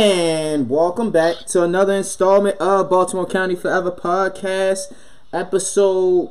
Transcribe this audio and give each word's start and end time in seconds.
And 0.00 0.70
welcome 0.70 1.10
back 1.10 1.38
to 1.46 1.64
another 1.64 1.92
installment 1.92 2.56
of 2.58 2.88
Baltimore 2.88 3.26
County 3.26 3.56
Forever 3.56 3.90
Podcast, 3.90 4.92
episode 5.32 6.30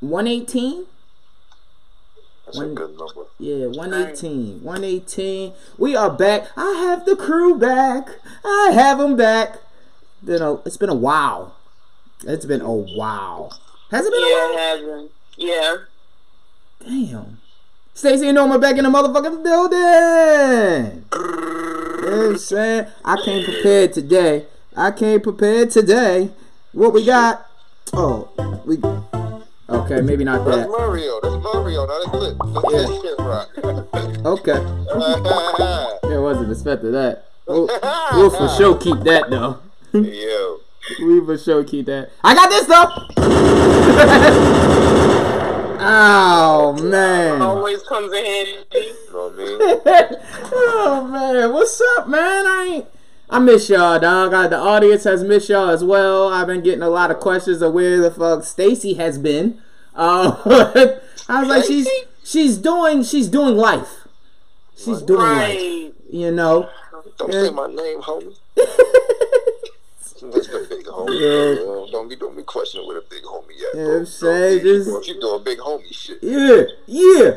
118. 0.00 0.86
That's 2.46 2.56
One- 2.56 2.70
a 2.70 2.72
good 2.72 2.96
number. 2.98 3.24
Yeah, 3.38 3.66
118. 3.66 4.62
118. 4.62 5.52
We 5.76 5.94
are 5.96 6.08
back. 6.08 6.46
I 6.56 6.70
have 6.88 7.04
the 7.04 7.14
crew 7.14 7.58
back. 7.58 8.08
I 8.42 8.70
have 8.72 8.96
them 8.96 9.16
back. 9.16 9.58
Been 10.24 10.40
a, 10.40 10.54
it's 10.64 10.78
been 10.78 10.88
a 10.88 10.94
while. 10.94 11.54
It's 12.26 12.46
been 12.46 12.62
a 12.62 12.72
while. 12.72 13.52
Has 13.90 14.06
it 14.06 14.12
been 14.12 14.20
Yeah, 14.22 14.26
a 14.28 14.30
it 14.30 14.54
while? 14.54 14.58
hasn't. 14.96 15.10
Yeah. 15.36 15.76
Damn. 16.82 17.38
Stacey 17.92 18.28
and 18.28 18.36
Norma 18.36 18.58
back 18.58 18.78
in 18.78 18.84
the 18.84 18.90
motherfucking 18.90 19.44
building. 19.44 21.04
Know 22.16 22.22
what 22.22 22.30
I'm 22.30 22.38
saying? 22.38 22.86
I 23.04 23.20
came 23.22 23.44
prepared 23.44 23.92
today. 23.92 24.46
I 24.74 24.90
came 24.90 25.20
prepared 25.20 25.70
today. 25.70 26.30
What 26.72 26.94
we 26.94 27.04
got? 27.04 27.46
Oh, 27.92 28.30
we. 28.64 28.78
Okay, 29.68 30.00
maybe 30.00 30.24
not 30.24 30.46
that. 30.46 30.50
That's 30.50 30.62
that. 30.62 30.70
Mario. 30.70 31.20
That's 31.20 31.36
Mario. 31.44 31.84
Not 31.86 32.06
a 32.06 32.10
clip. 32.10 32.36
Yeah. 32.72 32.78
that 32.78 32.88
shit 33.02 33.18
rock. 33.18 33.50
Okay. 34.24 34.58
Yeah, 36.10 36.18
wasn't 36.20 36.52
expecting 36.52 36.92
that. 36.92 37.26
We'll, 37.46 37.68
we'll 38.14 38.30
for 38.30 38.48
sure 38.56 38.78
keep 38.78 39.00
that 39.00 39.28
though. 39.28 39.58
Yo. 39.92 40.60
we 41.00 41.22
for 41.22 41.36
sure 41.36 41.64
keep 41.64 41.84
that. 41.84 42.12
I 42.24 42.34
got 42.34 42.48
this 42.48 42.64
though. 42.64 42.86
Oh 45.80 46.76
man. 46.82 47.42
Always 47.42 47.82
comes 47.82 48.12
in 48.12 48.24
handy. 48.24 48.62
You 48.72 48.94
know 49.12 49.28
what 49.28 49.34
I 49.34 50.08
mean? 50.08 50.20
oh 50.52 51.08
man, 51.10 51.52
what's 51.52 51.80
up, 51.96 52.08
man? 52.08 52.46
I 52.46 52.68
ain't. 52.70 52.86
I 53.28 53.38
miss 53.40 53.68
y'all, 53.68 53.98
dog. 53.98 54.32
I, 54.34 54.46
the 54.46 54.56
audience 54.58 55.04
has 55.04 55.24
missed 55.24 55.48
y'all 55.48 55.70
as 55.70 55.82
well. 55.82 56.32
I've 56.32 56.46
been 56.46 56.62
getting 56.62 56.82
a 56.82 56.88
lot 56.88 57.10
of 57.10 57.18
questions 57.18 57.60
of 57.60 57.72
where 57.72 58.00
the 58.00 58.10
fuck 58.10 58.44
Stacy 58.44 58.94
has 58.94 59.18
been. 59.18 59.60
Uh, 59.94 60.36
I 61.28 61.40
was 61.40 61.48
like, 61.48 61.64
she's 61.64 61.88
she's 62.22 62.56
doing 62.58 63.02
she's 63.02 63.28
doing 63.28 63.56
life. 63.56 64.06
She's 64.76 65.02
doing 65.02 65.20
life. 65.20 65.92
You 66.10 66.30
know. 66.30 66.70
Don't 67.18 67.32
say 67.32 67.50
my 67.50 67.66
name, 67.66 68.02
homie. 68.02 68.36
That's 70.30 70.48
the 70.48 70.66
big 70.68 70.86
homie. 70.86 71.20
Yeah. 71.20 71.62
Yo, 71.64 71.86
Don't 71.90 72.08
be 72.08 72.16
don't 72.16 72.36
be 72.36 72.42
questioning 72.42 72.86
where 72.86 73.00
the 73.00 73.06
big 73.08 73.22
homie 73.22 73.50
at. 73.72 73.78
Yeah. 73.78 73.96
I'm 73.98 74.06
saying, 74.06 74.58
Don't 74.58 74.64
be- 74.64 74.84
just- 74.84 75.08
you 75.08 75.20
doing 75.20 75.44
big 75.44 75.58
homie 75.58 75.92
shit. 75.94 76.18
Yeah, 76.22 76.62
yeah. 76.86 77.36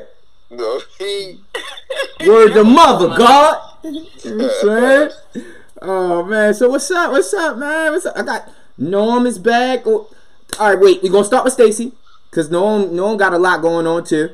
No, 0.51 0.81
he. 0.97 1.39
Word 2.27 2.53
the 2.53 2.63
mother, 2.63 3.09
God. 3.17 3.65
You 3.83 3.91
know 4.35 4.47
what 4.61 4.69
I'm 4.69 5.11
saying? 5.33 5.45
Oh 5.81 6.23
man, 6.23 6.53
so 6.53 6.67
what's 6.69 6.91
up? 6.91 7.11
What's 7.11 7.33
up, 7.33 7.57
man? 7.57 7.93
What's 7.93 8.05
up? 8.05 8.17
I 8.17 8.23
got 8.23 8.49
Norm 8.77 9.25
is 9.25 9.39
back. 9.39 9.83
Oh, 9.85 10.09
all 10.59 10.69
right, 10.69 10.79
wait. 10.79 11.01
We're 11.01 11.11
gonna 11.11 11.23
start 11.23 11.45
with 11.45 11.53
Stacy 11.53 11.93
because 12.29 12.49
Norm 12.51 12.93
Norm 12.95 13.15
got 13.17 13.33
a 13.33 13.37
lot 13.37 13.61
going 13.61 13.87
on 13.87 14.03
too. 14.03 14.31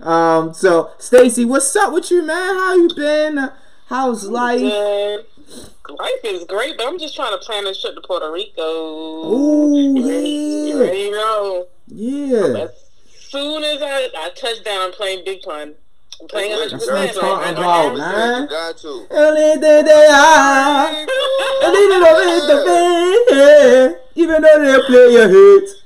Um, 0.00 0.52
so 0.54 0.90
Stacy, 0.98 1.44
what's 1.44 1.74
up 1.76 1.92
with 1.92 2.10
you, 2.10 2.22
man? 2.22 2.54
How 2.56 2.74
you 2.74 2.88
been? 2.94 3.38
Uh, 3.38 3.52
How's 3.86 4.24
life? 4.28 4.60
Good. 5.82 5.98
Life 5.98 6.24
is 6.24 6.44
great, 6.44 6.76
but 6.76 6.86
I'm 6.86 6.98
just 6.98 7.14
trying 7.16 7.32
to 7.32 7.38
plan 7.44 7.64
this 7.64 7.80
trip 7.80 7.94
to 7.94 8.00
Puerto 8.02 8.30
Rico. 8.30 8.62
Ooh, 8.62 9.76
You 9.76 10.06
yeah, 10.06 10.74
ready 10.84 11.04
to 11.06 11.10
go? 11.12 11.66
yeah. 11.88 12.64
As 12.64 12.70
soon 13.30 13.64
as 13.64 13.80
I, 13.82 14.08
I 14.16 14.30
touch 14.36 14.62
down, 14.64 14.82
I'm 14.82 14.92
playing 14.92 15.24
big 15.24 15.42
pun. 15.42 15.74
I'm 16.20 16.28
playing 16.28 16.50
100%. 16.52 16.70
That's 16.70 16.86
what 16.86 16.90
I'm 16.92 16.94
right 16.96 17.14
talking 17.14 17.54
now. 17.54 17.94
about, 17.94 17.98
man. 17.98 18.42
You 18.42 18.48
got 18.48 18.76
to. 18.78 19.06
Only 19.10 19.54
the 19.54 19.82
day 19.86 20.06
I- 20.10 21.06
a 21.62 21.70
little 21.70 22.00
bit 22.00 22.50
of 22.50 23.38
it, 23.38 24.02
even 24.16 24.42
though 24.42 24.62
they 24.62 24.86
play 24.86 25.12
your 25.12 25.28
hits. 25.28 25.82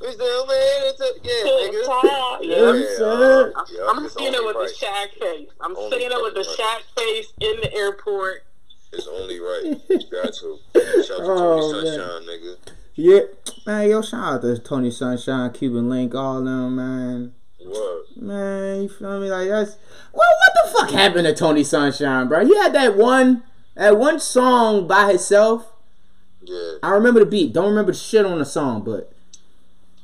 We 0.00 0.10
still 0.12 0.46
made 0.46 0.82
it 0.84 0.96
to 0.96 1.14
yeah, 1.22 1.44
nigga. 1.46 1.80
Yeah. 2.02 2.56
Yeah, 2.56 2.68
I'm 2.68 2.76
saying. 2.82 3.52
Yeah, 3.78 3.86
I'm 3.88 4.04
it's 4.04 4.14
seeing 4.14 4.32
with 4.32 4.56
right. 4.56 4.68
the 4.68 4.86
Shaq 4.86 5.20
face. 5.20 5.48
I'm 5.60 5.76
Only 5.76 5.98
seeing 5.98 6.10
it 6.10 6.22
with 6.22 6.34
the 6.34 6.42
fucking 6.44 6.64
Shaq 6.64 6.80
face 6.98 7.32
in 7.40 7.60
the 7.60 7.72
airport. 7.74 8.42
It's 8.92 9.06
only 9.08 9.40
right. 9.40 9.80
You 9.88 9.98
got 10.10 10.34
to. 10.34 10.58
Shout 10.74 10.84
out 10.84 11.04
to 11.06 11.16
Oh, 11.20 11.72
Tony 11.72 11.84
man. 11.84 11.98
Sunshine, 11.98 12.22
nigga. 12.28 12.56
Yeah, 12.94 13.20
man, 13.66 13.88
yo, 13.88 14.02
shout 14.02 14.34
out 14.34 14.42
to 14.42 14.58
Tony 14.58 14.90
Sunshine, 14.90 15.50
Cuban 15.52 15.88
Link, 15.88 16.14
all 16.14 16.42
them, 16.42 16.76
man. 16.76 17.32
What? 17.64 18.16
Man, 18.20 18.82
you 18.82 18.88
feel 18.90 19.18
me? 19.20 19.30
Like 19.30 19.48
that's 19.48 19.78
well, 20.12 20.28
what 20.38 20.52
the 20.54 20.70
fuck 20.78 20.90
happened 20.90 21.26
to 21.26 21.34
Tony 21.34 21.64
Sunshine, 21.64 22.28
bro? 22.28 22.44
He 22.44 22.54
had 22.56 22.74
that 22.74 22.96
one, 22.96 23.44
that 23.76 23.96
one 23.96 24.20
song 24.20 24.86
by 24.86 25.08
himself. 25.08 25.72
Yeah, 26.42 26.72
I 26.82 26.90
remember 26.90 27.20
the 27.20 27.26
beat. 27.26 27.54
Don't 27.54 27.70
remember 27.70 27.92
the 27.92 27.98
shit 27.98 28.26
on 28.26 28.38
the 28.38 28.44
song, 28.44 28.82
but 28.84 29.10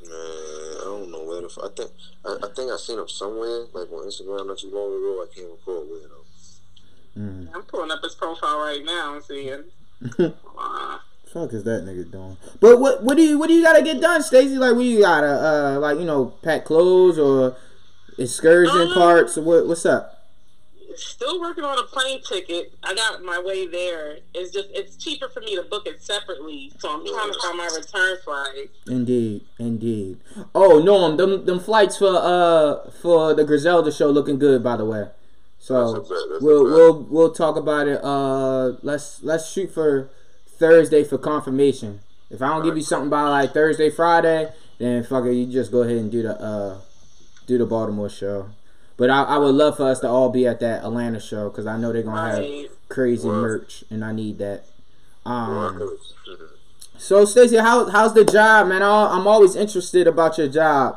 man. 0.02 0.12
I 0.12 0.80
don't 0.84 1.10
know 1.10 1.24
where 1.24 1.42
the. 1.42 1.48
fuck. 1.50 1.64
I 1.64 1.74
think. 1.74 1.90
I, 2.24 2.36
I 2.46 2.48
think 2.54 2.70
I 2.72 2.76
seen 2.76 2.98
him 2.98 3.08
somewhere, 3.08 3.66
like 3.74 3.90
on 3.92 4.06
Instagram 4.06 4.46
not 4.46 4.58
too 4.58 4.70
long 4.70 4.88
ago. 4.94 5.24
I 5.24 5.34
can't 5.34 5.50
recall 5.50 5.84
where 5.84 6.08
though. 6.08 6.24
I'm 7.16 7.62
pulling 7.66 7.90
up 7.90 8.02
his 8.02 8.14
profile 8.14 8.58
right 8.60 8.84
now 8.84 9.14
and 9.14 9.24
seeing. 9.24 9.64
Uh, 10.60 10.98
fuck 11.32 11.52
is 11.52 11.62
that 11.62 11.84
nigga 11.84 12.10
doing? 12.10 12.36
But 12.60 12.80
what, 12.80 13.04
what 13.04 13.16
do 13.16 13.22
you, 13.22 13.38
what 13.38 13.46
do 13.46 13.54
you 13.54 13.62
gotta 13.62 13.82
get 13.82 14.00
done, 14.00 14.22
Stacey? 14.24 14.56
Like, 14.58 14.74
what 14.74 14.84
you 14.84 15.00
gotta, 15.00 15.26
uh, 15.28 15.78
like, 15.78 15.98
you 15.98 16.04
know, 16.04 16.26
pack 16.42 16.64
clothes 16.64 17.16
or 17.16 17.56
excursion 18.18 18.88
Um, 18.88 18.94
parts 18.94 19.38
or 19.38 19.42
what? 19.42 19.66
What's 19.68 19.86
up? 19.86 20.18
still 20.98 21.40
working 21.40 21.64
on 21.64 21.78
a 21.78 21.82
plane 21.84 22.20
ticket. 22.22 22.72
I 22.82 22.94
got 22.94 23.22
my 23.22 23.38
way 23.38 23.66
there. 23.66 24.18
It's 24.34 24.50
just 24.52 24.68
it's 24.72 24.96
cheaper 24.96 25.28
for 25.28 25.40
me 25.40 25.54
to 25.56 25.62
book 25.62 25.86
it 25.86 26.02
separately, 26.02 26.72
so 26.78 26.90
I'm 26.90 27.06
trying 27.06 27.32
to 27.32 27.38
find 27.40 27.56
my 27.58 27.70
return 27.74 28.16
flight. 28.24 28.70
Indeed, 28.86 29.44
indeed. 29.58 30.18
Oh 30.54 30.80
no, 30.80 31.14
them 31.16 31.44
them 31.46 31.60
flights 31.60 31.98
for 31.98 32.10
uh 32.14 32.90
for 32.90 33.34
the 33.34 33.44
Griselda 33.44 33.92
show 33.92 34.10
looking 34.10 34.38
good 34.38 34.62
by 34.62 34.76
the 34.76 34.84
way. 34.84 35.08
So 35.68 35.92
That's 35.92 36.08
bet, 36.08 36.18
that's 36.30 36.42
we'll 36.42 36.64
we'll 36.64 37.02
we'll 37.02 37.30
talk 37.32 37.56
about 37.56 37.88
it. 37.88 38.00
Uh, 38.02 38.72
let's 38.82 39.22
let's 39.22 39.50
shoot 39.52 39.70
for 39.70 40.08
Thursday 40.58 41.04
for 41.04 41.18
confirmation. 41.18 42.00
If 42.30 42.40
I 42.40 42.48
don't 42.48 42.64
give 42.64 42.76
you 42.76 42.82
something 42.82 43.10
by 43.10 43.22
like 43.24 43.52
Thursday, 43.52 43.90
Friday, 43.90 44.50
then 44.78 45.04
fuck 45.04 45.26
it, 45.26 45.32
you 45.34 45.44
just 45.46 45.70
go 45.70 45.82
ahead 45.82 45.96
and 45.98 46.10
do 46.10 46.22
the 46.22 46.40
uh 46.40 46.78
do 47.46 47.58
the 47.58 47.66
Baltimore 47.66 48.08
show. 48.08 48.48
But 48.96 49.10
I, 49.10 49.24
I 49.24 49.36
would 49.36 49.54
love 49.54 49.76
for 49.76 49.84
us 49.90 50.00
to 50.00 50.08
all 50.08 50.30
be 50.30 50.46
at 50.46 50.58
that 50.60 50.84
Atlanta 50.84 51.20
show 51.20 51.50
because 51.50 51.66
I 51.66 51.76
know 51.76 51.92
they're 51.92 52.02
gonna 52.02 52.34
have 52.34 52.70
crazy 52.88 53.28
Right. 53.28 53.36
merch 53.36 53.84
and 53.90 54.02
I 54.02 54.12
need 54.12 54.38
that. 54.38 54.64
Um, 55.26 55.98
so 56.96 57.26
Stacey, 57.26 57.58
how 57.58 57.90
how's 57.90 58.14
the 58.14 58.24
job, 58.24 58.68
man? 58.68 58.82
I, 58.82 59.08
I'm 59.16 59.26
always 59.26 59.54
interested 59.54 60.06
about 60.06 60.38
your 60.38 60.48
job. 60.48 60.96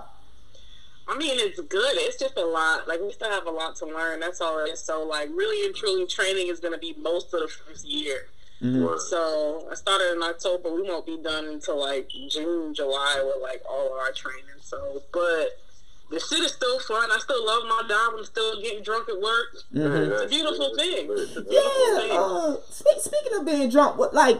I 1.12 1.18
mean, 1.18 1.34
it's 1.40 1.60
good. 1.60 1.96
It's 1.98 2.18
just 2.18 2.38
a 2.38 2.46
lot. 2.46 2.88
Like 2.88 3.02
we 3.02 3.12
still 3.12 3.30
have 3.30 3.46
a 3.46 3.52
lot 3.52 3.76
to 3.78 3.86
learn. 3.86 4.22
That's 4.22 4.40
all 4.40 4.60
it 4.64 4.70
is. 4.70 4.80
So, 4.80 5.04
like, 5.04 5.28
really 5.30 5.66
and 5.66 5.76
truly, 5.76 6.06
training 6.08 6.48
is 6.48 6.62
going 6.62 6.72
to 6.74 6.80
be 6.80 6.96
most 7.02 7.34
of 7.34 7.42
the 7.42 7.48
first 7.50 7.86
year. 7.86 8.28
Word. 8.64 9.02
So 9.02 9.68
I 9.72 9.74
started 9.74 10.14
in 10.16 10.22
October. 10.22 10.72
We 10.72 10.84
won't 10.84 11.06
be 11.08 11.18
done 11.18 11.46
until 11.48 11.80
like 11.80 12.08
June, 12.30 12.74
July 12.76 13.22
with 13.26 13.42
like 13.42 13.62
all 13.68 13.88
of 13.88 13.94
our 13.94 14.12
training. 14.12 14.46
So, 14.62 15.02
but 15.12 15.58
the 16.12 16.20
shit 16.20 16.40
is 16.42 16.52
still 16.54 16.80
fun. 16.80 17.10
I 17.12 17.18
still 17.18 17.44
love 17.44 17.64
my 17.64 17.82
job. 17.90 18.14
I'm 18.18 18.24
still 18.24 18.62
getting 18.62 18.84
drunk 18.84 19.10
at 19.10 19.20
work. 19.20 19.48
Mhm. 19.74 20.12
It's 20.12 20.22
a 20.22 20.28
beautiful 20.28 20.76
thing. 20.78 21.08
It's 21.10 21.36
a 21.38 21.42
beautiful 21.42 21.88
Yeah. 21.88 22.00
thing. 22.02 22.12
Uh, 22.12 22.58
speak, 22.70 23.00
speaking 23.02 23.34
of 23.40 23.46
being 23.48 23.68
drunk, 23.70 23.98
what 23.98 24.14
like, 24.14 24.40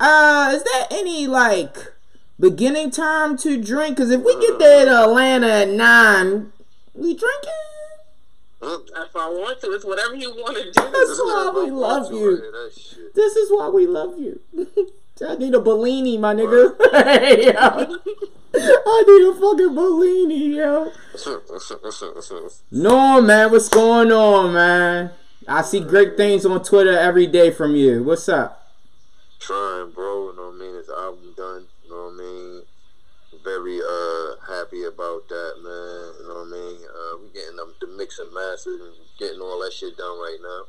uh, 0.00 0.50
is 0.52 0.64
there 0.64 0.86
any 0.90 1.28
like 1.28 1.76
beginning 2.40 2.90
time 2.90 3.36
to 3.38 3.62
drink? 3.62 3.96
Because 3.96 4.10
if 4.10 4.22
we 4.22 4.38
get 4.40 4.58
there 4.58 4.86
to 4.86 4.98
uh. 4.98 5.04
Atlanta 5.04 5.48
at 5.48 5.68
nine, 5.68 6.52
we 6.94 7.14
drinking. 7.14 7.52
If 8.62 9.16
I 9.16 9.28
want 9.28 9.60
to, 9.62 9.72
it's 9.72 9.84
whatever 9.84 10.14
you 10.16 10.30
want 10.32 10.56
to 10.56 10.64
do. 10.64 10.72
That's 10.74 11.18
why 11.18 11.52
we 11.64 11.70
love 11.70 12.12
you. 12.12 12.70
This 13.14 13.36
is 13.36 13.50
why 13.50 13.68
we 13.68 13.86
love 13.86 14.18
you. 14.18 14.40
I 15.26 15.36
need 15.36 15.54
a 15.54 15.60
Bellini, 15.60 16.18
my 16.18 16.34
nigga. 16.34 16.76
Hey, 16.92 17.52
yo. 17.52 17.96
I 18.52 19.04
need 19.06 19.28
a 19.28 19.34
fucking 19.34 19.74
Bellini, 19.74 20.56
yo. 20.56 20.92
No, 22.70 23.20
man, 23.20 23.50
what's 23.50 23.68
going 23.68 24.12
on, 24.12 24.54
man? 24.54 25.10
I 25.48 25.62
see 25.62 25.80
great 25.80 26.16
things 26.16 26.44
on 26.46 26.62
Twitter 26.62 26.96
every 26.96 27.26
day 27.26 27.50
from 27.50 27.74
you. 27.74 28.02
What's 28.02 28.28
up? 28.28 28.70
Trying, 29.38 29.90
bro. 29.92 30.30
You 30.30 30.36
know 30.36 30.42
what 30.48 30.54
I 30.54 30.58
mean? 30.58 30.74
His 30.76 30.88
album 30.90 31.34
done. 31.36 31.66
You 31.84 31.90
know 31.90 32.04
what 32.04 32.12
I 32.12 32.16
mean? 32.16 32.62
Very 33.50 33.80
uh 33.82 34.36
happy 34.46 34.84
about 34.84 35.26
that, 35.28 35.54
man. 35.58 36.14
You 36.20 36.28
know 36.28 36.38
what 36.38 36.46
I 36.46 36.54
mean? 36.54 36.78
Uh, 36.86 37.16
we 37.18 37.34
getting 37.34 37.56
the, 37.56 37.66
the 37.80 37.88
mix 37.98 38.20
and 38.20 38.32
masters 38.32 38.80
and 38.80 38.94
getting 39.18 39.40
all 39.40 39.58
that 39.60 39.72
shit 39.72 39.96
done 39.96 40.18
right 40.20 40.38
now. 40.40 40.62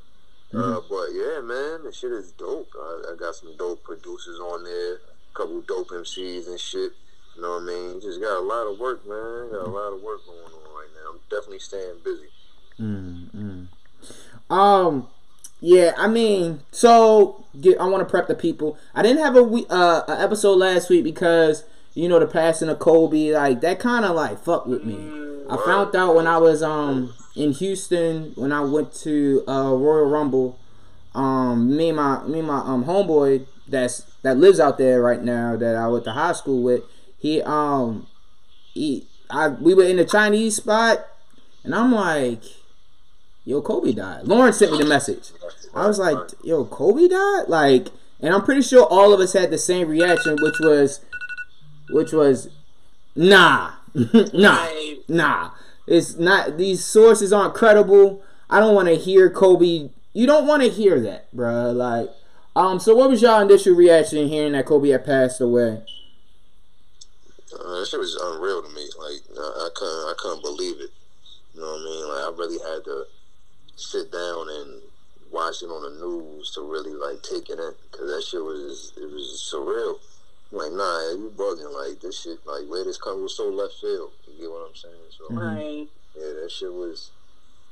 Uh, 0.59 0.81
but 0.89 1.13
yeah, 1.13 1.39
man, 1.41 1.83
the 1.83 1.91
shit 1.93 2.11
is 2.11 2.31
dope. 2.31 2.69
I, 2.75 3.13
I 3.13 3.15
got 3.15 3.35
some 3.35 3.55
dope 3.55 3.83
producers 3.83 4.39
on 4.39 4.63
there, 4.63 4.95
a 4.95 5.33
couple 5.35 5.61
dope 5.61 5.89
MCs 5.89 6.47
and 6.47 6.59
shit. 6.59 6.91
You 7.35 7.43
know 7.43 7.51
what 7.51 7.63
I 7.63 7.65
mean? 7.65 8.01
Just 8.01 8.19
got 8.19 8.39
a 8.39 8.41
lot 8.41 8.65
of 8.65 8.79
work, 8.79 9.07
man. 9.07 9.51
Got 9.51 9.67
a 9.67 9.69
lot 9.69 9.93
of 9.93 10.01
work 10.01 10.25
going 10.25 10.39
on 10.39 10.75
right 10.75 10.89
now. 10.95 11.11
I'm 11.13 11.19
definitely 11.29 11.59
staying 11.59 11.99
busy. 12.03 12.29
Mm, 12.79 13.67
mm. 14.49 14.53
Um, 14.53 15.07
Yeah, 15.61 15.93
I 15.95 16.07
mean, 16.07 16.61
so 16.71 17.45
get, 17.61 17.79
I 17.79 17.85
want 17.85 18.01
to 18.01 18.09
prep 18.09 18.27
the 18.27 18.33
people. 18.35 18.77
I 18.95 19.03
didn't 19.03 19.23
have 19.23 19.35
a 19.35 19.43
we 19.43 19.67
uh, 19.69 20.01
episode 20.07 20.55
last 20.55 20.89
week 20.89 21.03
because 21.03 21.63
you 21.93 22.07
know 22.07 22.19
the 22.19 22.27
passing 22.27 22.69
of 22.69 22.79
Kobe, 22.79 23.31
like 23.31 23.61
that 23.61 23.79
kind 23.79 24.05
of 24.05 24.15
like 24.15 24.43
fucked 24.43 24.67
with 24.67 24.83
me. 24.83 24.95
I 25.49 25.57
found 25.65 25.95
out 25.95 26.15
when 26.15 26.27
I 26.27 26.37
was 26.37 26.63
um 26.63 27.13
in 27.35 27.51
Houston 27.53 28.33
when 28.35 28.51
I 28.51 28.61
went 28.61 28.93
to 28.95 29.43
uh, 29.47 29.73
Royal 29.73 30.05
Rumble. 30.05 30.57
Um, 31.13 31.75
me 31.75 31.89
and 31.89 31.97
my 31.97 32.23
me 32.23 32.39
and 32.39 32.47
my 32.47 32.59
um 32.59 32.85
homeboy 32.85 33.45
that's 33.67 34.03
that 34.21 34.37
lives 34.37 34.59
out 34.59 34.77
there 34.77 35.01
right 35.01 35.21
now 35.21 35.57
that 35.57 35.75
I 35.75 35.87
went 35.87 36.05
to 36.05 36.11
high 36.11 36.33
school 36.33 36.61
with. 36.63 36.83
He 37.17 37.41
um 37.41 38.07
he 38.73 39.07
I 39.29 39.49
we 39.49 39.73
were 39.73 39.83
in 39.83 39.97
the 39.97 40.05
Chinese 40.05 40.55
spot, 40.55 41.05
and 41.63 41.75
I'm 41.75 41.91
like, 41.91 42.43
yo, 43.45 43.61
Kobe 43.61 43.91
died. 43.93 44.25
Lauren 44.25 44.53
sent 44.53 44.71
me 44.71 44.77
the 44.77 44.85
message. 44.85 45.31
I 45.73 45.87
was 45.87 45.99
like, 45.99 46.17
yo, 46.43 46.65
Kobe 46.65 47.07
died? 47.07 47.45
Like, 47.47 47.87
and 48.19 48.33
I'm 48.33 48.43
pretty 48.43 48.61
sure 48.61 48.85
all 48.85 49.13
of 49.13 49.19
us 49.19 49.33
had 49.33 49.51
the 49.51 49.57
same 49.57 49.87
reaction, 49.87 50.37
which 50.41 50.59
was, 50.59 51.01
which 51.91 52.11
was, 52.11 52.49
nah, 53.15 53.71
nah, 54.33 54.67
nah. 55.07 55.51
It's 55.87 56.15
not. 56.15 56.57
These 56.57 56.85
sources 56.85 57.33
aren't 57.33 57.53
credible. 57.53 58.23
I 58.49 58.59
don't 58.59 58.75
want 58.75 58.87
to 58.87 58.95
hear 58.95 59.29
Kobe. 59.29 59.89
You 60.13 60.27
don't 60.27 60.47
want 60.47 60.63
to 60.63 60.69
hear 60.69 60.99
that, 61.01 61.33
bruh. 61.35 61.75
Like, 61.75 62.09
um. 62.55 62.79
So, 62.79 62.95
what 62.95 63.09
was 63.09 63.21
y'all 63.21 63.41
initial 63.41 63.75
reaction 63.75 64.17
in 64.19 64.29
hearing 64.29 64.53
that 64.53 64.65
Kobe 64.65 64.89
had 64.89 65.05
passed 65.05 65.41
away? 65.41 65.81
Uh, 67.53 67.79
that 67.79 67.87
shit 67.87 67.99
was 67.99 68.15
unreal 68.15 68.63
to 68.63 68.69
me. 68.69 68.87
Like 68.97 69.21
I, 69.37 69.67
I 69.67 69.69
couldn't, 69.75 70.09
I 70.09 70.13
couldn't 70.17 70.41
believe 70.41 70.79
it. 70.79 70.91
You 71.53 71.61
know 71.61 71.67
what 71.67 71.81
I 71.81 71.85
mean? 71.85 72.07
Like 72.07 72.23
I 72.23 72.31
really 72.37 72.59
had 72.59 72.83
to 72.85 73.05
sit 73.75 74.11
down 74.11 74.47
and 74.49 74.81
watch 75.31 75.61
it 75.61 75.67
on 75.67 75.83
the 75.83 76.05
news 76.05 76.51
to 76.51 76.61
really 76.61 76.93
like 76.93 77.21
take 77.23 77.49
it 77.49 77.59
in 77.59 77.73
because 77.91 78.07
that 78.07 78.23
shit 78.23 78.43
was 78.43 78.93
it 78.95 79.11
was 79.11 79.51
surreal. 79.51 79.99
I'm 80.51 80.57
like 80.57 80.71
nah, 80.73 80.99
you 81.11 81.31
bugging. 81.35 81.73
Like 81.73 81.99
this 82.01 82.21
shit, 82.21 82.45
like 82.45 82.67
where 82.67 82.83
this 82.83 82.97
come 82.97 83.21
was 83.23 83.35
so 83.37 83.49
left 83.49 83.75
field. 83.79 84.11
You 84.27 84.41
get 84.41 84.51
what 84.51 84.67
I'm 84.69 84.75
saying? 84.75 84.95
So 85.17 85.33
Right. 85.35 85.87
yeah, 86.15 86.33
that 86.41 86.51
shit 86.51 86.71
was. 86.73 87.11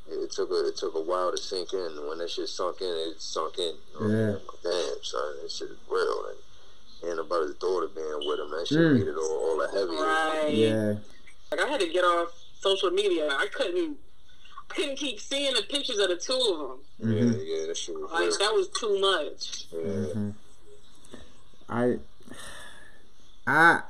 It 0.10 0.16
it 0.16 0.32
took 0.32 0.50
a 0.52 0.68
it 0.68 0.78
took 0.78 0.96
a 0.96 1.02
while 1.02 1.32
to 1.32 1.38
sink 1.38 1.74
in. 1.74 2.08
When 2.08 2.18
that 2.20 2.30
shit 2.30 2.48
sunk 2.50 2.82
in, 2.82 2.88
it 2.88 3.22
sunk 3.22 3.58
in. 3.60 3.76
You 4.00 4.08
know 4.08 4.40
what 4.40 4.66
I? 4.66 4.70
Damn, 4.72 5.04
son, 5.04 5.36
that 5.42 5.52
shit 5.52 5.70
is 5.70 5.78
real. 5.90 6.26
And, 6.30 7.12
and 7.12 7.20
about 7.20 7.44
his 7.44 7.56
daughter 7.56 7.88
being 7.94 8.20
with 8.28 8.40
him, 8.40 8.52
that 8.52 8.68
shit 8.68 8.78
Mm. 8.78 8.94
made 9.00 9.08
it 9.08 9.16
all, 9.16 9.24
all 9.32 9.58
the 9.58 9.68
heavier. 9.68 10.04
Right. 10.04 10.50
Yeah. 10.54 10.94
Like 11.52 11.62
I 11.62 11.68
had 11.68 11.80
to 11.82 11.88
get 11.90 12.04
off 12.04 12.30
social 12.60 12.92
media. 12.92 13.28
I 13.30 13.48
couldn't. 13.54 13.98
I 14.72 14.74
couldn't 14.76 14.98
keep 14.98 15.20
seeing 15.20 15.54
the 15.56 15.64
pictures 15.64 15.98
of 15.98 16.10
the 16.10 16.16
two 16.16 16.34
of 16.34 16.60
them. 16.60 16.80
Mhm. 17.10 17.34
Yeah, 17.46 17.56
yeah, 17.62 17.66
that 17.68 17.78
shit 17.78 17.96
was 18.00 18.12
Like 18.12 18.22
real. 18.30 18.38
that 18.38 18.54
was 18.54 18.68
too 18.70 19.00
much. 19.00 19.66
Yeah. 19.72 19.80
Mhm. 20.14 20.34
I, 21.70 22.00
I, 23.50 23.82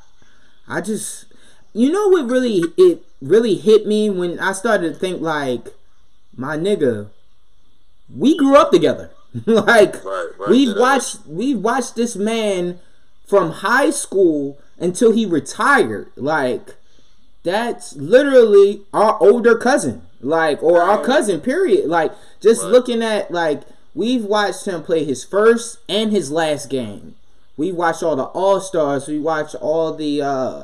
I 0.68 0.82
just, 0.82 1.26
you 1.74 1.92
know 1.92 2.08
what 2.08 2.30
really 2.30 2.64
it 2.78 3.04
really 3.22 3.56
hit 3.56 3.86
me 3.86 4.10
when 4.10 4.40
I 4.40 4.54
started 4.54 4.94
to 4.94 5.00
think 5.00 5.22
like, 5.22 5.70
my 6.36 6.58
nigga, 6.58 7.10
we 8.16 8.38
grew 8.38 8.56
up 8.56 8.72
together. 8.72 9.12
like 9.46 10.04
Right, 10.04 10.30
right. 10.40 10.50
we've 10.50 10.76
watched 10.76 11.20
we've 11.28 11.60
watched 11.60 11.96
this 11.96 12.16
man 12.16 12.80
from 13.28 13.52
high 13.52 13.92
school 13.92 14.58
until 14.80 15.12
he 15.12 15.26
retired. 15.26 16.12
Like 16.16 16.76
that's 17.44 17.96
literally 17.96 18.82
our 18.94 19.22
older 19.22 19.56
cousin. 19.56 20.04
Like 20.22 20.64
or 20.64 20.82
our 20.82 21.04
cousin 21.04 21.42
period. 21.42 21.88
Like 21.88 22.12
just 22.40 22.64
looking 22.64 23.04
at 23.04 23.30
like 23.30 23.62
we've 23.94 24.26
watched 24.26 24.66
him 24.66 24.82
play 24.82 25.04
his 25.04 25.24
first 25.24 25.78
and 25.88 26.12
his 26.12 26.32
last 26.32 26.70
game. 26.70 27.16
We 27.60 27.74
watch 27.74 28.02
all 28.02 28.16
the 28.16 28.24
All 28.24 28.62
Stars. 28.62 29.10
We 29.10 29.20
watch 29.20 29.54
all 29.56 29.94
the 29.94 30.22
uh 30.22 30.64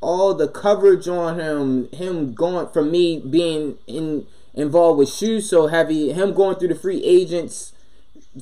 all 0.00 0.32
the 0.32 0.46
coverage 0.46 1.08
on 1.08 1.40
him. 1.40 1.88
Him 1.90 2.34
going 2.34 2.68
from 2.68 2.92
me 2.92 3.18
being 3.18 3.78
in 3.88 4.28
involved 4.54 5.00
with 5.00 5.08
shoes 5.08 5.50
so 5.50 5.66
heavy. 5.66 6.12
Him 6.12 6.32
going 6.32 6.54
through 6.54 6.68
the 6.68 6.76
free 6.76 7.02
agents, 7.02 7.72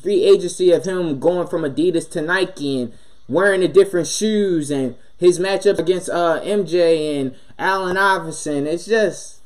free 0.02 0.22
agency 0.22 0.70
of 0.70 0.84
him 0.84 1.18
going 1.18 1.48
from 1.48 1.62
Adidas 1.62 2.10
to 2.10 2.20
Nike 2.20 2.78
and 2.82 2.92
wearing 3.26 3.62
the 3.62 3.68
different 3.68 4.06
shoes 4.06 4.70
and 4.70 4.94
his 5.16 5.38
matchup 5.38 5.78
against 5.78 6.10
uh 6.10 6.42
MJ 6.42 7.18
and 7.18 7.34
Allen 7.58 7.96
Iverson. 7.96 8.66
It's 8.66 8.84
just 8.84 9.40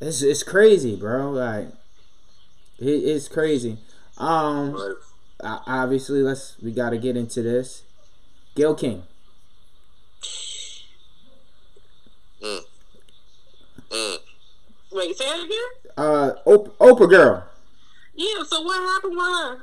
it's 0.00 0.22
it's 0.22 0.44
crazy, 0.44 0.94
bro. 0.94 1.32
Like 1.32 1.70
it, 2.78 2.86
it's 2.86 3.26
crazy. 3.26 3.78
Um 4.16 4.96
Right. 5.42 5.60
obviously 5.66 6.22
let's 6.22 6.56
we 6.62 6.70
got 6.72 6.90
to 6.90 6.98
get 6.98 7.16
into 7.16 7.42
this. 7.42 7.82
Gayle 8.54 8.74
King. 8.74 9.02
Mm. 12.42 14.18
Wait, 14.92 15.16
say 15.16 15.24
that 15.24 15.44
again? 15.44 15.58
Uh 15.96 16.32
Op- 16.46 16.76
Oprah 16.78 17.08
girl. 17.08 17.44
Yeah. 18.14 18.42
So 18.46 18.60
what 18.62 18.80
happened 18.80 19.16
with 19.16 19.24
her? 19.24 19.58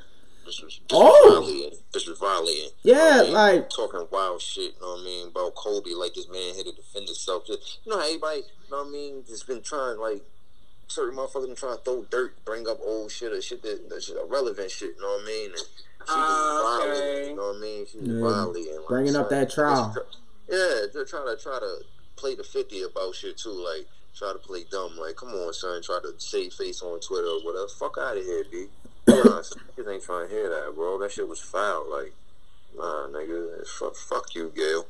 This 0.45 0.61
was, 0.61 0.73
this 0.79 0.81
Oh. 0.91 1.41
was. 1.69 1.79
This 1.93 2.07
was 2.07 2.17
violating. 2.17 2.69
Yeah, 2.81 2.95
You 2.95 3.33
know 3.33 3.39
I 3.39 3.51
mean? 3.51 3.59
like- 3.61 3.69
talking 3.69 4.07
wild 4.11 4.41
shit. 4.41 4.73
You 4.75 4.81
know 4.81 4.93
what 4.93 5.01
I 5.01 5.03
mean 5.03 5.27
about 5.27 5.55
Kobe, 5.55 5.91
like 5.91 6.13
this 6.15 6.27
man 6.29 6.55
had 6.55 6.65
to 6.65 6.71
defend 6.71 7.05
himself. 7.07 7.45
Just, 7.45 7.79
you 7.85 7.91
know, 7.91 7.99
how 7.99 8.05
everybody. 8.05 8.37
You 8.39 8.71
know 8.71 8.77
what 8.83 8.87
I 8.87 8.91
mean? 8.91 9.23
Just 9.27 9.47
been 9.47 9.61
trying 9.61 9.99
like. 9.99 10.23
Certain 10.89 11.15
motherfuckers 11.17 11.45
been 11.47 11.55
trying 11.55 11.77
to 11.77 11.83
throw 11.83 12.03
dirt, 12.09 12.43
bring 12.45 12.67
up 12.67 12.79
old 12.83 13.11
shit 13.11 13.31
or 13.31 13.41
shit 13.41 13.61
that, 13.61 13.89
that's 13.89 14.09
irrelevant 14.09 14.71
shit. 14.71 14.95
You 14.95 15.01
know 15.01 15.07
what 15.07 15.21
I 15.21 15.25
mean? 15.25 15.49
And 15.51 15.57
she 15.59 15.63
was 15.63 16.07
Ah, 16.09 16.77
violating. 16.79 17.03
okay. 17.03 17.29
You 17.29 17.35
know 17.35 17.47
what 17.47 17.55
I 17.55 17.59
mean? 17.59 17.85
She 17.85 17.97
was 17.99 18.07
Yeah. 18.07 18.21
violating. 18.21 18.75
Like, 18.77 18.87
Bringing 18.87 19.15
up 19.15 19.29
that 19.29 19.51
trial. 19.51 19.93
just 19.93 19.93
try- 19.95 20.57
Yeah, 20.57 20.85
just 20.91 21.09
try 21.11 21.25
to 21.25 21.37
try 21.41 21.59
to 21.59 21.77
play 22.15 22.33
the 22.35 22.43
fifty 22.43 22.81
about 22.81 23.13
shit 23.13 23.37
too. 23.37 23.51
Like 23.51 23.87
try 24.15 24.33
to 24.33 24.39
play 24.39 24.63
dumb. 24.63 24.97
Like 24.97 25.15
come 25.15 25.29
on, 25.29 25.53
son. 25.53 25.79
Try 25.83 25.99
to 26.01 26.15
save 26.17 26.53
face 26.53 26.81
on 26.81 26.99
Twitter 27.01 27.27
or 27.27 27.39
whatever. 27.43 27.67
Fuck 27.67 27.97
out 27.99 28.17
of 28.17 28.23
here, 28.25 28.43
b. 28.51 28.67
Nah, 29.07 29.41
son, 29.43 29.59
niggas 29.77 29.93
ain't 29.93 30.03
trying 30.03 30.27
to 30.27 30.33
hear 30.33 30.49
that, 30.49 30.73
bro. 30.73 30.97
That 30.97 31.11
shit 31.11 31.27
was 31.27 31.39
foul. 31.39 31.87
Like 31.91 32.13
nah, 32.75 33.07
nigga. 33.09 33.65
Fuck, 33.67 33.95
fuck 33.95 34.33
you, 34.33 34.51
Gayle. 34.55 34.87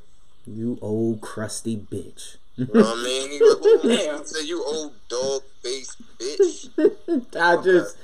You 0.47 0.79
old 0.81 1.19
crusty 1.19 1.75
bitch. 1.75 2.37
You 2.59 2.67
know 2.73 2.81
what 2.81 2.97
I 2.97 3.03
mean? 3.03 3.31
You, 3.31 3.79
Damn. 3.83 4.25
say 4.25 4.45
you 4.45 4.63
old 4.65 4.93
dog 5.07 5.43
face 5.63 5.95
bitch. 6.19 6.69
I 7.39 7.63
just 7.63 7.97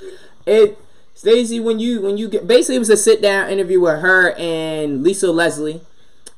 it 0.45 0.77
Stacey 1.13 1.59
when 1.59 1.79
you 1.79 2.01
when 2.01 2.17
you 2.17 2.29
get 2.29 2.47
basically 2.47 2.77
it 2.77 2.79
was 2.79 2.89
a 2.89 2.95
sit 2.95 3.21
down 3.21 3.49
interview 3.49 3.81
with 3.81 3.99
her 3.99 4.31
and 4.37 5.03
Lisa 5.03 5.29
Leslie 5.29 5.81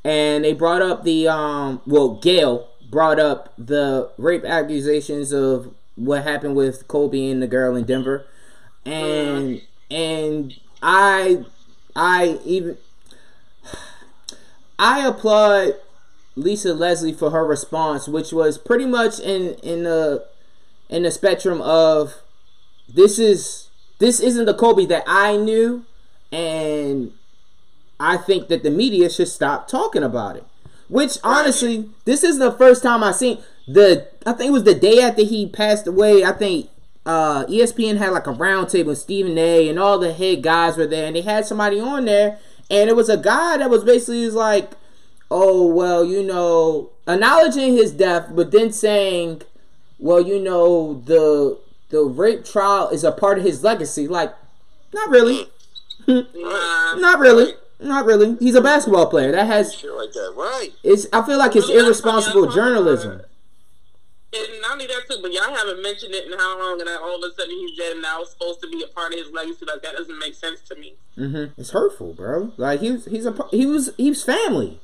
and 0.04 0.44
they 0.44 0.54
brought 0.54 0.82
up 0.82 1.04
the 1.04 1.28
um 1.28 1.82
well 1.86 2.16
Gayle 2.16 2.68
brought 2.90 3.20
up 3.20 3.54
the 3.56 4.10
rape 4.18 4.46
accusations 4.46 5.32
of 5.32 5.76
what 5.96 6.24
happened 6.24 6.56
with 6.56 6.88
Kobe 6.88 7.30
and 7.30 7.42
the 7.42 7.48
girl 7.48 7.76
in 7.76 7.86
Denver 7.86 8.26
and 8.84 9.62
and 9.92 10.60
I 10.82 11.46
I 11.96 12.40
even 12.44 12.78
I 14.80 15.06
applaud 15.06 15.76
Lisa 16.38 16.74
Leslie 16.74 17.14
for 17.14 17.32
her 17.32 17.46
response 17.46 18.08
which 18.08 18.32
was 18.32 18.58
pretty 18.58 18.86
much 18.86 19.20
in 19.20 19.56
in 19.56 19.84
the 19.84 20.26
in 20.90 21.04
the 21.04 21.12
spectrum 21.12 21.62
of 21.62 22.22
this 22.88 23.20
is 23.20 23.68
this 24.00 24.20
isn't 24.20 24.46
the 24.46 24.54
Kobe 24.54 24.86
that 24.86 25.04
I 25.08 25.38
knew, 25.38 25.86
and 26.32 27.12
I 28.00 28.18
think 28.18 28.48
that 28.50 28.64
the 28.64 28.70
media 28.70 29.10
should 29.10 29.28
stop 29.28 29.68
talking 29.68 30.04
about 30.04 30.36
it. 30.36 30.46
Which 30.88 31.18
honestly, 31.24 31.90
this 32.06 32.24
isn't 32.24 32.40
the 32.40 32.58
first 32.58 32.84
time 32.84 33.04
I 33.04 33.12
seen 33.12 33.40
the. 33.68 34.08
I 34.26 34.34
think 34.34 34.50
it 34.50 34.54
was 34.54 34.64
the 34.64 34.76
day 34.76 35.02
after 35.02 35.24
he 35.24 35.48
passed 35.48 35.88
away. 35.88 36.24
I 36.24 36.32
think 36.32 36.70
uh, 37.06 37.46
ESPN 37.46 37.98
had 37.98 38.12
like 38.12 38.28
a 38.28 38.34
roundtable 38.34 38.88
with 38.88 39.00
Stephen 39.00 39.38
A. 39.38 39.68
and 39.68 39.80
all 39.80 39.98
the 39.98 40.14
head 40.14 40.44
guys 40.44 40.78
were 40.78 40.88
there, 40.88 41.08
and 41.08 41.16
they 41.16 41.22
had 41.22 41.46
somebody 41.46 41.80
on 41.80 42.06
there, 42.06 42.38
and 42.70 42.90
it 42.90 42.96
was 42.96 43.10
a 43.10 43.18
guy 43.18 43.58
that 43.58 43.70
was 43.70 43.84
basically 43.84 44.26
was 44.26 44.36
like, 44.36 44.72
"Oh 45.30 45.66
well, 45.68 46.04
you 46.04 46.24
know," 46.24 46.92
acknowledging 47.08 47.74
his 47.74 47.92
death, 47.92 48.30
but 48.34 48.52
then 48.52 48.72
saying, 48.72 49.42
well, 50.00 50.22
you 50.22 50.40
know, 50.40 51.02
the 51.06 51.58
the 51.90 52.02
rape 52.02 52.46
trial 52.46 52.90
is 52.90 53.04
a 53.04 53.12
part 53.12 53.38
of 53.38 53.44
his 53.44 53.64
legacy. 53.64 54.08
Like, 54.08 54.34
not 54.94 55.10
really. 55.10 55.48
Not 56.08 57.20
really. 57.20 57.54
Not 57.80 58.06
really. 58.06 58.36
He's 58.40 58.56
a 58.56 58.62
basketball 58.62 59.08
player. 59.08 59.32
That 59.32 59.46
has 59.46 59.74
Shit 59.74 59.92
like 59.94 60.12
that, 60.14 60.34
right? 60.36 60.70
it's 60.84 61.06
I 61.14 61.26
feel 61.26 61.38
like 61.38 61.56
it's 61.56 61.70
irresponsible 61.70 62.32
how 62.32 62.40
y'all 62.40 62.46
talk 62.46 62.54
about 62.54 62.56
journalism. 62.56 63.22
And 64.34 64.62
not 64.62 64.74
only 64.74 64.88
that 64.88 65.04
too, 65.10 65.20
but 65.22 65.32
y'all 65.32 65.54
haven't 65.54 65.82
mentioned 65.82 66.14
it 66.14 66.26
in 66.26 66.38
how 66.38 66.60
long, 66.60 66.82
and 66.82 66.90
all 66.90 67.24
of 67.24 67.32
a 67.32 67.34
sudden 67.36 67.52
he's 67.52 67.78
dead, 67.78 67.94
and 67.94 68.02
now 68.02 68.22
it's 68.22 68.32
supposed 68.32 68.62
to 68.62 68.70
be 68.70 68.84
a 68.84 68.88
part 68.88 69.14
of 69.14 69.20
his 69.20 69.32
legacy. 69.32 69.66
Like 69.66 69.84
that 69.84 69.96
doesn't 69.96 70.18
make 70.20 70.34
sense 70.34 70.62
to 70.62 70.76
me. 70.76 70.96
Mm-hmm. 71.18 71.60
It's 71.60 71.72
hurtful, 71.72 72.14
bro. 72.14 72.52
Like 72.58 72.82
he 72.82 72.92
was 72.92 73.06
he's 73.06 73.26
a 73.26 73.36
he 73.52 73.66
was 73.66 73.92
he's 73.98 74.24
family. 74.24 74.80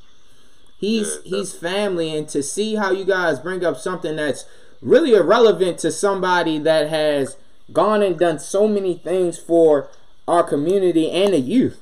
He's 0.84 1.20
Yeah, 1.24 1.38
he's 1.38 1.54
family 1.54 2.14
and 2.14 2.28
to 2.28 2.44
see 2.44 2.76
how 2.76 2.92
you 2.92 3.06
guys 3.06 3.40
bring 3.40 3.64
up 3.64 3.78
something 3.78 4.18
that's 4.18 4.44
really 4.82 5.14
irrelevant 5.14 5.78
to 5.80 5.90
somebody 5.94 6.58
that 6.58 6.90
has 6.90 7.38
gone 7.72 8.04
and 8.04 8.20
done 8.20 8.38
so 8.38 8.68
many 8.68 8.96
things 8.96 9.40
for 9.40 9.88
our 10.28 10.44
community 10.44 11.10
and 11.10 11.34
the 11.34 11.40
youth. 11.40 11.80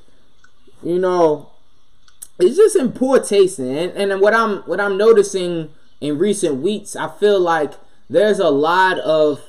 You 0.84 1.00
know, 1.00 1.50
it's 2.38 2.56
just 2.56 2.76
in 2.76 2.92
poor 2.92 3.18
taste, 3.18 3.58
and 3.58 3.90
and 3.90 4.20
what 4.20 4.34
I'm 4.34 4.58
what 4.68 4.80
I'm 4.80 4.96
noticing 4.96 5.70
in 6.00 6.16
recent 6.16 6.62
weeks, 6.62 6.94
I 6.94 7.08
feel 7.08 7.40
like 7.40 7.72
there's 8.08 8.38
a 8.38 8.50
lot 8.50 9.00
of 9.00 9.40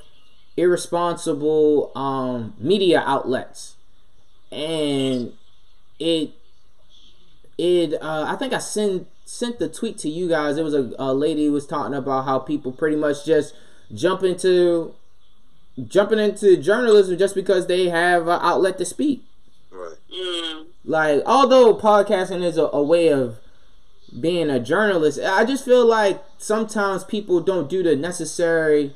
irresponsible 0.58 1.92
um, 1.96 2.56
media 2.58 3.04
outlets, 3.06 3.76
and 4.52 5.34
it 6.00 6.32
it 7.60 7.94
uh, 8.02 8.26
I 8.28 8.36
think 8.36 8.52
I 8.52 8.58
sent 8.58 9.06
sent 9.34 9.58
the 9.58 9.68
tweet 9.68 9.98
to 10.00 10.10
you 10.10 10.30
guys. 10.30 10.58
It 10.58 10.64
was 10.64 10.76
a, 10.76 10.92
a 11.00 11.14
lady 11.14 11.50
was 11.50 11.66
talking 11.66 11.96
about 11.96 12.26
how 12.26 12.40
people 12.40 12.72
pretty 12.72 12.96
much 12.96 13.26
just 13.26 13.56
jump 13.94 14.24
into 14.24 14.94
jumping 15.88 16.20
into 16.20 16.56
journalism 16.56 17.18
just 17.18 17.34
because 17.34 17.66
they 17.66 17.90
have 17.90 18.24
an 18.28 18.40
outlet 18.42 18.78
to 18.78 18.86
speak. 18.86 19.26
Right. 19.72 19.96
Mm. 20.16 20.66
Like, 20.86 21.24
although 21.26 21.76
podcasting 21.76 22.44
is 22.44 22.58
a, 22.58 22.66
a 22.66 22.84
way 22.84 23.08
of 23.08 23.40
being 24.20 24.52
a 24.52 24.60
journalist, 24.60 25.20
I 25.20 25.46
just 25.46 25.66
feel 25.66 25.86
like 25.86 26.24
sometimes 26.38 27.04
people 27.04 27.40
don't 27.40 27.68
do 27.68 27.82
the 27.82 27.96
necessary 27.96 28.96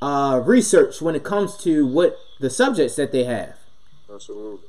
uh, 0.00 0.40
research 0.44 1.02
when 1.02 1.16
it 1.16 1.24
comes 1.24 1.56
to 1.58 1.84
what 1.86 2.18
the 2.38 2.50
subjects 2.50 2.94
that 2.96 3.10
they 3.10 3.24
have. 3.24 3.56
Absolutely. 4.12 4.68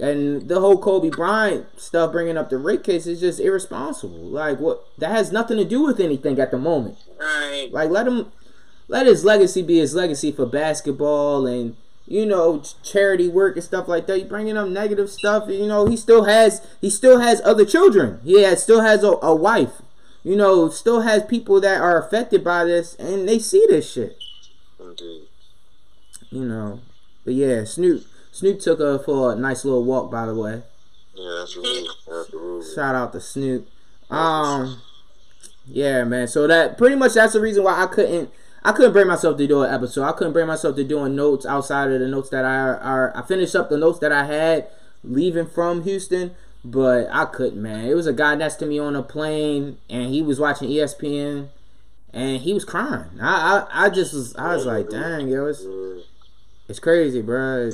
And 0.00 0.48
the 0.48 0.60
whole 0.60 0.78
Kobe 0.78 1.10
Bryant 1.10 1.66
stuff, 1.80 2.12
bringing 2.12 2.36
up 2.36 2.50
the 2.50 2.58
rape 2.58 2.84
case, 2.84 3.06
is 3.06 3.20
just 3.20 3.40
irresponsible. 3.40 4.18
Like, 4.18 4.60
what? 4.60 4.86
That 4.98 5.10
has 5.10 5.32
nothing 5.32 5.56
to 5.56 5.64
do 5.64 5.82
with 5.82 5.98
anything 5.98 6.38
at 6.38 6.52
the 6.52 6.58
moment. 6.58 6.98
Right. 7.18 7.68
Like, 7.72 7.90
let 7.90 8.06
him, 8.06 8.30
let 8.86 9.06
his 9.06 9.24
legacy 9.24 9.62
be 9.62 9.78
his 9.78 9.94
legacy 9.94 10.30
for 10.30 10.46
basketball 10.46 11.46
and 11.46 11.76
you 12.06 12.24
know 12.24 12.62
charity 12.82 13.28
work 13.28 13.56
and 13.56 13.64
stuff 13.64 13.88
like 13.88 14.06
that. 14.06 14.18
You 14.20 14.24
bringing 14.24 14.56
up 14.56 14.68
negative 14.68 15.10
stuff. 15.10 15.48
You 15.48 15.66
know, 15.66 15.86
he 15.86 15.96
still 15.96 16.24
has 16.24 16.64
he 16.80 16.90
still 16.90 17.18
has 17.18 17.40
other 17.44 17.64
children. 17.64 18.20
He 18.22 18.42
has 18.42 18.62
still 18.62 18.82
has 18.82 19.02
a, 19.02 19.18
a 19.20 19.34
wife. 19.34 19.82
You 20.22 20.36
know, 20.36 20.68
still 20.68 21.02
has 21.02 21.24
people 21.24 21.60
that 21.60 21.80
are 21.80 22.00
affected 22.00 22.44
by 22.44 22.64
this, 22.64 22.94
and 22.96 23.28
they 23.28 23.38
see 23.38 23.66
this 23.68 23.90
shit. 23.90 24.16
Indeed. 24.78 25.28
You 26.30 26.44
know, 26.44 26.80
but 27.24 27.34
yeah, 27.34 27.64
Snoop 27.64 28.04
Snoop 28.38 28.60
took 28.60 28.78
her 28.78 28.98
for 28.98 29.32
a 29.32 29.36
nice 29.36 29.64
little 29.64 29.84
walk. 29.84 30.10
By 30.10 30.26
the 30.26 30.34
way, 30.34 30.62
Yeah, 31.14 31.42
absolutely. 31.42 31.88
Absolutely. 32.20 32.74
shout 32.74 32.94
out 32.94 33.12
to 33.12 33.20
Snoop. 33.20 33.68
Um, 34.10 34.80
yeah, 35.66 36.04
man. 36.04 36.28
So 36.28 36.46
that 36.46 36.78
pretty 36.78 36.94
much 36.96 37.14
that's 37.14 37.32
the 37.32 37.40
reason 37.40 37.64
why 37.64 37.82
I 37.82 37.86
couldn't. 37.86 38.30
I 38.64 38.72
couldn't 38.72 38.92
bring 38.92 39.06
myself 39.06 39.38
to 39.38 39.46
do 39.46 39.62
an 39.62 39.72
episode. 39.72 40.04
I 40.04 40.12
couldn't 40.12 40.32
bring 40.32 40.46
myself 40.46 40.76
to 40.76 40.84
doing 40.84 41.14
notes 41.14 41.46
outside 41.46 41.90
of 41.90 42.00
the 42.00 42.08
notes 42.08 42.28
that 42.30 42.44
I 42.44 42.56
are. 42.74 43.12
I 43.16 43.22
finished 43.22 43.54
up 43.54 43.70
the 43.70 43.76
notes 43.78 43.98
that 44.00 44.12
I 44.12 44.24
had 44.24 44.68
leaving 45.04 45.46
from 45.46 45.84
Houston, 45.84 46.34
but 46.64 47.08
I 47.10 47.24
couldn't, 47.26 47.62
man. 47.62 47.84
It 47.86 47.94
was 47.94 48.06
a 48.06 48.12
guy 48.12 48.34
next 48.34 48.56
to 48.56 48.66
me 48.66 48.78
on 48.78 48.96
a 48.96 49.02
plane, 49.02 49.78
and 49.88 50.12
he 50.12 50.22
was 50.22 50.40
watching 50.40 50.68
ESPN, 50.68 51.48
and 52.12 52.40
he 52.42 52.52
was 52.52 52.64
crying. 52.64 53.20
I, 53.20 53.66
I, 53.70 53.86
I 53.86 53.90
just 53.90 54.12
was, 54.12 54.34
I 54.36 54.54
was 54.56 54.66
like, 54.66 54.90
dang, 54.90 55.28
yo, 55.28 55.46
it's, 55.46 55.64
it's 56.68 56.80
crazy, 56.80 57.22
bro. 57.22 57.70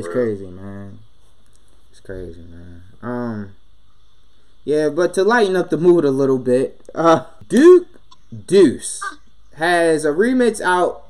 It's 0.00 0.08
crazy, 0.08 0.46
man. 0.46 0.98
It's 1.90 2.00
crazy, 2.00 2.40
man. 2.40 2.82
Um, 3.02 3.56
yeah, 4.64 4.88
but 4.88 5.12
to 5.14 5.24
lighten 5.24 5.56
up 5.56 5.68
the 5.68 5.76
mood 5.76 6.06
a 6.06 6.10
little 6.10 6.38
bit, 6.38 6.80
uh, 6.94 7.24
Duke 7.48 7.86
Deuce 8.46 9.02
has 9.56 10.06
a 10.06 10.08
remix 10.08 10.60
out 10.62 11.04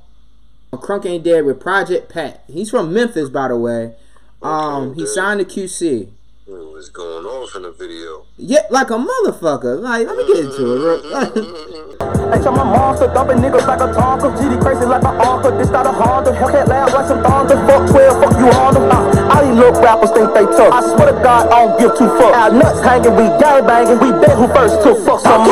on 0.72 0.80
Crunk 0.80 1.06
Ain't 1.06 1.22
Dead 1.22 1.44
with 1.44 1.60
Project 1.60 2.10
Pat. 2.10 2.42
He's 2.48 2.70
from 2.70 2.92
Memphis, 2.92 3.28
by 3.28 3.46
the 3.48 3.56
way. 3.56 3.94
Um, 4.42 4.94
he 4.94 5.06
signed 5.06 5.38
to 5.38 5.44
QC. 5.46 6.08
What 6.50 6.74
was 6.74 6.88
going 6.90 7.22
off 7.30 7.54
in 7.54 7.62
the 7.62 7.70
video? 7.70 8.26
Yeah, 8.34 8.66
like 8.74 8.90
a 8.90 8.98
motherfucker. 8.98 9.78
Like, 9.78 10.02
let 10.02 10.18
me 10.18 10.26
get 10.26 10.50
into 10.50 10.66
it. 10.66 10.82
Real. 10.82 10.98
Ain't 12.34 12.42
my 12.42 12.66
monster, 12.66 13.06
dumping 13.06 13.38
niggas 13.38 13.70
like 13.70 13.78
a 13.78 13.94
tonka. 13.94 14.34
GD 14.34 14.58
crazy 14.58 14.82
like 14.82 15.04
an 15.06 15.14
anchor. 15.22 15.54
This 15.54 15.70
not 15.70 15.86
a 15.86 15.92
Honda. 15.92 16.34
Hellcat 16.34 16.66
loud 16.66 16.92
like 16.92 17.06
some 17.06 17.22
thunder. 17.22 17.54
Fuck 17.70 17.90
12, 17.94 18.18
fuck 18.18 18.34
you 18.34 18.50
Honda. 18.50 18.80
Uh, 18.82 19.30
all 19.30 19.46
these 19.46 19.58
little 19.62 19.80
rappers 19.80 20.10
think 20.10 20.34
they 20.34 20.42
tough. 20.50 20.74
I 20.74 20.82
swear 20.82 21.14
to 21.14 21.22
God, 21.22 21.46
I 21.54 21.66
don't 21.66 21.78
give 21.78 21.94
two 21.94 22.10
fucks. 22.18 22.34
Our 22.34 22.50
nuts 22.50 22.82
hanging, 22.82 23.14
we 23.14 23.30
gang 23.38 23.62
banging. 23.62 24.02
We 24.02 24.10
bet 24.18 24.34
who 24.34 24.50
first 24.50 24.82
to 24.82 24.98
fuck 25.06 25.20
some 25.22 25.46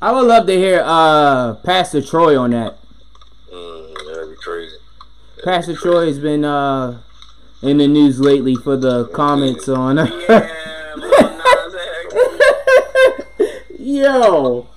I 0.00 0.12
would 0.12 0.26
love 0.26 0.46
to 0.46 0.52
hear 0.54 0.80
uh 0.84 1.54
Pastor 1.56 2.00
Troy 2.02 2.38
on 2.38 2.50
that. 2.50 2.78
Mm, 3.52 3.94
that'd 4.06 4.30
be 4.30 4.36
crazy. 4.36 4.76
Pastor 5.44 5.74
Troy 5.74 6.06
has 6.06 6.18
been 6.18 6.44
uh 6.44 7.00
in 7.62 7.78
the 7.78 7.88
news 7.88 8.20
lately 8.20 8.54
for 8.54 8.76
the 8.76 9.06
comments 9.08 9.68
on. 9.68 9.96
Yeah, 9.96 10.54
Yo. 13.78 14.68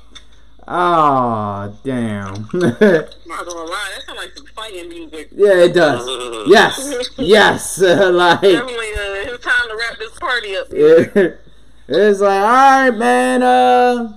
Oh 0.68 1.76
damn. 1.84 2.34
Not 2.34 2.52
gonna 2.52 2.70
lie, 2.70 3.92
that 3.96 4.04
sounds 4.06 4.18
like 4.18 4.32
some 4.38 4.46
fighting 4.56 4.90
music. 4.90 5.30
yeah, 5.32 5.64
it 5.66 5.74
does. 5.74 6.08
Yes. 6.48 7.10
Yes. 7.18 7.78
like 7.82 8.42
Definitely, 8.42 8.76
uh, 8.76 9.34
it's 9.34 9.44
time 9.46 9.70
to 9.70 9.76
wrap 9.78 9.98
this 10.00 10.12
party 10.20 10.56
up. 10.58 10.72
music. 10.72 11.40
it's 11.88 12.20
like, 12.20 12.42
all 12.42 12.90
right, 12.90 12.90
man. 12.92 13.44
Uh, 13.44 14.14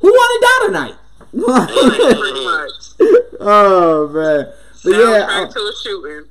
who 0.00 0.08
want 0.08 0.30
to 0.34 0.40
die 0.46 0.62
tonight? 0.66 0.96
Oh 3.40 4.08
man. 4.08 4.48
But 4.82 4.90
yeah, 4.90 5.26
uh, 5.30 5.46
to 5.46 5.60
a 5.60 5.72
shooting. 5.80 6.24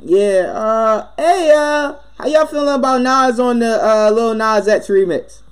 yeah. 0.00 0.50
Uh, 0.54 1.06
hey, 1.18 1.52
uh, 1.54 1.96
how 2.16 2.26
y'all 2.26 2.46
feeling 2.46 2.74
about 2.74 3.02
Nas 3.02 3.38
on 3.38 3.58
the 3.58 3.78
uh 3.84 4.10
Lil 4.10 4.32
Nas 4.34 4.66
X 4.66 4.86
remix? 4.88 5.42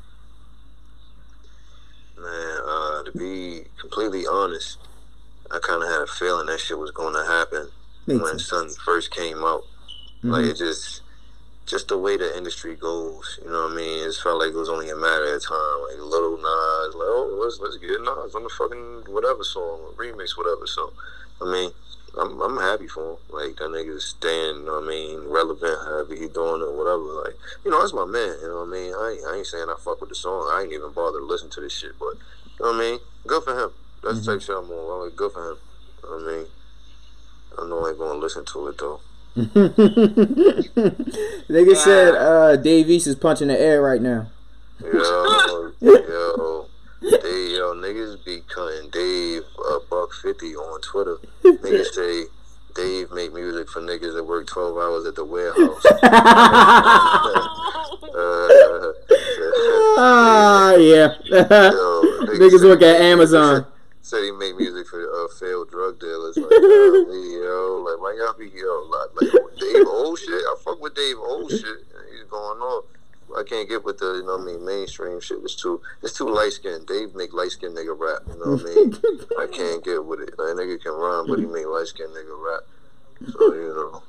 Man, 2.19 2.59
uh, 2.67 3.03
to 3.03 3.13
be 3.15 3.65
completely 3.79 4.27
honest, 4.27 4.79
I 5.51 5.59
kind 5.59 5.83
of 5.83 5.89
had 5.91 6.01
a 6.03 6.07
feeling 6.07 6.47
that 6.47 6.61
shit 6.61 6.79
was 6.79 6.91
going 6.93 7.13
to 7.15 7.25
happen 7.31 7.69
Me 8.07 8.17
when 8.17 8.33
too. 8.35 8.39
Sun 8.39 8.71
first 8.85 9.11
came 9.11 9.45
out. 9.45 9.65
Like 10.23 10.47
it 10.47 10.57
just, 10.57 11.03
just 11.67 11.89
the 11.89 11.99
way 11.99 12.17
the 12.17 12.37
industry 12.37 12.77
goes. 12.77 13.39
You 13.45 13.51
know 13.51 13.65
what 13.65 13.73
I 13.73 13.77
mean? 13.77 14.09
It 14.09 14.15
felt 14.15 14.39
like 14.39 14.51
it 14.51 14.57
was 14.57 14.69
only 14.69 14.89
a 14.89 14.97
matter 14.97 15.35
of 15.35 15.45
time. 15.45 15.83
Like 15.91 15.99
little 15.99 16.37
Nas, 16.39 16.95
like 16.95 17.11
oh 17.11 17.39
let's 17.43 17.61
let's 17.61 17.77
get 17.77 18.01
Nas 18.01 18.35
on 18.35 18.45
the 18.45 18.49
fucking 18.49 19.13
whatever 19.13 19.45
song, 19.45 19.95
remix, 19.97 20.37
whatever. 20.37 20.67
So, 20.67 20.93
I 21.43 21.51
mean. 21.51 21.71
I'm, 22.19 22.41
I'm 22.41 22.57
happy 22.57 22.89
for 22.89 23.13
him. 23.13 23.17
Like 23.29 23.57
that 23.57 23.69
nigga's 23.69 24.07
staying, 24.07 24.57
you 24.57 24.65
know 24.65 24.81
what 24.81 24.85
I 24.85 24.89
mean, 24.89 25.21
relevant, 25.29 25.77
however 25.85 26.15
he 26.15 26.29
doing 26.29 26.63
it, 26.63 26.73
whatever. 26.73 27.03
Like, 27.03 27.37
you 27.63 27.71
know, 27.71 27.81
that's 27.81 27.93
my 27.93 28.07
man. 28.07 28.41
You 28.41 28.49
know 28.49 28.65
what 28.65 28.69
I 28.69 28.73
mean? 28.73 28.95
I 28.95 29.11
ain't, 29.13 29.27
I 29.27 29.37
ain't 29.37 29.47
saying 29.47 29.69
I 29.69 29.77
fuck 29.79 30.01
with 30.01 30.09
the 30.09 30.15
song. 30.15 30.49
I 30.51 30.63
ain't 30.63 30.73
even 30.73 30.93
bother 30.93 31.19
to 31.19 31.27
listen 31.27 31.51
to 31.51 31.61
this 31.61 31.75
shit, 31.75 31.93
but 31.99 32.15
you 32.59 32.65
know 32.65 32.73
what 32.73 32.77
I 32.77 32.79
mean? 32.79 33.01
Good 33.27 33.43
for 33.45 33.53
him. 33.53 33.71
That's 34.03 34.21
the 34.21 34.33
type 34.33 34.41
mm-hmm. 34.41 34.41
of 34.41 34.43
shit 34.43 34.57
I'm 34.57 34.71
on. 34.71 34.95
I'm 34.95 35.05
like, 35.05 35.17
good 35.17 35.33
for 35.33 35.45
him. 35.45 35.59
You 36.03 36.09
know 36.09 36.17
what 36.17 36.33
I 36.33 36.37
mean? 36.37 36.47
I 37.59 37.69
know 37.69 37.87
I 37.87 37.91
ain't 37.91 37.99
gonna 37.99 38.19
listen 38.19 38.45
to 38.45 38.69
it 38.69 38.79
though. 38.79 39.01
Nigga 41.51 41.77
said 41.77 42.15
uh 42.15 42.57
Dave 42.57 42.89
East 42.89 43.07
is 43.07 43.15
punching 43.17 43.49
the 43.49 43.61
air 43.61 43.83
right 43.83 44.01
now. 44.01 44.29
Yo, 44.83 45.73
yo, 45.81 46.67
they, 47.03 47.55
yo, 47.57 47.75
niggas 47.75 48.25
be 48.25 48.41
cutting 48.49 48.89
Dave 48.91 49.43
a 49.71 49.79
buck 49.91 50.13
fifty 50.23 50.55
on 50.55 50.81
Twitter. 50.81 51.17
Niggas 51.45 51.87
say 51.93 52.25
Dave 52.75 53.11
make 53.13 53.35
music 53.35 53.69
for 53.69 53.81
niggas 53.83 54.15
that 54.15 54.25
work 54.25 54.47
twelve 54.47 54.77
hours 54.79 55.05
at 55.07 55.15
the 55.17 55.25
warehouse. 55.25 55.85
uh, 58.15 58.93
Ah, 59.99 60.73
yeah. 60.77 61.15
yo, 61.31 62.03
Niggas 62.25 62.65
work 62.65 62.83
at 62.83 63.01
Amazon. 63.03 63.67
Said 64.07 64.23
he 64.23 64.31
made 64.31 64.55
music 64.55 64.87
for 64.87 65.03
uh, 65.03 65.27
failed 65.27 65.69
drug 65.69 65.99
dealers. 65.99 66.37
Like, 66.37 66.49
yo, 66.53 67.11
yo, 67.11 67.83
like, 67.83 68.01
why 68.01 68.15
y'all 68.17 68.39
be 68.39 68.47
yo, 68.55 68.87
like, 68.87 69.11
like 69.21 69.59
Dave 69.59 69.85
old 69.89 70.17
shit. 70.17 70.31
I 70.31 70.55
fuck 70.63 70.81
with 70.81 70.95
Dave 70.95 71.17
old 71.19 71.51
shit. 71.51 71.83
He's 72.13 72.23
going 72.31 72.61
off. 72.61 72.85
I 73.37 73.43
can't 73.43 73.69
get 73.69 73.83
with 73.83 73.99
the, 73.99 74.15
you 74.15 74.23
know 74.23 74.37
what 74.37 74.43
I 74.43 74.45
mean, 74.45 74.65
mainstream 74.65 75.21
shit. 75.21 75.39
It's 75.43 75.57
too, 75.57 75.83
it's 76.05 76.17
too 76.17 76.29
light 76.29 76.53
skinned. 76.53 76.87
Dave 76.87 77.17
make 77.17 77.33
light 77.35 77.51
skinned 77.51 77.77
nigga 77.77 77.99
rap. 77.99 78.23
You 78.29 78.39
know 78.39 78.53
what 78.53 78.61
I 78.61 78.75
mean? 78.77 78.95
I 79.41 79.47
can't 79.49 79.83
get 79.83 80.05
with 80.05 80.21
it. 80.21 80.37
That 80.37 80.55
nigga 80.55 80.81
can 80.81 80.93
rhyme, 80.93 81.27
but 81.27 81.41
he 81.41 81.47
make 81.47 81.67
light 81.67 81.89
skinned 81.89 82.15
nigga 82.15 82.39
rap. 82.39 82.63
So 83.33 83.55
you 83.55 83.75
know, 83.75 84.03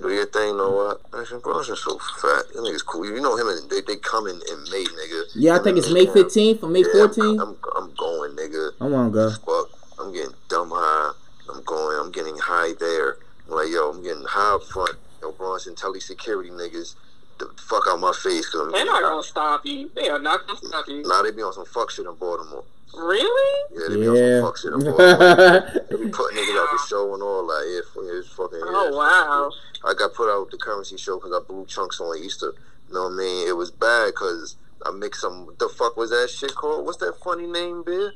do 0.00 0.10
your 0.10 0.26
thing. 0.26 0.56
Know 0.56 0.70
what? 0.72 1.00
Action 1.18 1.40
Bronson's 1.40 1.80
so 1.80 1.98
fat. 1.98 2.44
That 2.52 2.62
nigga's 2.62 2.82
cool. 2.82 3.04
You 3.06 3.20
know 3.20 3.36
him 3.36 3.48
and 3.48 3.70
they 3.70 3.80
they 3.80 3.96
coming 3.96 4.34
in 4.34 4.62
May, 4.70 4.84
nigga. 4.84 5.22
Yeah, 5.34 5.56
I 5.56 5.62
think 5.62 5.78
it's 5.78 5.92
May 5.92 6.06
15th 6.06 6.62
or 6.62 6.68
May 6.68 6.80
Yeah, 6.80 7.06
14th. 7.06 7.40
I'm, 7.40 7.40
I'm, 7.40 7.56
I'm 7.76 7.94
going, 7.94 8.32
nigga. 8.36 8.70
I 8.80 8.86
want 8.88 9.12
to 9.12 9.14
go. 9.14 9.30
Fuck. 9.30 9.70
I'm 9.98 10.12
getting 10.12 10.34
dumb 10.48 10.70
high. 10.72 11.12
I'm 11.52 11.62
going. 11.64 11.98
I'm 11.98 12.12
getting 12.12 12.36
high 12.38 12.72
there. 12.78 13.16
I'm 13.48 13.56
like, 13.56 13.68
yo, 13.68 13.90
I'm 13.90 14.02
getting 14.02 14.24
high 14.24 14.54
up 14.56 14.62
front. 14.64 14.96
Yo, 15.22 15.32
Bronson, 15.32 15.74
tell 15.74 15.92
these 15.92 16.04
security 16.06 16.50
niggas. 16.50 16.94
The 17.38 17.50
fuck 17.58 17.84
out 17.88 18.00
my 18.00 18.12
face. 18.12 18.48
Cause 18.50 18.72
They're 18.72 18.84
not 18.84 19.02
gonna 19.02 19.22
stop 19.22 19.64
you. 19.66 19.90
They 19.94 20.08
are 20.08 20.18
not 20.18 20.46
gonna 20.46 20.58
stop 20.62 20.86
you. 20.88 21.02
Nah, 21.02 21.22
they 21.22 21.30
be 21.32 21.42
on 21.42 21.52
some 21.52 21.64
fuck 21.66 21.90
shit 21.90 22.06
in 22.06 22.14
Baltimore. 22.14 22.64
Really? 22.96 23.64
Yeah, 23.72 23.88
they 23.88 23.96
be 23.96 24.02
Yeah. 24.06 24.40
on 24.42 24.42
some 24.42 24.46
fuck 24.46 24.56
shit 24.58 24.72
in 24.72 24.80
Baltimore. 24.96 25.70
they 25.90 25.96
be 26.04 26.10
putting 26.10 26.38
niggas 26.38 26.62
out 26.62 26.68
the 26.72 26.86
show 26.88 27.14
and 27.14 27.22
all 27.22 27.46
that. 27.46 27.64
Yeah, 27.66 27.80
fuck, 27.92 28.04
it's 28.06 28.28
fucking. 28.28 28.58
yeah, 28.58 28.64
Oh 28.66 28.96
wow. 28.96 29.50
I 29.88 29.94
got 29.94 30.14
put 30.14 30.32
out 30.32 30.50
the 30.50 30.56
currency 30.58 30.96
show 30.96 31.16
because 31.18 31.32
I 31.32 31.40
blew 31.46 31.66
chunks 31.66 32.00
on 32.00 32.16
Easter. 32.18 32.54
You 32.88 32.94
know 32.94 33.04
what 33.04 33.12
I 33.12 33.16
mean? 33.16 33.48
It 33.48 33.56
was 33.56 33.70
bad 33.70 34.08
because 34.08 34.56
I 34.86 34.90
mixed 34.92 35.20
some. 35.22 35.54
The 35.58 35.68
fuck 35.68 35.96
was 35.96 36.10
that 36.10 36.30
shit 36.30 36.54
called? 36.54 36.86
What's 36.86 36.98
that 36.98 37.14
funny 37.24 37.46
name, 37.46 37.82
beer? 37.84 38.12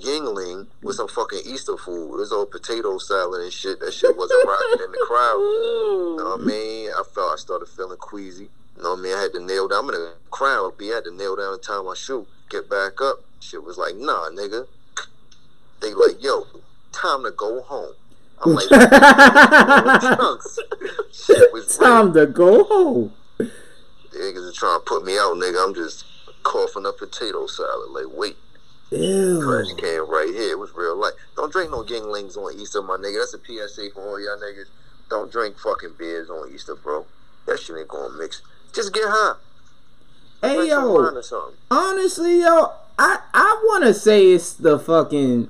Yuengling 0.00 0.66
with 0.82 0.96
some 0.96 1.08
fucking 1.08 1.40
Easter 1.46 1.76
food. 1.76 2.14
It 2.14 2.18
was 2.18 2.32
all 2.32 2.46
potato 2.46 2.98
salad 2.98 3.42
and 3.42 3.52
shit. 3.52 3.80
That 3.80 3.92
shit 3.92 4.16
wasn't 4.16 4.46
rocking 4.46 4.84
in 4.84 4.92
the 4.92 5.06
crowd. 5.06 5.36
You 6.16 6.22
know 6.22 6.30
what 6.36 6.40
I 6.40 6.44
mean? 6.44 6.90
I 6.90 7.02
felt 7.14 7.32
I 7.34 7.36
started 7.36 7.68
feeling 7.68 7.98
queasy. 7.98 8.48
You 8.76 8.82
know 8.82 8.90
what 8.92 9.00
I 9.00 9.02
mean? 9.02 9.14
I 9.14 9.20
had 9.22 9.32
to 9.34 9.40
nail 9.40 9.68
down. 9.68 9.84
I'm 9.84 9.90
in 9.90 9.96
a 9.96 10.12
crowd. 10.30 10.72
I 10.80 10.84
had 10.84 11.04
to 11.04 11.14
nail 11.14 11.36
down 11.36 11.52
and 11.52 11.62
tie 11.62 11.82
my 11.82 11.94
shoe. 11.94 12.26
Get 12.48 12.70
back 12.70 13.00
up. 13.02 13.22
Shit 13.40 13.62
was 13.62 13.76
like, 13.76 13.96
nah, 13.96 14.30
nigga. 14.30 14.66
They 15.80 15.92
like, 15.92 16.22
yo, 16.22 16.46
time 16.92 17.22
to 17.24 17.30
go 17.30 17.60
home. 17.62 17.92
I'm 18.44 18.54
like. 18.54 18.64
Shit 21.12 21.52
was 21.52 21.78
real. 21.78 21.88
Time 21.88 22.12
to 22.14 22.26
go 22.26 22.64
home. 22.64 23.12
The 23.38 23.50
niggas 24.18 24.48
are 24.48 24.52
trying 24.52 24.80
to 24.80 24.84
put 24.84 25.04
me 25.04 25.18
out, 25.18 25.36
nigga. 25.36 25.62
I'm 25.62 25.74
just 25.74 26.04
coughing 26.42 26.86
up 26.86 26.98
potato 26.98 27.46
salad. 27.46 27.90
Like, 27.90 28.06
wait, 28.16 28.36
trash 28.90 29.68
Ew. 29.68 29.76
can 29.76 30.06
right 30.08 30.32
here. 30.32 30.52
It 30.52 30.58
was 30.58 30.72
real 30.74 30.96
life. 30.96 31.14
Don't 31.36 31.52
drink 31.52 31.70
no 31.70 31.82
Yuenglings 31.82 32.36
on 32.36 32.58
Easter, 32.58 32.82
my 32.82 32.96
nigga. 32.96 33.20
That's 33.20 33.34
a 33.34 33.38
PSA 33.38 33.90
for 33.94 34.02
all 34.02 34.20
y'all 34.20 34.38
niggas. 34.38 34.66
Don't 35.08 35.30
drink 35.30 35.58
fucking 35.58 35.94
beers 35.98 36.30
on 36.30 36.52
Easter, 36.52 36.74
bro. 36.74 37.06
That 37.46 37.60
shit 37.60 37.76
ain't 37.76 37.88
gonna 37.88 38.16
mix. 38.16 38.42
Just 38.72 38.92
get 38.92 39.04
high. 39.06 39.34
Hey 40.42 40.56
Drink 40.56 40.70
yo, 40.70 40.92
wine 40.92 41.16
or 41.16 41.22
something. 41.22 41.56
honestly, 41.70 42.40
yo, 42.40 42.72
I 42.98 43.20
I 43.32 43.62
want 43.64 43.84
to 43.84 43.94
say 43.94 44.26
it's 44.32 44.52
the 44.52 44.78
fucking. 44.78 45.48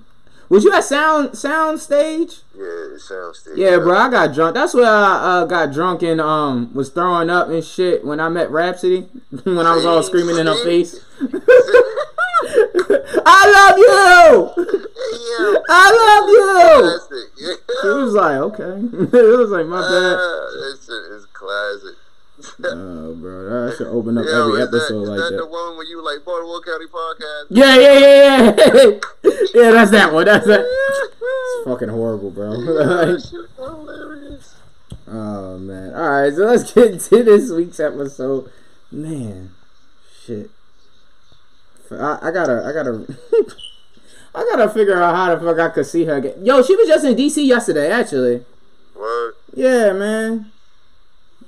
Was 0.49 0.62
you 0.62 0.73
at 0.73 0.85
sound 0.85 1.37
sound 1.37 1.81
stage? 1.81 2.43
Yeah, 2.57 2.95
it 2.95 3.00
sounds 3.00 3.40
still. 3.40 3.59
Yeah, 3.59 3.78
bro, 3.78 3.97
I 3.97 4.09
got 4.11 4.33
drunk. 4.33 4.55
That's 4.55 4.75
where 4.75 4.87
I 4.87 5.40
uh, 5.40 5.45
got 5.45 5.73
drunk 5.73 6.02
and 6.02 6.21
um 6.21 6.73
was 6.73 6.90
throwing 6.90 7.31
up 7.31 7.49
and 7.49 7.64
shit 7.64 8.05
when 8.05 8.21
I 8.21 8.28
met 8.28 8.50
Rapsody 8.50 9.00
when 9.45 9.66
I 9.66 9.75
was 9.75 9.85
all 9.85 10.02
screaming 10.02 10.37
in 10.37 10.47
her 10.47 10.62
face. 10.62 11.00
I 13.25 13.42
love 13.56 13.78
you. 13.78 14.66
Yeah. 14.66 15.58
I 15.68 15.86
love 15.94 16.28
you. 16.28 16.46
Classic. 16.82 17.28
Yeah. 17.38 17.54
She 17.82 17.88
was 17.88 18.14
like, 18.14 18.36
okay. 18.36 18.62
it 19.18 19.38
was 19.38 19.50
like 19.50 19.66
my 19.66 19.80
bad. 19.80 19.92
Uh, 19.92 20.18
that 20.18 20.78
shit 20.84 21.12
is 21.12 21.26
classic. 21.32 21.96
Oh, 22.64 23.14
bro, 23.14 23.68
I 23.68 23.75
should 23.75 23.86
open 23.86 24.18
up 24.18 24.26
Yo, 24.26 24.48
every 24.48 24.60
is 24.60 24.70
that, 24.70 24.76
episode 24.76 25.02
is 25.04 25.08
like 25.08 25.18
that 25.18 25.30
that. 25.30 25.36
the 25.38 25.46
one 25.46 25.76
where 25.76 25.86
you 25.86 26.04
like 26.04 26.22
Baltimore 26.25 26.60
County 26.60 26.86
podcast? 26.86 27.46
Yeah, 27.48 27.76
yeah, 27.76 27.98
yeah, 27.98 28.52
yeah. 28.52 29.32
yeah, 29.54 29.70
that's 29.70 29.90
that 29.92 30.12
one. 30.12 30.26
That's 30.26 30.46
that. 30.46 30.60
It's 30.60 31.64
fucking 31.64 31.88
horrible, 31.88 32.30
bro. 32.30 32.50
Like, 32.50 33.22
hilarious. 33.56 34.56
oh 35.08 35.58
man. 35.58 35.94
All 35.94 36.10
right, 36.10 36.34
so 36.34 36.42
let's 36.42 36.70
get 36.72 36.92
into 36.92 37.22
this 37.25 37.50
week's 37.50 37.80
episode. 37.80 38.50
Man, 38.92 39.52
shit. 40.25 40.50
I, 41.93 42.19
I 42.23 42.31
gotta, 42.31 42.64
I 42.64 42.73
gotta, 42.73 43.16
I 44.35 44.49
gotta 44.52 44.69
figure 44.69 45.00
out 45.02 45.14
how 45.14 45.35
the 45.35 45.40
fuck 45.45 45.59
I 45.59 45.73
could 45.75 45.87
see 45.87 46.05
her 46.05 46.16
again. 46.16 46.45
Yo, 46.45 46.62
she 46.62 46.76
was 46.76 46.88
just 46.88 47.05
in 47.05 47.14
DC 47.14 47.47
yesterday, 47.47 47.90
actually. 47.90 48.45
Word. 48.95 49.35
Yeah, 49.55 49.93
man. 49.93 50.50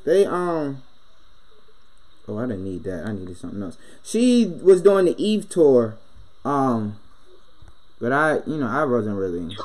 They 0.04 0.24
um. 0.24 0.82
Oh, 2.26 2.38
I 2.38 2.42
didn't 2.46 2.64
need 2.64 2.84
that. 2.84 3.06
I 3.06 3.12
needed 3.12 3.36
something 3.38 3.62
else. 3.62 3.78
She 4.02 4.46
was 4.62 4.82
doing 4.82 5.06
the 5.06 5.22
Eve 5.22 5.48
tour, 5.48 5.96
um, 6.44 6.98
but 8.00 8.12
I, 8.12 8.40
you 8.46 8.58
know, 8.58 8.66
I 8.68 8.84
wasn't 8.84 9.16
really. 9.16 9.56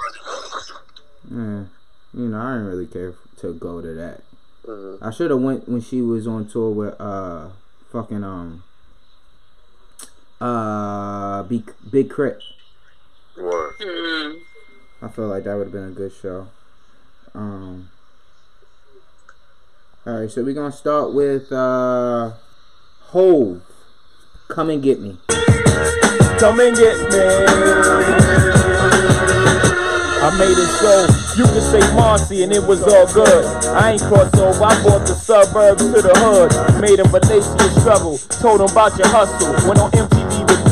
Yeah, 1.29 1.63
you 2.13 2.27
know, 2.29 2.39
I 2.39 2.53
didn't 2.53 2.67
really 2.67 2.87
care 2.87 3.13
to 3.37 3.53
go 3.53 3.81
to 3.81 3.93
that. 3.93 4.21
Mhm. 4.65 4.97
I 5.01 5.11
should 5.11 5.31
have 5.31 5.41
went 5.41 5.67
when 5.67 5.81
she 5.81 6.01
was 6.01 6.25
on 6.25 6.47
tour 6.47 6.71
with 6.71 6.95
uh, 7.01 7.49
fucking 7.91 8.23
um, 8.23 8.63
uh, 10.41 11.43
Big 11.43 11.71
Big 11.89 12.09
Crit. 12.09 12.41
Word. 13.37 13.73
Mm. 13.79 14.39
I 15.01 15.07
feel 15.09 15.27
like 15.27 15.43
that 15.43 15.55
would 15.55 15.67
have 15.67 15.73
been 15.73 15.89
a 15.89 15.91
good 15.91 16.13
show. 16.13 16.47
Um. 17.33 17.89
All 20.05 20.19
right, 20.19 20.29
so 20.29 20.43
we're 20.43 20.53
gonna 20.53 20.71
start 20.71 21.13
with 21.13 21.51
uh, 21.51 22.33
Hove. 22.99 23.61
Come 24.49 24.69
and 24.69 24.83
get 24.83 24.99
me. 24.99 25.17
Come 26.39 26.59
and 26.59 26.75
get 26.75 26.97
me. 27.09 27.19
I 30.23 30.31
made 30.39 30.55
it 30.55 30.71
so 30.79 31.03
You 31.35 31.43
could 31.43 31.63
say 31.63 31.95
Marcy 31.95 32.43
and 32.43 32.53
it 32.53 32.63
was 32.63 32.81
all 32.83 33.11
good. 33.13 33.45
I 33.67 33.91
ain't 33.91 34.01
crossed 34.01 34.35
over. 34.37 34.63
I 34.63 34.81
brought 34.81 35.05
the 35.05 35.15
suburbs 35.15 35.83
to 35.83 36.01
the 36.01 36.13
hood. 36.15 36.81
Made 36.81 36.99
them 36.99 37.11
Malaysia 37.11 37.79
struggle. 37.81 38.17
Told 38.39 38.61
them 38.61 38.69
about 38.71 38.97
your 38.97 39.07
hustle. 39.07 39.51
Went 39.67 39.79
on 39.79 39.91
MTV 39.91 40.22
with 40.22 40.22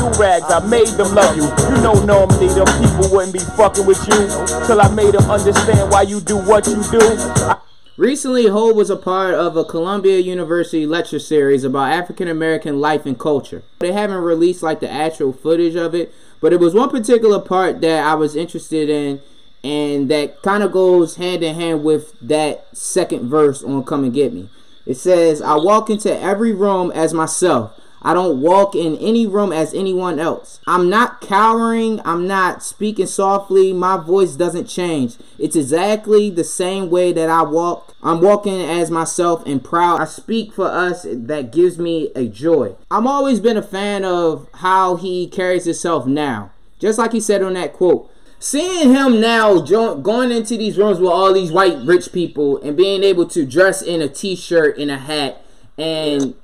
do 0.02 0.20
rags. 0.20 0.44
I 0.50 0.64
made 0.66 0.88
them 0.88 1.14
love 1.14 1.36
you. 1.36 1.44
You 1.44 1.82
know 1.82 1.94
normally 2.04 2.48
them 2.48 2.66
people 2.80 3.08
wouldn't 3.14 3.32
be 3.32 3.38
fucking 3.56 3.86
with 3.86 3.98
you. 4.08 4.66
Till 4.66 4.80
I 4.80 4.88
made 4.94 5.14
them 5.14 5.30
understand 5.30 5.90
why 5.90 6.02
you 6.02 6.20
do 6.20 6.36
what 6.38 6.66
you 6.66 6.82
do. 6.90 7.00
I- 7.00 7.58
Recently, 7.98 8.46
Hove 8.46 8.74
was 8.74 8.88
a 8.88 8.96
part 8.96 9.34
of 9.34 9.54
a 9.56 9.64
Columbia 9.66 10.18
University 10.18 10.86
lecture 10.86 11.18
series 11.18 11.62
about 11.62 11.92
African 11.92 12.26
American 12.26 12.80
life 12.80 13.04
and 13.04 13.18
culture. 13.18 13.62
They 13.80 13.92
haven't 13.92 14.16
released 14.22 14.62
like 14.62 14.80
the 14.80 14.90
actual 14.90 15.32
footage 15.32 15.76
of 15.76 15.94
it, 15.94 16.12
but 16.40 16.54
it 16.54 16.58
was 16.58 16.72
one 16.74 16.88
particular 16.88 17.38
part 17.38 17.82
that 17.82 18.02
I 18.04 18.14
was 18.14 18.34
interested 18.34 18.88
in, 18.88 19.20
and 19.62 20.08
that 20.10 20.40
kind 20.42 20.62
of 20.62 20.72
goes 20.72 21.16
hand 21.16 21.44
in 21.44 21.54
hand 21.54 21.84
with 21.84 22.14
that 22.22 22.66
second 22.72 23.28
verse 23.28 23.62
on 23.62 23.84
Come 23.84 24.04
and 24.04 24.14
Get 24.14 24.32
Me. 24.32 24.48
It 24.86 24.94
says, 24.96 25.42
I 25.42 25.56
walk 25.56 25.90
into 25.90 26.18
every 26.18 26.52
room 26.52 26.90
as 26.92 27.12
myself. 27.12 27.78
I 28.02 28.14
don't 28.14 28.40
walk 28.40 28.74
in 28.74 28.96
any 28.96 29.26
room 29.26 29.52
as 29.52 29.72
anyone 29.72 30.18
else. 30.18 30.60
I'm 30.66 30.90
not 30.90 31.20
cowering. 31.20 32.00
I'm 32.04 32.26
not 32.26 32.62
speaking 32.62 33.06
softly. 33.06 33.72
My 33.72 33.96
voice 33.96 34.34
doesn't 34.34 34.66
change. 34.66 35.16
It's 35.38 35.56
exactly 35.56 36.28
the 36.28 36.44
same 36.44 36.90
way 36.90 37.12
that 37.12 37.30
I 37.30 37.42
walk. 37.42 37.94
I'm 38.02 38.20
walking 38.20 38.60
as 38.60 38.90
myself 38.90 39.46
and 39.46 39.62
proud. 39.62 40.00
I 40.00 40.06
speak 40.06 40.52
for 40.52 40.66
us. 40.66 41.06
That 41.08 41.52
gives 41.52 41.78
me 41.78 42.10
a 42.16 42.26
joy. 42.26 42.74
I've 42.90 43.06
always 43.06 43.38
been 43.38 43.56
a 43.56 43.62
fan 43.62 44.04
of 44.04 44.48
how 44.54 44.96
he 44.96 45.28
carries 45.28 45.64
himself 45.64 46.06
now. 46.06 46.50
Just 46.80 46.98
like 46.98 47.12
he 47.12 47.20
said 47.20 47.42
on 47.42 47.54
that 47.54 47.72
quote. 47.72 48.10
Seeing 48.40 48.92
him 48.92 49.20
now 49.20 49.60
going 49.60 50.32
into 50.32 50.56
these 50.56 50.76
rooms 50.76 50.98
with 50.98 51.12
all 51.12 51.32
these 51.32 51.52
white 51.52 51.78
rich 51.84 52.12
people 52.12 52.60
and 52.62 52.76
being 52.76 53.04
able 53.04 53.26
to 53.28 53.46
dress 53.46 53.82
in 53.82 54.02
a 54.02 54.08
t-shirt 54.08 54.76
and 54.78 54.90
a 54.90 54.98
hat 54.98 55.44
and 55.78 56.34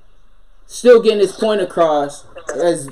still 0.69 1.03
getting 1.03 1.19
his 1.19 1.33
point 1.33 1.61
across 1.61 2.25
as 2.55 2.89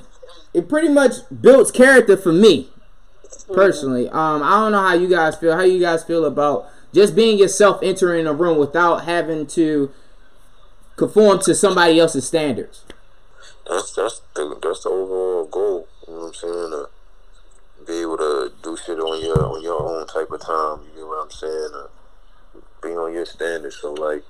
it 0.53 0.69
pretty 0.69 0.89
much 0.89 1.13
builds 1.41 1.71
character 1.71 2.17
for 2.17 2.33
me 2.33 2.69
personally 3.55 4.09
um 4.09 4.43
i 4.43 4.51
don't 4.51 4.73
know 4.73 4.81
how 4.81 4.95
you 4.95 5.09
guys 5.09 5.37
feel 5.37 5.55
how 5.55 5.63
you 5.63 5.79
guys 5.79 6.03
feel 6.03 6.25
about 6.25 6.67
just 6.93 7.15
being 7.15 7.39
yourself 7.39 7.79
entering 7.83 8.27
a 8.27 8.33
room 8.33 8.59
without 8.59 9.05
having 9.05 9.47
to 9.47 9.93
conform 10.97 11.39
to 11.39 11.55
somebody 11.55 12.01
else's 12.01 12.27
standards 12.27 12.85
That's 13.69 13.93
that's 13.95 14.23
the 14.35 14.59
that's 14.63 14.85
the 14.85 14.91
overall 14.91 15.47
goal. 15.47 15.89
You 16.07 16.15
know 16.15 16.21
what 16.21 16.27
I'm 16.29 16.35
saying? 16.35 16.71
To 16.71 16.89
be 17.85 18.01
able 18.03 18.17
to 18.19 18.53
do 18.63 18.77
shit 18.77 18.99
on 18.99 19.21
your 19.25 19.43
on 19.45 19.63
your 19.63 19.83
own 19.83 20.07
type 20.07 20.31
of 20.31 20.41
time. 20.41 20.87
You 20.87 21.01
get 21.01 21.07
what 21.07 21.25
I'm 21.25 21.31
saying? 21.31 21.71
Uh, 21.75 21.89
be 22.81 22.91
on 22.91 23.13
your 23.13 23.27
standards. 23.27 23.77
So 23.81 23.93
like, 23.93 24.23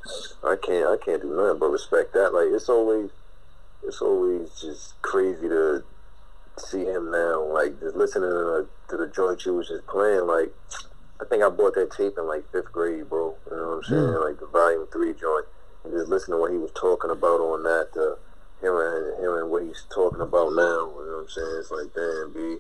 I 0.42 0.56
can't 0.56 0.88
I 0.88 0.96
can't 0.96 1.20
do 1.20 1.36
nothing 1.36 1.58
but 1.58 1.68
respect 1.68 2.14
that. 2.14 2.32
Like 2.32 2.48
it's 2.50 2.68
always 2.70 3.10
it's 3.84 4.00
always 4.00 4.50
just 4.60 5.00
crazy 5.02 5.48
to 5.48 5.84
see 6.58 6.84
him 6.84 7.10
now. 7.10 7.42
Like 7.44 7.78
just 7.80 7.96
listening 7.96 8.30
to 8.30 8.36
the, 8.36 8.68
to 8.88 8.96
the 8.96 9.06
joint 9.08 9.44
you 9.44 9.54
was 9.54 9.68
just 9.68 9.86
playing. 9.86 10.26
Like 10.26 10.52
I 11.20 11.24
think 11.24 11.42
I 11.42 11.48
bought 11.48 11.74
that 11.74 11.92
tape 11.92 12.14
in 12.18 12.26
like 12.26 12.50
fifth 12.52 12.72
grade, 12.72 13.08
bro. 13.08 13.36
You 13.50 13.56
know 13.56 13.68
what 13.68 13.76
I'm 13.76 13.84
saying? 13.84 14.20
Like 14.20 14.40
the 14.40 14.46
volume 14.46 14.86
three 14.92 15.14
joint. 15.14 15.46
And 15.84 15.92
just 15.92 16.08
listening 16.08 16.36
to 16.36 16.40
what 16.40 16.52
he 16.52 16.58
was 16.58 16.72
talking 16.72 17.10
about 17.10 17.40
on 17.40 17.62
that. 17.62 17.88
Uh, 17.96 18.16
hearing 18.60 19.14
hearing 19.20 19.50
what 19.50 19.62
he's 19.62 19.84
talking 19.92 20.20
about 20.20 20.52
now. 20.54 20.90
You 20.96 21.06
know 21.06 21.22
what 21.22 21.22
I'm 21.22 21.28
saying? 21.28 21.56
It's 21.60 21.70
like, 21.70 21.94
damn, 21.94 22.32
B. 22.32 22.58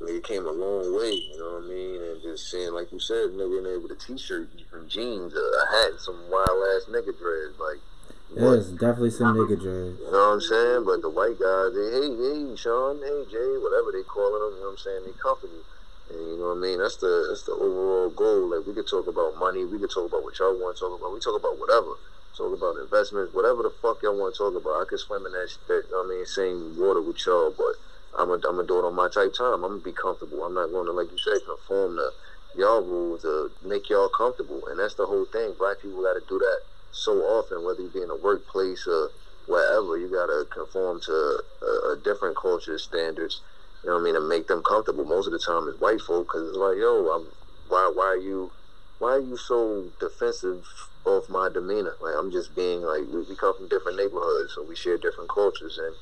I 0.00 0.04
mean, 0.04 0.16
it 0.16 0.24
came 0.24 0.46
a 0.46 0.50
long 0.50 0.98
way, 0.98 1.12
you 1.12 1.38
know 1.38 1.62
what 1.62 1.64
I 1.64 1.68
mean? 1.68 2.02
And 2.02 2.22
just 2.22 2.50
seeing, 2.50 2.72
like 2.72 2.90
you 2.90 2.98
said, 2.98 3.30
nigga 3.38 3.58
in 3.58 3.64
there 3.64 3.78
with 3.78 3.92
a 3.92 3.94
t-shirt, 3.94 4.50
some 4.72 4.88
jeans, 4.88 5.32
a, 5.32 5.66
hat, 5.70 5.92
and 5.92 6.00
some 6.00 6.28
wild 6.28 6.48
ass 6.74 6.90
nigga 6.90 7.16
dreads, 7.16 7.54
like. 7.60 7.78
What? 8.34 8.56
there's 8.56 8.72
definitely 8.72 9.10
some 9.10 9.36
nigga 9.36 9.60
dread 9.60 10.00
You 10.00 10.08
know 10.08 10.32
what 10.32 10.40
I'm 10.40 10.40
saying? 10.40 10.84
But 10.88 11.02
the 11.02 11.12
white 11.12 11.36
guys, 11.36 11.70
they, 11.76 11.86
hey, 11.92 12.08
hey, 12.08 12.56
Sean, 12.56 12.96
hey, 13.04 13.28
Jay, 13.28 13.50
whatever 13.60 13.92
they 13.92 14.04
calling 14.08 14.40
them, 14.40 14.56
you 14.56 14.64
know 14.64 14.72
what 14.72 14.80
I'm 14.80 14.84
saying? 14.84 15.02
They 15.04 15.12
comfortable. 15.20 15.60
And 16.08 16.20
you 16.20 16.36
know 16.40 16.56
what 16.56 16.60
I 16.60 16.64
mean? 16.64 16.78
That's 16.80 16.96
the 16.96 17.28
that's 17.28 17.44
the 17.44 17.52
overall 17.52 18.10
goal. 18.10 18.52
Like 18.52 18.66
we 18.66 18.74
could 18.74 18.88
talk 18.88 19.06
about 19.06 19.36
money, 19.36 19.64
we 19.64 19.78
could 19.78 19.92
talk 19.92 20.08
about 20.08 20.24
what 20.24 20.36
y'all 20.38 20.56
want 20.56 20.76
to 20.76 20.80
talk 20.80 20.96
about, 20.96 21.12
we 21.12 21.20
talk 21.20 21.38
about 21.38 21.56
whatever. 21.60 21.92
talk 22.36 22.52
about 22.52 22.80
investments, 22.80 23.32
whatever 23.32 23.62
the 23.62 23.72
fuck 23.80 24.02
y'all 24.02 24.16
want 24.16 24.34
to 24.34 24.38
talk 24.38 24.56
about. 24.56 24.80
I 24.80 24.84
could 24.88 25.00
swim 25.00 25.24
in 25.24 25.32
that, 25.32 25.48
that 25.68 25.84
I 25.92 26.02
mean, 26.08 26.24
same 26.26 26.76
water 26.76 27.00
with 27.00 27.20
y'all, 27.24 27.52
but 27.52 27.76
I'm 28.18 28.28
gonna 28.28 28.44
I'm 28.48 28.56
gonna 28.56 28.68
do 28.68 28.80
it 28.80 28.88
on 28.88 28.96
my 28.96 29.08
type 29.08 29.32
time. 29.32 29.64
I'm 29.64 29.76
gonna 29.76 29.84
be 29.84 29.92
comfortable. 29.92 30.44
I'm 30.44 30.54
not 30.56 30.72
going 30.72 30.86
to, 30.86 30.92
like 30.92 31.12
you 31.12 31.20
said, 31.20 31.40
conform 31.46 31.96
to 31.96 32.10
y'all 32.56 32.82
rules 32.82 33.22
to 33.22 33.50
make 33.64 33.88
y'all 33.88 34.08
comfortable, 34.08 34.60
and 34.68 34.80
that's 34.80 34.96
the 34.96 35.06
whole 35.06 35.24
thing. 35.24 35.54
Black 35.58 35.80
people 35.80 36.02
got 36.02 36.14
to 36.14 36.24
do 36.28 36.38
that 36.38 36.60
so 36.92 37.12
often, 37.22 37.64
whether 37.64 37.82
you 37.82 37.88
be 37.88 38.02
in 38.02 38.10
a 38.10 38.16
workplace 38.16 38.86
or 38.86 39.10
wherever. 39.46 39.96
You 39.96 40.08
got 40.08 40.26
to 40.26 40.46
conform 40.50 41.00
to 41.00 41.12
a, 41.62 41.92
a 41.92 41.96
different 42.02 42.36
culture 42.36 42.78
standards. 42.78 43.40
You 43.82 43.90
know 43.90 43.96
what 43.96 44.02
I 44.02 44.04
mean? 44.04 44.16
And 44.16 44.28
make 44.28 44.46
them 44.46 44.62
comfortable. 44.62 45.04
Most 45.04 45.26
of 45.26 45.32
the 45.32 45.38
time, 45.38 45.68
it's 45.68 45.80
white 45.80 46.00
folk 46.00 46.28
because 46.28 46.48
it's 46.48 46.56
like, 46.56 46.76
yo, 46.78 47.10
I'm, 47.10 47.26
why 47.68 47.90
why 47.94 48.06
are 48.06 48.16
you 48.16 48.50
why 48.98 49.12
are 49.12 49.20
you 49.20 49.36
so 49.36 49.86
defensive 49.98 50.64
of 51.04 51.28
my 51.28 51.48
demeanor? 51.52 51.96
Like 52.00 52.14
I'm 52.16 52.30
just 52.30 52.54
being 52.54 52.82
like 52.82 53.02
we, 53.12 53.22
we 53.22 53.36
come 53.36 53.56
from 53.56 53.68
different 53.68 53.98
neighborhoods, 53.98 54.54
so 54.54 54.62
we 54.62 54.76
share 54.76 54.98
different 54.98 55.30
cultures, 55.30 55.78
and 55.78 55.94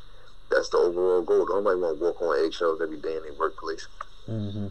that's 0.51 0.69
the 0.69 0.79
overall 0.79 1.23
goal. 1.23 1.47
Nobody 1.49 1.81
want 1.81 1.99
to 1.99 2.05
walk 2.05 2.21
on 2.21 2.45
eggshells 2.45 2.81
every 2.83 2.99
day 2.99 3.17
in 3.17 3.23
their 3.23 3.35
workplace. 3.39 3.87
Mm-hmm. 4.29 4.67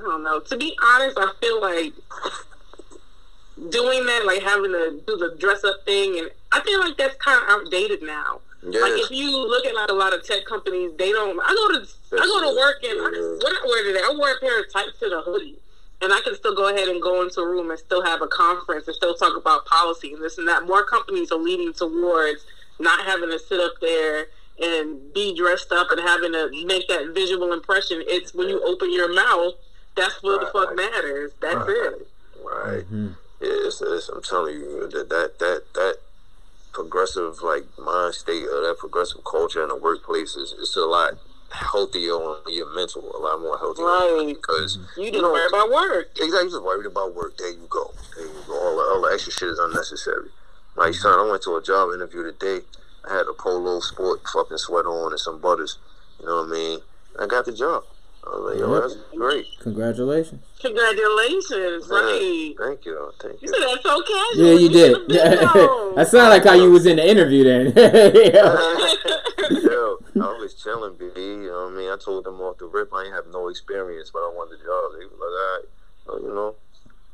I 0.00 0.02
don't 0.02 0.24
know. 0.24 0.40
To 0.40 0.56
be 0.56 0.76
honest, 0.82 1.18
I 1.18 1.32
feel 1.40 1.60
like 1.60 1.94
doing 3.68 4.06
that, 4.06 4.24
like 4.26 4.42
having 4.42 4.72
to 4.72 5.00
do 5.06 5.16
the 5.16 5.36
dress 5.38 5.64
up 5.64 5.84
thing, 5.84 6.18
and 6.18 6.30
I 6.52 6.60
feel 6.60 6.80
like 6.80 6.96
that's 6.96 7.16
kind 7.16 7.42
of 7.42 7.48
outdated 7.48 8.02
now. 8.02 8.40
Yes. 8.62 8.82
Like 8.82 8.92
if 8.92 9.10
you 9.10 9.30
look 9.30 9.64
at 9.66 9.74
like 9.74 9.88
a 9.90 9.94
lot 9.94 10.12
of 10.14 10.24
tech 10.24 10.44
companies, 10.44 10.92
they 10.98 11.12
don't. 11.12 11.38
I 11.42 11.48
go 11.54 11.78
to 11.78 11.88
I 12.22 12.26
go 12.26 12.40
to 12.50 12.56
work 12.58 12.82
and 12.84 12.98
I, 13.00 13.36
what 13.40 13.52
I 13.52 13.66
wear 13.66 13.84
today, 13.84 14.00
I 14.04 14.14
wear 14.18 14.36
a 14.36 14.40
pair 14.40 14.60
of 14.60 14.70
tights 14.72 15.00
and 15.02 15.12
a 15.14 15.22
hoodie, 15.22 15.58
and 16.02 16.12
I 16.12 16.20
can 16.20 16.34
still 16.34 16.54
go 16.54 16.68
ahead 16.68 16.88
and 16.88 17.00
go 17.00 17.22
into 17.22 17.40
a 17.40 17.48
room 17.48 17.70
and 17.70 17.78
still 17.78 18.02
have 18.04 18.20
a 18.22 18.26
conference 18.26 18.86
and 18.86 18.94
still 18.94 19.14
talk 19.14 19.36
about 19.36 19.64
policy 19.66 20.12
and 20.12 20.22
this 20.22 20.36
and 20.38 20.46
that. 20.48 20.66
More 20.66 20.84
companies 20.84 21.32
are 21.32 21.38
leading 21.38 21.72
towards 21.72 22.44
not 22.78 23.04
having 23.06 23.30
to 23.30 23.38
sit 23.38 23.60
up 23.60 23.74
there 23.80 24.26
and 24.62 25.12
be 25.14 25.34
dressed 25.34 25.72
up 25.72 25.90
and 25.90 26.00
having 26.00 26.32
to 26.32 26.50
make 26.66 26.86
that 26.88 27.14
visual 27.14 27.52
impression. 27.54 28.02
It's 28.06 28.34
when 28.34 28.48
you 28.50 28.62
open 28.62 28.92
your 28.92 29.10
mouth, 29.14 29.54
that's 29.96 30.22
what 30.22 30.40
the 30.40 30.46
fuck 30.48 30.76
matters. 30.76 31.32
That's 31.40 31.56
Right. 31.56 31.68
it. 31.68 32.08
Right. 32.44 32.84
Mm-hmm. 32.84 33.08
Yeah, 33.40 33.48
it's, 33.66 33.80
it's, 33.80 34.08
I'm 34.08 34.22
telling 34.22 34.54
you 34.56 34.88
that 34.92 35.08
that 35.08 35.38
that 35.38 35.62
that 35.74 35.96
progressive 36.72 37.42
like 37.42 37.64
mind 37.78 38.14
state 38.14 38.44
or 38.44 38.60
that 38.62 38.76
progressive 38.78 39.24
culture 39.24 39.62
in 39.62 39.68
the 39.68 39.76
workplace 39.76 40.36
is 40.36 40.54
it's 40.58 40.76
a 40.76 40.80
lot 40.84 41.14
healthier 41.50 42.12
on 42.12 42.38
your 42.52 42.72
mental, 42.74 43.02
a 43.16 43.18
lot 43.18 43.40
more 43.40 43.58
healthy 43.58 43.82
Right. 43.82 44.24
because 44.36 44.78
You 44.96 45.10
just 45.10 45.22
worry 45.24 45.46
about 45.48 45.68
work. 45.70 46.10
Exactly, 46.20 46.44
you 46.44 46.50
just 46.50 46.62
worried 46.62 46.86
about 46.86 47.14
work. 47.14 47.36
There 47.38 47.50
you 47.50 47.66
go. 47.68 47.92
There 48.16 48.24
you 48.24 48.32
go. 48.46 48.54
All 48.54 48.76
the, 48.76 48.82
all 48.82 49.02
the 49.02 49.12
extra 49.12 49.32
shit 49.32 49.48
is 49.48 49.58
unnecessary. 49.58 50.28
Like, 50.76 50.94
son, 50.94 51.18
I 51.18 51.28
went 51.28 51.42
to 51.42 51.56
a 51.56 51.62
job 51.62 51.92
interview 51.92 52.22
today. 52.22 52.64
I 53.10 53.16
had 53.16 53.26
a 53.26 53.32
polo 53.32 53.80
sport 53.80 54.20
fucking 54.32 54.58
sweater 54.58 54.88
on 54.90 55.10
and 55.12 55.18
some 55.18 55.40
butters. 55.40 55.78
You 56.20 56.26
know 56.26 56.42
what 56.42 56.48
I 56.48 56.52
mean? 56.52 56.78
I 57.18 57.26
got 57.26 57.46
the 57.46 57.52
job. 57.52 57.82
I 58.22 58.36
like, 58.36 58.58
yo, 58.58 58.72
Yep. 58.74 58.82
that's 58.82 58.96
great. 59.16 59.46
Congratulations. 59.60 60.42
Congratulations. 60.60 61.88
Right. 61.88 62.54
Thank 62.58 62.84
you. 62.84 63.10
Thank 63.20 63.40
You 63.42 63.48
you. 63.48 63.54
said 63.54 63.62
that 63.62 63.78
so 63.82 64.02
casual. 64.02 64.44
Yeah, 64.46 64.52
you 64.54 64.68
did. 64.68 64.92
should've 64.92 65.08
been 65.08 65.40
known. 65.54 65.94
that 65.96 66.08
sounded 66.08 66.28
like 66.30 66.44
how 66.44 66.54
you 66.54 66.70
was 66.70 66.86
in 66.86 66.96
the 66.96 67.08
interview 67.08 67.44
then. 67.44 67.72
Yo, 69.50 69.98
I 70.20 70.38
was 70.38 70.54
chilling, 70.54 70.94
BD. 70.94 71.16
You 71.44 71.50
know 71.50 71.64
what 71.64 71.72
I 71.72 71.76
mean? 71.76 71.90
I 71.90 71.96
told 71.96 72.24
them 72.24 72.40
off 72.40 72.58
the 72.58 72.66
rip 72.66 72.92
I 72.94 73.04
ain't 73.04 73.14
have 73.14 73.26
no 73.32 73.48
experience, 73.48 74.10
but 74.12 74.20
I 74.20 74.28
wanted 74.34 74.58
the 74.60 74.64
job. 74.64 74.92
They 74.98 75.06
was 75.06 75.18
like, 75.18 75.22
all 75.22 75.56
right, 75.56 75.64
well, 76.06 76.20
you 76.22 76.34
know, 76.34 76.54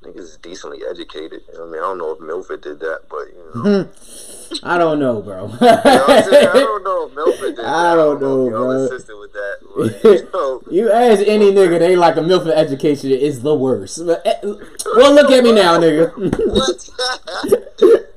niggas 0.07 0.19
is 0.21 0.37
decently 0.38 0.79
educated. 0.88 1.42
You 1.53 1.59
know 1.59 1.66
I 1.66 1.71
mean? 1.71 1.75
I 1.77 1.85
don't 1.85 1.99
know 1.99 2.11
if 2.12 2.21
Milford 2.21 2.61
did 2.62 2.79
that, 2.81 3.01
but, 3.11 3.27
you 3.29 3.62
know. 3.62 3.88
I 4.62 4.79
don't 4.79 5.01
know, 5.01 5.21
bro. 5.23 5.47
You 5.61 5.66
know? 5.66 6.05
I 6.09 6.23
don't 6.55 6.85
know 6.85 7.07
if 7.09 7.14
Milford 7.14 7.57
did 7.57 7.57
that. 7.64 7.66
I 7.66 7.95
don't 7.95 8.21
know 8.21 8.45
know, 8.49 8.51
bro. 8.51 8.71
assisted 8.85 9.16
with 9.19 9.33
that. 9.33 9.57
But, 9.77 10.05
you 10.05 10.31
know, 10.33 10.62
You 10.71 10.90
ask 10.92 11.23
any 11.27 11.53
nigga, 11.53 11.79
they 11.79 11.97
like 11.97 12.16
a 12.16 12.23
Milford 12.23 12.53
education 12.53 13.11
is 13.11 13.42
the 13.42 13.55
worst. 13.55 13.99
Eh, 13.99 14.35
well, 14.42 15.12
look 15.14 15.31
at 15.31 15.42
me 15.45 15.53
now, 15.53 15.79
nigga. 15.79 16.12
what? 16.47 16.90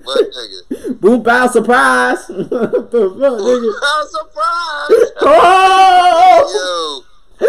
what, 0.03 0.31
nigga? 0.31 0.99
Boom, 1.01 1.23
bow, 1.23 1.47
surprise. 1.47 2.27
what 2.29 2.91
the 2.91 3.09
fuck, 3.09 3.39
nigga? 3.39 3.71
I'm 3.83 4.07
surprised. 4.07 5.13
Oh, 5.21 7.03
Yo. 7.41 7.47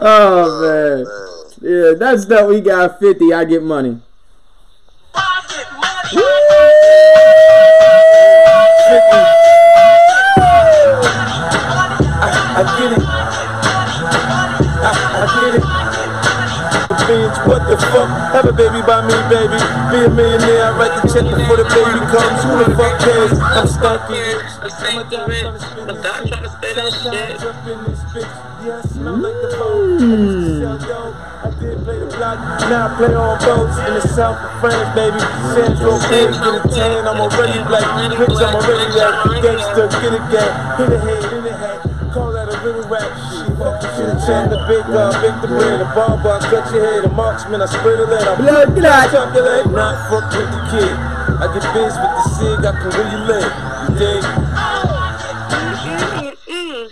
oh 0.00 0.60
man. 0.62 1.04
Man. 1.04 1.34
Yeah, 1.64 1.96
that's 1.96 2.26
dope. 2.26 2.50
We 2.50 2.60
got 2.60 3.00
50. 3.00 3.32
I 3.32 3.44
get 3.46 3.62
money. 3.62 3.98
I 5.14 5.40
get 12.76 12.92
it. 12.92 13.00
I, 14.76 14.92
I 15.16 15.26
get 15.40 15.54
it. 15.56 15.64
Bitch, 17.08 17.36
what 17.48 17.64
the 17.68 17.78
fuck? 17.78 18.12
Have 18.32 18.44
a 18.44 18.52
baby 18.52 18.82
by 18.84 19.00
me, 19.00 19.16
baby. 19.32 19.56
Be 19.88 20.04
a 20.04 20.08
millionaire. 20.12 20.64
I 20.64 20.76
write 20.76 20.92
the 21.00 21.08
check 21.08 21.24
before 21.24 21.56
the 21.56 21.64
baby 21.64 21.96
comes. 22.12 22.44
Who 22.44 22.60
the 22.60 22.76
fuck 22.76 23.00
cares? 23.00 23.32
I'm 23.40 23.64
stunky. 23.64 24.20
I'm 24.60 24.68
saying, 24.68 25.00
I'm 25.00 25.96
not 26.02 26.28
trying 26.28 26.44
to 26.44 26.50
say 26.60 26.74
that 26.76 26.92
shit. 26.92 27.40
Yeah, 28.64 28.76
I 28.76 28.86
smell 28.86 29.16
like 29.16 29.32
the 29.32 29.48
boat. 29.56 30.93
Did 32.24 32.64
play 32.64 32.64
the 32.64 32.64
block. 32.64 32.70
Now 32.70 32.88
I 32.88 32.96
play 32.96 33.14
on 33.14 33.38
boats 33.44 33.76
in 33.84 33.92
the 33.94 34.04
south 34.08 34.38
of 34.40 34.52
France, 34.60 34.90
baby. 34.96 35.20
Sandro 35.52 35.92
Bay, 36.08 36.26
get 36.32 36.56
a 36.56 36.62
tan. 36.72 37.04
I'm 37.08 37.20
already 37.20 37.60
black. 37.68 37.84
Bitch, 38.16 38.40
I'm 38.40 38.54
already 38.56 38.88
that 38.96 39.12
gangster. 39.42 39.86
Get 40.00 40.12
it, 40.14 40.24
gang. 40.32 40.54
Hit 40.78 40.92
a 40.92 40.98
head, 40.98 41.22
hit 41.28 41.44
a 41.44 41.54
head. 41.56 41.78
Call 42.14 42.30
that 42.32 42.48
a 42.48 42.56
little 42.62 42.86
rap. 42.88 43.10
Shit, 43.28 43.58
fuck 43.58 43.82
you 43.82 43.88
should 43.96 44.08
have 44.08 44.22
chatted 44.22 44.54
the 44.54 44.60
big 44.70 44.86
uh, 44.86 45.10
big 45.18 45.34
the 45.42 45.48
bread, 45.48 45.80
a 45.80 45.84
barber, 45.98 46.30
I 46.30 46.38
cut 46.46 46.72
your 46.72 46.86
head, 46.86 47.04
a 47.04 47.08
marksman, 47.10 47.60
I 47.60 47.66
spread 47.66 47.98
a 47.98 48.06
lead, 48.06 48.22
I 48.22 48.36
Blood 48.38 48.68
clot. 48.78 49.10
Tuck 49.10 49.34
your 49.34 49.42
leg, 49.42 49.66
not 49.74 49.98
fuck 50.06 50.30
with 50.30 50.46
the 50.46 50.60
kid. 50.70 50.94
I 51.42 51.50
get 51.50 51.66
biz 51.74 51.98
with 51.98 52.14
the 52.14 52.22
cig, 52.38 52.62
I 52.62 52.70
can 52.70 52.90
really 52.94 53.18
live. 53.26 53.52
You 53.82 53.98
dig? 53.98 54.22
Mm-mm. 56.46 56.86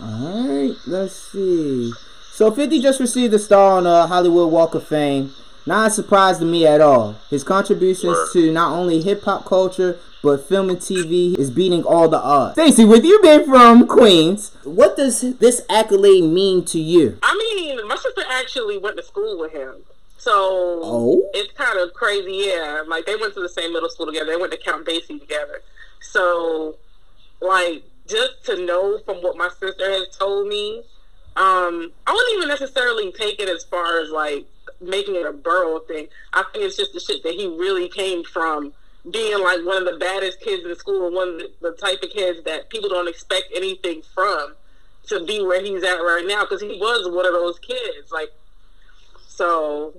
Alright, 0.00 0.78
let's 0.86 1.12
see. 1.14 1.92
So 2.40 2.50
50 2.50 2.80
just 2.80 3.00
received 3.00 3.34
a 3.34 3.38
star 3.38 3.76
on 3.76 3.84
the 3.84 4.06
Hollywood 4.06 4.50
Walk 4.50 4.74
of 4.74 4.88
Fame. 4.88 5.34
Not 5.66 5.88
a 5.88 5.90
surprise 5.90 6.38
to 6.38 6.46
me 6.46 6.66
at 6.66 6.80
all. 6.80 7.16
His 7.28 7.44
contributions 7.44 8.16
Word. 8.16 8.32
to 8.32 8.50
not 8.50 8.72
only 8.72 9.02
hip 9.02 9.24
hop 9.24 9.44
culture 9.44 9.98
but 10.22 10.48
film 10.48 10.70
and 10.70 10.78
TV 10.78 11.38
is 11.38 11.50
beating 11.50 11.84
all 11.84 12.08
the 12.08 12.16
odds. 12.16 12.54
Stacey, 12.54 12.86
with 12.86 13.04
you 13.04 13.20
being 13.20 13.44
from 13.44 13.86
Queens, 13.86 14.52
what 14.64 14.96
does 14.96 15.20
this 15.36 15.60
accolade 15.68 16.24
mean 16.24 16.64
to 16.64 16.78
you? 16.78 17.18
I 17.22 17.36
mean, 17.36 17.86
my 17.86 17.96
sister 17.96 18.22
actually 18.30 18.78
went 18.78 18.96
to 18.96 19.02
school 19.02 19.38
with 19.38 19.52
him. 19.52 19.74
So 20.16 20.32
Oh? 20.82 21.28
it's 21.34 21.52
kind 21.52 21.78
of 21.78 21.92
crazy, 21.92 22.46
yeah. 22.48 22.84
Like 22.88 23.04
they 23.04 23.16
went 23.16 23.34
to 23.34 23.40
the 23.40 23.50
same 23.50 23.74
middle 23.74 23.90
school 23.90 24.06
together. 24.06 24.24
They 24.32 24.38
went 24.38 24.52
to 24.52 24.58
Count 24.58 24.86
Basie 24.86 25.20
together. 25.20 25.60
So, 26.00 26.76
like, 27.42 27.82
just 28.06 28.46
to 28.46 28.64
know 28.64 28.98
from 29.04 29.16
what 29.16 29.36
my 29.36 29.50
sister 29.60 29.90
has 29.90 30.16
told 30.16 30.48
me, 30.48 30.84
um, 31.36 31.92
I 32.06 32.12
wouldn't 32.12 32.36
even 32.36 32.48
necessarily 32.48 33.12
take 33.12 33.40
it 33.40 33.48
as 33.48 33.64
far 33.64 34.00
as 34.00 34.10
like 34.10 34.46
making 34.80 35.14
it 35.14 35.26
a 35.26 35.32
borough 35.32 35.80
thing. 35.80 36.08
I 36.32 36.44
think 36.52 36.64
it's 36.64 36.76
just 36.76 36.92
the 36.92 37.00
shit 37.00 37.22
that 37.22 37.34
he 37.34 37.46
really 37.46 37.88
came 37.88 38.24
from 38.24 38.72
being 39.10 39.40
like 39.42 39.64
one 39.64 39.78
of 39.78 39.90
the 39.90 39.98
baddest 39.98 40.40
kids 40.40 40.64
in 40.64 40.74
school 40.76 41.06
and 41.06 41.14
one 41.14 41.28
of 41.28 41.40
the 41.60 41.72
type 41.72 42.02
of 42.02 42.10
kids 42.10 42.44
that 42.44 42.68
people 42.68 42.88
don't 42.88 43.08
expect 43.08 43.46
anything 43.54 44.02
from 44.14 44.54
to 45.06 45.24
be 45.24 45.42
where 45.42 45.62
he's 45.62 45.82
at 45.82 45.96
right 45.96 46.24
now 46.26 46.42
because 46.44 46.60
he 46.60 46.78
was 46.78 47.08
one 47.10 47.26
of 47.26 47.32
those 47.32 47.58
kids. 47.60 48.12
Like, 48.12 48.30
so 49.26 49.94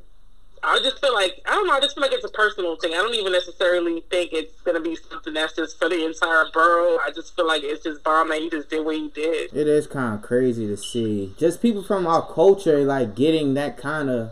I 0.63 0.79
just 0.79 0.99
feel 0.99 1.13
like 1.13 1.41
I 1.45 1.51
don't 1.51 1.67
know. 1.67 1.73
I 1.73 1.79
just 1.79 1.95
feel 1.95 2.03
like 2.03 2.11
it's 2.11 2.25
a 2.25 2.29
personal 2.29 2.75
thing. 2.75 2.93
I 2.93 2.97
don't 2.97 3.15
even 3.15 3.31
necessarily 3.31 4.01
think 4.09 4.31
it's 4.31 4.61
gonna 4.61 4.79
be 4.79 4.95
something 4.95 5.33
that's 5.33 5.55
just 5.55 5.79
for 5.79 5.89
the 5.89 6.05
entire 6.05 6.45
borough. 6.53 6.99
I 7.03 7.11
just 7.11 7.35
feel 7.35 7.47
like 7.47 7.63
it's 7.63 7.83
just 7.83 8.03
bomb 8.03 8.29
that 8.29 8.39
he 8.39 8.49
just 8.49 8.69
did 8.69 8.85
what 8.85 8.95
he 8.95 9.09
did. 9.09 9.53
It 9.53 9.67
is 9.67 9.87
kind 9.87 10.15
of 10.15 10.21
crazy 10.21 10.67
to 10.67 10.77
see 10.77 11.33
just 11.37 11.61
people 11.61 11.83
from 11.83 12.05
our 12.05 12.25
culture 12.25 12.83
like 12.83 13.15
getting 13.15 13.55
that 13.55 13.77
kind 13.77 14.09
of 14.09 14.31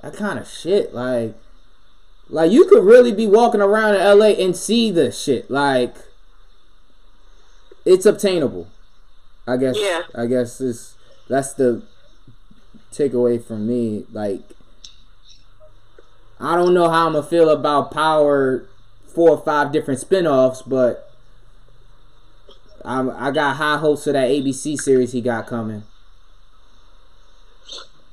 that 0.00 0.14
kind 0.14 0.38
of 0.38 0.48
shit. 0.48 0.94
Like, 0.94 1.34
like 2.28 2.52
you 2.52 2.66
could 2.66 2.84
really 2.84 3.12
be 3.12 3.26
walking 3.26 3.60
around 3.60 3.96
in 3.96 4.18
LA 4.18 4.26
and 4.26 4.56
see 4.56 4.90
the 4.90 5.10
shit. 5.10 5.50
Like, 5.50 5.96
it's 7.84 8.06
obtainable. 8.06 8.68
I 9.46 9.56
guess. 9.56 9.76
Yeah. 9.78 10.02
I 10.14 10.26
guess 10.26 10.58
this 10.58 10.94
that's 11.28 11.54
the 11.54 11.82
takeaway 12.92 13.44
from 13.44 13.66
me. 13.66 14.06
Like, 14.12 14.42
I 16.44 16.56
don't 16.56 16.74
know 16.74 16.90
how 16.90 17.06
I'm 17.06 17.14
gonna 17.14 17.26
feel 17.26 17.48
about 17.48 17.90
Power 17.90 18.66
four 19.06 19.30
or 19.30 19.38
five 19.38 19.72
different 19.72 20.00
spin-offs, 20.00 20.60
but 20.62 21.10
I'm, 22.84 23.10
I 23.10 23.30
got 23.30 23.56
high 23.56 23.78
hopes 23.78 24.04
for 24.04 24.12
that 24.12 24.28
ABC 24.28 24.76
series 24.76 25.12
he 25.12 25.22
got 25.22 25.46
coming. 25.46 25.84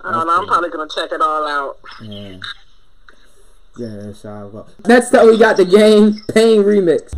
I 0.04 0.12
don't 0.13 0.28
know. 0.28 0.39
I'm 0.39 0.48
probably 0.48 0.70
gonna 0.70 0.88
check 0.89 1.12
it 1.12 1.22
all 1.22 1.48
out. 1.48 1.78
Yeah. 2.02 2.38
Yeah, 3.78 4.13
sorry. 4.13 4.50
Next 4.86 5.13
up, 5.13 5.26
we 5.26 5.38
got 5.38 5.58
the 5.58 5.65
game 5.65 6.22
Pain 6.34 6.63
remix. 6.63 7.13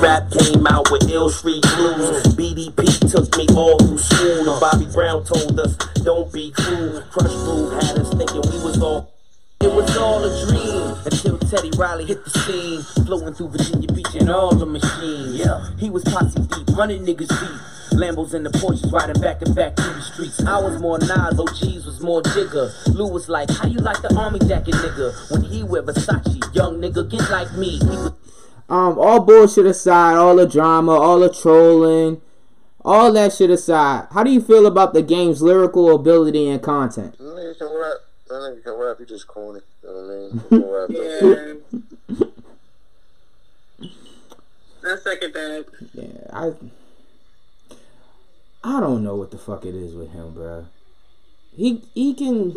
Rap 0.00 0.30
came 0.30 0.66
out 0.66 0.90
with 0.90 1.10
ill 1.10 1.30
street 1.30 1.62
blues. 1.76 2.22
BDP 2.34 3.10
took 3.10 3.36
me 3.36 3.46
all 3.54 3.78
through 3.78 3.98
school. 3.98 4.60
Bobby 4.60 4.86
Brown 4.86 5.24
told 5.24 5.58
us, 5.60 5.76
don't 6.02 6.32
be 6.32 6.52
cruel. 6.52 7.02
Krush 7.10 7.44
Groove 7.44 7.72
had 7.82 7.98
us 7.98 8.14
thinking 8.14 8.42
we 8.50 8.64
was 8.64 8.80
all. 8.80 9.17
It 9.60 9.72
was 9.72 9.96
all 9.96 10.22
a 10.24 10.46
dream 10.46 10.96
until 11.04 11.38
Teddy 11.38 11.70
Riley 11.76 12.04
hit 12.06 12.24
the 12.24 12.30
scene. 12.30 12.82
Floating 13.04 13.34
through 13.34 13.48
Virginia 13.48 13.92
Beach 13.92 14.14
and 14.14 14.30
all 14.30 14.54
the 14.54 14.66
machine. 14.66 15.34
Yeah, 15.34 15.68
he 15.78 15.90
was 15.90 16.04
posse 16.04 16.38
deep, 16.40 16.76
running 16.76 17.04
niggas 17.04 17.28
deep. 17.28 17.60
Lambos 17.98 18.34
in 18.34 18.44
the 18.44 18.50
Porsches 18.50 18.92
riding 18.92 19.20
back 19.20 19.42
and 19.42 19.54
back 19.56 19.74
through 19.76 19.94
the 19.94 20.00
streets. 20.02 20.44
I 20.44 20.60
was 20.60 20.80
more 20.80 20.98
Nas, 20.98 21.40
OGs 21.40 21.86
was 21.86 22.00
more 22.00 22.22
Jigga. 22.22 22.70
Lou 22.94 23.08
was 23.08 23.28
like, 23.28 23.50
how 23.50 23.66
you 23.66 23.78
like 23.78 24.00
the 24.02 24.14
army 24.14 24.38
jacket 24.40 24.74
nigga? 24.74 25.32
When 25.32 25.42
he 25.42 25.64
wear 25.64 25.82
Versace, 25.82 26.54
young 26.54 26.80
nigga, 26.80 27.10
get 27.10 27.28
like 27.30 27.52
me. 27.54 27.78
He 27.78 27.86
was 27.86 28.12
Um, 28.68 28.98
all 28.98 29.20
bullshit 29.20 29.66
aside, 29.66 30.14
all 30.16 30.36
the 30.36 30.46
drama, 30.46 30.92
all 30.92 31.18
the 31.18 31.32
trolling, 31.32 32.20
all 32.84 33.10
that 33.12 33.32
shit 33.32 33.50
aside, 33.50 34.06
how 34.12 34.22
do 34.22 34.30
you 34.30 34.40
feel 34.40 34.66
about 34.66 34.94
the 34.94 35.02
game's 35.02 35.42
lyrical 35.42 35.92
ability 35.94 36.48
and 36.48 36.62
content? 36.62 37.16
That 38.28 38.34
nigga 38.34 38.62
can 38.62 38.72
rap. 38.74 38.98
That 38.98 38.98
can 38.98 38.98
rap. 38.98 38.98
He 38.98 39.04
just 39.06 39.26
corny. 39.26 39.60
You 39.82 39.88
know 39.88 39.94
what 39.94 40.04
I 40.04 40.16
mean? 40.18 40.30
He 40.32 40.48
can 40.48 40.70
rap. 40.70 40.90
Yeah. 40.90 42.26
I 44.92 44.96
second 44.96 45.32
that. 45.34 45.66
Yeah, 45.92 46.30
I 46.32 46.52
I 48.64 48.80
don't 48.80 49.02
know 49.02 49.16
what 49.16 49.30
the 49.30 49.38
fuck 49.38 49.64
it 49.64 49.74
is 49.74 49.94
with 49.94 50.12
him, 50.12 50.34
bro. 50.34 50.66
He 51.56 51.82
he 51.94 52.14
can 52.14 52.54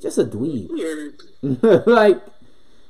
just 0.00 0.18
a 0.18 0.24
dweeb. 0.24 0.70
Weird. 0.70 1.14
like 1.86 2.20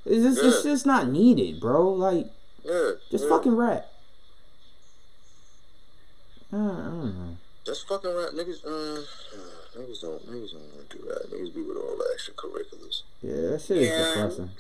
it's 0.04 0.24
just 0.24 0.44
it's 0.44 0.62
just 0.62 0.86
not 0.86 1.08
needed, 1.08 1.60
bro. 1.60 1.92
Like 1.92 2.26
Yeah. 2.64 2.92
just 3.10 3.24
yeah. 3.24 3.30
fucking 3.30 3.56
rap. 3.56 3.86
Uh, 6.52 6.56
I 6.56 6.60
don't 6.60 7.18
know. 7.18 7.36
Just 7.64 7.88
fucking 7.88 8.14
rap, 8.14 8.30
niggas. 8.30 8.64
Uh, 8.64 9.02
niggas 9.76 10.00
don't. 10.00 10.26
Niggas 10.30 10.52
don't 10.52 10.74
want 10.74 10.90
to 10.90 10.98
do 10.98 11.04
that. 11.08 11.30
Niggas 11.32 11.54
be 11.54 11.62
with 11.62 11.76
all 11.76 11.96
the 11.96 12.06
extracurriculars. 12.16 13.02
Yeah, 13.22 13.50
that 13.50 13.60
shit 13.60 13.76
is 13.78 13.88
Yeah. 13.88 14.14
depressing. 14.14 14.50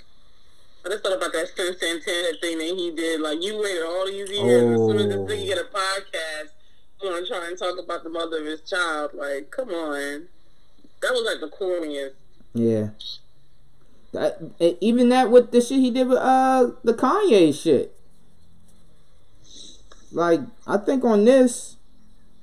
I 0.84 0.88
just 0.88 1.04
thought 1.04 1.16
about 1.16 1.32
that 1.32 1.48
Stu 1.48 1.74
Santana 1.78 2.38
thing 2.40 2.58
that 2.58 2.74
he 2.76 2.90
did. 2.90 3.20
Like, 3.20 3.40
you 3.42 3.56
waited 3.58 3.82
all 3.84 4.06
these 4.06 4.28
years. 4.30 4.72
As 4.72 4.78
soon 4.78 4.98
as 4.98 5.06
this 5.06 5.16
Oh. 5.16 5.26
nigga 5.26 5.46
get 5.46 5.58
a 5.58 5.64
podcast, 5.64 6.48
you 7.00 7.08
want 7.10 7.24
to 7.26 7.32
try 7.32 7.46
and 7.48 7.56
talk 7.58 7.78
about 7.78 8.02
the 8.02 8.10
mother 8.10 8.38
of 8.38 8.46
his 8.46 8.60
child. 8.62 9.14
Like, 9.14 9.50
come 9.50 9.70
on. 9.70 10.28
That 11.00 11.12
was 11.12 11.22
like 11.22 11.40
the 11.40 11.48
corniest. 11.56 12.14
Yeah. 12.54 12.88
That 14.12 14.40
even 14.80 15.08
that 15.08 15.30
with 15.30 15.52
the 15.52 15.60
shit 15.60 15.78
he 15.80 15.90
did 15.90 16.08
with 16.08 16.18
uh 16.18 16.72
the 16.84 16.92
Kanye 16.94 17.54
shit. 17.54 17.94
Like 20.12 20.40
I 20.66 20.76
think 20.76 21.02
on 21.04 21.24
this, 21.24 21.76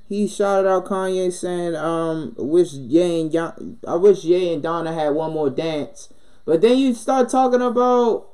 he 0.10 0.28
shouted 0.28 0.67
out 0.67 0.86
Kanye 0.86 1.32
saying, 1.32 1.76
um, 1.76 2.34
"Wish 2.36 2.74
Ye 2.74 3.22
and 3.22 3.78
I 3.88 3.95
wish 3.95 4.26
Ye 4.26 4.52
and 4.54 4.63
Donda 4.63 4.93
had 4.93 5.13
one 5.13 5.32
more 5.32 5.52
dance." 5.52 6.10
But 6.45 6.62
then 6.62 6.80
you 6.80 6.95
start 6.95 7.30
talking 7.30 7.62
about 7.62 8.26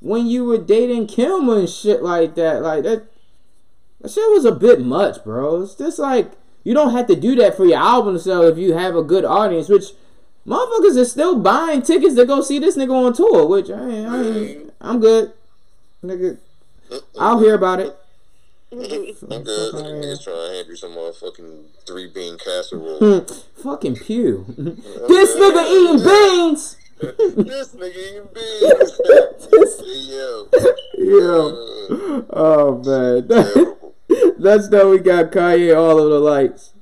when 0.00 0.26
you 0.26 0.44
were 0.44 0.58
dating 0.58 1.06
Kim 1.06 1.48
and 1.48 1.68
shit 1.68 2.02
like 2.02 2.34
that. 2.34 2.60
Like 2.60 2.82
that, 2.84 3.04
that 4.02 4.10
shit 4.10 4.30
was 4.30 4.44
a 4.44 4.52
bit 4.52 4.82
much, 4.82 5.24
bro. 5.24 5.62
It's 5.62 5.74
just 5.74 5.98
like 5.98 6.32
you 6.64 6.74
don't 6.74 6.92
have 6.92 7.06
to 7.06 7.16
do 7.16 7.34
that 7.36 7.56
for 7.56 7.64
your 7.64 7.78
album 7.78 8.18
sell 8.18 8.42
if 8.42 8.58
you 8.58 8.74
have 8.74 8.94
a 8.94 9.02
good 9.02 9.24
audience, 9.24 9.70
which 9.70 9.92
motherfuckers 10.46 11.00
are 11.00 11.06
still 11.06 11.38
buying 11.38 11.80
tickets 11.80 12.14
to 12.16 12.26
go 12.26 12.42
see 12.42 12.58
this 12.58 12.76
nigga 12.76 12.92
on 12.92 13.14
tour, 13.14 13.46
which 13.46 13.70
I 13.70 14.04
I 14.04 14.58
I'm 14.82 15.00
good. 15.00 15.32
Nigga, 16.04 16.36
I'll 17.18 17.40
hear 17.40 17.54
about 17.54 17.80
it. 17.80 17.96
I'm 18.76 19.42
good. 19.42 19.74
Niggas 19.74 20.22
trying 20.24 20.36
to 20.36 20.54
hand 20.54 20.68
you 20.68 20.76
some 20.76 20.90
motherfucking 20.92 21.64
three 21.86 22.08
bean 22.08 22.36
casserole. 22.38 23.20
Fucking 23.62 23.96
pew. 23.96 24.44
this 24.56 25.34
nigga 25.36 25.66
eating 25.70 26.04
beans. 26.04 26.76
this 26.98 27.74
nigga 27.74 27.96
eating 27.96 28.28
beans. 28.34 29.00
Yo. 30.08 30.48
Yo. 30.98 32.24
Oh 32.30 32.82
man. 32.84 33.28
Terrible. 33.28 33.94
That's 34.38 34.72
how 34.72 34.90
we 34.90 34.98
got 34.98 35.32
Kanye 35.32 35.76
all 35.76 35.98
of 35.98 36.10
the 36.10 36.20
lights. 36.20 36.72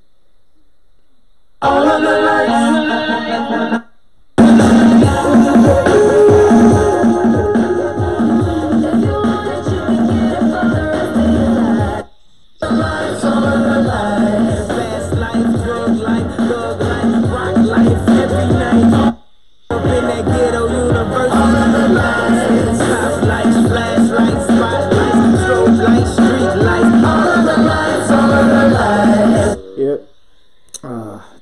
Fast 1.63 3.84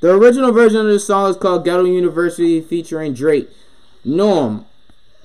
the 0.02 0.12
original 0.12 0.50
version 0.50 0.80
of 0.80 0.86
this 0.86 1.06
song 1.06 1.30
is 1.30 1.36
called 1.36 1.64
Ghetto 1.64 1.84
University 1.84 2.60
featuring 2.60 3.14
Drake. 3.14 3.48
Norm, 4.04 4.66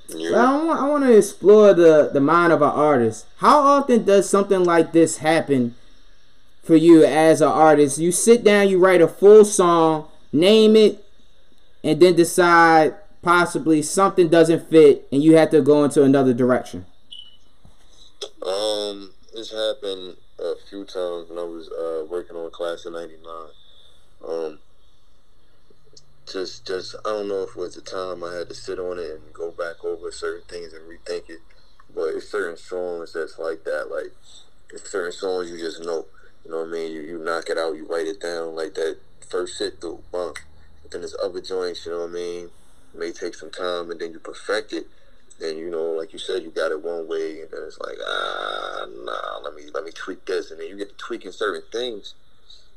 I, 0.10 0.64
want, 0.64 0.80
I 0.80 0.88
want 0.88 1.04
to 1.04 1.18
explore 1.18 1.74
the, 1.74 2.12
the 2.14 2.22
mind 2.22 2.54
of 2.54 2.62
an 2.62 2.70
artist. 2.70 3.26
How 3.38 3.60
often 3.60 4.06
does 4.06 4.30
something 4.30 4.64
like 4.64 4.92
this 4.92 5.18
happen 5.18 5.74
for 6.62 6.76
you 6.76 7.04
as 7.04 7.42
an 7.42 7.48
artist? 7.48 7.98
You 7.98 8.12
sit 8.12 8.44
down, 8.44 8.70
you 8.70 8.78
write 8.78 9.02
a 9.02 9.08
full 9.08 9.46
song, 9.46 10.08
name 10.32 10.76
it, 10.76 11.04
and 11.84 12.00
then 12.00 12.16
decide 12.16 12.94
possibly 13.24 13.82
something 13.82 14.30
doesn't 14.30 14.70
fit 14.70 15.08
and 15.12 15.24
you 15.24 15.36
have 15.38 15.50
to 15.50 15.62
go 15.62 15.84
into 15.84 16.04
another 16.04 16.36
direction. 16.36 16.86
Um, 18.46 19.12
this 19.34 19.52
happened 19.52 20.18
a 20.40 20.54
few 20.70 20.86
times 20.86 21.30
when 21.30 21.40
I 21.40 21.44
was 21.44 21.68
uh, 21.68 22.06
working 22.10 22.36
on 22.36 22.52
class 22.52 22.86
of 22.86 22.94
'99. 22.94 23.18
Um, 24.28 24.60
just, 26.32 26.68
just 26.68 26.96
I 27.06 27.10
don't 27.10 27.28
know 27.28 27.44
if 27.44 27.52
it 27.52 27.58
was 27.58 27.76
the 27.76 27.82
time 27.82 28.24
I 28.24 28.36
had 28.36 28.50
to 28.50 28.56
sit 28.56 28.80
on 28.80 29.00
it 29.00 29.10
and 29.12 29.34
go 29.34 29.52
back 29.52 29.84
over 29.84 30.12
certain 30.12 30.44
things 30.48 30.74
and 30.74 30.84
rethink 30.84 31.30
it. 31.30 31.40
But 31.94 32.16
it's 32.16 32.30
certain 32.30 32.58
songs 32.58 33.14
that's 33.14 33.40
like 33.40 33.64
that. 33.64 33.90
Like 33.92 34.14
it's 34.72 34.90
certain 34.92 35.12
songs 35.12 35.50
you 35.50 35.58
just 35.58 35.82
know. 35.82 36.06
You 36.46 36.52
know 36.52 36.60
what 36.60 36.70
I 36.70 36.72
mean? 36.72 36.92
You 36.92 37.02
you 37.02 37.18
knock 37.18 37.50
it 37.50 37.58
out, 37.58 37.76
you 37.76 37.88
write 37.88 38.08
it 38.08 38.22
down 38.22 38.56
like 38.56 38.74
that 38.76 38.98
first 39.30 39.58
sit 39.58 39.82
through, 39.82 40.04
bump. 40.12 40.38
But 40.82 40.92
then 40.92 41.02
there's 41.02 41.16
other 41.22 41.42
joints. 41.42 41.86
You 41.86 41.94
know 41.94 42.02
what 42.02 42.12
I 42.12 42.14
mean? 42.14 42.50
It 42.94 43.00
may 43.00 43.12
take 43.12 43.36
some 43.36 43.50
time, 43.50 43.92
and 43.92 44.00
then 44.00 44.12
you 44.14 44.20
perfect 44.20 44.74
it 44.74 44.88
then 45.40 45.58
you 45.58 45.70
know, 45.70 45.92
like 45.92 46.14
you 46.14 46.20
said, 46.20 46.44
you 46.44 46.50
got 46.50 46.72
it 46.72 46.84
one 46.84 47.08
way, 47.08 47.42
and 47.42 47.52
then 47.52 47.62
it's 47.66 47.80
like, 47.80 47.98
ah, 48.06 48.86
nah, 49.04 49.40
let 49.44 49.54
me 49.56 49.64
let 49.74 49.84
me 49.84 49.92
tweak 49.92 50.26
this, 50.26 50.52
and 50.52 50.60
then 50.60 50.68
you 50.68 50.78
get 50.78 50.90
to 50.90 50.96
tweaking 50.96 51.32
certain 51.32 51.62
things. 51.72 52.16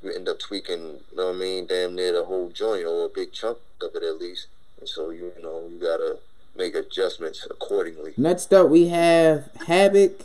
You 0.03 0.13
end 0.13 0.29
up 0.29 0.39
tweaking, 0.39 1.01
you 1.11 1.17
know 1.17 1.27
what 1.27 1.37
I 1.37 1.39
mean, 1.39 1.67
damn 1.67 1.95
near 1.95 2.13
the 2.13 2.25
whole 2.25 2.49
joint 2.49 2.87
or 2.87 3.05
a 3.05 3.09
big 3.09 3.33
chunk 3.33 3.59
of 3.83 3.95
it 3.95 4.03
at 4.03 4.19
least, 4.19 4.47
and 4.79 4.89
so 4.89 5.11
you, 5.11 5.33
you 5.37 5.43
know 5.43 5.69
you 5.71 5.79
gotta 5.79 6.19
make 6.57 6.75
adjustments 6.75 7.47
accordingly. 7.51 8.15
Next 8.17 8.53
up, 8.55 8.69
we 8.71 8.89
have 8.89 9.51
Havoc 9.67 10.23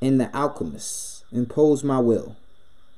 and 0.00 0.20
the 0.20 0.34
Alchemist. 0.36 1.24
Impose 1.32 1.82
My 1.82 1.98
Will. 1.98 2.36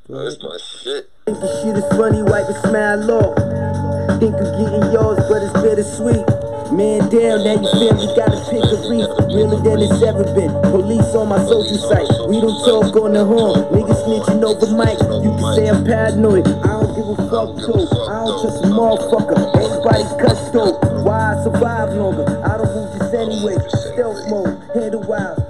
Oh, 0.08 0.24
that's 0.24 0.42
my 0.42 0.58
shit. 0.58 1.10
Think 1.24 1.40
the 1.40 1.62
shit 1.62 1.76
is 1.76 1.88
funny, 1.96 2.22
wipe 2.22 2.48
a 2.48 2.60
smile 2.60 3.10
off. 3.10 4.20
Think 4.20 4.34
of 4.34 4.58
getting 4.58 4.92
yours, 4.92 5.18
but 5.28 5.42
it's 5.42 5.52
bittersweet. 5.62 6.53
Man 6.74 7.08
down, 7.08 7.46
now 7.46 7.54
your 7.54 7.70
family 7.70 8.10
gotta 8.18 8.34
pick 8.50 8.66
a 8.66 8.78
reef. 8.90 9.06
Realer 9.30 9.62
than 9.62 9.78
it's 9.78 10.02
ever 10.02 10.26
been. 10.34 10.50
Police 10.74 11.14
on 11.14 11.28
my 11.28 11.38
social 11.46 11.78
site. 11.78 12.10
We 12.26 12.40
don't 12.40 12.58
talk 12.66 12.90
on 12.98 13.12
the 13.12 13.24
horn. 13.24 13.62
Niggas 13.70 14.02
snitching 14.02 14.42
over 14.42 14.66
mic. 14.74 14.98
You 15.22 15.30
can 15.38 15.54
say 15.54 15.70
I'm 15.70 15.84
paranoid. 15.84 16.48
I 16.66 16.82
don't 16.82 16.90
give 16.98 17.06
a 17.06 17.16
fuck 17.30 17.54
though. 17.62 17.87
I 18.10 18.26
don't 18.26 18.42
trust 18.42 18.64
a 18.64 18.74
motherfucker. 18.74 19.38
Everybody 19.54 20.02
cuts 20.18 20.50
though. 20.50 20.74
Why 21.06 21.38
I 21.38 21.44
survive 21.44 21.94
longer? 21.94 22.26
I 22.42 22.58
don't 22.58 22.74
move 22.74 22.90
this 22.98 23.14
anyway. 23.14 23.54
Stealth 23.94 24.26
mode, 24.26 24.58
handle 24.74 25.06
wild, 25.06 25.38
regulate. 25.38 25.43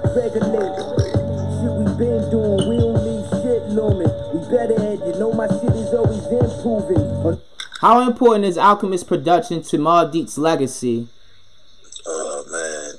How 7.85 8.01
important 8.01 8.47
is 8.47 8.57
Alchemist 8.57 9.07
production 9.07 9.61
to 9.64 9.77
Mobb 9.77 10.38
legacy? 10.38 11.07
Oh 12.07 12.44
man, 12.51 12.94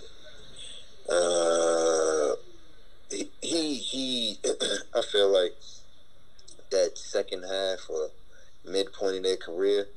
uh, 1.10 2.36
he 3.42 3.78
he, 3.78 4.38
I 4.96 5.02
feel 5.12 5.34
like 5.34 5.56
that 6.70 7.00
second 7.00 7.46
half 7.50 7.90
or 7.90 8.12
midpoint 8.64 9.16
in 9.16 9.24
their 9.24 9.38
career, 9.38 9.88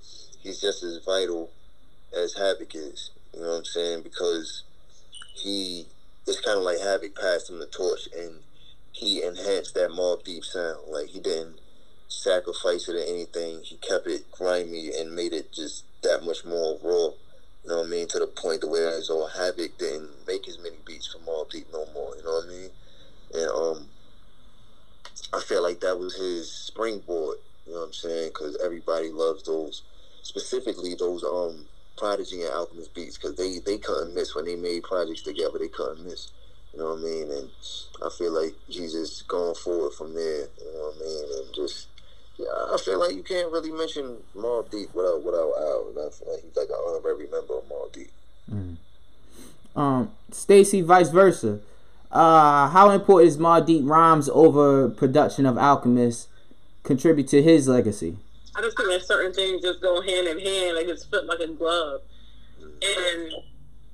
he's 0.41 0.59
just 0.59 0.83
as 0.83 1.05
vital 1.05 1.51
as 2.17 2.33
Havoc 2.39 2.75
is. 2.75 3.11
You 3.35 3.41
know 3.41 3.51
what 3.51 3.59
I'm 3.59 3.65
saying? 3.67 4.05
Because 4.05 4.63
he 5.35 5.85
it's 6.27 6.41
kind 6.41 6.57
of 6.57 6.65
like 6.65 6.81
Havoc 6.81 7.15
passed 7.15 7.51
him 7.51 7.59
the 7.59 7.67
torch 7.67 8.09
and 8.17 8.37
he 8.93 9.23
enhanced 9.23 9.75
that 9.75 9.91
Mobb 9.91 10.25
Deep 10.25 10.45
sound. 10.45 10.79
Like 10.91 11.09
he 11.09 11.21
didn't 11.21 11.61
sacrifice 12.09 12.89
it 12.89 12.97
or 12.97 13.03
anything. 13.03 13.61
He 13.63 13.77
kept 13.77 14.07
it 14.07 14.31
grimy 14.33 14.91
and 14.99 15.15
made 15.15 15.33
it 15.33 15.53
just 15.53 15.85
that 16.03 16.25
much 16.25 16.45
more 16.45 16.79
raw. 16.83 17.13
You 17.65 17.71
know 17.71 17.79
what 17.79 17.87
I 17.87 17.91
mean? 17.91 18.09
To 18.09 18.19
the 18.19 18.27
point 18.27 18.63
to 18.63 18.67
where 18.67 18.89
as 18.89 19.11
all 19.11 19.29
Havoc 19.29 19.77
didn't 19.79 20.27
make 20.27 20.49
as 20.49 20.59
many 20.59 20.77
beats 20.87 21.07
for 21.07 21.19
Mobb 21.19 21.51
Deep 21.51 21.67
no 21.73 21.85
more. 21.93 22.17
You 22.17 22.25
know 22.25 22.35
what 22.35 22.47
I 22.47 22.49
mean? 22.49 22.71
And 23.35 23.51
um, 23.51 23.89
I 25.35 25.41
feel 25.41 25.63
like 25.63 25.81
that 25.81 25.99
was 25.99 26.15
his 26.17 26.51
springboard. 26.51 27.37
You 27.67 27.75
know 27.75 27.81
what 27.81 27.87
I'm 27.87 27.93
saying? 27.93 28.29
Because 28.29 28.59
everybody 28.65 29.11
loves 29.11 29.43
those, 29.43 29.83
specifically 30.23 30.95
those 30.95 31.23
um 31.25 31.67
Prodigy 31.99 32.43
and 32.43 32.53
Alchemist 32.53 32.95
beats, 32.95 33.19
because 33.19 33.37
they 33.37 33.59
they 33.59 33.77
couldn't 33.77 34.15
miss 34.15 34.35
when 34.35 34.47
they 34.47 34.57
made 34.57 34.85
projects 34.85 35.23
together. 35.23 35.59
They 35.59 35.69
couldn't 35.69 36.05
miss. 36.07 36.31
You 36.73 36.79
know 36.79 36.95
what 36.95 37.01
I 37.01 37.03
mean? 37.03 37.31
And 37.31 37.51
I 38.05 38.09
feel 38.17 38.33
like 38.33 38.55
Jesus 38.71 39.23
going 39.23 39.55
forward 39.57 39.93
from 39.93 40.15
there. 40.15 40.47
You 40.59 40.73
know 40.73 40.93
what 40.93 40.97
I 40.97 41.05
mean? 41.05 41.45
And 41.45 41.55
just 41.55 41.89
yeah, 42.39 42.47
I 42.73 42.79
feel 42.79 43.01
like 43.01 43.15
you 43.15 43.23
can't 43.23 43.51
really 43.51 43.73
mention 43.73 44.19
Mobb 44.37 44.71
Deep 44.71 44.95
without 44.95 45.25
without 45.25 45.53
Al. 45.59 45.89
And 45.89 45.99
I 45.99 46.11
feel 46.11 46.33
like 46.33 46.43
he's 46.45 46.57
like 46.57 46.69
an 46.69 46.77
honorary 46.87 47.27
member 47.31 47.59
of 47.59 47.65
Mobb 47.69 47.93
Deep. 47.93 48.11
Um, 49.75 50.11
Stacy, 50.31 50.81
vice 50.81 51.11
versa. 51.11 51.61
Uh, 52.11 52.69
how 52.69 52.91
important 52.91 53.29
is 53.29 53.37
Mobb 53.37 53.67
Deep 53.67 53.83
rhymes 53.85 54.29
over 54.31 54.89
production 54.89 55.47
of 55.47 55.59
Alchemist 55.59 56.29
contribute 56.83 57.29
to 57.29 57.43
his 57.43 57.69
legacy? 57.69 58.17
I 58.55 58.61
just 58.63 58.77
think 58.77 58.89
that 58.89 59.05
certain 59.05 59.33
things 59.33 59.63
just 59.63 59.81
go 59.81 60.01
hand 60.01 60.27
in 60.27 60.39
hand, 60.39 60.77
like 60.77 60.87
it's 60.87 61.05
fit 61.05 61.27
like 61.27 61.41
a 61.41 61.49
glove. 61.49 62.01
And 62.61 63.33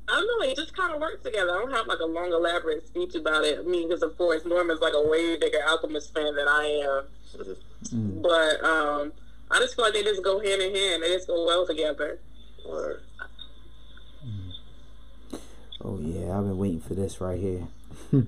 I 0.06 0.12
don't 0.12 0.26
know, 0.26 0.46
it 0.46 0.56
just 0.56 0.76
kind 0.76 0.94
of 0.94 1.00
works 1.00 1.22
together. 1.22 1.50
I 1.50 1.60
don't 1.60 1.72
have 1.72 1.86
like 1.86 2.00
a 2.00 2.04
long, 2.04 2.30
elaborate 2.32 2.86
speech 2.86 3.14
about 3.14 3.44
it. 3.44 3.58
I 3.58 3.62
mean, 3.62 3.88
because 3.88 4.02
of 4.02 4.16
course, 4.18 4.44
Norman's 4.44 4.80
like 4.80 4.92
a 4.94 5.08
way 5.08 5.36
bigger 5.36 5.60
Alchemist 5.66 6.12
fan 6.12 6.34
than 6.34 6.46
I 6.46 6.64
am. 6.86 7.04
But 8.22 8.62
um, 8.64 9.12
I 9.50 9.58
just 9.58 9.76
feel 9.76 9.84
like 9.86 9.94
they 9.94 10.02
just 10.02 10.22
go 10.22 10.40
hand 10.40 10.60
in 10.60 10.74
hand. 10.74 11.02
They 11.02 11.08
just 11.08 11.26
go 11.26 11.46
well 11.46 11.66
together. 11.66 12.18
Word. 12.68 13.00
Oh 15.82 15.98
yeah, 16.00 16.36
I've 16.36 16.44
been 16.44 16.58
waiting 16.58 16.80
for 16.80 16.94
this 16.94 17.20
right 17.20 17.38
here. 17.38 17.66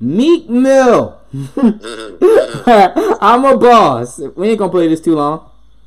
Meek 0.00 0.48
Mill. 0.48 1.20
I'm 3.20 3.44
a 3.44 3.56
boss. 3.56 4.20
We 4.36 4.50
ain't 4.50 4.58
gonna 4.58 4.70
play 4.70 4.88
this 4.88 5.00
too 5.00 5.16
long. 5.16 5.50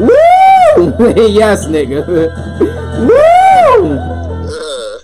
Woo! 0.00 0.31
yes, 1.32 1.66
nigga. 1.66 2.06
Woo! 2.06 3.96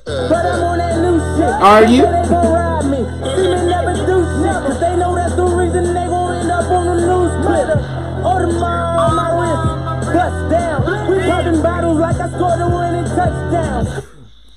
But 0.05 0.47
I'm 0.47 0.63
on 0.65 0.79
that 0.79 0.97
new 1.03 1.19
shit. 1.37 1.53
Are 1.63 1.85
you? 1.85 2.03
They 2.03 2.29
gon' 2.29 2.53
ride 2.53 2.85
me. 2.89 3.01
See 3.37 3.67
never 3.69 3.95
do 4.07 4.25
shit. 4.41 4.57
'cause 4.65 4.81
They 4.81 4.97
know 4.97 5.15
that's 5.15 5.35
the 5.37 5.45
reason 5.45 5.85
they 5.95 6.07
gon' 6.07 6.35
end 6.37 6.51
up 6.51 6.71
on 6.71 6.87
the 6.87 6.95
news 7.05 7.33
Twitter. 7.47 7.79
Audemars 8.25 8.99
on 8.99 9.15
my 9.17 9.29
wrist. 9.37 10.15
Bust 10.15 10.51
down. 10.51 10.79
We 11.11 11.21
popping 11.29 11.61
bottles 11.63 11.99
like 11.99 12.17
I 12.17 12.29
scored 12.31 12.61
a 12.61 12.69
winning 12.69 13.05
touchdown. 13.15 14.05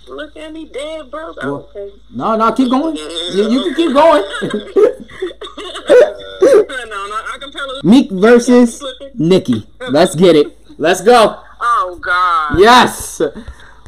Look 0.07 0.37
at 0.37 0.53
me 0.53 0.65
dead, 0.65 1.11
bro. 1.11 1.33
Well- 1.41 1.69
Okay. 1.75 1.91
No, 2.13 2.35
no, 2.35 2.51
keep 2.53 2.69
going. 2.69 2.95
You, 2.95 3.49
you 3.49 3.63
can 3.63 3.75
keep 3.75 3.93
going. 3.93 4.23
no, 6.41 7.07
no, 7.07 7.15
I 7.33 7.37
can 7.39 7.51
tell. 7.51 7.67
Meek 7.83 8.11
versus 8.11 8.83
Nicki. 9.15 9.67
Let's 9.89 10.15
get 10.15 10.35
it. 10.35 10.57
Let's 10.81 11.01
go. 11.01 11.39
Oh, 11.59 11.99
God. 12.01 12.59
Yes. 12.59 13.21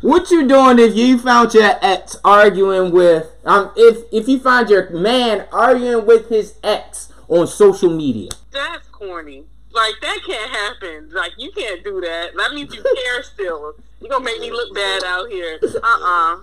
What 0.02 0.30
you 0.30 0.48
doing 0.48 0.78
if 0.78 0.96
you 0.96 1.18
found 1.18 1.52
your 1.56 1.74
ex 1.82 2.18
arguing 2.24 2.92
with 2.92 3.32
um 3.46 3.72
if 3.76 4.04
if 4.12 4.28
you 4.28 4.38
find 4.38 4.70
your 4.70 4.92
man 4.92 5.48
arguing 5.52 6.06
with 6.06 6.30
his 6.30 6.54
ex 6.62 7.12
on 7.30 7.48
social 7.48 7.90
media? 7.90 8.30
That's 8.52 8.86
corny. 8.90 9.46
Like 9.72 9.96
that 10.02 10.20
can't 10.28 10.52
happen. 10.52 11.10
Like 11.12 11.32
you 11.38 11.52
can't 11.52 11.84
do 11.84 12.00
that. 12.02 12.36
That 12.36 12.54
means 12.54 12.76
you 12.76 12.84
care 12.84 13.24
still. 13.34 13.74
You 14.00 14.10
gonna 14.10 14.24
make 14.24 14.40
me 14.40 14.52
look 14.52 14.76
bad 14.76 15.04
out 15.04 15.32
here. 15.32 15.58
Uh 15.64 15.78
uh 15.82 16.36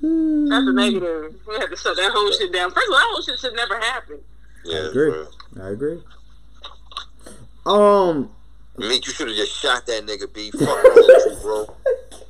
That's 0.00 0.68
a 0.68 0.72
negative. 0.72 1.40
We 1.48 1.54
have 1.56 1.70
to 1.70 1.76
shut 1.76 1.96
that 1.96 2.12
whole 2.12 2.30
shit 2.30 2.52
down. 2.52 2.70
First 2.70 2.86
of 2.86 2.92
all, 2.92 3.00
that 3.00 3.08
whole 3.10 3.22
shit 3.22 3.40
should 3.40 3.56
never 3.56 3.80
happen. 3.80 4.20
Yeah, 4.64 4.90
agree. 4.90 5.10
bro. 5.10 5.26
I 5.60 5.70
agree. 5.70 6.02
Um 7.64 8.35
Meek, 8.78 9.06
you 9.06 9.12
should 9.12 9.28
have 9.28 9.36
just 9.36 9.52
shot 9.58 9.86
that 9.86 10.04
nigga, 10.06 10.32
B. 10.32 10.50
Fuck 10.50 10.60
wrong 10.68 10.82
with 10.94 11.26
you, 11.26 11.36
bro. 11.42 11.66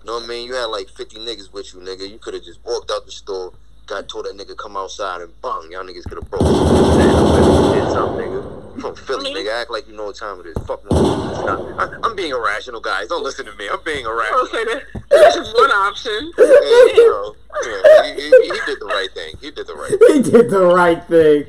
Know 0.04 0.14
what 0.14 0.24
I 0.24 0.26
mean? 0.28 0.46
You 0.46 0.54
had 0.54 0.66
like 0.66 0.88
50 0.88 1.18
niggas 1.18 1.52
with 1.52 1.74
you, 1.74 1.80
nigga. 1.80 2.08
You 2.08 2.18
could 2.18 2.34
have 2.34 2.44
just 2.44 2.64
walked 2.64 2.90
out 2.92 3.04
the 3.04 3.10
store, 3.10 3.52
got 3.86 4.08
told 4.08 4.26
that 4.26 4.36
nigga 4.36 4.56
come 4.56 4.76
outside 4.76 5.20
and 5.22 5.32
bang, 5.42 5.72
y'all 5.72 5.82
niggas 5.84 6.04
could 6.04 6.18
have 6.18 6.30
broke. 6.30 6.42
Did 6.42 7.90
something, 7.90 8.26
nigga. 8.28 8.76
You 8.76 8.80
from 8.82 8.94
Philly, 8.94 9.34
nigga. 9.34 9.60
Act 9.60 9.70
like 9.70 9.88
you 9.88 9.96
know 9.96 10.04
what 10.06 10.16
time 10.16 10.38
it 10.40 10.46
is. 10.46 10.56
Fuck 10.66 10.84
wrong 10.88 11.02
with 11.02 11.38
you. 11.38 11.74
I- 11.78 11.98
I'm 12.04 12.14
being 12.14 12.30
irrational, 12.30 12.80
guys. 12.80 13.08
Don't 13.08 13.24
listen 13.24 13.46
to 13.46 13.54
me. 13.54 13.68
I'm 13.68 13.82
being 13.84 14.04
irrational. 14.06 14.40
Okay, 14.42 14.64
that, 14.64 14.82
that's 15.10 15.34
just 15.34 15.54
one 15.56 15.70
option. 15.70 16.30
Yeah, 16.38 17.04
bro. 17.06 17.34
Yeah, 17.64 18.14
he, 18.14 18.22
he, 18.22 18.30
he 18.30 18.60
did 18.66 18.78
the 18.78 18.86
right 18.86 19.08
thing. 19.12 19.34
He 19.40 19.50
did 19.50 19.66
the 19.66 19.74
right 19.74 19.98
thing. 19.98 20.24
he 20.24 20.30
did 20.30 20.50
the 20.50 20.66
right 20.66 21.02
thing. 21.08 21.46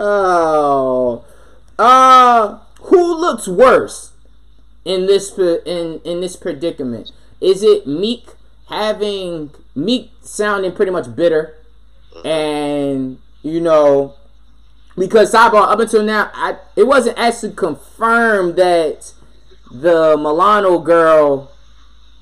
Oh. 0.00 1.24
Uh 1.78 2.58
who 2.88 3.20
looks 3.20 3.46
worse 3.48 4.12
in 4.84 5.06
this 5.06 5.36
in 5.38 6.00
in 6.04 6.20
this 6.20 6.36
predicament? 6.36 7.12
Is 7.40 7.62
it 7.62 7.86
Meek 7.86 8.26
having 8.68 9.50
Meek 9.74 10.10
sounding 10.22 10.72
pretty 10.72 10.92
much 10.92 11.14
bitter 11.14 11.56
and 12.24 13.18
you 13.42 13.60
know 13.60 14.14
because 14.96 15.32
sidebar 15.32 15.70
up 15.70 15.78
until 15.78 16.02
now 16.02 16.30
I 16.34 16.56
it 16.76 16.86
wasn't 16.86 17.18
actually 17.18 17.52
confirmed 17.52 18.56
that 18.56 19.12
the 19.70 20.16
Milano 20.16 20.78
girl 20.78 21.52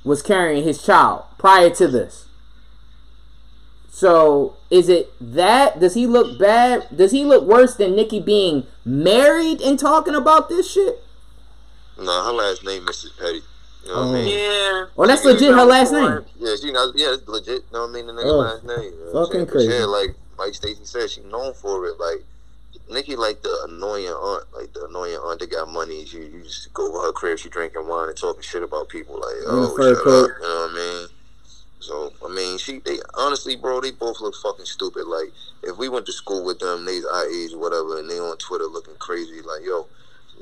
was 0.05 0.23
carrying 0.23 0.65
his 0.65 0.83
child 0.85 1.25
prior 1.39 1.71
to 1.71 1.89
this. 1.89 2.27
So 3.91 4.56
is 4.77 4.89
it 4.89 5.11
that? 5.21 5.81
Does 5.81 5.95
he 5.95 6.07
look 6.07 6.39
bad? 6.39 6.87
Does 6.95 7.13
he 7.13 7.25
look 7.25 7.45
worse 7.45 7.75
than 7.77 7.97
Nicki 7.97 8.21
being 8.21 8.67
married 8.85 9.61
and 9.63 9.79
talking 9.79 10.15
about 10.15 10.49
this 10.49 10.71
shit? 10.71 11.03
Nah, 11.99 12.27
her 12.27 12.33
last 12.33 12.63
name 12.65 12.85
Mrs. 12.85 13.17
Petty. 13.19 13.41
You 13.85 13.93
know 13.95 14.01
what 14.01 14.09
I 14.09 14.13
mean? 14.13 14.27
Oh. 14.29 14.87
Yeah. 14.87 14.87
Well, 14.97 15.09
that's 15.09 15.25
legit 15.25 15.55
her 15.55 15.65
last 15.65 15.93
name. 15.93 16.25
Yeah, 16.39 16.57
she 16.61 16.73
knows. 16.73 16.93
Yeah, 16.97 17.15
it's 17.15 17.27
legit. 17.27 17.49
You 17.49 17.63
know 17.73 17.83
what 17.87 17.91
I 17.91 17.93
mean? 17.93 18.07
The 18.07 18.13
nigga 18.13 18.25
Oh, 18.25 18.37
last 18.39 18.65
name. 18.65 18.93
You 18.93 19.11
know 19.15 19.25
fucking 19.25 19.33
saying? 19.33 19.45
But 19.47 19.53
crazy. 19.53 19.73
Yeah, 19.73 19.85
like 19.87 20.15
like 20.39 20.55
Stacy 20.55 20.85
said, 20.85 21.09
she 21.11 21.23
known 21.23 21.55
for 21.55 21.87
it. 21.87 21.99
Like 21.99 22.25
Nicki, 22.91 23.17
like 23.17 23.43
the 23.43 23.67
annoying 23.71 24.07
aunt, 24.07 24.45
like 24.55 24.73
the 24.75 24.85
annoying 24.87 25.15
aunt 25.17 25.41
that 25.41 25.51
got 25.51 25.69
money. 25.71 26.05
She 26.05 26.19
you 26.19 26.43
just 26.43 26.75
go 26.75 26.89
over 26.89 27.07
her 27.07 27.13
crib, 27.13 27.39
she 27.39 27.49
drinking 27.49 27.87
wine 27.89 28.09
and 28.09 28.17
talking 28.19 28.43
shit 28.43 28.63
about 28.63 28.89
people. 28.89 29.15
Like, 29.15 29.37
oh, 29.47 29.75
fur 29.77 29.95
shut 29.95 30.05
coat. 30.05 30.25
up. 30.25 30.37
You 30.41 30.47
know 30.47 30.55
what 30.55 30.71
I 30.71 30.75
mean? 30.75 31.09
So 31.87 32.13
I 32.25 32.29
mean, 32.35 32.59
she 32.59 32.81
they 32.81 32.99
honestly, 33.15 33.57
bro, 33.57 33.81
they 33.81 33.93
both 33.93 34.21
look 34.21 34.35
fucking 34.43 34.67
stupid. 34.67 35.07
Like 35.07 35.33
if 35.63 35.79
we 35.79 35.89
went 35.89 36.07
to 36.07 36.13
school 36.13 36.45
with 36.45 36.59
them, 36.61 36.85
they's 36.85 37.05
our 37.07 37.27
age 37.29 37.53
or 37.55 37.59
whatever, 37.61 37.99
and 37.99 38.11
they 38.11 38.19
on 38.19 38.37
Twitter 38.39 38.67
looking 38.67 38.97
crazy. 38.99 39.41
Like 39.43 39.63
yo. 39.65 39.89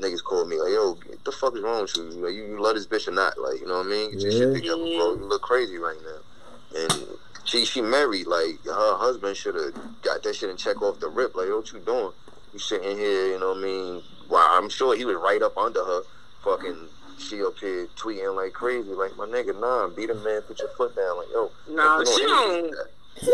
Niggas 0.00 0.24
called 0.24 0.48
me 0.48 0.60
like, 0.60 0.72
yo, 0.72 0.94
what 1.06 1.24
the 1.24 1.32
fuck 1.32 1.54
is 1.56 1.62
wrong 1.62 1.82
with 1.82 1.96
you? 1.96 2.02
Like, 2.04 2.34
you, 2.34 2.46
you 2.46 2.60
love 2.60 2.74
this 2.74 2.88
bitch 2.88 3.06
or 3.06 3.12
not? 3.12 3.38
Like, 3.38 3.60
you 3.60 3.66
know 3.68 3.78
what 3.78 3.86
I 3.86 3.90
mean? 3.90 4.10
Get 4.10 4.22
your 4.22 4.32
Yeah. 4.32 4.38
shit 4.38 4.54
together, 4.56 4.76
bro. 4.78 5.14
You 5.14 5.26
look 5.28 5.42
crazy 5.42 5.78
right 5.78 5.98
now. 6.04 6.80
And 6.80 7.18
she 7.44 7.64
she 7.64 7.80
married, 7.80 8.26
like 8.26 8.64
her 8.64 8.96
husband 8.96 9.36
should 9.36 9.54
have 9.54 9.74
got 10.02 10.22
that 10.24 10.34
shit 10.34 10.50
and 10.50 10.58
check 10.58 10.82
off 10.82 10.98
the 10.98 11.08
rip. 11.08 11.36
Like, 11.36 11.46
yo, 11.46 11.58
what 11.58 11.72
you 11.72 11.78
doing? 11.78 12.12
You 12.52 12.58
sitting 12.58 12.98
here, 12.98 13.28
you 13.28 13.38
know 13.38 13.50
what 13.50 13.58
I 13.58 13.62
mean? 13.62 14.02
Well, 14.28 14.48
I'm 14.50 14.68
sure 14.68 14.96
he 14.96 15.04
was 15.04 15.16
right 15.16 15.42
up 15.42 15.56
under 15.56 15.84
her, 15.84 16.02
fucking. 16.42 16.88
She 17.18 17.42
up 17.42 17.56
here 17.58 17.86
tweeting 17.96 18.34
like 18.36 18.52
crazy, 18.52 18.90
like 18.90 19.16
my 19.16 19.26
nigga, 19.26 19.58
nah, 19.58 19.88
beat 19.88 20.10
a 20.10 20.14
man, 20.14 20.42
put 20.42 20.58
your 20.58 20.68
foot 20.70 20.94
down, 20.96 21.16
like 21.18 21.28
yo. 21.32 21.50
Nah, 21.70 21.98
we 21.98 22.06
she 22.06 22.22
don't- 22.22 22.74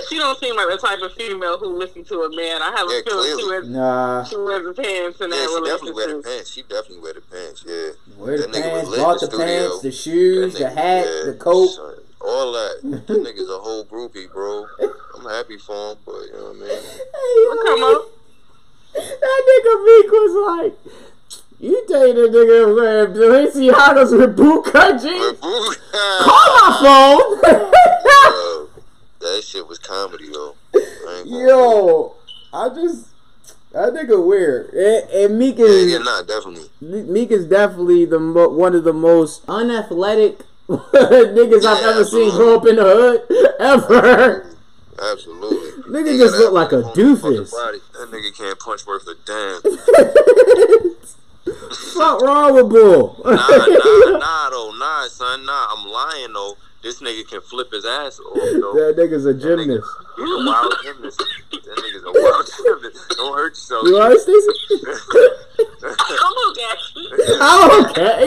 She 0.08 0.18
don't 0.18 0.38
seem 0.38 0.54
like 0.56 0.68
the 0.68 0.76
type 0.76 1.00
of 1.00 1.12
female 1.14 1.56
who 1.58 1.68
listen 1.78 2.04
to 2.04 2.20
a 2.22 2.36
man. 2.36 2.60
I 2.60 2.70
have 2.76 2.86
a 2.86 3.02
feeling 3.02 3.04
she 3.04 3.32
clearly. 3.32 3.48
wears, 3.48 3.68
Nah. 3.68 4.24
she 4.24 4.36
wears 4.36 4.64
the 4.66 4.74
pants 4.82 5.20
in 5.22 5.30
Yeah, 5.30 5.36
that 5.36 5.48
she 5.48 5.64
definitely 5.64 5.92
wear 5.92 6.06
the 6.16 6.22
pants. 6.22 6.50
She 6.50 6.62
definitely 6.62 6.98
wear 6.98 7.12
the 7.14 7.20
pants. 7.22 7.64
Yeah. 7.66 7.90
Wear 8.18 8.36
the 8.36 8.46
That 8.46 8.50
nigga 8.56 8.62
pants, 8.70 8.88
lit 8.90 8.98
in 8.98 9.04
bought 9.04 9.20
the 9.20 9.26
the 9.28 9.38
pants, 9.38 9.80
the 9.80 9.90
shoes, 9.90 10.52
That 10.52 10.58
the 10.58 10.68
hat, 10.70 11.06
yeah, 11.06 11.22
the 11.32 11.34
coat. 11.38 11.66
son, 11.68 11.94
all 12.20 12.52
that. 12.52 12.80
that 12.82 13.06
nigga's 13.24 13.48
a 13.48 13.58
whole 13.58 13.84
groupie, 13.86 14.30
bro. 14.30 14.66
I'm 15.16 15.24
happy 15.24 15.56
for 15.56 15.92
him, 15.92 15.98
but 16.04 16.12
you 16.28 16.32
know 16.34 16.52
what 16.52 16.56
I 16.56 16.60
mean. 16.60 17.64
Come 17.64 17.82
on. 17.82 18.06
That 18.92 19.42
nigga 19.48 19.84
Meek 19.86 20.10
was 20.12 20.34
like, 20.60 20.94
you 21.60 21.84
dated 21.86 22.16
a 22.16 22.28
nigga 22.28 22.74
wearing 22.74 23.12
Balenciagas 23.14 24.18
with 24.18 24.36
bootcut 24.36 25.02
jeans? 25.02 25.38
Call 25.40 26.48
my 26.56 26.70
phone. 26.82 28.66
That 29.20 29.42
shit 29.44 29.68
was 29.68 29.78
comedy 29.78 30.28
though. 30.32 30.54
I 30.74 31.22
Yo, 31.26 32.14
I 32.54 32.70
just 32.70 33.08
That 33.72 33.92
nigga 33.92 34.26
weird. 34.26 34.70
And, 34.72 35.10
and 35.10 35.38
Meek 35.38 35.58
is 35.58 35.92
yeah, 35.92 35.98
nah, 35.98 36.22
definitely. 36.22 36.70
Meek 36.80 37.30
is 37.30 37.44
definitely 37.44 38.06
the 38.06 38.18
mo- 38.18 38.48
one 38.48 38.74
of 38.74 38.84
the 38.84 38.94
most 38.94 39.44
unathletic 39.46 40.40
niggas 40.70 41.66
I've 41.66 41.82
Yeah, 41.82 41.90
ever 41.90 42.04
seen 42.04 42.28
absolutely. 42.28 42.30
grow 42.30 42.56
up 42.56 42.66
in 42.66 42.76
the 42.76 42.82
hood 42.82 43.54
ever. 43.60 44.56
Absolutely. 45.12 45.82
Nigga 45.92 46.16
just 46.18 46.36
look 46.38 46.52
like 46.54 46.72
a 46.72 46.82
doofus. 46.96 47.50
That 47.50 48.08
nigga 48.10 48.34
can't 48.34 48.58
punch 48.58 48.86
worth 48.86 49.06
a 49.06 49.16
damn. 49.26 49.60
Fuck 51.94 52.20
wrong 52.22 52.54
with 52.54 52.68
Bull? 52.70 53.20
Nah, 53.24 53.30
nah, 53.32 53.36
nah, 54.18 54.50
though, 54.50 54.72
nah, 54.78 55.06
son, 55.08 55.44
nah. 55.46 55.66
I'm 55.70 55.86
lying 55.88 56.32
though. 56.32 56.56
This 56.82 57.00
nigga 57.02 57.28
can 57.28 57.42
flip 57.42 57.70
his 57.72 57.84
ass 57.84 58.18
off, 58.20 58.34
though. 58.36 58.72
that 58.72 58.94
nigga's 58.96 59.26
a 59.26 59.34
That 59.34 59.42
nigga- 59.58 59.66
gymnast. 59.66 59.88
He's 60.16 60.30
a 60.30 60.44
wild 60.46 60.74
gymnast. 60.82 61.18
That 61.50 61.76
nigga's 61.76 62.04
a 62.04 62.12
wild 62.22 62.50
gymnast. 62.80 63.08
Don't 63.18 63.34
hurt 63.36 63.50
yourself. 63.50 63.86
You 63.86 64.00
alright, 64.00 64.18
Stacey? 64.18 64.48
I'm 66.18 66.36
okay. 66.50 66.72
I'm 67.40 67.86
okay. 67.86 68.26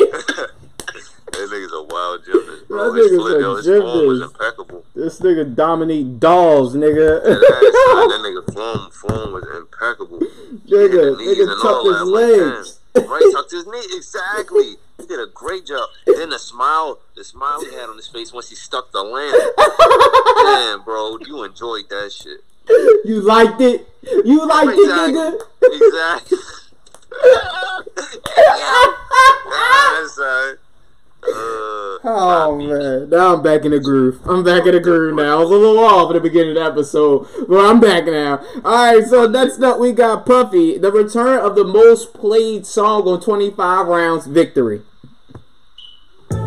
That 1.34 1.49
nigga's 1.49 1.74
a 1.74 1.82
wild 1.82 2.24
gymnast, 2.26 2.67
bro. 2.67 2.93
That 2.93 2.99
nigga's 3.01 3.15
flip, 3.17 3.38
a 3.38 3.39
yo, 3.41 3.55
his 3.55 3.65
form 3.65 4.07
was 4.07 4.21
impeccable. 4.21 4.86
This 4.93 5.19
nigga 5.19 5.55
dominate 5.55 6.19
dolls, 6.19 6.76
nigga. 6.76 7.24
That, 7.24 7.34
ass, 7.34 7.41
son, 7.41 8.09
that 8.09 8.21
nigga 8.28 8.53
form, 8.53 8.91
form 8.91 9.34
was 9.34 9.43
impeccable. 9.57 10.19
nigga, 10.19 11.17
nigga 11.17 11.49
and 11.49 11.61
tucked 11.61 11.86
his 11.88 11.97
that. 11.97 12.05
Like, 12.05 12.30
legs. 12.30 12.71
damn. 12.74 12.82
Right, 12.95 13.23
tucked 13.33 13.51
his 13.51 13.65
knee. 13.65 13.83
Exactly. 13.95 14.75
He 14.99 15.05
did 15.07 15.19
a 15.19 15.25
great 15.33 15.65
job. 15.65 15.89
Then 16.05 16.29
the 16.29 16.39
smile, 16.39 16.99
the 17.15 17.23
smile 17.23 17.59
he 17.63 17.73
had 17.73 17.89
on 17.89 17.97
his 17.97 18.07
face 18.07 18.31
once 18.31 18.49
he 18.49 18.55
stuck 18.55 18.91
the 18.91 19.01
land. 19.03 19.35
Damn, 20.45 20.83
bro, 20.83 21.17
you 21.25 21.43
enjoyed 21.43 21.89
that 21.89 22.11
shit. 22.11 22.43
You 23.05 23.21
liked 23.21 23.59
it? 23.61 23.87
You 24.25 24.47
liked 24.47 24.77
Exactly. 24.77 25.19
it, 25.19 25.41
nigga? 25.61 26.27
Exactly. 26.31 26.37
yeah, 29.47 30.07
son. 30.07 30.57
Uh, 30.57 30.62
Uh, 31.26 31.99
oh 32.03 32.57
man, 32.57 33.09
now 33.09 33.36
I'm 33.36 33.41
back 33.41 33.63
in 33.63 33.71
the 33.71 33.80
groove. 33.80 34.19
I'm 34.26 34.43
back 34.43 34.65
in 34.65 34.74
the 34.74 34.82
groove 34.82 35.15
now. 35.15 35.38
I 35.38 35.39
was 35.39 35.49
a 35.49 35.53
little 35.53 35.80
off 35.80 36.09
at 36.09 36.15
the 36.15 36.19
beginning 36.19 36.57
of 36.57 36.63
the 36.63 36.69
episode, 36.69 37.28
but 37.47 37.65
I'm 37.65 37.80
back 37.80 38.05
now. 38.05 38.43
All 38.65 38.93
right, 38.93 39.05
so 39.05 39.26
next 39.28 39.61
up 39.61 39.80
we 39.80 39.93
got 39.93 40.26
Puffy, 40.26 40.78
the 40.78 40.91
return 40.91 41.39
of 41.39 41.55
the 41.55 41.63
most 41.63 42.13
played 42.13 42.65
song 42.65 43.07
on 43.07 43.21
25 43.21 43.88
rounds 43.88 44.28
victory. 44.28 44.82
All 46.30 46.39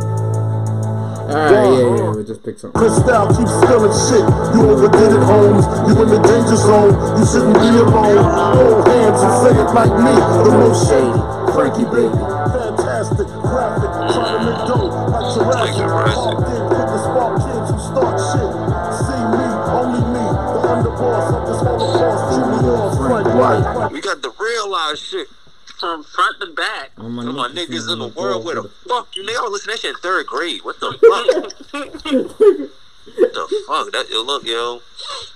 right, 1.33 1.53
yeah, 1.53 1.71
yeah, 1.73 2.11
we'll 2.13 2.23
just 2.23 2.45
pick 2.45 2.59
something. 2.59 2.79
Crystal 2.79 3.27
keep 3.29 3.49
spilling 3.49 3.97
shit. 4.07 4.29
You 4.55 4.71
overdid 4.71 5.11
it, 5.11 5.25
Holmes. 5.25 5.65
You 5.89 6.03
in 6.03 6.09
the 6.11 6.21
danger 6.21 6.57
zone. 6.57 6.93
You 7.19 7.25
shouldn't 7.27 7.55
be 7.55 7.81
alone. 7.81 8.25
Hold 8.55 8.89
hands 8.89 9.23
and 9.23 9.33
say 9.43 9.53
it 9.57 9.73
like 9.73 9.91
me. 10.05 10.15
The 10.45 10.51
most 10.53 10.89
shady, 10.89 11.53
Frankie 11.53 11.85
baby. 11.91 12.36
We 23.93 24.01
got 24.01 24.23
the 24.23 24.33
real 24.39 24.71
live 24.71 24.99
shit. 24.99 25.29
From 25.79 26.03
front 26.05 26.41
to 26.41 26.47
back. 26.55 26.93
Oh, 26.97 27.11
my 27.11 27.23
my 27.25 27.49
niggas 27.49 27.67
niggas 27.67 27.93
in 27.93 27.99
the 27.99 28.09
world, 28.09 28.47
where 28.47 28.55
the 28.55 28.63
fuck 28.89 29.15
you 29.15 29.23
nigga? 29.25 29.37
I 29.37 29.43
was 29.43 29.67
listening 29.67 29.77
to 29.77 29.83
that 29.83 29.89
shit 29.89 29.95
in 29.95 30.01
third 30.01 30.27
grade. 30.27 30.65
What 30.65 30.81
the 30.81 30.93
fuck? 30.93 31.27
what 31.75 33.33
the 33.35 33.65
fuck? 33.67 33.93
That 33.93 34.09
yo, 34.09 34.23
look, 34.23 34.47
yo. 34.47 34.81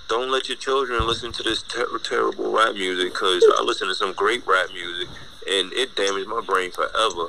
Don't 0.07 0.31
let 0.31 0.49
your 0.49 0.57
children 0.57 1.05
listen 1.05 1.31
to 1.33 1.43
this 1.43 1.61
ter- 1.61 1.95
terrible 1.99 2.51
rap 2.51 2.73
music 2.73 3.13
because 3.13 3.45
I 3.55 3.61
listen 3.61 3.87
to 3.87 3.93
some 3.93 4.13
great 4.13 4.41
rap 4.47 4.69
music 4.73 5.09
and 5.47 5.73
it 5.73 5.95
damaged 5.95 6.27
my 6.27 6.41
brain 6.41 6.71
forever. 6.71 7.27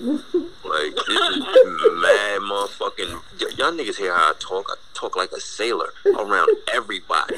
Like 0.64 0.94
this 0.94 1.08
is 1.08 1.38
mad 2.00 2.40
motherfucking. 2.42 3.20
Y- 3.40 3.52
y'all 3.56 3.72
niggas 3.72 3.96
hear 3.96 4.14
how 4.14 4.30
I 4.30 4.34
talk? 4.38 4.66
I 4.70 4.74
talk 4.94 5.16
like 5.16 5.32
a 5.32 5.40
sailor 5.40 5.92
around 6.06 6.48
everybody. 6.72 7.36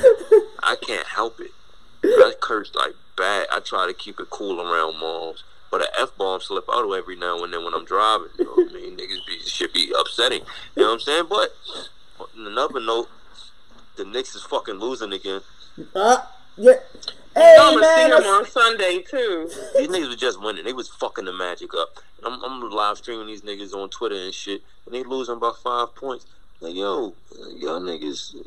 I 0.63 0.77
can't 0.81 1.07
help 1.07 1.41
it. 1.41 1.51
I 2.05 2.33
curse 2.41 2.75
like 2.75 2.95
bad. 3.17 3.47
I 3.53 3.61
try 3.61 3.87
to 3.87 3.95
keep 3.95 4.21
it 4.21 4.31
cool 4.31 4.61
around 4.61 4.99
moms. 5.01 5.45
But 5.71 5.81
an 5.81 5.89
F 5.99 6.17
bomb 6.17 6.41
slip 6.41 6.67
out 6.73 6.89
every 6.93 7.17
now 7.17 7.43
and 7.43 7.53
then 7.53 7.65
when 7.65 7.75
I'm 7.75 7.85
driving. 7.85 8.29
You 8.39 8.45
know 8.45 8.53
what 8.53 8.71
I 8.71 8.75
mean? 8.75 8.97
Niggas 8.97 9.27
be 9.27 9.39
shit 9.45 9.73
be 9.75 9.93
upsetting. 9.99 10.43
You 10.77 10.83
know 10.83 10.89
what 10.89 10.95
I'm 10.95 11.01
saying? 11.01 11.25
But 11.29 11.55
on 12.21 12.47
another 12.47 12.81
note, 12.81 13.09
the 13.97 14.05
Knicks 14.05 14.35
is 14.35 14.43
fucking 14.43 14.75
losing 14.77 15.13
again. 15.13 15.41
Uh, 15.95 16.19
yeah. 16.57 16.75
Hey, 17.35 17.57
I'm 17.59 17.75
gonna 17.75 17.87
see 17.97 18.03
him 18.03 18.33
on 18.35 18.47
Sunday 18.47 19.03
too. 19.03 19.49
These 19.77 19.89
niggas 19.89 20.09
was 20.09 20.17
just 20.17 20.41
winning. 20.41 20.65
They 20.65 20.73
was 20.73 20.89
fucking 20.89 21.25
the 21.25 21.33
magic 21.33 21.75
up. 21.75 21.99
I'm, 22.25 22.43
I'm 22.45 22.71
live 22.71 22.99
streaming 22.99 23.27
these 23.27 23.43
niggas 23.43 23.75
on 23.75 23.91
Twitter 23.91 24.15
and 24.17 24.33
shit, 24.33 24.63
and 24.87 24.95
they 24.95 25.03
losing 25.03 25.39
by 25.39 25.53
five 25.63 25.95
points. 25.95 26.27
Like, 26.61 26.75
yo, 26.75 27.15
y'all 27.57 27.81
niggas, 27.81 28.35
you 28.35 28.45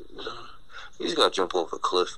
just 1.06 1.18
gotta 1.18 1.32
jump 1.34 1.54
off 1.54 1.74
a 1.74 1.78
cliff. 1.78 2.16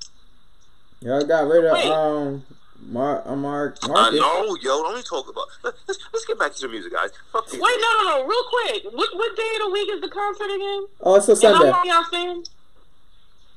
Y'all 1.02 1.24
got 1.26 1.48
rid 1.48 1.66
of, 1.66 1.74
Wait. 1.74 1.86
um, 1.92 2.46
Mark, 2.82 3.24
uh, 3.26 3.36
Mark, 3.36 3.78
I 3.84 4.12
know, 4.12 4.56
yo. 4.62 4.84
Don't 4.84 4.92
even 4.94 5.04
talk 5.04 5.28
about. 5.30 5.46
Let, 5.64 5.74
let's 5.88 6.00
let's 6.14 6.26
get 6.26 6.38
back 6.40 6.54
to 6.54 6.62
the 6.62 6.68
music, 6.70 6.94
guys. 6.94 7.10
Fuck. 7.34 7.52
Wait, 7.52 7.60
no, 7.62 7.68
no, 7.68 8.04
no, 8.20 8.26
real 8.26 8.44
quick. 8.50 8.84
What 8.94 9.10
what 9.16 9.36
day 9.36 9.50
of 9.56 9.68
the 9.68 9.70
week 9.72 9.90
is 9.92 10.02
the 10.02 10.08
concert 10.10 10.46
again? 10.54 10.86
Oh, 11.02 11.16
it's 11.16 11.28
a 11.28 11.32
And 11.34 11.42
how 11.42 11.54
Sunday. 11.54 11.72
long 11.72 11.86
y'all 11.86 12.04
staying? 12.06 12.46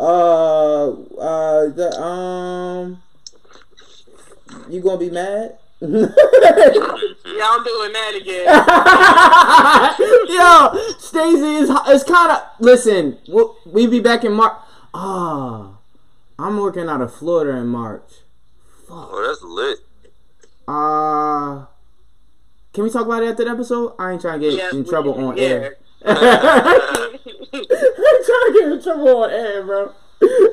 Uh, 0.01 0.88
uh, 0.90 1.68
the, 1.68 2.01
um, 2.01 3.03
you 4.68 4.80
gonna 4.80 4.99
be 4.99 5.11
mad? 5.11 5.59
Y'all 5.80 5.99
doing 7.64 7.93
that 7.93 8.14
again? 8.20 8.47
Yo, 10.28 10.93
Stacey 10.99 11.55
is 11.57 11.70
is 11.90 12.05
kind 12.05 12.30
of 12.32 12.43
listen. 12.61 13.18
We'll, 13.28 13.57
we 13.66 13.86
be 13.86 14.01
back 14.01 14.24
in 14.24 14.32
March. 14.32 14.57
Ah, 14.95 15.70
I'm 16.38 16.59
working 16.59 16.88
out 16.88 17.01
of 17.01 17.12
Florida 17.14 17.59
in 17.59 17.66
March. 17.68 18.03
Oh, 18.90 19.24
that's 19.26 19.43
lit. 19.43 19.78
Uh, 20.68 21.66
can 22.72 22.84
we 22.84 22.90
talk 22.90 23.07
about 23.07 23.22
it 23.24 23.30
after 23.30 23.45
the 23.45 23.51
episode? 23.51 23.95
I 23.99 24.12
ain't 24.12 24.20
trying 24.20 24.40
to 24.40 24.51
get 24.51 24.57
Yeah, 24.59 24.70
in 24.72 24.84
we- 24.84 24.88
trouble 24.88 25.14
on 25.14 25.36
yeah. 25.36 25.43
air. 25.45 25.76
I'm 26.05 27.18
trying 28.24 28.46
to 28.46 28.59
get 28.59 28.72
in 28.72 28.82
trouble 28.82 29.16
on 29.24 29.30
air, 29.30 29.62
bro. 29.62 29.92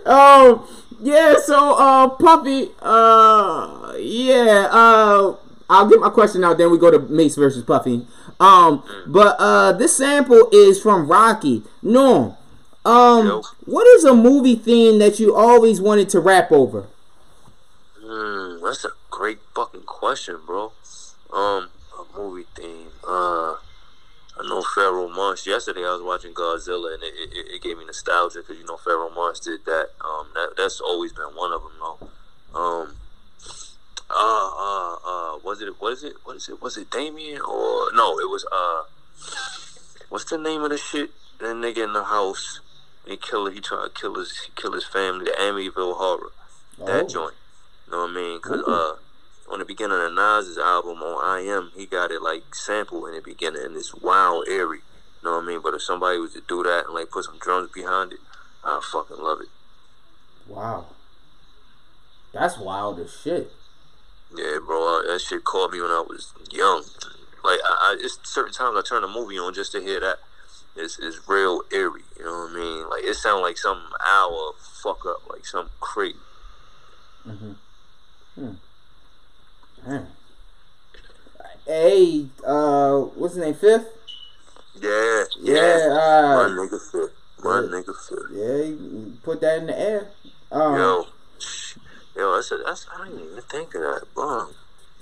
Um, 0.06 0.68
yeah. 1.00 1.36
So, 1.44 1.76
uh, 1.78 2.10
Puffy. 2.10 2.70
Uh, 2.82 3.94
yeah. 3.98 4.68
Uh, 4.72 5.36
I'll 5.70 5.88
get 5.88 6.00
my 6.00 6.10
question 6.10 6.44
out. 6.44 6.58
Then 6.58 6.72
we 6.72 6.78
go 6.78 6.92
to 6.92 7.00
Mase 7.00 7.36
versus 7.36 7.64
Puffy. 7.64 8.06
Um, 8.40 8.84
but 9.08 9.36
uh, 9.40 9.74
this 9.74 9.98
sample 9.98 10.50
is 10.52 10.82
from 10.82 11.08
Rocky. 11.08 11.64
No. 11.82 12.38
Um, 12.86 13.28
Yo. 13.28 13.44
what 13.66 13.86
is 13.88 14.06
a 14.06 14.14
movie 14.14 14.56
theme 14.56 15.00
that 15.00 15.20
you 15.20 15.36
always 15.36 15.82
wanted 15.82 16.10
to 16.10 16.20
rap 16.20 16.52
over? 16.52 16.88
Hmm, 18.02 18.64
that's 18.64 18.86
a 18.86 18.92
great 19.12 19.40
fucking 19.54 19.84
question, 19.84 20.38
bro. 20.46 20.72
Um, 21.32 21.70
a 21.94 22.18
movie 22.18 22.48
theme. 22.56 22.88
Uh, 23.08 23.56
I 24.40 24.48
know 24.48 24.62
Pharoahe 24.62 25.14
Monch. 25.14 25.46
Yesterday 25.48 25.82
I 25.86 25.94
was 25.94 26.02
watching 26.02 26.34
Godzilla, 26.34 26.94
and 26.94 27.04
it, 27.04 27.14
it, 27.18 27.48
it 27.56 27.62
gave 27.62 27.78
me 27.78 27.86
nostalgia 27.86 28.40
because 28.40 28.58
you 28.58 28.66
know 28.66 28.78
Pharoahe 28.78 29.14
Monch 29.14 29.42
did 29.42 29.66
that. 29.66 29.90
Um, 30.04 30.28
that 30.34 30.54
that's 30.56 30.80
always 30.80 31.12
been 31.12 31.26
one 31.36 31.52
of 31.52 31.62
them, 31.62 31.74
though. 31.80 32.10
Um, 32.58 32.96
uh, 34.10 34.50
uh, 34.58 34.94
uh, 34.96 35.38
was 35.44 35.62
it? 35.62 35.74
What 35.80 35.94
is 35.94 36.04
it? 36.04 36.14
What 36.24 36.38
is 36.38 36.48
it? 36.50 36.62
Was 36.62 36.78
it 36.78 36.90
Damien 36.90 37.42
or 37.42 37.92
no? 37.94 38.18
It 38.20 38.30
was 38.30 38.46
uh, 38.52 38.84
what's 40.08 40.26
the 40.26 40.38
name 40.38 40.62
of 40.64 40.70
the 40.70 40.78
shit? 40.78 41.12
That 41.40 41.56
nigga 41.56 41.84
in 41.84 41.94
the 41.94 42.06
house. 42.06 42.62
He 43.06 43.18
kill. 43.18 43.48
He 43.50 43.60
tried 43.60 43.86
to 43.88 43.90
kill 44.02 44.16
his 44.16 44.50
kill 44.56 44.72
his 44.74 44.86
family. 44.86 45.26
The 45.26 45.32
Amityville 45.32 45.98
Horror. 45.98 46.32
That 46.86 47.06
Oh. 47.06 47.08
joint. 47.08 47.34
You 47.88 47.92
know 47.92 48.02
what 48.04 48.12
I 48.12 48.14
mean? 48.14 48.40
Cause 48.40 48.64
uh, 48.66 48.96
on 49.50 49.60
the 49.60 49.66
beginning 49.66 50.00
of 50.00 50.14
Nas's 50.14 50.58
album 50.58 51.02
on 51.02 51.24
I 51.24 51.42
Am, 51.42 51.72
he 51.76 51.86
got 51.86 52.12
it 52.12 52.22
like 52.22 52.54
sample 52.54 53.06
in 53.08 53.16
the 53.16 53.22
beginning, 53.22 53.64
and 53.64 53.76
it's 53.76 53.94
wild, 53.96 54.48
airy. 54.48 54.80
You 55.22 55.30
know 55.30 55.38
what 55.38 55.44
I 55.44 55.48
mean? 55.48 55.62
But 55.62 55.74
if 55.74 55.82
somebody 55.82 56.18
was 56.20 56.34
to 56.34 56.42
do 56.48 56.64
that 56.64 56.86
and 56.86 56.94
like 56.94 57.10
put 57.10 57.26
some 57.26 57.38
drums 57.40 57.70
behind 57.74 58.14
it, 58.14 58.20
I 58.64 58.80
fucking 58.92 59.18
love 59.18 59.42
it. 59.42 59.50
Wow. 60.48 60.88
That's 62.34 62.58
wild 62.58 63.00
as 63.00 63.12
shit. 63.12 63.52
Yeah, 64.36 64.60
bro, 64.66 65.00
uh, 65.00 65.12
that 65.12 65.22
shit 65.22 65.44
caught 65.44 65.72
me 65.72 65.82
when 65.82 65.90
I 65.90 66.04
was 66.08 66.34
young. 66.52 66.84
Like, 67.44 67.60
I, 67.66 67.96
I 67.96 67.98
it's 68.00 68.20
certain 68.24 68.54
times 68.54 68.78
I 68.78 68.82
turn 68.88 69.04
a 69.04 69.08
movie 69.08 69.40
on 69.40 69.54
just 69.54 69.72
to 69.72 69.82
hear 69.82 70.00
that. 70.00 70.18
It's, 70.76 71.00
it's 71.00 71.28
real 71.28 71.64
eerie, 71.72 72.04
you 72.18 72.24
know 72.24 72.46
what 72.46 72.52
I 72.52 72.56
mean? 72.56 72.90
Like, 72.90 73.04
it 73.04 73.16
sounds 73.16 73.42
like 73.42 73.58
some 73.58 73.82
hour 74.06 74.52
fuck 74.82 75.06
up, 75.06 75.28
like 75.30 75.46
some 75.46 75.70
crazy. 75.80 76.16
Man. 77.26 77.58
Hey, 81.66 82.28
uh, 82.46 83.00
what's 83.00 83.36
his 83.36 83.44
name? 83.44 83.54
Fifth. 83.54 83.88
Yeah. 84.82 85.24
Yeah. 85.40 85.54
yeah 85.54 85.88
uh, 85.92 86.36
my 86.36 86.56
nigga 86.56 86.80
Fifth. 86.92 87.14
My 87.44 87.60
yeah, 87.60 87.68
nigga 87.68 87.96
Fifth. 88.08 88.30
Yeah, 88.34 89.16
put 89.24 89.42
that 89.42 89.60
in 89.60 89.68
the 89.68 89.80
air. 89.80 90.08
Um, 90.52 90.76
yo, 90.76 91.08
yo, 92.16 92.36
that's, 92.36 92.52
a, 92.52 92.58
that's 92.66 92.88
I 92.94 93.08
didn't 93.08 93.24
even 93.24 93.42
think 93.44 93.76
of 93.76 93.82
that. 93.82 94.06
Boom. 94.16 94.56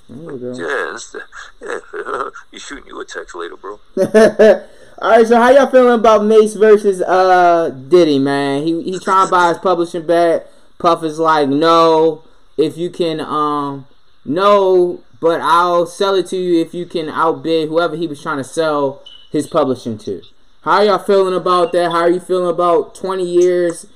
Yeah, 0.09 0.91
that's 0.91 1.15
yeah. 1.61 2.29
shooting 2.59 2.87
you 2.87 2.99
a 2.99 3.05
text 3.05 3.35
later, 3.35 3.57
bro. 3.57 3.79
All 4.99 5.11
right, 5.11 5.27
so 5.27 5.37
how 5.37 5.49
y'all 5.51 5.67
feeling 5.67 5.99
about 5.99 6.25
Mase 6.25 6.55
versus 6.55 7.01
uh 7.01 7.69
Diddy, 7.69 8.19
man? 8.19 8.63
He 8.63 8.83
he 8.83 8.99
trying 8.99 9.27
to 9.27 9.31
buy 9.31 9.49
his 9.49 9.57
publishing 9.57 10.05
back. 10.05 10.47
Puff 10.79 11.03
is 11.03 11.19
like, 11.19 11.49
no. 11.49 12.23
If 12.57 12.77
you 12.77 12.89
can 12.89 13.19
um 13.19 13.85
no, 14.27 15.01
but 15.21 15.39
I'll 15.41 15.85
sell 15.85 16.15
it 16.15 16.27
to 16.27 16.37
you 16.37 16.61
if 16.61 16.73
you 16.73 16.85
can 16.85 17.09
outbid 17.09 17.69
whoever 17.69 17.95
he 17.95 18.07
was 18.07 18.21
trying 18.21 18.37
to 18.37 18.43
sell 18.43 19.01
his 19.31 19.47
publishing 19.47 19.97
to. 19.99 20.21
How 20.61 20.81
y'all 20.81 20.99
feeling 20.99 21.33
about 21.33 21.71
that? 21.71 21.91
How 21.91 21.99
are 21.99 22.09
you 22.09 22.19
feeling 22.19 22.49
about 22.49 22.93
twenty 22.93 23.23
years 23.23 23.87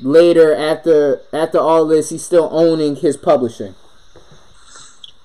later 0.00 0.54
after 0.54 1.22
after 1.32 1.58
all 1.58 1.86
this? 1.86 2.10
He's 2.10 2.22
still 2.22 2.48
owning 2.52 2.96
his 2.96 3.16
publishing. 3.16 3.74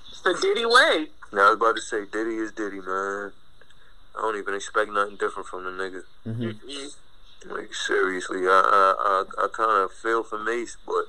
It's 0.08 0.22
the 0.22 0.38
Diddy 0.42 0.66
way. 0.66 1.08
Now 1.34 1.48
I 1.48 1.50
was 1.50 1.58
about 1.58 1.76
to 1.76 1.82
say 1.82 2.06
Diddy 2.10 2.38
is 2.38 2.54
Diddy, 2.54 2.80
man. 2.80 3.34
I 4.18 4.22
don't 4.22 4.38
even 4.38 4.54
expect 4.54 4.90
nothing 4.92 5.18
different 5.18 5.50
from 5.50 5.66
the 5.66 5.72
nigga. 5.72 6.04
Mm-hmm. 6.26 7.52
Like 7.54 7.74
seriously, 7.74 8.48
I 8.48 8.50
I 8.50 9.24
I, 9.38 9.46
I 9.46 9.48
kind 9.52 9.84
of 9.84 9.92
feel 9.92 10.24
for 10.24 10.40
Mase, 10.40 10.78
but 10.86 11.06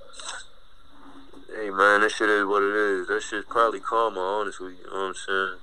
hey 1.55 1.71
man, 1.71 2.01
that 2.03 2.13
shit 2.13 2.29
is 2.29 2.45
what 2.47 2.63
it 2.63 2.75
is. 2.75 3.09
That 3.09 3.23
shit's 3.23 3.47
probably 3.49 3.81
karma, 3.81 4.21
honestly. 4.21 4.75
You 4.85 4.91
know 4.91 5.09
what 5.09 5.09
I'm 5.09 5.15
saying? 5.15 5.59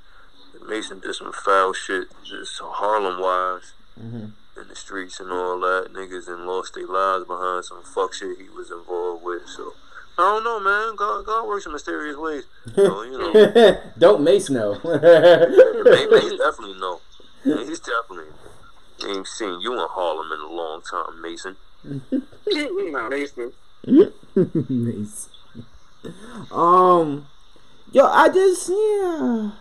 Mason 0.68 1.00
did 1.00 1.14
some 1.14 1.32
foul 1.32 1.74
shit, 1.74 2.08
just 2.24 2.60
Harlem 2.62 3.22
wise, 3.22 3.74
mm-hmm. 4.00 4.60
in 4.60 4.68
the 4.68 4.76
streets 4.76 5.20
and 5.20 5.32
all 5.32 5.60
that. 5.60 5.90
Niggas 5.94 6.28
and 6.28 6.46
lost 6.46 6.74
their 6.76 6.88
lives 6.88 7.26
behind 7.26 7.66
some 7.66 7.84
fuck 7.84 8.14
shit 8.14 8.38
he 8.38 8.50
was 8.50 8.72
involved 8.72 9.24
with. 9.24 9.48
So 9.48 9.74
I 10.18 10.24
don't 10.24 10.44
know, 10.44 10.60
man. 10.60 10.96
God, 10.96 11.26
God 11.26 11.48
works 11.48 11.66
in 11.66 11.72
mysterious 11.72 12.18
ways. 12.18 12.44
So 12.76 13.04
you 13.04 13.18
know, 13.18 13.78
Don't 13.98 14.24
Mase 14.24 14.50
know. 14.50 14.74
Mase 14.84 16.08
Mase 16.12 16.38
definitely 16.38 16.80
know. 16.80 17.02
Yeah, 17.46 17.64
he's 17.66 17.80
definitely. 17.80 18.34
Ain't 19.08 19.28
seen 19.28 19.62
you 19.62 19.74
in 19.74 19.88
Harlem 19.92 20.32
in 20.32 20.40
a 20.42 20.52
long 20.52 20.82
time, 20.82 21.22
Mason. 21.22 21.56
no, 21.84 23.10
they 23.10 23.26
still- 23.28 23.54
Mase. 24.70 25.30
Um, 26.52 27.28
yo, 27.92 28.06
I 28.06 28.30
just 28.30 28.70
yeah. 28.70 29.52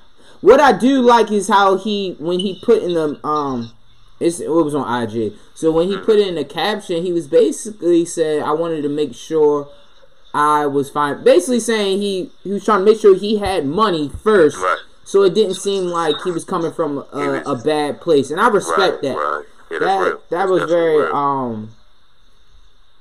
What 0.41 0.61
I 0.61 0.73
do 0.73 1.01
like 1.01 1.31
is 1.33 1.49
how 1.49 1.77
he 1.77 2.17
when 2.19 2.41
he 2.41 2.61
put 2.63 2.83
in 2.83 2.95
the 2.95 3.21
um, 3.27 3.73
it's 4.21 4.41
it 4.41 4.49
was 4.51 4.75
on 4.75 5.03
IG. 5.03 5.35
So 5.55 5.71
when 5.73 5.89
he 5.89 5.97
put 5.99 6.19
in 6.19 6.35
the 6.35 6.45
caption, 6.45 7.03
he 7.03 7.13
was 7.13 7.27
basically 7.27 8.05
said, 8.05 8.43
"I 8.43 8.53
wanted 8.53 8.83
to 8.83 8.89
make 8.89 9.15
sure 9.15 9.69
I 10.35 10.67
was 10.67 10.91
fine." 10.91 11.25
Basically 11.25 11.61
saying 11.61 12.01
he 12.01 12.31
he 12.45 12.51
was 12.51 12.65
trying 12.65 12.81
to 12.81 12.85
make 12.85 13.01
sure 13.01 13.17
he 13.17 13.39
had 13.39 13.67
money 13.67 14.11
first, 14.23 14.59
Right. 14.59 14.79
so 15.05 15.23
it 15.23 15.35
didn't 15.35 15.55
seem 15.55 15.85
like 15.87 16.17
he 16.23 16.31
was 16.31 16.45
coming 16.45 16.73
from 16.73 16.99
a, 17.13 17.43
a 17.47 17.57
bad 17.57 18.01
place, 18.01 18.31
and 18.31 18.41
I 18.41 18.49
respect 18.49 18.79
right, 18.79 19.03
that. 19.03 19.17
Right. 19.17 19.45
Yeah, 19.71 19.79
that 19.81 20.31
that 20.31 20.49
was 20.49 20.63
very 20.71 21.03
real. 21.03 21.15
um 21.17 21.71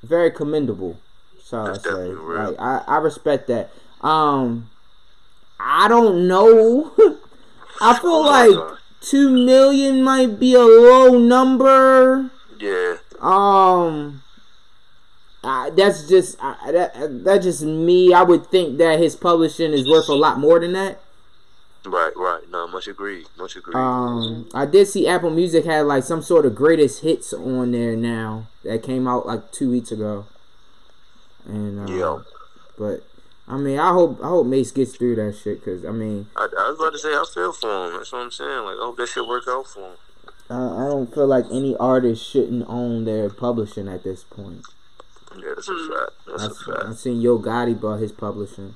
very 0.02 0.32
commendable. 0.32 1.00
So 1.56 1.72
I 1.72 1.78
say, 1.78 2.08
like 2.14 2.60
I, 2.60 2.84
I 2.88 2.98
respect 2.98 3.48
that. 3.48 3.72
Um, 4.02 4.70
I 5.60 5.88
don't 5.88 6.28
know. 6.28 6.92
I 7.82 8.00
feel 8.00 8.26
like 8.26 8.78
two 9.02 9.30
million 9.30 10.04
might 10.04 10.40
be 10.40 10.54
a 10.54 10.60
low 10.60 11.18
number. 11.18 12.30
Yeah. 12.60 12.98
Um, 13.20 14.24
I, 15.44 15.70
that's 15.72 16.08
just 16.08 16.38
I, 16.42 16.72
that 16.72 17.24
that's 17.24 17.46
just 17.46 17.64
me. 17.64 18.14
I 18.14 18.24
would 18.24 18.48
think 18.48 18.78
that 18.78 19.00
his 19.00 19.16
publishing 19.16 19.74
is 19.74 19.88
worth 19.88 20.10
a 20.10 20.14
lot 20.14 20.40
more 20.40 20.60
than 20.60 20.74
that. 20.74 21.02
Right. 21.86 22.14
Right. 22.16 22.42
No, 22.50 22.68
much 22.68 22.88
agreed. 22.88 23.28
Much 23.38 23.56
agreed. 23.56 23.76
Um, 23.76 24.50
I 24.54 24.66
did 24.66 24.88
see 24.88 25.08
Apple 25.08 25.30
Music 25.30 25.66
had 25.66 25.82
like 25.86 26.04
some 26.04 26.22
sort 26.22 26.46
of 26.46 26.56
greatest 26.56 27.02
hits 27.02 27.32
on 27.34 27.72
there 27.72 27.96
now 27.96 28.48
that 28.64 28.84
came 28.84 29.08
out 29.08 29.26
like 29.26 29.52
two 29.52 29.70
weeks 29.70 29.92
ago. 29.92 30.26
And 31.46 31.88
uh, 31.90 31.94
yeah. 31.94 32.24
but 32.78 33.04
I 33.48 33.58
mean, 33.58 33.78
I 33.78 33.92
hope 33.92 34.20
I 34.24 34.28
hope 34.28 34.48
Mase 34.48 34.72
gets 34.72 34.96
through 34.96 35.16
that 35.18 35.38
shit 35.38 35.64
because 35.64 35.86
I 35.86 35.92
mean, 35.92 36.28
I, 36.36 36.44
I 36.46 36.70
was 36.70 36.80
about 36.80 36.94
to 36.94 37.00
say 37.00 37.10
I 37.10 37.24
feel 37.32 37.54
for 37.54 37.88
him. 37.88 37.94
That's 37.98 38.12
what 38.12 38.22
I'm 38.22 38.32
saying. 38.32 38.64
Like, 38.66 38.78
I 38.78 38.86
hope 38.86 38.98
that 38.98 39.08
shit 39.08 39.28
work 39.28 39.44
out 39.48 39.68
for 39.68 39.92
him. 39.92 39.98
I, 40.50 40.56
I 40.56 40.90
don't 40.90 41.14
feel 41.14 41.28
like 41.28 41.46
any 41.52 41.76
artist 41.78 42.28
shouldn't 42.28 42.66
own 42.68 43.06
their 43.06 43.30
publishing 43.30 43.88
at 43.88 44.04
this 44.04 44.24
point. 44.24 44.66
Yeah, 45.38 45.54
that's 45.56 45.68
a 45.68 45.90
fact. 45.90 46.12
That's 46.28 46.44
a 46.44 46.72
fact. 46.72 46.86
I've 46.86 46.98
seen 46.98 47.22
Yo 47.22 47.38
Gotti 47.40 47.80
bought 47.80 48.00
his 48.00 48.12
publishing, 48.12 48.76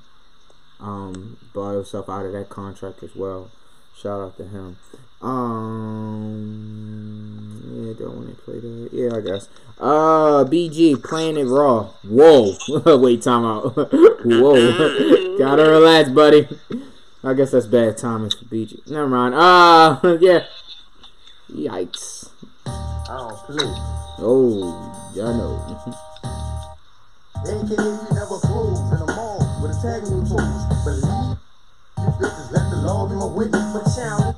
um, 0.78 1.38
bought 1.54 1.74
himself 1.74 2.08
out 2.08 2.26
of 2.26 2.32
that 2.32 2.48
contract 2.48 3.02
as 3.02 3.16
well. 3.16 3.50
Shout 3.96 4.20
out 4.20 4.36
to 4.36 4.44
him. 4.44 4.76
Um, 5.22 6.80
yeah, 7.84 7.92
don't 7.98 8.16
want 8.16 8.36
to 8.36 8.42
play 8.42 8.58
that. 8.58 8.88
Yeah, 8.92 9.16
I 9.16 9.20
guess. 9.20 9.48
Uh, 9.78 10.44
BG 10.44 11.02
playing 11.02 11.36
it 11.36 11.44
raw. 11.44 11.90
Whoa, 12.04 12.56
wait, 12.98 13.22
time 13.22 13.44
out. 13.44 13.74
Whoa, 14.24 15.38
gotta 15.38 15.62
relax, 15.64 16.08
buddy. 16.10 16.48
I 17.22 17.34
guess 17.34 17.50
that's 17.50 17.66
bad 17.66 17.98
timing 17.98 18.30
for 18.30 18.46
BG. 18.46 18.90
Never 18.90 19.08
mind. 19.08 19.34
Uh, 19.34 20.00
yeah. 20.20 20.46
Yikes. 21.50 22.30
I 22.66 23.16
don't 23.18 23.36
play. 23.36 23.74
Oh, 24.22 25.12
y'all 25.14 25.34
know. 25.34 25.58
AKA 27.40 27.56
we 27.60 28.14
never 28.14 28.38
close 28.38 28.80
in 28.92 28.98
the 29.00 29.06
mall 29.16 29.38
with 29.62 29.72
a 29.72 29.78
tag 29.80 30.04
on 30.04 30.24
toes. 30.28 30.64
Believe 30.84 31.36
these 31.96 32.16
bitches 32.20 32.52
let 32.52 32.70
the 32.70 32.76
law 32.76 33.08
be 33.08 33.14
my 33.16 33.24
witness. 33.24 33.72
But 33.72 33.88
sound 33.88 34.36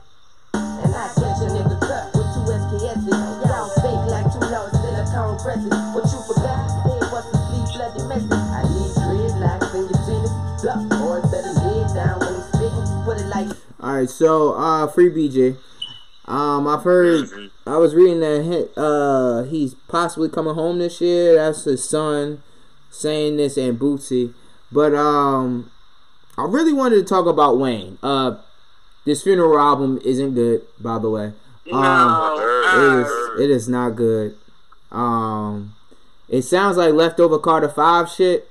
in 5.47 5.51
a 5.51 5.63
compressor. 5.63 5.93
What 5.93 6.05
you 6.13 6.35
forgot? 6.35 6.87
It 6.87 7.13
was 7.13 7.33
the 7.33 7.39
sleep 7.49 7.67
bloody 7.77 8.03
message. 8.09 8.33
I 8.33 8.63
need 8.63 8.93
dreadlocks 8.95 9.75
in 9.75 9.83
your 9.89 10.01
tennis. 10.07 10.63
Bluff 10.63 10.89
boys 10.89 11.31
better 11.31 11.53
lay 11.61 11.95
down 11.95 12.21
when 12.21 12.35
I'm 12.35 12.43
spitting. 12.53 13.05
Put 13.05 13.21
it 13.21 13.27
like 13.27 13.49
All 13.81 13.95
right, 13.97 14.11
so 14.11 14.55
uh, 14.55 14.87
free 14.89 15.11
BG. 15.11 15.57
Um, 16.27 16.69
I've 16.69 16.85
heard. 16.85 17.29
I 17.67 17.77
was 17.77 17.95
reading 17.95 18.21
that 18.21 18.45
he, 18.45 18.67
uh 18.77 19.43
he's 19.45 19.75
possibly 19.89 20.29
coming 20.29 20.55
home 20.55 20.79
this 20.79 21.01
year. 21.01 21.35
That's 21.35 21.65
his 21.65 21.89
son 21.89 22.43
saying 22.91 23.37
this 23.39 23.57
and 23.57 23.79
Bootsy. 23.79 24.33
But 24.71 24.95
um, 24.95 25.71
I 26.39 26.45
really 26.45 26.73
wanted 26.73 26.97
to 26.97 27.05
talk 27.05 27.27
about 27.27 27.59
Wayne. 27.59 27.99
Uh, 28.03 28.37
this 29.05 29.23
funeral 29.25 29.59
album 29.59 29.99
isn't 30.05 30.35
good, 30.35 30.63
by 30.81 30.99
the 30.99 31.11
way. 31.11 31.33
No, 31.67 31.77
Um, 31.77 32.41
it 32.41 32.45
uh, 32.45 32.99
is. 33.01 33.41
It 33.41 33.51
is 33.51 33.69
not 33.69 33.97
good. 33.97 34.37
Um, 34.93 35.75
it 36.29 36.43
sounds 36.43 36.77
like 36.77 36.93
leftover 36.93 37.39
Carter 37.39 37.69
Five 37.69 38.09
shit. 38.09 38.49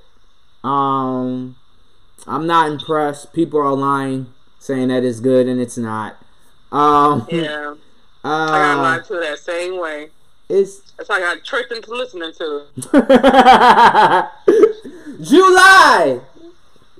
Um, 0.62 1.56
I'm 2.26 2.46
not 2.46 2.70
impressed. 2.70 3.32
People 3.32 3.60
are 3.60 3.74
lying, 3.74 4.26
saying 4.58 4.88
that 4.88 5.04
it's 5.04 5.20
good 5.20 5.46
and 5.46 5.60
it's 5.60 5.78
not. 5.78 6.16
Um, 6.70 7.26
yeah. 7.30 7.74
I 8.24 8.48
got 8.48 8.78
uh, 8.78 8.82
lied 8.82 9.04
to 9.06 9.14
that 9.14 9.38
same 9.38 9.80
way. 9.80 10.10
it's 10.48 10.92
That's 10.92 11.08
how 11.08 11.16
I 11.16 11.20
got 11.20 11.44
tricked 11.44 11.72
into 11.72 11.90
listening 11.90 12.32
to. 12.34 12.66
July. 15.20 16.20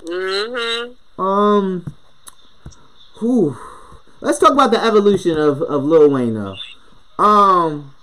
Mm-hmm. 0.00 1.20
Um, 1.20 1.94
whew. 3.20 3.56
Let's 4.20 4.38
talk 4.38 4.52
about 4.52 4.72
the 4.72 4.82
evolution 4.82 5.38
of 5.38 5.62
of 5.62 5.84
Lil 5.84 6.10
Wayne 6.10 6.34
though. 6.34 6.56
Um, 7.22 7.94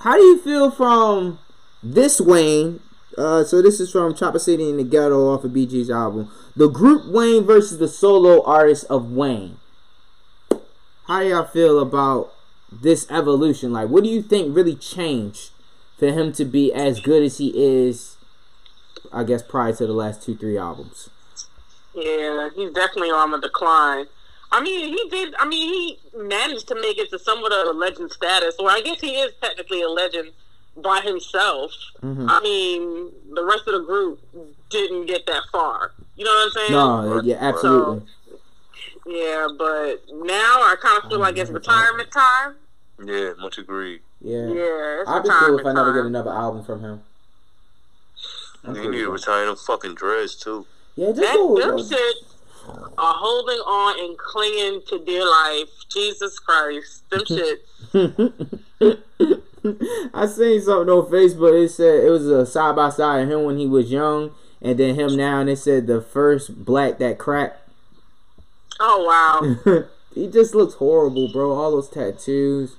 how 0.00 0.16
do 0.16 0.22
you 0.22 0.38
feel 0.38 0.70
from 0.70 1.38
this 1.82 2.20
Wayne? 2.20 2.80
Uh, 3.18 3.44
so 3.44 3.60
this 3.60 3.80
is 3.80 3.90
from 3.90 4.14
Chopper 4.14 4.38
City 4.38 4.68
in 4.68 4.78
the 4.78 4.84
Ghetto 4.84 5.28
off 5.28 5.44
of 5.44 5.52
BG's 5.52 5.90
album. 5.90 6.30
The 6.56 6.68
group 6.68 7.06
Wayne 7.06 7.44
versus 7.44 7.78
the 7.78 7.88
solo 7.88 8.42
artist 8.44 8.84
of 8.88 9.12
Wayne. 9.12 9.56
How 11.06 11.20
do 11.20 11.28
y'all 11.28 11.44
feel 11.44 11.80
about 11.80 12.32
this 12.70 13.10
evolution? 13.10 13.72
Like, 13.72 13.88
what 13.88 14.04
do 14.04 14.10
you 14.10 14.22
think 14.22 14.54
really 14.56 14.76
changed 14.76 15.50
for 15.98 16.06
him 16.06 16.32
to 16.32 16.44
be 16.44 16.72
as 16.72 17.00
good 17.00 17.22
as 17.22 17.38
he 17.38 17.52
is? 17.54 18.16
I 19.12 19.24
guess 19.24 19.42
prior 19.42 19.72
to 19.74 19.86
the 19.86 19.92
last 19.92 20.22
two, 20.22 20.36
three 20.36 20.56
albums. 20.56 21.10
Yeah, 21.94 22.48
he's 22.54 22.70
definitely 22.70 23.10
on 23.10 23.32
the 23.32 23.38
decline. 23.38 24.06
I 24.52 24.60
mean, 24.62 24.88
he 24.88 25.08
did. 25.10 25.34
I 25.38 25.46
mean, 25.46 25.68
he 25.72 25.98
managed 26.18 26.68
to 26.68 26.74
make 26.74 26.98
it 26.98 27.10
to 27.10 27.18
somewhat 27.18 27.52
of 27.52 27.68
a 27.68 27.78
legend 27.78 28.10
status, 28.10 28.56
or 28.58 28.70
I 28.70 28.80
guess 28.80 29.00
he 29.00 29.12
is 29.14 29.32
technically 29.40 29.82
a 29.82 29.88
legend 29.88 30.32
by 30.76 31.00
himself. 31.00 31.72
Mm-hmm. 32.02 32.26
I 32.28 32.40
mean, 32.40 33.12
the 33.34 33.44
rest 33.44 33.68
of 33.68 33.74
the 33.80 33.86
group 33.86 34.20
didn't 34.70 35.06
get 35.06 35.26
that 35.26 35.42
far. 35.52 35.92
You 36.16 36.24
know 36.24 36.30
what 36.30 36.44
I'm 36.44 36.50
saying? 36.50 36.72
No, 36.72 37.20
yeah, 37.22 37.36
absolutely. 37.40 38.02
Yeah, 39.06 39.48
but 39.56 40.02
now 40.12 40.60
I 40.62 40.76
kind 40.80 41.02
of 41.02 41.10
feel 41.10 41.18
like 41.20 41.38
it's 41.38 41.50
retirement 41.50 42.10
time. 42.10 42.54
Yeah, 43.04 43.32
much 43.38 43.58
agreed. 43.58 44.00
Yeah. 44.20 44.48
Yeah, 44.48 45.04
I'd 45.06 45.22
be 45.22 45.30
cool 45.30 45.58
if 45.58 45.66
I 45.66 45.72
never 45.72 45.94
get 45.94 46.04
another 46.04 46.30
album 46.30 46.64
from 46.64 46.80
him. 46.80 47.02
I'm 48.62 48.74
need 48.74 48.98
to 48.98 49.10
retire 49.10 49.46
them 49.46 49.56
fucking 49.56 49.94
dreads 49.94 50.36
too. 50.36 50.66
Yeah, 50.96 51.08
just 51.08 51.20
That 51.20 51.34
go. 51.34 51.58
them 51.58 51.76
go- 51.76 51.82
shit. 51.82 52.16
Are 52.98 53.14
holding 53.14 53.58
on 53.58 54.00
and 54.00 54.18
clinging 54.18 54.82
to 54.88 54.98
their 55.04 55.24
life. 55.24 55.68
Jesus 55.88 56.38
Christ, 56.38 57.08
them 57.10 57.24
shit. 57.26 57.64
I 60.14 60.26
seen 60.26 60.60
something 60.62 60.88
on 60.88 61.10
Facebook. 61.10 61.64
It 61.64 61.68
said 61.70 62.04
it 62.04 62.10
was 62.10 62.26
a 62.26 62.46
side 62.46 62.76
by 62.76 62.90
side 62.90 63.22
of 63.22 63.30
him 63.30 63.44
when 63.44 63.58
he 63.58 63.66
was 63.66 63.90
young, 63.90 64.32
and 64.62 64.78
then 64.78 64.94
him 64.94 65.16
now, 65.16 65.40
and 65.40 65.50
it 65.50 65.58
said 65.58 65.86
the 65.86 66.00
first 66.00 66.64
black 66.64 66.98
that 66.98 67.18
cracked. 67.18 67.68
Oh 68.78 69.04
wow. 69.66 69.84
he 70.14 70.28
just 70.28 70.54
looks 70.54 70.74
horrible, 70.74 71.30
bro. 71.32 71.52
All 71.52 71.72
those 71.72 71.88
tattoos. 71.88 72.76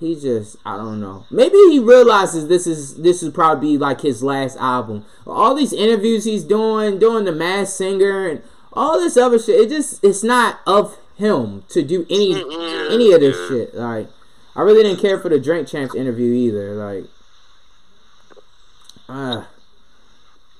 He 0.00 0.18
just, 0.18 0.56
I 0.66 0.76
don't 0.78 1.00
know. 1.00 1.26
Maybe 1.30 1.56
he 1.70 1.78
realizes 1.78 2.48
this 2.48 2.66
is 2.66 2.96
this 2.96 3.22
is 3.22 3.32
probably 3.32 3.78
like 3.78 4.00
his 4.00 4.20
last 4.20 4.56
album. 4.56 5.04
All 5.24 5.54
these 5.54 5.72
interviews 5.72 6.24
he's 6.24 6.42
doing, 6.42 6.98
doing 6.98 7.24
the 7.24 7.30
Masked 7.30 7.76
Singer 7.76 8.26
and 8.26 8.42
all 8.72 8.98
this 8.98 9.16
other 9.16 9.38
shit. 9.38 9.60
It 9.60 9.68
just, 9.68 10.02
it's 10.04 10.22
not 10.22 10.60
of 10.66 10.98
him 11.16 11.64
to 11.68 11.82
do 11.82 12.06
any 12.10 12.32
any 12.92 13.12
of 13.12 13.20
this 13.20 13.36
shit. 13.48 13.74
Like, 13.74 14.08
I 14.54 14.62
really 14.62 14.82
didn't 14.82 15.00
care 15.00 15.18
for 15.18 15.28
the 15.28 15.38
Drink 15.38 15.68
Champs 15.68 15.94
interview 15.94 16.32
either. 16.32 16.74
Like, 16.74 17.04
uh, 19.08 19.44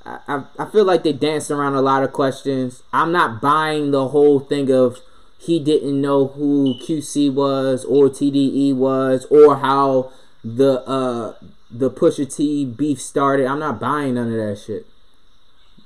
I, 0.04 0.18
I 0.28 0.44
I 0.58 0.66
feel 0.66 0.84
like 0.84 1.02
they 1.02 1.12
danced 1.12 1.50
around 1.50 1.74
a 1.74 1.82
lot 1.82 2.02
of 2.02 2.12
questions. 2.12 2.82
I'm 2.92 3.12
not 3.12 3.40
buying 3.40 3.90
the 3.90 4.08
whole 4.08 4.40
thing 4.40 4.70
of 4.70 5.00
he 5.38 5.58
didn't 5.58 6.00
know 6.00 6.28
who 6.28 6.74
QC 6.80 7.32
was 7.32 7.84
or 7.84 8.08
TDE 8.08 8.74
was 8.74 9.26
or 9.26 9.56
how 9.56 10.12
the 10.44 10.80
uh 10.86 11.34
the 11.70 11.90
Pusha 11.90 12.32
T 12.34 12.64
beef 12.64 13.00
started. 13.00 13.46
I'm 13.46 13.58
not 13.58 13.80
buying 13.80 14.14
none 14.14 14.28
of 14.28 14.34
that 14.34 14.58
shit. 14.58 14.86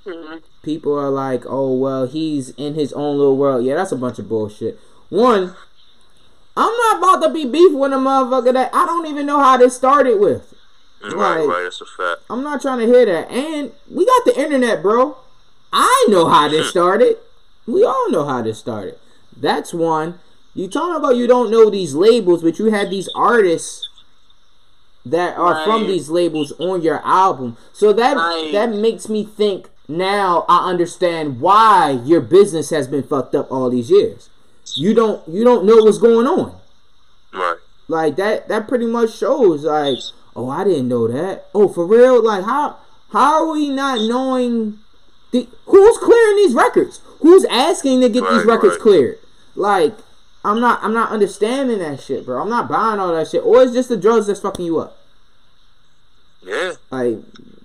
Mm-hmm. 0.06 0.36
People 0.62 0.98
are 0.98 1.10
like, 1.10 1.42
"Oh 1.46 1.74
well, 1.74 2.06
he's 2.06 2.50
in 2.50 2.74
his 2.74 2.92
own 2.92 3.18
little 3.18 3.36
world." 3.36 3.64
Yeah, 3.64 3.74
that's 3.74 3.92
a 3.92 3.96
bunch 3.96 4.18
of 4.18 4.28
bullshit. 4.28 4.78
One, 5.08 5.54
I'm 6.56 6.72
not 6.72 6.98
about 6.98 7.26
to 7.26 7.32
be 7.32 7.44
beef 7.44 7.72
with 7.72 7.92
a 7.92 7.96
motherfucker 7.96 8.52
that 8.52 8.70
I 8.72 8.86
don't 8.86 9.06
even 9.06 9.26
know 9.26 9.38
how 9.38 9.56
this 9.56 9.76
started 9.76 10.18
with. 10.18 10.54
Right, 11.02 11.14
Right. 11.14 11.46
right. 11.46 11.62
That's 11.64 11.80
a 11.80 11.86
fact. 11.86 12.22
I'm 12.30 12.42
not 12.42 12.62
trying 12.62 12.78
to 12.80 12.86
hear 12.86 13.04
that. 13.04 13.30
And 13.30 13.72
we 13.90 14.06
got 14.06 14.24
the 14.24 14.40
internet, 14.40 14.82
bro. 14.82 15.16
I 15.72 16.06
know 16.08 16.28
how 16.28 16.48
this 16.48 16.66
hmm. 16.66 16.70
started. 16.70 17.18
We 17.66 17.84
all 17.84 18.10
know 18.10 18.24
how 18.24 18.42
this 18.42 18.58
started. 18.58 18.98
That's 19.36 19.74
one. 19.74 20.18
You 20.54 20.68
talking 20.68 20.96
about 20.96 21.16
you 21.16 21.26
don't 21.26 21.50
know 21.50 21.68
these 21.68 21.94
labels, 21.94 22.42
but 22.42 22.58
you 22.58 22.66
have 22.66 22.88
these 22.88 23.10
artists 23.14 23.86
that 25.04 25.36
are 25.36 25.64
from 25.64 25.86
these 25.86 26.08
labels 26.08 26.52
on 26.58 26.82
your 26.82 27.00
album. 27.04 27.56
So 27.72 27.92
that 27.92 28.16
Right. 28.16 28.50
that 28.52 28.70
makes 28.70 29.08
me 29.08 29.24
think 29.24 29.68
now 29.88 30.44
I 30.48 30.68
understand 30.68 31.40
why 31.40 32.00
your 32.04 32.20
business 32.20 32.70
has 32.70 32.88
been 32.88 33.02
fucked 33.02 33.34
up 33.34 33.50
all 33.50 33.70
these 33.70 33.90
years. 33.90 34.30
You 34.74 34.94
don't 34.94 35.26
you 35.28 35.44
don't 35.44 35.64
know 35.64 35.76
what's 35.76 35.98
going 35.98 36.26
on. 36.26 36.58
Right. 37.32 37.56
Like 37.88 38.16
that 38.16 38.48
that 38.48 38.68
pretty 38.68 38.86
much 38.86 39.16
shows 39.16 39.64
like, 39.64 39.98
oh 40.34 40.48
I 40.50 40.64
didn't 40.64 40.88
know 40.88 41.06
that. 41.08 41.46
Oh 41.54 41.68
for 41.68 41.86
real? 41.86 42.22
Like 42.22 42.44
how 42.44 42.78
how 43.10 43.46
are 43.46 43.52
we 43.52 43.68
not 43.68 44.00
knowing 44.00 44.78
the 45.30 45.48
who's 45.66 45.98
clearing 45.98 46.36
these 46.36 46.54
records? 46.54 47.00
Who's 47.20 47.44
asking 47.44 48.00
to 48.00 48.08
get 48.08 48.28
these 48.28 48.44
records 48.44 48.74
right. 48.74 48.82
cleared? 48.82 49.18
Like 49.54 49.94
I'm 50.44 50.60
not 50.60 50.82
I'm 50.82 50.94
not 50.94 51.10
understanding 51.10 51.78
that 51.78 52.00
shit, 52.00 52.26
bro. 52.26 52.42
I'm 52.42 52.50
not 52.50 52.68
buying 52.68 52.98
all 52.98 53.14
that 53.14 53.28
shit. 53.28 53.44
Or 53.44 53.62
it's 53.62 53.72
just 53.72 53.88
the 53.88 53.96
drugs 53.96 54.26
that's 54.26 54.40
fucking 54.40 54.64
you 54.64 54.80
up. 54.80 54.98
Yeah. 56.42 56.72
Like 56.90 57.18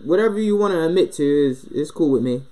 whatever 0.03 0.39
you 0.39 0.55
want 0.55 0.73
to 0.73 0.85
admit 0.85 1.11
to 1.13 1.23
is 1.23 1.65
is 1.65 1.91
cool 1.91 2.09
with 2.09 2.23
me. 2.23 2.43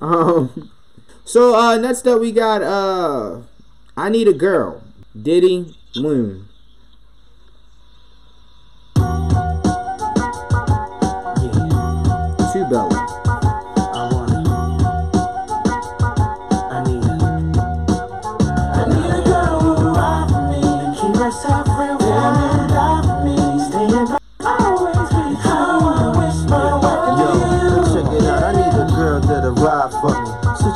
Um 0.00 0.70
so 1.24 1.54
uh 1.54 1.76
next 1.76 2.06
up 2.06 2.20
we 2.20 2.32
got 2.32 2.62
uh 2.62 3.40
I 3.96 4.08
Need 4.08 4.28
a 4.28 4.32
Girl. 4.32 4.82
Diddy 5.20 5.76
Loon. 5.94 6.48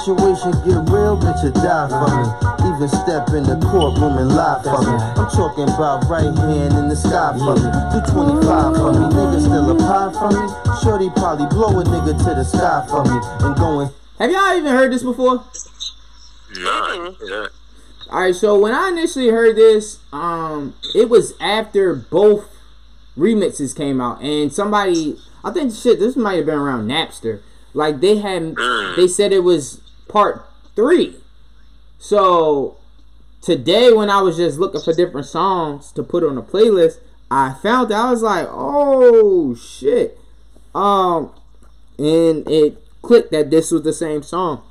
Situation 0.05 0.53
get 0.69 0.85
real, 0.93 1.17
bitch, 1.17 1.43
you 1.45 1.51
die 1.51 1.89
for 1.89 2.05
me. 2.13 2.29
Even 2.69 2.89
step 2.89 3.29
in 3.31 3.43
the 3.43 3.57
courtroom 3.73 4.19
and 4.19 4.37
lie 4.37 4.61
for 4.63 4.77
me. 4.85 4.93
I'm 5.17 5.31
talking 5.31 5.65
about 5.65 6.05
right 6.11 6.25
hand 6.25 6.77
in 6.77 6.91
the 6.91 6.95
sky 6.95 7.33
for 7.39 7.57
me. 7.57 7.65
Do 7.89 8.13
25 8.13 8.77
for 8.77 8.93
me. 8.93 9.09
Nigga 9.17 9.41
still 9.41 9.71
a 9.71 9.77
pie 9.79 10.13
for 10.13 10.29
me. 10.29 10.45
Shorty 10.83 11.09
probably 11.17 11.47
blow 11.47 11.81
a 11.81 11.85
nigga 11.85 12.19
to 12.19 12.35
the 12.37 12.45
sky 12.45 12.85
for 12.87 13.03
me. 13.03 13.19
And 13.47 13.57
going 13.57 13.89
Have 14.19 14.31
y'all 14.31 14.55
even 14.59 14.73
heard 14.73 14.93
this 14.93 15.03
before? 15.03 15.43
Yeah. 16.55 17.47
Alright, 18.11 18.35
so 18.35 18.59
when 18.59 18.75
I 18.75 18.91
initially 18.91 19.29
heard 19.29 19.57
this, 19.57 20.01
um, 20.13 20.75
it 20.95 21.09
was 21.09 21.33
after 21.41 21.95
both 21.95 22.55
remixes 23.17 23.75
came 23.75 24.03
out, 24.03 24.21
and 24.21 24.53
somebody, 24.53 25.17
I 25.43 25.51
think 25.51 25.73
shit, 25.73 25.99
this 25.99 26.15
might 26.15 26.35
have 26.35 26.47
been 26.47 26.59
around 26.59 26.89
Napster. 26.89 27.41
Like 27.73 28.01
they 28.01 28.19
had, 28.19 28.55
they 28.97 29.09
said 29.09 29.33
it 29.33 29.43
was 29.43 29.81
part 30.15 30.47
three. 30.77 31.17
So 31.99 32.77
today, 33.43 33.93
when 33.93 34.09
I 34.09 34.23
was 34.23 34.37
just 34.37 34.61
looking 34.61 34.81
for 34.81 34.95
different 34.95 35.27
songs 35.27 35.91
to 35.93 36.05
put 36.05 36.23
on 36.23 36.39
a 36.39 36.43
playlist, 36.43 37.01
I 37.33 37.55
found 37.61 37.91
that 37.91 37.99
I 37.99 38.11
was 38.13 38.23
like, 38.23 38.47
oh 38.49 39.57
shit, 39.57 40.17
um, 40.73 41.33
and 41.99 42.49
it 42.49 42.81
clicked 43.03 43.33
that 43.33 43.51
this 43.51 43.73
was 43.73 43.83
the 43.83 43.93
same 43.93 44.23
song. 44.23 44.63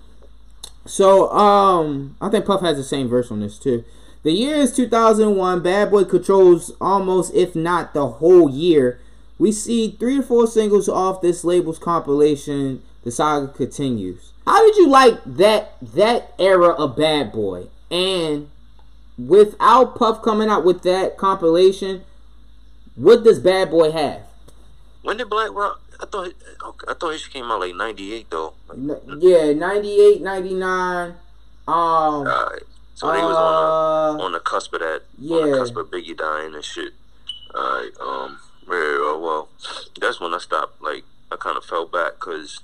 So, 0.86 1.30
um, 1.32 2.16
I 2.22 2.30
think 2.30 2.46
Puff 2.46 2.62
has 2.62 2.78
the 2.78 2.84
same 2.84 3.10
verse 3.10 3.30
on 3.30 3.42
this 3.42 3.60
too. 3.60 3.84
The 4.24 4.32
year 4.32 4.56
is 4.56 4.74
2001. 4.74 5.62
Bad 5.62 5.92
Boy 5.92 6.06
controls 6.06 6.72
almost, 6.80 7.34
if 7.34 7.54
not 7.54 7.94
the 7.94 8.08
whole 8.08 8.50
year. 8.50 9.02
We 9.38 9.52
see 9.52 9.92
three 9.92 10.20
or 10.20 10.24
four 10.24 10.48
singles 10.48 10.88
off 10.88 11.22
this 11.22 11.44
label's 11.44 11.80
compilation. 11.80 12.82
The 13.04 13.12
saga 13.12 13.48
continues. 13.48 14.32
How 14.46 14.66
did 14.66 14.78
you 14.78 14.88
like 14.90 15.24
that 15.26 15.76
that 15.82 16.34
era 16.40 16.70
of 16.70 16.96
Bad 16.98 17.32
Boy? 17.32 17.68
And 17.92 18.50
without 19.18 19.96
Puff 19.96 20.22
coming 20.22 20.50
out 20.50 20.66
with 20.66 20.84
that 20.84 21.18
compilation, 21.18 22.04
what 22.96 23.24
does 23.24 23.40
Bad 23.40 23.72
Boy 23.72 23.92
have? 23.92 24.22
When 25.02 25.18
did 25.18 25.30
Black 25.30 25.52
Rob? 25.54 25.78
I 26.00 26.06
thought. 26.06 26.34
I 26.88 26.94
thought 26.94 27.16
he 27.16 27.30
came 27.30 27.46
out 27.46 27.60
like 27.60 27.76
'98 27.76 28.30
though. 28.30 28.54
Yeah, 29.20 29.54
98, 29.54 30.22
99. 30.22 31.10
Um, 31.10 31.16
Alright. 31.68 32.64
So 32.96 33.12
they 33.12 33.20
was 33.20 33.36
on 33.36 34.16
uh, 34.16 34.18
the 34.18 34.24
on 34.24 34.32
the 34.34 34.40
cusp 34.40 34.74
of 34.74 34.80
that. 34.82 35.02
Yeah. 35.18 35.38
On 35.38 35.52
the 35.52 35.58
cusp 35.58 35.78
of 35.78 35.92
Biggie 35.92 36.18
dying 36.18 36.54
and 36.54 36.64
shit. 36.64 36.94
Alright. 37.56 37.92
Um. 38.00 38.40
Very 38.68 39.00
well. 39.00 39.22
Well, 39.22 39.50
that's 40.00 40.20
when 40.20 40.34
I 40.34 40.38
stopped. 40.38 40.82
Like 40.82 41.04
I 41.32 41.36
kind 41.36 41.58
of 41.58 41.66
fell 41.66 41.86
back 41.86 42.14
because 42.14 42.60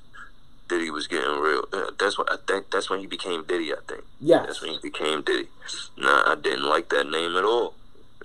Diddy 0.69 0.89
was 0.89 1.07
getting 1.07 1.39
real. 1.39 1.65
uh, 1.73 1.91
That's 1.99 2.17
what 2.17 2.31
I 2.31 2.37
think. 2.47 2.69
That's 2.71 2.89
when 2.89 2.99
he 2.99 3.07
became 3.07 3.43
Diddy. 3.43 3.73
I 3.73 3.77
think. 3.87 4.03
Yeah. 4.21 4.43
That's 4.45 4.61
when 4.61 4.71
he 4.71 4.79
became 4.81 5.21
Diddy. 5.23 5.49
Nah, 5.97 6.23
I 6.31 6.35
didn't 6.41 6.63
like 6.63 6.89
that 6.89 7.09
name 7.09 7.35
at 7.35 7.43
all. 7.43 7.73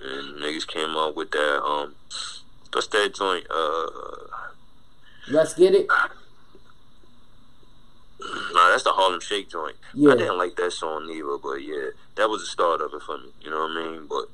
And 0.00 0.40
niggas 0.40 0.66
came 0.66 0.96
up 0.96 1.16
with 1.16 1.30
that. 1.32 1.62
Um. 1.64 1.94
What's 2.72 2.86
that 2.88 3.14
joint? 3.14 3.46
Uh. 3.50 3.86
Let's 5.28 5.54
get 5.54 5.74
it. 5.74 5.86
Nah, 8.52 8.70
that's 8.70 8.84
the 8.84 8.92
Harlem 8.92 9.20
Shake 9.20 9.50
joint. 9.50 9.76
Yeah. 9.92 10.12
I 10.12 10.16
didn't 10.16 10.38
like 10.38 10.56
that 10.56 10.72
song 10.72 11.08
either, 11.10 11.36
but 11.42 11.56
yeah, 11.56 11.90
that 12.16 12.28
was 12.30 12.40
the 12.42 12.46
start 12.46 12.80
of 12.80 12.92
it 12.94 13.02
for 13.02 13.18
me. 13.18 13.28
You 13.42 13.50
know 13.50 13.60
what 13.60 13.70
I 13.72 13.90
mean? 13.90 14.06
But 14.08 14.28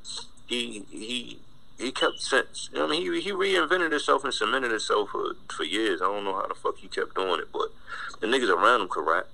he 0.47 0.85
he 0.91 1.39
he 1.81 1.93
kept 1.93 2.21
sense. 2.21 2.69
You 2.73 2.79
know 2.79 2.87
I 2.87 2.91
mean? 2.91 3.13
He 3.13 3.21
he 3.21 3.31
reinvented 3.33 3.91
himself 3.91 4.25
and 4.25 4.35
cemented 4.35 4.71
himself 4.71 5.11
for 5.11 5.35
for 5.49 5.65
years. 5.65 6.03
I 6.03 6.07
don't 6.07 6.25
know 6.25 6.35
how 6.35 6.47
the 6.47 6.55
fuck 6.55 6.79
he 6.79 6.89
kept 6.89 7.15
doing 7.15 7.41
it, 7.41 7.49
but 7.53 7.69
the 8.21 8.27
niggas 8.27 8.55
around 8.55 8.83
him 8.83 8.89
could 8.89 9.07
rap. 9.07 9.27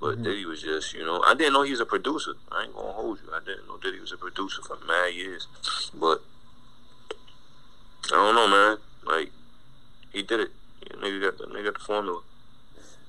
But 0.00 0.16
mm-hmm. 0.16 0.24
Diddy 0.24 0.44
was 0.44 0.60
just, 0.60 0.92
you 0.92 1.04
know, 1.04 1.22
I 1.26 1.34
didn't 1.34 1.52
know 1.52 1.62
he 1.62 1.70
was 1.70 1.80
a 1.80 1.86
producer. 1.86 2.34
I 2.50 2.64
ain't 2.64 2.74
gonna 2.74 2.92
hold 2.92 3.20
you. 3.22 3.30
I 3.32 3.38
didn't 3.38 3.68
know 3.68 3.78
Diddy 3.78 4.00
was 4.00 4.12
a 4.12 4.16
producer 4.16 4.60
for 4.62 4.76
mad 4.86 5.14
years. 5.14 5.46
But 5.94 6.22
I 8.06 8.16
don't 8.16 8.34
know, 8.34 8.48
man. 8.48 8.78
Like 9.04 9.30
he 10.12 10.22
did 10.22 10.40
it. 10.40 10.50
Yeah, 10.82 10.96
nigga 10.96 11.22
got 11.22 11.38
the 11.38 11.46
nigga 11.46 11.64
got 11.64 11.74
the 11.74 11.84
formula. 11.84 12.22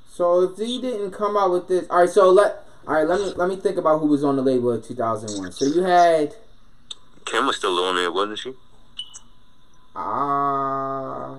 So 0.09 0.43
if 0.43 0.57
he 0.57 0.79
didn't 0.79 1.11
come 1.11 1.35
out 1.35 1.51
with 1.51 1.67
this, 1.67 1.87
all 1.89 1.99
right. 1.99 2.09
So 2.09 2.29
let 2.29 2.63
all 2.87 2.93
right. 2.93 3.07
Let 3.07 3.19
me 3.19 3.33
let 3.35 3.49
me 3.49 3.55
think 3.55 3.77
about 3.77 3.99
who 3.99 4.07
was 4.07 4.23
on 4.23 4.35
the 4.35 4.41
label 4.41 4.71
in 4.71 4.81
2001. 4.81 5.51
So 5.53 5.65
you 5.65 5.83
had 5.83 6.35
Kim 7.25 7.47
was 7.47 7.57
still 7.57 7.77
on 7.79 7.95
there, 7.95 8.11
wasn't 8.11 8.39
she? 8.39 8.53
Uh 9.95 11.35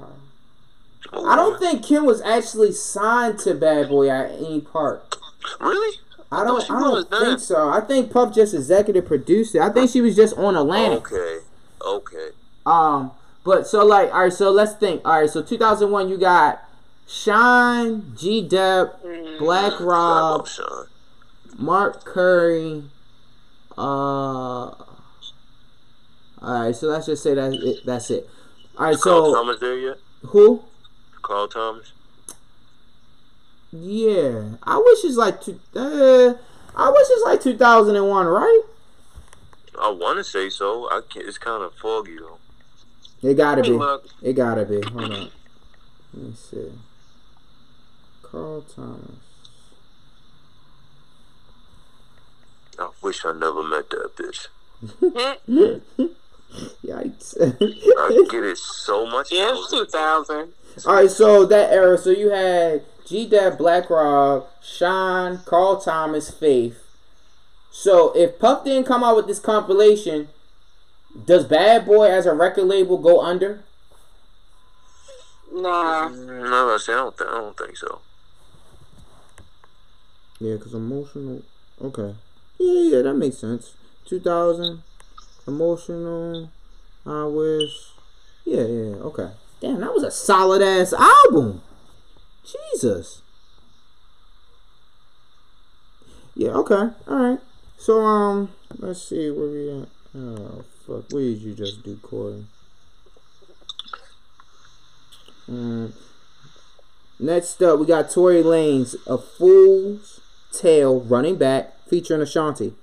I 1.13 1.37
don't 1.37 1.59
think 1.59 1.85
Kim 1.85 2.05
was 2.05 2.21
actually 2.23 2.73
signed 2.73 3.39
to 3.41 3.55
Bad 3.55 3.89
Boy 3.89 4.11
at 4.11 4.33
any 4.33 4.61
part. 4.61 5.17
Really? 5.61 5.99
I 6.31 6.45
don't. 6.45 6.63
she 6.63 6.71
I 6.71 6.81
don't 6.81 7.09
think 7.09 7.23
done. 7.23 7.39
so. 7.39 7.69
I 7.69 7.81
think 7.81 8.11
Puff 8.11 8.35
just 8.35 8.53
executive 8.55 9.07
produced 9.07 9.55
it. 9.55 9.61
I 9.61 9.71
think 9.71 9.91
she 9.91 10.01
was 10.01 10.17
just 10.17 10.37
on 10.37 10.57
Atlantic. 10.57 11.13
Okay. 11.13 11.39
Okay. 11.85 12.29
Um, 12.65 13.13
but 13.45 13.67
so 13.67 13.85
like, 13.85 14.13
all 14.13 14.23
right. 14.23 14.33
So 14.33 14.51
let's 14.51 14.75
think. 14.75 15.03
All 15.05 15.21
right. 15.21 15.31
So 15.31 15.43
2001, 15.43 16.09
you 16.09 16.19
got 16.19 16.63
Shyne, 17.07 18.15
G 18.17 18.47
Dep, 18.47 19.01
Black 19.39 19.79
Rob. 19.81 20.49
Mark 21.57 22.05
Curry. 22.05 22.85
Uh. 23.79 23.83
All 23.83 24.77
right. 26.43 26.75
So 26.75 26.89
let's 26.89 27.07
just 27.07 27.23
say 27.23 27.35
that 27.35 27.53
it, 27.53 27.87
that's 27.87 28.11
it. 28.11 28.29
All 28.77 28.85
right. 28.85 28.99
Carl 29.01 29.27
So 29.27 29.35
Thomas 29.35 29.61
there 29.61 29.79
yet? 29.79 29.99
who? 30.23 30.63
Carl 31.23 31.49
Thomas. 31.49 31.93
Yeah, 33.73 34.51
I 34.63 34.79
wish 34.79 35.05
it's 35.05 35.17
like 35.17 35.43
two. 35.43 35.59
Uh, 35.75 36.35
I 36.77 36.91
wish 36.91 37.07
it's 37.11 37.25
like 37.25 37.43
2001, 37.43 38.27
right? 38.27 38.63
I 39.79 39.91
want 39.91 40.19
to 40.19 40.25
say 40.25 40.49
so. 40.49 40.89
I 40.91 41.01
can't. 41.09 41.27
It's 41.27 41.37
kind 41.39 41.63
of 41.63 41.75
foggy 41.75 42.17
though. 42.19 42.39
It 43.29 43.35
gotta 43.35 43.63
be. 43.63 43.71
look. 43.71 44.07
It 44.23 44.35
gotta 44.35 44.65
be. 44.65 44.81
Hold 44.83 45.13
on. 45.13 45.31
Let 46.15 46.23
me 46.23 46.33
see. 46.35 46.73
Carl 48.23 48.63
Thomas. 48.63 49.11
I 52.79 52.91
wish 53.03 53.25
I 53.25 53.33
never 53.33 53.63
met 53.63 53.89
that 53.91 54.17
bitch. 54.17 54.49
Yikes. 56.85 57.37
I 57.41 58.27
get 58.31 58.45
it 58.45 58.59
so 58.59 59.07
much. 59.07 59.33
Yeah, 59.33 59.53
it's 59.55 59.71
2000. 59.71 60.53
All 60.87 60.95
right, 60.95 61.11
so 61.11 61.45
that 61.47 61.73
era. 61.73 61.97
So 61.99 62.11
you 62.11 62.31
had 62.31 62.83
G 63.07 63.27
Dep, 63.29 63.59
Black 63.59 63.89
Rob, 63.89 64.47
Sean, 64.63 65.39
Carl 65.45 65.81
Thomas, 65.81 66.31
Faith. 66.31 66.83
So 67.71 68.13
if 68.17 68.39
Puff 68.39 68.65
didn't 68.65 68.87
come 68.87 69.05
out 69.05 69.17
with 69.17 69.27
this 69.27 69.39
compilation, 69.39 70.29
does 71.25 71.45
Bad 71.45 71.87
Boy 71.87 72.11
as 72.11 72.27
a 72.27 72.35
record 72.35 72.65
label 72.65 72.99
go 72.99 73.21
under? 73.21 73.63
Nah. 75.53 76.09
Mm, 76.09 76.51
no, 76.51 76.75
I 76.75 76.79
say 76.79 76.93
I 76.93 76.97
don't. 76.97 77.17
Th- 77.17 77.31
I 77.31 77.35
don't 77.35 77.57
think 77.57 77.77
so. 77.77 78.01
Yeah, 80.39 80.57
cause 80.57 80.75
emotional. 80.75 81.43
Okay. 81.81 82.15
Yeah, 82.59 82.97
yeah, 82.97 83.03
that 83.03 83.15
makes 83.15 83.39
sense. 83.39 83.75
Two 84.05 84.21
thousand, 84.21 84.83
emotional. 85.47 86.51
I 87.05 87.25
wish. 87.25 87.93
Yeah, 88.45 88.63
yeah. 88.63 88.97
Okay. 88.97 89.31
Damn, 89.61 89.81
that 89.81 89.93
was 89.93 90.03
a 90.03 90.11
solid 90.11 90.63
ass 90.63 90.93
album. 90.93 91.63
Jesus. 92.45 93.23
Yeah. 96.35 96.51
Okay. 96.51 96.91
All 97.09 97.17
right. 97.17 97.39
So 97.79 98.01
um, 98.01 98.51
let's 98.79 99.03
see 99.03 99.31
where 99.31 99.49
we 99.49 99.83
at. 99.83 99.89
Oh 100.15 100.65
fuck! 100.87 101.05
What 101.11 101.21
did 101.21 101.39
you 101.39 101.55
just 101.55 101.83
do, 101.83 101.97
Corey? 101.97 102.45
Um, 105.49 105.93
next 107.21 107.63
up, 107.63 107.79
we 107.79 107.87
got 107.87 108.11
Tory 108.11 108.43
Lanez, 108.43 108.97
"A 109.07 109.19
Fool's 109.19 110.21
Tale," 110.53 111.01
running 111.01 111.37
back, 111.37 111.75
featuring 111.89 112.23
Ashanti. 112.23 112.75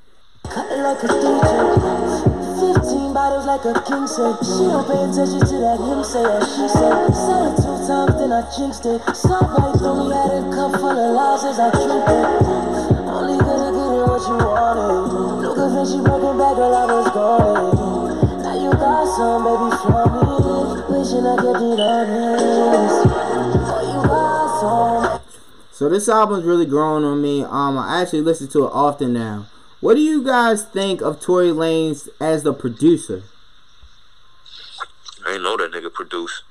Cut 3.14 3.34
it 3.34 3.46
like 3.46 3.66
a 3.66 3.74
DJ. 3.74 3.74
15 3.74 3.74
bottles 3.74 3.74
like 3.74 3.78
a 3.78 3.82
king 3.86 4.08
said. 4.08 4.36
She 4.42 4.66
don't 4.66 4.88
pay 4.90 4.98
attention 5.06 5.40
to 5.40 5.56
that 5.62 5.78
him 5.78 6.02
say 6.04 6.26
she 6.50 6.66
said. 6.68 7.06
It 7.06 7.62
two 7.62 7.78
times, 7.86 8.14
then 8.18 8.32
I 8.34 8.42
jinxed 8.58 8.86
it. 8.86 9.02
Right 9.06 9.74
through 9.78 10.10
me, 10.10 10.16
had 10.16 10.34
a 10.34 10.50
cup 10.50 10.72
full 10.82 10.98
of 10.98 11.14
lies 11.14 11.44
as 11.46 11.60
I 11.60 11.70
drink 11.70 12.10
it. 12.10 12.26
Only 13.14 13.38
what 13.38 14.22
you 14.26 14.38
wanted. 14.42 15.14
Back 16.34 16.58
while 16.58 16.74
I 16.74 16.86
was 16.90 17.10
gone. 17.14 18.42
Now 18.42 18.56
you 18.58 18.72
got 18.72 19.06
some, 19.14 19.46
baby, 19.46 19.70
me. 20.10 20.26
Wishing 20.90 21.26
I 21.28 21.36
could 21.38 21.58
be 21.62 21.70
honest. 21.80 23.06
Oh. 24.66 25.22
So 25.72 25.90
this 25.90 26.10
album's 26.10 26.46
really 26.46 26.66
growing 26.66 27.04
on 27.04 27.22
me. 27.22 27.44
Um, 27.44 27.78
I 27.78 28.02
actually 28.02 28.22
listen 28.22 28.48
to 28.50 28.66
it 28.66 28.72
often 28.74 29.14
now. 29.14 29.46
What 29.84 29.96
do 29.96 30.02
you 30.02 30.24
guys 30.24 30.64
think 30.64 31.02
of 31.02 31.20
Tory 31.20 31.50
Lanez 31.50 32.08
as 32.22 32.44
the 32.44 32.54
producer? 32.54 33.24
I 35.26 35.34
ain't 35.34 35.44
know 35.44 35.58
that 35.58 35.74
nigga 35.74 35.92
produce. 35.92 36.44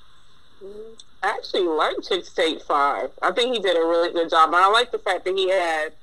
I 1.22 1.30
actually 1.30 1.62
like 1.62 1.96
Chixtape 1.96 2.60
5. 2.60 3.10
I 3.22 3.32
think 3.32 3.54
he 3.54 3.58
did 3.62 3.74
a 3.74 3.80
really 3.80 4.12
good 4.12 4.28
job. 4.28 4.48
And 4.48 4.56
I 4.56 4.68
like 4.68 4.92
the 4.92 4.98
fact 4.98 5.24
that 5.24 5.34
he 5.34 5.48
had 5.48 5.94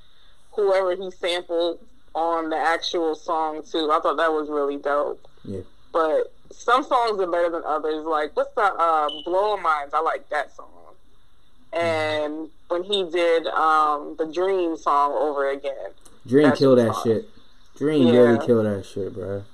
whoever 0.56 0.96
he 0.96 1.08
sampled 1.12 1.78
on 2.16 2.50
the 2.50 2.56
actual 2.56 3.14
song, 3.14 3.62
too. 3.62 3.92
I 3.92 4.00
thought 4.00 4.16
that 4.16 4.32
was 4.32 4.48
really 4.48 4.78
dope. 4.78 5.24
Yeah. 5.44 5.60
But 5.92 6.32
some 6.50 6.82
songs 6.82 7.20
are 7.20 7.30
better 7.30 7.50
than 7.50 7.62
others. 7.64 8.04
Like, 8.06 8.36
what's 8.36 8.52
the 8.56 8.62
uh, 8.62 9.08
Blowing 9.24 9.62
Minds? 9.62 9.94
I 9.94 10.00
like 10.00 10.28
that 10.30 10.56
song. 10.56 10.66
And 11.72 12.50
when 12.66 12.82
he 12.82 13.08
did 13.08 13.46
um, 13.46 14.16
the 14.18 14.26
Dream 14.26 14.76
song 14.76 15.12
over 15.12 15.48
again. 15.48 15.92
Dream 16.26 16.48
That's 16.48 16.58
killed 16.58 16.78
that 16.78 16.94
shit. 17.02 17.28
Dream 17.76 18.08
Yeah. 18.08 18.20
really 18.20 18.46
killed 18.46 18.66
that 18.66 18.84
shit, 18.84 19.14
bro. 19.14 19.44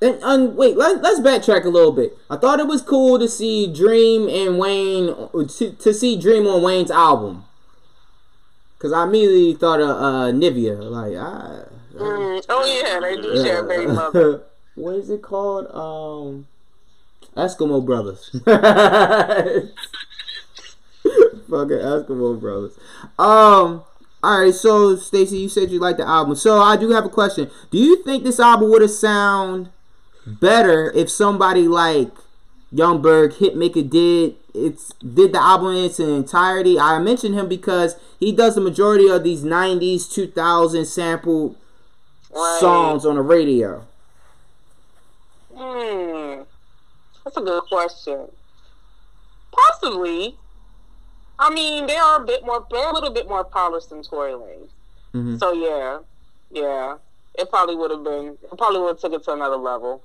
And, 0.00 0.18
and 0.22 0.56
wait, 0.56 0.76
let, 0.76 1.00
let's 1.02 1.20
backtrack 1.20 1.64
a 1.64 1.68
little 1.68 1.92
bit. 1.92 2.16
I 2.28 2.36
thought 2.36 2.58
it 2.60 2.66
was 2.66 2.82
cool 2.82 3.18
to 3.20 3.28
see 3.28 3.72
Dream 3.72 4.28
and 4.28 4.58
Wayne 4.58 5.14
to, 5.48 5.72
to 5.72 5.94
see 5.94 6.16
Dream 6.18 6.46
on 6.46 6.62
Wayne's 6.62 6.90
album. 6.90 7.44
Cause 8.80 8.92
I 8.92 9.04
immediately 9.04 9.54
thought 9.54 9.80
of 9.80 9.88
uh, 9.90 10.32
Nivea, 10.32 10.90
like 10.90 11.14
ah, 11.16 11.66
Mm, 11.94 12.42
oh, 12.48 12.64
yeah, 12.64 12.98
they 13.00 13.16
do 13.20 13.36
share 13.44 13.64
a 13.64 13.68
baby 13.68 13.86
mother. 13.92 14.42
what 14.74 14.96
is 14.96 15.08
it 15.10 15.20
called? 15.22 15.66
Um, 15.72 16.46
Eskimo 17.36 17.84
Brothers. 17.84 18.30
Fucking 18.42 19.68
Eskimo 21.50 22.40
Brothers. 22.40 22.72
Um. 23.18 23.82
All 24.22 24.40
right. 24.40 24.54
So, 24.54 24.96
Stacy, 24.96 25.38
you 25.38 25.48
said 25.48 25.70
you 25.70 25.80
liked 25.80 25.98
the 25.98 26.06
album. 26.06 26.36
So, 26.36 26.60
I 26.60 26.76
do 26.76 26.90
have 26.90 27.04
a 27.04 27.08
question. 27.08 27.50
Do 27.70 27.78
you 27.78 28.02
think 28.04 28.22
this 28.24 28.38
album 28.40 28.70
would 28.70 28.82
have 28.82 28.90
sound 28.90 29.70
better 30.26 30.92
if 30.92 31.10
somebody 31.10 31.66
like 31.66 32.10
Yung 32.70 33.02
Berg 33.02 33.32
Hitmaka 33.32 33.88
did 33.88 34.36
it's 34.54 34.92
did 34.94 35.32
the 35.32 35.42
album 35.42 35.74
in 35.74 35.84
its 35.84 35.98
entirety? 35.98 36.78
I 36.78 36.98
mentioned 36.98 37.34
him 37.34 37.48
because 37.48 37.96
he 38.20 38.32
does 38.32 38.54
the 38.54 38.60
majority 38.60 39.08
of 39.08 39.24
these 39.24 39.42
'90s, 39.42 40.10
2000 40.10 40.84
sampled 40.86 41.56
Right. 42.34 42.60
songs 42.60 43.04
on 43.04 43.16
the 43.16 43.22
radio. 43.22 43.84
Hmm. 45.54 46.42
That's 47.24 47.36
a 47.36 47.40
good 47.42 47.62
question. 47.64 48.28
Possibly. 49.52 50.36
I 51.42 51.50
mean, 51.50 51.86
they 51.86 51.96
are 51.96 52.22
a 52.22 52.24
bit 52.24 52.44
more, 52.44 52.64
they're 52.70 52.88
a 52.88 52.94
little 52.94 53.10
bit 53.10 53.28
more 53.28 53.42
polished 53.44 53.90
than 53.90 54.02
Tory 54.02 54.32
Lanez. 54.32 54.70
Mhm. 55.12 55.38
So 55.40 55.52
yeah, 55.52 55.98
yeah, 56.50 56.96
it 57.34 57.50
probably 57.50 57.76
would 57.76 57.90
have 57.90 58.04
been, 58.04 58.38
it 58.42 58.56
probably 58.56 58.80
would 58.80 58.88
have 58.94 59.00
took 59.00 59.12
it 59.12 59.24
to 59.24 59.32
another 59.32 59.56
level. 59.56 60.02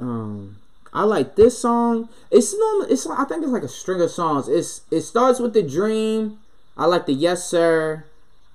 Um, 0.00 0.56
I 0.92 1.02
like 1.04 1.36
this 1.36 1.58
song. 1.58 2.08
It's 2.30 2.56
normal. 2.56 2.86
It's 2.90 3.06
I 3.06 3.24
think 3.24 3.42
it's 3.42 3.52
like 3.52 3.62
a 3.62 3.68
string 3.68 4.00
of 4.00 4.10
songs. 4.10 4.48
It's 4.48 4.82
it 4.90 5.02
starts 5.02 5.40
with 5.40 5.52
the 5.52 5.62
Dream. 5.62 6.38
I 6.76 6.86
like 6.86 7.06
the 7.06 7.12
Yes 7.12 7.48
Sir. 7.48 8.04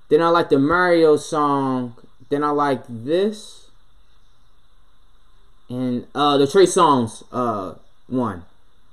Then 0.08 0.22
I 0.22 0.28
like 0.28 0.48
the 0.48 0.58
Mario 0.58 1.16
song. 1.16 1.96
Then 2.28 2.42
I 2.44 2.50
like 2.50 2.82
this. 2.88 3.68
And 5.68 6.06
uh 6.14 6.36
the 6.36 6.46
Trey 6.46 6.66
Songz 6.66 7.22
uh 7.32 7.74
one. 8.08 8.44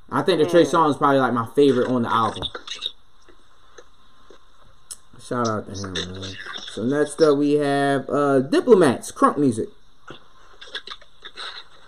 I 0.10 0.22
think 0.22 0.40
the 0.40 0.50
Trey 0.50 0.64
song 0.64 0.90
is 0.90 0.98
probably 0.98 1.20
like 1.20 1.34
my 1.34 1.48
favorite 1.56 1.90
on 1.90 2.04
the 2.04 2.14
album. 2.14 2.44
Shout 5.22 5.48
out 5.48 5.66
to 5.68 5.74
him, 5.74 5.94
man. 5.94 6.36
So 6.72 6.84
next 6.84 7.22
up 7.22 7.38
we 7.38 7.54
have 7.54 8.10
uh 8.10 8.40
Diplomats, 8.40 9.12
Crunk 9.12 9.38
Music. 9.38 9.68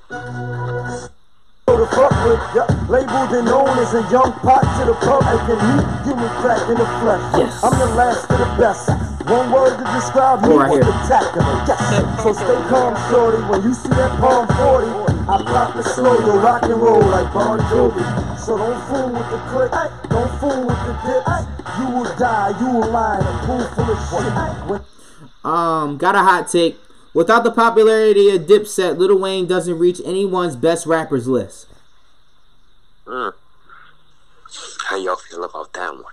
So 0.10 1.78
to 1.78 1.86
fuck 1.96 2.12
with, 2.26 2.42
yeah, 2.56 2.66
labeled 2.90 3.32
and 3.38 3.46
known 3.46 3.78
as 3.78 3.94
a 3.94 4.02
young 4.12 4.34
pot 4.34 4.64
to 4.80 4.86
the 4.86 4.94
public 4.96 5.42
and 5.50 5.62
meat 5.78 5.86
human 6.04 6.30
crack 6.42 6.68
in 6.68 6.76
the 6.76 6.86
flesh. 7.00 7.24
Yes. 7.38 7.64
I'm 7.64 7.78
the 7.80 7.86
last 7.96 8.30
of 8.30 8.38
the 8.40 8.46
best. 8.60 8.90
One 9.26 9.52
word 9.52 9.78
to 9.78 9.84
describe 9.94 10.42
me 10.42 10.50
Go 10.50 10.58
right 10.60 10.70
was 10.72 10.86
spectacular. 10.86 11.64
Yes. 11.68 12.24
So 12.24 12.34
stay 12.34 12.62
calm, 12.70 12.96
shorty. 13.12 13.38
When 13.50 13.64
you 13.64 13.74
see 13.74 13.90
that 13.90 14.20
palm 14.20 14.48
40, 14.48 14.88
I 15.30 15.44
pop 15.44 15.76
it 15.76 15.84
slow, 15.84 16.18
you 16.20 16.40
rock 16.40 16.64
and 16.64 16.82
roll 16.82 17.02
like 17.02 17.32
Bon 17.34 17.60
Jovi. 17.60 18.40
So 18.40 18.58
don't 18.58 18.82
fool 18.88 19.10
with 19.10 19.30
the 19.30 19.38
click, 19.52 20.10
don't 20.10 20.40
fool 20.40 20.66
with 20.66 20.80
the 20.88 20.94
dip. 21.06 21.80
You 21.80 21.86
will 21.96 22.16
die, 22.18 22.60
you 22.60 22.66
will 22.74 22.90
lie 22.92 23.20
in 23.20 23.26
a 23.28 23.46
pool 23.46 23.64
full 23.76 23.92
of 23.92 24.00
shit. 24.10 24.70
When 24.70 24.82
Um, 25.54 25.98
got 25.98 26.16
a 26.16 26.20
hot 26.20 26.48
take. 26.48 26.78
Without 27.14 27.44
the 27.44 27.52
popularity 27.52 28.30
of 28.30 28.44
Dipset, 28.44 28.98
Lil 28.98 29.18
Wayne 29.20 29.48
doesn't 29.48 29.78
reach 29.78 30.00
anyone's 30.06 30.56
best 30.56 30.86
rappers 30.86 31.28
list. 31.28 31.68
Mm. 33.06 33.34
How 34.88 34.98
y'all 34.98 35.16
feel 35.16 35.44
about 35.44 35.74
that 35.74 35.94
one? 35.94 36.04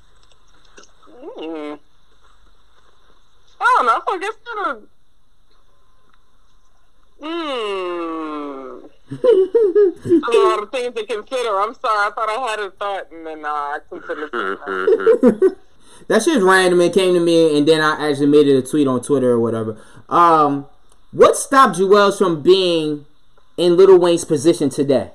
Hmm. 1.39 1.75
I 3.61 3.75
don't 3.77 3.87
know. 3.87 4.03
I 4.09 4.19
guess 4.19 4.35
kind 4.45 4.77
of. 4.77 4.89
Hmm. 7.19 8.87
a 9.09 10.37
lot 10.37 10.63
of 10.63 10.71
things 10.71 10.95
to 10.95 11.07
consider. 11.07 11.61
I'm 11.61 11.75
sorry. 11.75 12.09
I 12.09 12.11
thought 12.15 12.29
I 12.29 12.51
had 12.51 12.59
a 12.61 12.71
thought, 12.73 13.13
and 13.13 13.27
then 13.27 13.45
uh, 13.45 13.49
I 13.49 13.79
considered. 13.89 14.33
Mm-hmm. 14.33 15.47
That 16.09 16.23
shit's 16.23 16.43
random. 16.43 16.81
It 16.81 16.93
came 16.93 17.15
to 17.15 17.21
me, 17.21 17.57
and 17.57 17.67
then 17.67 17.81
I 17.81 18.09
actually 18.09 18.27
made 18.27 18.47
it 18.47 18.57
a 18.57 18.63
tweet 18.63 18.87
on 18.87 19.03
Twitter 19.03 19.31
or 19.31 19.41
whatever. 19.41 19.77
Um, 20.09 20.67
what 21.11 21.37
stopped 21.37 21.79
Juelz 21.79 22.19
from 22.19 22.43
being 22.43 23.07
in 23.57 23.77
Little 23.77 23.99
Wayne's 23.99 24.25
position 24.25 24.71
today? 24.71 25.11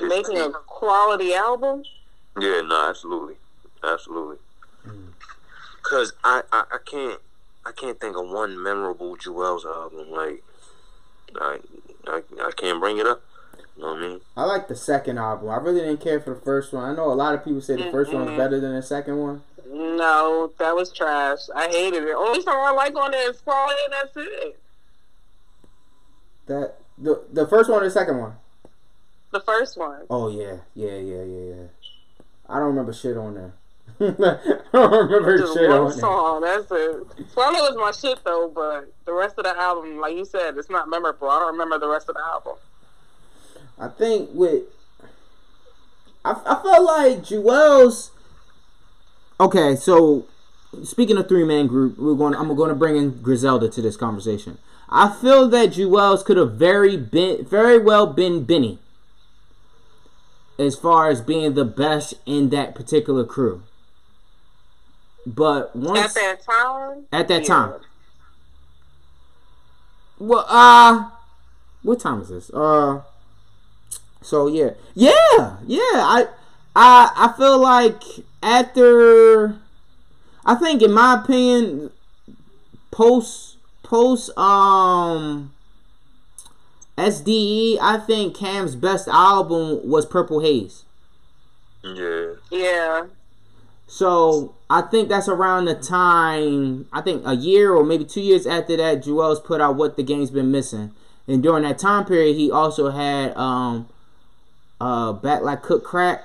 Making 0.00 0.38
a 0.38 0.50
quality 0.50 1.34
album. 1.34 1.84
Yeah, 2.38 2.62
no, 2.62 2.88
absolutely, 2.88 3.36
absolutely. 3.82 4.36
Cause 5.90 6.12
I, 6.22 6.42
I, 6.52 6.64
I 6.70 6.78
can't 6.88 7.18
I 7.66 7.72
can't 7.72 8.00
think 8.00 8.16
of 8.16 8.28
one 8.28 8.62
memorable 8.62 9.16
Juelz's 9.16 9.66
album. 9.66 10.08
Like 10.12 10.44
I, 11.34 11.58
I 12.06 12.22
I 12.40 12.50
can't 12.56 12.78
bring 12.78 12.98
it 12.98 13.08
up. 13.08 13.24
You 13.76 13.82
know 13.82 13.88
what 13.88 13.96
I 13.96 14.00
mean? 14.00 14.20
I 14.36 14.44
like 14.44 14.68
the 14.68 14.76
second 14.76 15.18
album. 15.18 15.48
I 15.48 15.56
really 15.56 15.80
didn't 15.80 16.00
care 16.00 16.20
for 16.20 16.34
the 16.34 16.40
first 16.42 16.72
one. 16.72 16.88
I 16.88 16.94
know 16.94 17.10
a 17.10 17.14
lot 17.14 17.34
of 17.34 17.44
people 17.44 17.60
say 17.60 17.74
the 17.74 17.90
1st 17.90 18.12
one 18.12 18.26
was 18.26 18.36
better 18.36 18.60
than 18.60 18.72
the 18.72 18.82
second 18.82 19.18
one. 19.18 19.42
No, 19.66 20.52
that 20.60 20.76
was 20.76 20.92
trash. 20.92 21.40
I 21.56 21.66
hated 21.66 22.04
it. 22.04 22.14
Only 22.14 22.40
song 22.42 22.54
I 22.54 22.70
like 22.70 22.94
on 22.96 23.10
there 23.10 23.28
is 23.28 23.40
Quality, 23.40 23.80
and 23.84 23.92
that's 23.92 24.16
it. 24.16 24.60
That 26.46 26.74
the 26.98 27.24
the 27.32 27.48
first 27.48 27.68
one 27.68 27.82
or 27.82 27.84
the 27.84 27.90
second 27.90 28.18
one? 28.18 28.34
The 29.32 29.40
first 29.40 29.76
one. 29.76 30.02
Oh 30.08 30.30
yeah, 30.30 30.58
yeah, 30.72 30.98
yeah, 30.98 31.22
yeah, 31.24 31.54
yeah. 31.54 31.66
I 32.48 32.60
don't 32.60 32.68
remember 32.68 32.92
shit 32.92 33.16
on 33.16 33.34
there. 33.34 33.54
I 34.00 34.04
don't 34.72 34.92
remember 34.92 35.38
Just 35.38 35.54
shit 35.54 35.68
one 35.68 35.92
song. 35.92 36.40
That's 36.40 36.70
it. 36.70 37.26
Quality 37.34 37.60
was 37.60 37.76
my 37.76 37.92
shit 37.92 38.24
though, 38.24 38.50
but 38.54 38.92
the 39.04 39.12
rest 39.12 39.36
of 39.38 39.44
the 39.44 39.56
album, 39.58 39.98
like 39.98 40.16
you 40.16 40.24
said, 40.24 40.56
it's 40.56 40.70
not 40.70 40.88
memorable. 40.88 41.28
I 41.28 41.40
don't 41.40 41.52
remember 41.52 41.78
the 41.78 41.88
rest 41.88 42.08
of 42.08 42.14
the 42.14 42.22
album. 42.22 42.54
I 43.78 43.88
think 43.88 44.30
with 44.32 44.64
I, 46.24 46.32
I 46.32 46.62
felt 46.62 46.84
like 46.84 47.18
Juelz. 47.24 48.10
Okay, 49.38 49.76
so 49.76 50.26
speaking 50.82 51.16
of 51.16 51.28
three 51.28 51.44
man 51.44 51.66
group, 51.66 51.98
we're 51.98 52.14
going. 52.14 52.34
I'm 52.34 52.54
going 52.54 52.68
to 52.70 52.74
bring 52.74 52.96
in 52.96 53.20
Griselda 53.22 53.68
to 53.68 53.82
this 53.82 53.96
conversation. 53.96 54.58
I 54.88 55.10
feel 55.10 55.48
that 55.48 55.70
Juelz 55.70 56.24
could 56.24 56.36
have 56.36 56.54
very 56.54 56.96
been 56.96 57.44
very 57.44 57.78
well 57.78 58.06
been 58.06 58.44
Benny 58.44 58.78
as 60.58 60.76
far 60.76 61.08
as 61.08 61.20
being 61.20 61.54
the 61.54 61.64
best 61.64 62.14
in 62.26 62.50
that 62.50 62.74
particular 62.74 63.24
crew. 63.24 63.62
But 65.26 65.76
once 65.76 66.16
At 66.16 66.22
that 66.22 66.42
time. 66.42 67.06
At 67.12 67.28
that 67.28 67.42
yeah. 67.42 67.48
time. 67.48 67.74
Well, 70.18 70.44
uh, 70.48 71.10
what 71.82 72.00
time 72.00 72.20
is 72.22 72.28
this? 72.28 72.50
Uh, 72.50 73.02
so 74.20 74.48
yeah, 74.48 74.70
yeah, 74.94 75.56
yeah. 75.66 75.78
I, 75.80 76.26
I, 76.76 77.10
I 77.16 77.34
feel 77.38 77.58
like 77.58 78.02
after, 78.42 79.56
I 80.44 80.54
think 80.56 80.82
in 80.82 80.92
my 80.92 81.22
opinion, 81.22 81.90
post, 82.90 83.56
post, 83.82 84.36
um, 84.36 85.52
SDE, 86.98 87.78
I 87.80 87.98
think 87.98 88.36
Cam's 88.36 88.76
best 88.76 89.08
album 89.08 89.88
was 89.88 90.04
Purple 90.04 90.40
Haze. 90.40 90.84
Yeah. 91.82 92.32
Yeah. 92.50 93.06
So 93.90 94.54
I 94.70 94.82
think 94.82 95.08
that's 95.08 95.26
around 95.26 95.64
the 95.64 95.74
time 95.74 96.86
I 96.92 97.00
think 97.00 97.26
a 97.26 97.34
year 97.34 97.72
or 97.72 97.84
maybe 97.84 98.04
two 98.04 98.20
years 98.20 98.46
after 98.46 98.76
that, 98.76 99.02
Juelz 99.02 99.44
put 99.44 99.60
out 99.60 99.74
what 99.74 99.96
the 99.96 100.04
game's 100.04 100.30
been 100.30 100.52
missing. 100.52 100.92
And 101.26 101.42
during 101.42 101.64
that 101.64 101.80
time 101.80 102.04
period, 102.04 102.36
he 102.36 102.52
also 102.52 102.90
had 102.90 103.36
um 103.36 103.88
uh 104.80 105.12
back 105.14 105.42
like 105.42 105.62
cook 105.62 105.82
crack 105.82 106.22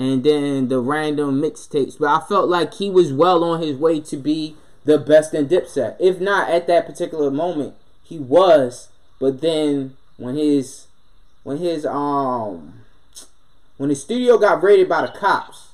and 0.00 0.24
then 0.24 0.66
the 0.66 0.80
random 0.80 1.40
mixtapes. 1.40 1.96
But 1.96 2.08
I 2.08 2.26
felt 2.26 2.48
like 2.48 2.74
he 2.74 2.90
was 2.90 3.12
well 3.12 3.44
on 3.44 3.62
his 3.62 3.76
way 3.76 4.00
to 4.00 4.16
be 4.16 4.56
the 4.84 4.98
best 4.98 5.32
in 5.32 5.46
Dipset. 5.46 5.94
If 6.00 6.18
not 6.18 6.50
at 6.50 6.66
that 6.66 6.86
particular 6.86 7.30
moment, 7.30 7.76
he 8.02 8.18
was. 8.18 8.88
But 9.20 9.42
then 9.42 9.96
when 10.16 10.34
his 10.34 10.88
when 11.44 11.58
his 11.58 11.86
um 11.86 12.80
when 13.76 13.90
his 13.90 14.02
studio 14.02 14.38
got 14.38 14.60
raided 14.60 14.88
by 14.88 15.02
the 15.02 15.12
cops, 15.16 15.65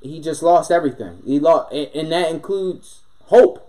he 0.00 0.20
just 0.20 0.42
lost 0.42 0.70
everything. 0.70 1.22
He 1.24 1.38
lost, 1.38 1.72
and, 1.72 2.12
that 2.12 2.30
includes 2.30 3.00
hope. 3.24 3.62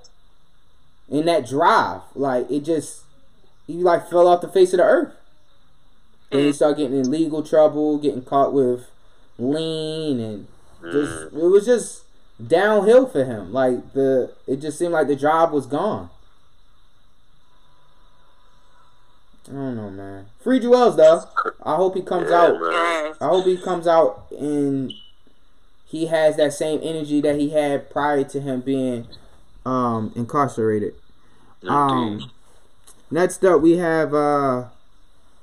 And 1.10 1.28
that 1.28 1.48
drive, 1.48 2.02
like 2.16 2.50
it 2.52 2.62
just, 2.62 3.04
he 3.66 3.76
like 3.76 4.10
fell 4.10 4.28
off 4.28 4.42
the 4.42 4.48
face 4.48 4.74
of 4.74 4.78
the 4.78 4.84
earth. 4.84 5.14
And 6.32 6.42
he 6.42 6.50
mm. 6.50 6.54
started 6.54 6.78
getting 6.78 7.00
in 7.00 7.10
legal 7.10 7.42
trouble, 7.42 7.98
getting 7.98 8.24
caught 8.24 8.54
with 8.54 8.90
lean, 9.38 10.20
and 10.20 10.48
just 10.82 11.34
mm. 11.34 11.44
it 11.44 11.48
was 11.48 11.66
just 11.66 12.04
downhill 12.46 13.08
for 13.08 13.24
him. 13.24 13.54
Like 13.54 13.94
the, 13.94 14.34
it 14.46 14.58
just 14.58 14.78
seemed 14.78 14.92
like 14.92 15.08
the 15.08 15.16
job 15.16 15.54
was 15.54 15.66
gone. 15.66 16.10
I 19.50 19.54
don't 19.54 19.76
know, 19.78 19.90
man. 19.90 20.26
Free 20.42 20.60
Juelz 20.60 20.98
though. 20.98 21.24
I 21.64 21.76
hope 21.76 21.96
he 21.96 22.02
comes 22.02 22.30
Yeah, 22.30 22.38
out. 22.38 22.60
man. 22.60 23.14
I 23.22 23.28
hope 23.28 23.46
he 23.46 23.58
comes 23.58 23.88
out 23.88 24.26
and 24.38 24.92
he 25.88 26.08
has 26.08 26.36
that 26.36 26.54
same 26.54 26.80
energy 26.84 27.22
that 27.22 27.40
he 27.40 27.50
had 27.52 27.90
prior 27.90 28.24
to 28.26 28.40
him 28.42 28.62
being 28.62 29.08
um 29.66 30.12
incarcerated. 30.16 30.94
Um 31.68 32.30
next 33.10 33.44
up 33.46 33.62
we 33.62 33.78
have 33.78 34.14
uh 34.14 34.66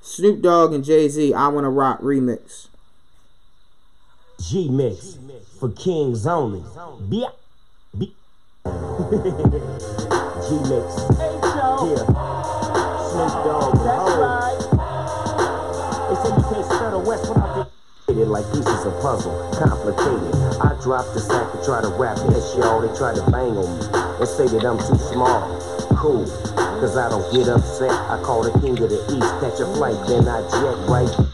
Snoop 0.01 0.41
Dogg 0.41 0.73
and 0.73 0.83
Jay 0.83 1.07
Z 1.09 1.33
I 1.33 1.47
Wanna 1.49 1.69
Rock 1.69 1.99
remix. 2.01 2.67
G 4.39 4.69
Mix 4.69 5.17
for 5.59 5.69
kings 5.71 6.27
only. 6.27 6.63
Be- 7.09 7.27
be- 7.97 8.15
G 8.65 8.69
Mix. 10.69 10.95
Yeah. 11.85 12.05
Snoop 13.09 13.33
Dogg 13.45 13.75
and 13.75 13.85
Ho. 13.85 14.74
Without 18.15 18.21
the 18.21 18.21
it 18.21 18.27
like 18.27 18.45
pieces 18.53 18.85
of 18.85 19.01
puzzle, 19.01 19.51
complicated. 19.53 20.33
I 20.61 20.77
dropped 20.81 21.13
the 21.13 21.19
sack 21.19 21.51
to 21.51 21.65
try 21.65 21.81
to 21.81 21.89
rap 21.89 22.17
this, 22.29 22.55
y'all. 22.57 22.81
They 22.81 22.95
try 22.97 23.13
to 23.13 23.21
bang 23.31 23.57
on 23.57 23.79
me 23.79 23.85
and 24.19 24.27
say 24.27 24.47
that 24.47 24.65
I'm 24.65 24.77
too 24.77 24.97
small. 25.11 25.59
Cool, 25.95 26.25
cause 26.79 26.97
I 26.97 27.09
don't 27.09 27.31
get 27.33 27.47
upset. 27.47 27.91
I 27.91 28.21
call 28.23 28.43
the 28.43 28.51
king 28.59 28.81
of 28.81 28.89
the 28.89 29.01
east, 29.15 29.31
catch 29.41 29.59
a 29.59 29.65
flight, 29.75 29.95
then 30.07 30.27
I 30.27 30.41
jet 30.49 30.89
right 30.89 31.27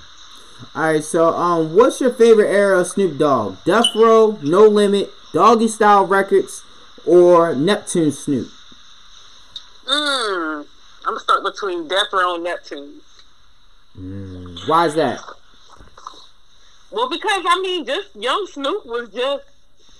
Alright, 0.75 1.03
so 1.03 1.29
um 1.29 1.75
what's 1.75 1.99
your 1.99 2.13
favorite 2.13 2.49
era 2.49 2.79
of 2.79 2.87
Snoop 2.87 3.17
Dogg? 3.17 3.57
Death 3.65 3.87
Row, 3.95 4.37
No 4.41 4.67
Limit, 4.67 5.09
Doggy 5.33 5.67
Style 5.67 6.05
Records, 6.05 6.63
or 7.05 7.55
Neptune 7.55 8.11
Snoop? 8.11 8.47
Mm, 9.85 10.65
I'm 11.05 11.19
stuck 11.19 11.43
between 11.43 11.87
Death 11.87 12.13
Row 12.13 12.35
and 12.35 12.43
Neptune. 12.43 13.01
Why 14.67 14.85
is 14.85 14.95
that? 14.95 15.19
Well, 16.91 17.09
because 17.09 17.43
I 17.47 17.59
mean, 17.61 17.85
just 17.85 18.15
young 18.15 18.45
Snoop 18.51 18.85
was 18.85 19.09
just 19.09 19.45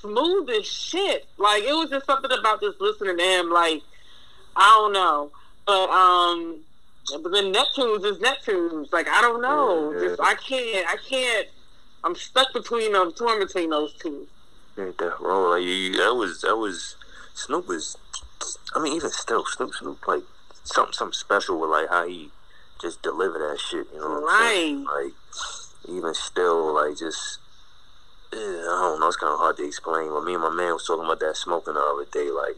smooth 0.02 0.50
as 0.50 0.66
shit. 0.66 1.26
Like 1.38 1.64
it 1.64 1.74
was 1.74 1.90
just 1.90 2.06
something 2.06 2.32
about 2.32 2.62
just 2.62 2.82
listening 2.82 3.18
to 3.18 3.24
him. 3.24 3.50
Like 3.50 3.82
I 4.56 4.68
don't 4.80 4.94
know, 4.94 5.32
but 5.66 5.90
um, 5.90 6.60
but 7.22 7.32
then 7.32 7.54
Neptunes 7.54 8.06
is 8.06 8.18
Neptunes. 8.18 8.92
Like 8.92 9.08
I 9.08 9.22
don't 9.22 9.42
know. 9.42 9.94
Yeah. 9.94 10.10
Just 10.10 10.22
I 10.22 10.36
can't. 10.36 10.88
I 10.88 10.98
can't. 10.98 11.48
I'm 12.04 12.16
stuck 12.16 12.52
between 12.54 12.94
them, 12.94 13.12
torn 13.14 13.40
between 13.40 13.70
those 13.70 13.94
two. 13.94 14.28
Ain't 14.78 14.98
that 14.98 15.20
wrong? 15.22 15.52
Like 15.52 15.64
you, 15.64 15.94
that 15.98 16.16
was 16.16 16.42
that 16.42 16.58
was 16.58 16.96
Snoop 17.34 17.68
was. 17.68 17.98
I 18.76 18.82
mean, 18.82 18.94
even 18.94 19.12
still, 19.12 19.46
Snoop 19.46 19.74
Snoop 19.76 20.08
like 20.08 20.24
something 20.64 20.94
something 20.94 21.14
special 21.14 21.60
with 21.60 21.70
like 21.70 21.90
how 21.90 22.08
he 22.08 22.32
just 22.82 23.02
delivered 23.02 23.40
that 23.40 23.60
shit. 23.60 23.88
You 23.94 24.00
know 24.00 24.22
what 24.22 24.34
I'm 24.34 24.48
saying? 24.50 24.84
Like 24.86 25.14
even 25.88 26.14
still, 26.14 26.74
like 26.74 26.98
just. 26.98 27.40
eh, 28.34 28.38
I 28.38 28.78
don't 28.82 29.00
know. 29.00 29.08
It's 29.08 29.18
kind 29.18 29.34
of 29.34 29.40
hard 29.40 29.58
to 29.58 29.66
explain. 29.66 30.10
But 30.10 30.24
me 30.24 30.34
and 30.34 30.44
my 30.44 30.50
man 30.50 30.74
was 30.74 30.86
talking 30.86 31.06
about 31.06 31.20
that 31.20 31.36
smoking 31.38 31.74
the 31.74 31.80
other 31.80 32.06
day. 32.12 32.30
Like, 32.30 32.58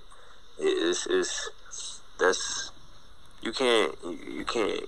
it's 0.60 1.08
it's 1.08 1.50
that's 2.20 2.72
you 3.42 3.52
can't 3.52 3.96
you, 4.04 4.20
you 4.40 4.46
can't 4.46 4.86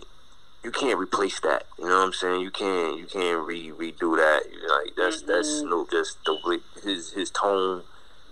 you 0.64 0.72
can't 0.72 1.00
replace 1.00 1.40
that. 1.42 1.66
You 1.78 1.86
know 1.86 1.98
what 2.00 2.06
I'm 2.06 2.14
saying? 2.14 2.42
You 2.42 2.52
can't 2.52 2.98
you 3.00 3.06
can't 3.06 3.46
re 3.46 3.72
redo 3.72 4.16
that. 4.18 4.44
You 4.52 4.68
know, 4.68 4.74
Like 4.84 4.96
that's 4.96 5.22
that's 5.24 5.50
Snoop. 5.60 5.92
Just 5.92 6.24
the 6.26 6.62
his 6.84 7.12
his 7.14 7.32
tone, 7.32 7.84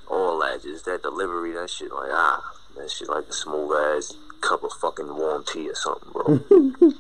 all 0.08 0.40
that, 0.40 0.62
just 0.64 0.86
that 0.86 1.02
delivery. 1.04 1.52
That 1.54 1.70
shit 1.70 1.92
like 1.92 2.10
ah, 2.12 2.42
that 2.78 2.90
shit 2.92 3.10
like 3.10 3.26
a 3.30 3.34
smooth 3.34 3.72
ass 3.98 4.14
cup 4.42 4.64
of 4.64 4.74
fucking 4.74 5.16
warm 5.16 5.44
tea 5.46 5.70
or 5.70 5.76
something, 5.76 6.12
bro. 6.12 6.40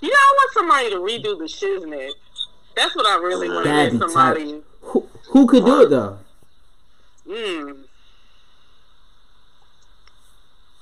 You 0.00 0.10
know, 0.10 0.16
I 0.16 0.34
want 0.36 0.52
somebody 0.52 0.90
to 0.90 0.96
redo 0.96 1.38
the 1.38 1.44
shiznit. 1.44 2.10
That's 2.76 2.94
what 2.96 3.06
I 3.06 3.16
really 3.18 3.48
want. 3.48 3.66
To 3.66 3.90
be 3.90 3.98
get 3.98 4.10
somebody. 4.10 4.62
Who 4.80 5.08
who 5.30 5.46
could 5.46 5.64
do 5.64 5.82
it 5.82 5.90
though? 5.90 6.18
Hmm. 7.28 7.72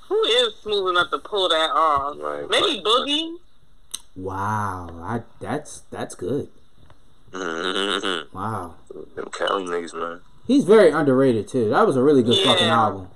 Who 0.09 0.23
is 0.23 0.55
smooth 0.61 0.89
enough 0.89 1.09
to 1.11 1.17
pull 1.19 1.49
that 1.49 1.71
off? 1.71 2.17
Right, 2.19 2.49
Maybe 2.49 2.65
right. 2.77 2.83
Boogie. 2.83 3.35
Wow, 4.15 4.89
I 5.01 5.21
that's 5.39 5.81
that's 5.91 6.13
good. 6.15 6.49
Mm-hmm. 7.31 8.35
Wow, 8.37 8.75
Them 9.15 9.29
Cali 9.31 9.65
niggas, 9.65 9.93
man. 9.95 10.21
he's 10.45 10.65
very 10.65 10.91
underrated 10.91 11.47
too. 11.47 11.69
That 11.71 11.87
was 11.87 11.95
a 11.95 12.03
really 12.03 12.21
good 12.21 12.37
fucking 12.45 12.67
album. 12.67 13.07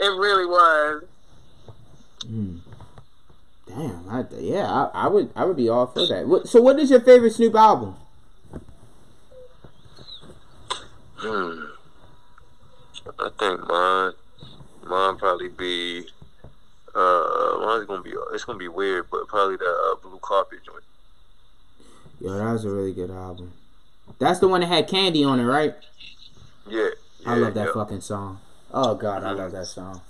It 0.00 0.06
really 0.06 0.44
was. 0.46 1.04
Mm. 2.24 2.60
Damn, 3.66 4.08
I, 4.08 4.24
yeah, 4.38 4.70
I, 4.70 4.90
I 5.04 5.08
would 5.08 5.30
I 5.34 5.44
would 5.44 5.56
be 5.56 5.68
all 5.68 5.86
for 5.86 6.06
that. 6.06 6.26
What, 6.26 6.48
so, 6.48 6.60
what 6.62 6.78
is 6.78 6.90
your 6.90 7.00
favorite 7.00 7.32
Snoop 7.32 7.54
album? 7.54 7.96
Hmm. 11.16 11.64
I 13.18 13.30
think 13.38 13.66
mine, 13.66 14.12
mine 14.86 15.16
probably 15.16 15.48
be. 15.48 16.06
Uh, 16.94 17.58
mine's 17.60 17.86
gonna 17.86 18.02
be. 18.02 18.14
It's 18.32 18.44
gonna 18.44 18.58
be 18.58 18.68
weird, 18.68 19.06
but 19.10 19.26
probably 19.26 19.56
the 19.56 19.64
uh, 19.64 20.00
blue 20.00 20.18
carpet 20.22 20.60
joint. 20.64 20.84
Yo, 22.20 22.36
that 22.38 22.52
was 22.52 22.64
a 22.64 22.70
really 22.70 22.92
good 22.92 23.10
album. 23.10 23.52
That's 24.18 24.38
the 24.38 24.48
one 24.48 24.60
that 24.60 24.68
had 24.68 24.88
Candy 24.88 25.24
on 25.24 25.40
it, 25.40 25.44
right? 25.44 25.74
Yeah. 26.66 26.88
yeah 27.20 27.30
I 27.30 27.34
love 27.34 27.54
that 27.54 27.66
yeah. 27.66 27.72
fucking 27.74 28.00
song. 28.00 28.40
Oh 28.72 28.94
God, 28.94 29.24
I 29.24 29.32
love 29.32 29.52
that 29.52 29.66
song. 29.66 30.00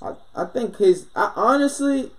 I 0.00 0.14
I 0.34 0.44
think 0.44 0.76
his 0.76 1.06
I 1.16 1.32
honestly, 1.34 2.10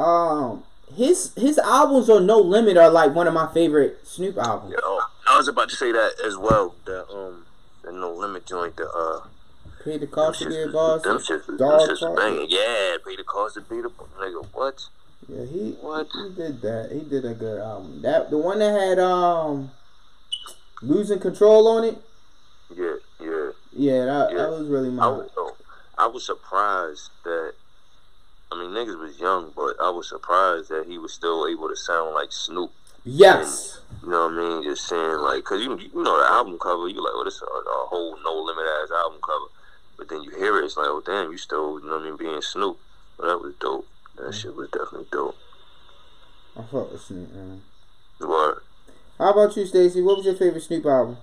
um, 0.00 0.64
his 0.94 1.32
his 1.36 1.58
albums 1.58 2.08
on 2.10 2.26
No 2.26 2.38
Limit 2.38 2.76
are 2.76 2.90
like 2.90 3.14
one 3.14 3.26
of 3.26 3.34
my 3.34 3.52
favorite 3.52 3.98
Snoop 4.06 4.36
albums. 4.38 4.74
Oh, 4.82 5.08
I 5.28 5.36
was 5.36 5.48
about 5.48 5.68
to 5.70 5.76
say 5.76 5.92
that 5.92 6.12
as 6.24 6.36
well. 6.36 6.74
The 6.84 7.08
um, 7.08 7.46
the 7.82 7.92
no 7.92 8.12
limit 8.12 8.46
joint. 8.46 8.76
The 8.76 8.88
uh, 8.88 9.26
Pay 9.84 9.96
the 9.98 10.06
cost 10.06 10.40
to 10.42 10.48
be 10.48 10.60
a 10.60 10.68
boss. 10.68 11.02
them 11.02 11.16
shits, 11.18 11.46
them 11.46 11.56
Dog 11.56 11.80
shits 11.88 12.00
Park. 12.00 12.16
banging. 12.16 12.46
Yeah, 12.50 12.96
pay 13.06 13.16
the 13.16 13.24
cost 13.24 13.54
to 13.54 13.60
be 13.62 13.80
the 13.80 13.88
nigga. 14.18 14.44
What? 14.52 14.84
Yeah, 15.28 15.44
he 15.46 15.76
What? 15.80 16.08
he 16.12 16.28
did 16.34 16.60
that. 16.62 16.90
He 16.92 17.00
did 17.00 17.24
a 17.24 17.32
good 17.34 17.60
album. 17.60 18.02
That 18.02 18.30
the 18.30 18.36
one 18.38 18.58
that 18.58 18.78
had 18.78 18.98
um, 18.98 19.70
losing 20.82 21.18
control 21.18 21.66
on 21.68 21.84
it. 21.84 21.98
Yeah, 22.74 22.96
yeah. 23.20 23.50
Yeah, 23.72 24.04
that, 24.06 24.30
Yeah. 24.32 24.36
that 24.38 24.50
was 24.50 24.66
really 24.68 24.88
I 24.88 24.92
my. 24.92 25.08
was, 25.08 25.30
oh, 25.36 25.56
I 25.96 26.06
was 26.08 26.26
surprised 26.26 27.10
that. 27.24 27.54
I 28.52 28.56
mean, 28.56 28.70
niggas 28.70 28.98
was 28.98 29.18
young, 29.18 29.52
but 29.54 29.76
I 29.80 29.90
was 29.90 30.08
surprised 30.08 30.70
that 30.70 30.86
he 30.86 30.98
was 30.98 31.12
still 31.12 31.46
able 31.46 31.68
to 31.68 31.76
sound 31.76 32.14
like 32.14 32.32
Snoop. 32.32 32.72
Yes. 33.04 33.80
You 34.02 34.10
know 34.10 34.26
what 34.26 34.32
I 34.32 34.36
mean? 34.36 34.62
Just 34.64 34.86
saying 34.86 35.18
like, 35.18 35.44
cause 35.44 35.60
you 35.60 35.78
you 35.78 36.02
know 36.02 36.18
the 36.18 36.26
album 36.26 36.58
cover, 36.58 36.88
you're 36.88 37.02
like, 37.02 37.14
well, 37.14 37.24
this 37.24 37.36
is 37.36 37.42
a, 37.42 37.46
a 37.46 37.86
whole 37.86 38.18
no 38.24 38.42
limit 38.42 38.64
ass 38.82 38.90
album 38.90 39.20
cover. 39.24 39.46
But 39.96 40.08
then 40.08 40.22
you 40.22 40.30
hear 40.30 40.58
it, 40.58 40.64
it's 40.64 40.76
like, 40.76 40.88
oh 40.88 41.02
damn, 41.04 41.30
you 41.30 41.38
still, 41.38 41.80
you 41.80 41.86
know 41.86 41.96
what 41.96 42.02
I 42.02 42.04
mean, 42.04 42.16
being 42.16 42.42
Snoop. 42.42 42.78
But 43.16 43.26
that 43.26 43.40
was 43.40 43.54
dope. 43.60 43.86
That 44.16 44.26
mm. 44.26 44.34
shit 44.34 44.54
was 44.54 44.68
definitely 44.70 45.06
dope. 45.12 45.36
I 46.56 46.62
fuck 46.62 46.92
with 46.92 47.02
Snoop, 47.02 47.32
man. 47.32 47.62
Word. 48.20 48.62
How 49.18 49.32
about 49.32 49.56
you, 49.56 49.66
Stacy? 49.66 50.02
What 50.02 50.18
was 50.18 50.26
your 50.26 50.34
favorite 50.34 50.62
Snoop 50.62 50.84
album? 50.84 51.18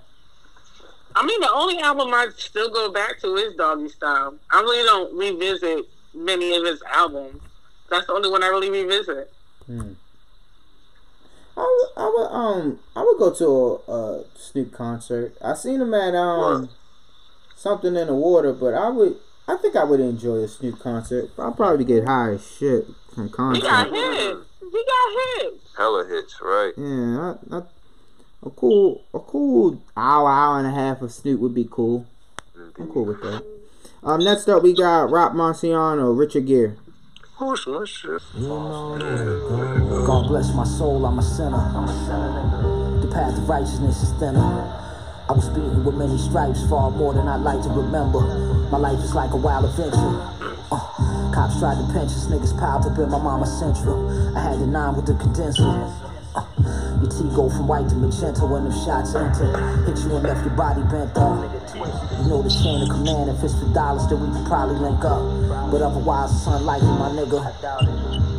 I 1.16 1.26
mean, 1.26 1.40
the 1.42 1.52
only 1.52 1.80
album 1.80 2.14
I 2.14 2.28
still 2.38 2.70
go 2.70 2.92
back 2.92 3.20
to 3.22 3.36
is 3.36 3.56
Doggy 3.56 3.90
Style. 3.90 4.36
I 4.52 4.62
really 4.62 4.84
don't 4.84 5.18
revisit 5.18 5.86
many 6.18 6.56
of 6.56 6.66
his 6.66 6.82
albums. 6.84 7.42
That's 7.90 8.08
the 8.08 8.14
only 8.14 8.30
one 8.30 8.44
I 8.44 8.48
really 8.48 8.70
revisit. 8.70 9.32
Hmm. 9.66 9.94
I 11.56 11.62
would, 11.62 12.04
I 12.04 12.06
would, 12.16 12.28
um, 12.32 12.80
I 12.96 13.02
would 13.04 13.18
go 13.18 13.34
to 13.34 13.46
a, 13.92 13.92
a 13.92 14.24
Snoop 14.36 14.72
concert. 14.74 15.36
I 15.44 15.54
seen 15.56 15.82
him 15.82 15.94
at 15.94 16.14
um, 16.14 16.62
What? 16.62 16.70
something 17.56 17.96
in 17.96 18.08
the 18.08 18.14
water, 18.16 18.54
but 18.54 18.74
I 18.74 18.90
would, 18.90 19.18
I 19.48 19.56
think 19.58 19.76
I 19.76 19.84
would 19.84 20.00
enjoy 20.00 20.38
a 20.38 20.48
Snoop 20.48 20.80
concert. 20.80 21.30
I'll 21.38 21.54
probably 21.54 21.86
get 21.86 22.06
high 22.06 22.32
as 22.34 22.46
shit 22.46 22.86
from 23.14 23.26
He 23.26 23.30
got 23.32 23.36
concert. 23.38 23.96
hits. 23.96 24.40
He 24.60 24.84
got 24.86 25.44
hits. 25.44 25.64
Hella 25.78 26.08
hits, 26.08 26.40
right? 26.42 26.74
Yeah, 26.78 27.34
I, 27.52 27.58
I, 27.58 27.62
a 28.44 28.50
cool, 28.52 29.04
a 29.14 29.20
cool 29.20 29.82
hour, 29.96 30.30
hour 30.30 30.60
and 30.60 30.68
a 30.68 30.72
half 30.72 31.02
of 31.02 31.12
Snoop 31.12 31.40
would 31.40 31.56
be 31.56 31.68
cool. 31.70 32.06
I'm 32.78 32.88
cool 32.92 33.06
with 33.06 33.22
that. 33.22 33.44
Um, 34.04 34.24
next 34.24 34.48
up 34.48 34.64
we 34.64 34.74
got 34.74 35.10
Rock 35.10 35.34
Marciano, 35.34 36.18
Richard 36.18 36.46
Gere. 36.46 36.76
Who's 37.38 37.68
my 37.68 37.84
shit? 37.86 38.22
God 40.06 40.28
bless 40.28 40.54
my 40.54 40.64
soul, 40.64 41.06
I'm 41.06 41.20
a 41.20 41.24
sinner. 41.24 41.58
The 43.02 43.08
path 43.08 43.38
of 43.38 43.50
righteousness 43.50 44.04
is 44.04 44.12
thinner. 44.20 44.40
I 45.30 45.34
was 45.34 45.50
beaten 45.50 45.84
with 45.84 45.96
many 45.96 46.18
stripes, 46.18 46.66
far 46.70 46.90
more 46.90 47.14
than 47.14 47.28
I'd 47.28 47.42
like 47.42 47.62
to 47.64 47.70
remember. 47.70 48.22
My 48.72 48.78
life 48.78 49.00
is 49.04 49.14
like 49.14 49.32
a 49.32 49.36
wild 49.36 49.66
adventure. 49.66 50.22
Uh, 50.72 51.32
cops 51.34 51.60
tried 51.60 51.76
to 51.76 51.94
pinch 51.94 52.12
us, 52.12 52.28
niggas 52.28 52.58
piled 52.58 52.86
up 52.86 52.98
in 52.98 53.10
my 53.10 53.20
mama's 53.20 53.52
central. 53.60 54.08
I 54.38 54.42
had 54.42 54.60
the 54.60 54.68
nine 54.68 54.96
with 54.96 55.06
the 55.06 55.16
condenser. 55.16 55.64
Your 57.02 57.10
T 57.10 57.24
go 57.36 57.50
from 57.50 57.68
white 57.68 57.88
to 57.90 57.96
magenta 57.96 58.46
when 58.46 58.64
them 58.66 58.74
shots 58.86 59.16
enter. 59.16 59.50
Hit 59.86 59.98
you 60.04 60.16
and 60.16 60.24
left 60.24 60.46
your 60.46 60.56
body 60.56 60.82
bent 60.90 61.16
up. 61.18 61.46
You 61.74 62.30
know 62.30 62.42
the 62.42 62.50
chain 62.50 62.82
of 62.82 62.90
command. 62.90 63.30
If 63.30 63.44
it's 63.44 63.58
for 63.58 63.72
dollars, 63.74 64.08
then 64.08 64.22
we 64.22 64.28
could 64.36 64.48
probably 64.48 64.78
link 64.78 65.04
up. 65.06 65.22
But 65.72 65.82
otherwise, 65.82 66.32
it's 66.32 66.48
unlikely, 66.48 66.88
my 66.88 67.10
nigga. 67.14 67.42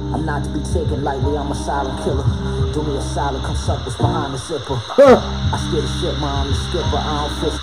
I'm 0.09 0.24
not 0.24 0.42
to 0.44 0.51
be 0.51 0.61
taken 0.64 1.05
lightly, 1.05 1.36
I'm 1.36 1.53
a 1.53 1.55
silent 1.55 2.03
killer. 2.03 2.24
Do 2.72 2.82
me 2.82 2.96
a 2.96 3.03
solid, 3.03 3.42
come 3.44 3.57
suck 3.57 3.84
what's 3.84 3.96
behind 3.99 4.32
the 4.32 4.38
zipper. 4.38 4.80
I 4.96 5.68
steer 5.68 5.82
the 5.82 5.88
ship, 6.01 6.18
man, 6.18 6.46
I'm 6.46 6.49
the 6.49 6.55
skipper, 6.55 6.96
I 6.96 7.28
don't 7.28 7.51
fish. 7.51 7.61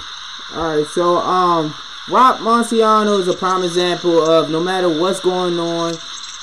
All 0.53 0.77
right, 0.77 0.85
so 0.93 1.17
um, 1.17 1.73
Rock 2.07 2.37
Marciano 2.41 3.19
is 3.19 3.27
a 3.27 3.33
prime 3.33 3.63
example 3.63 4.23
of 4.23 4.51
no 4.51 4.59
matter 4.59 4.89
what's 4.99 5.19
going 5.19 5.57
on, 5.57 5.95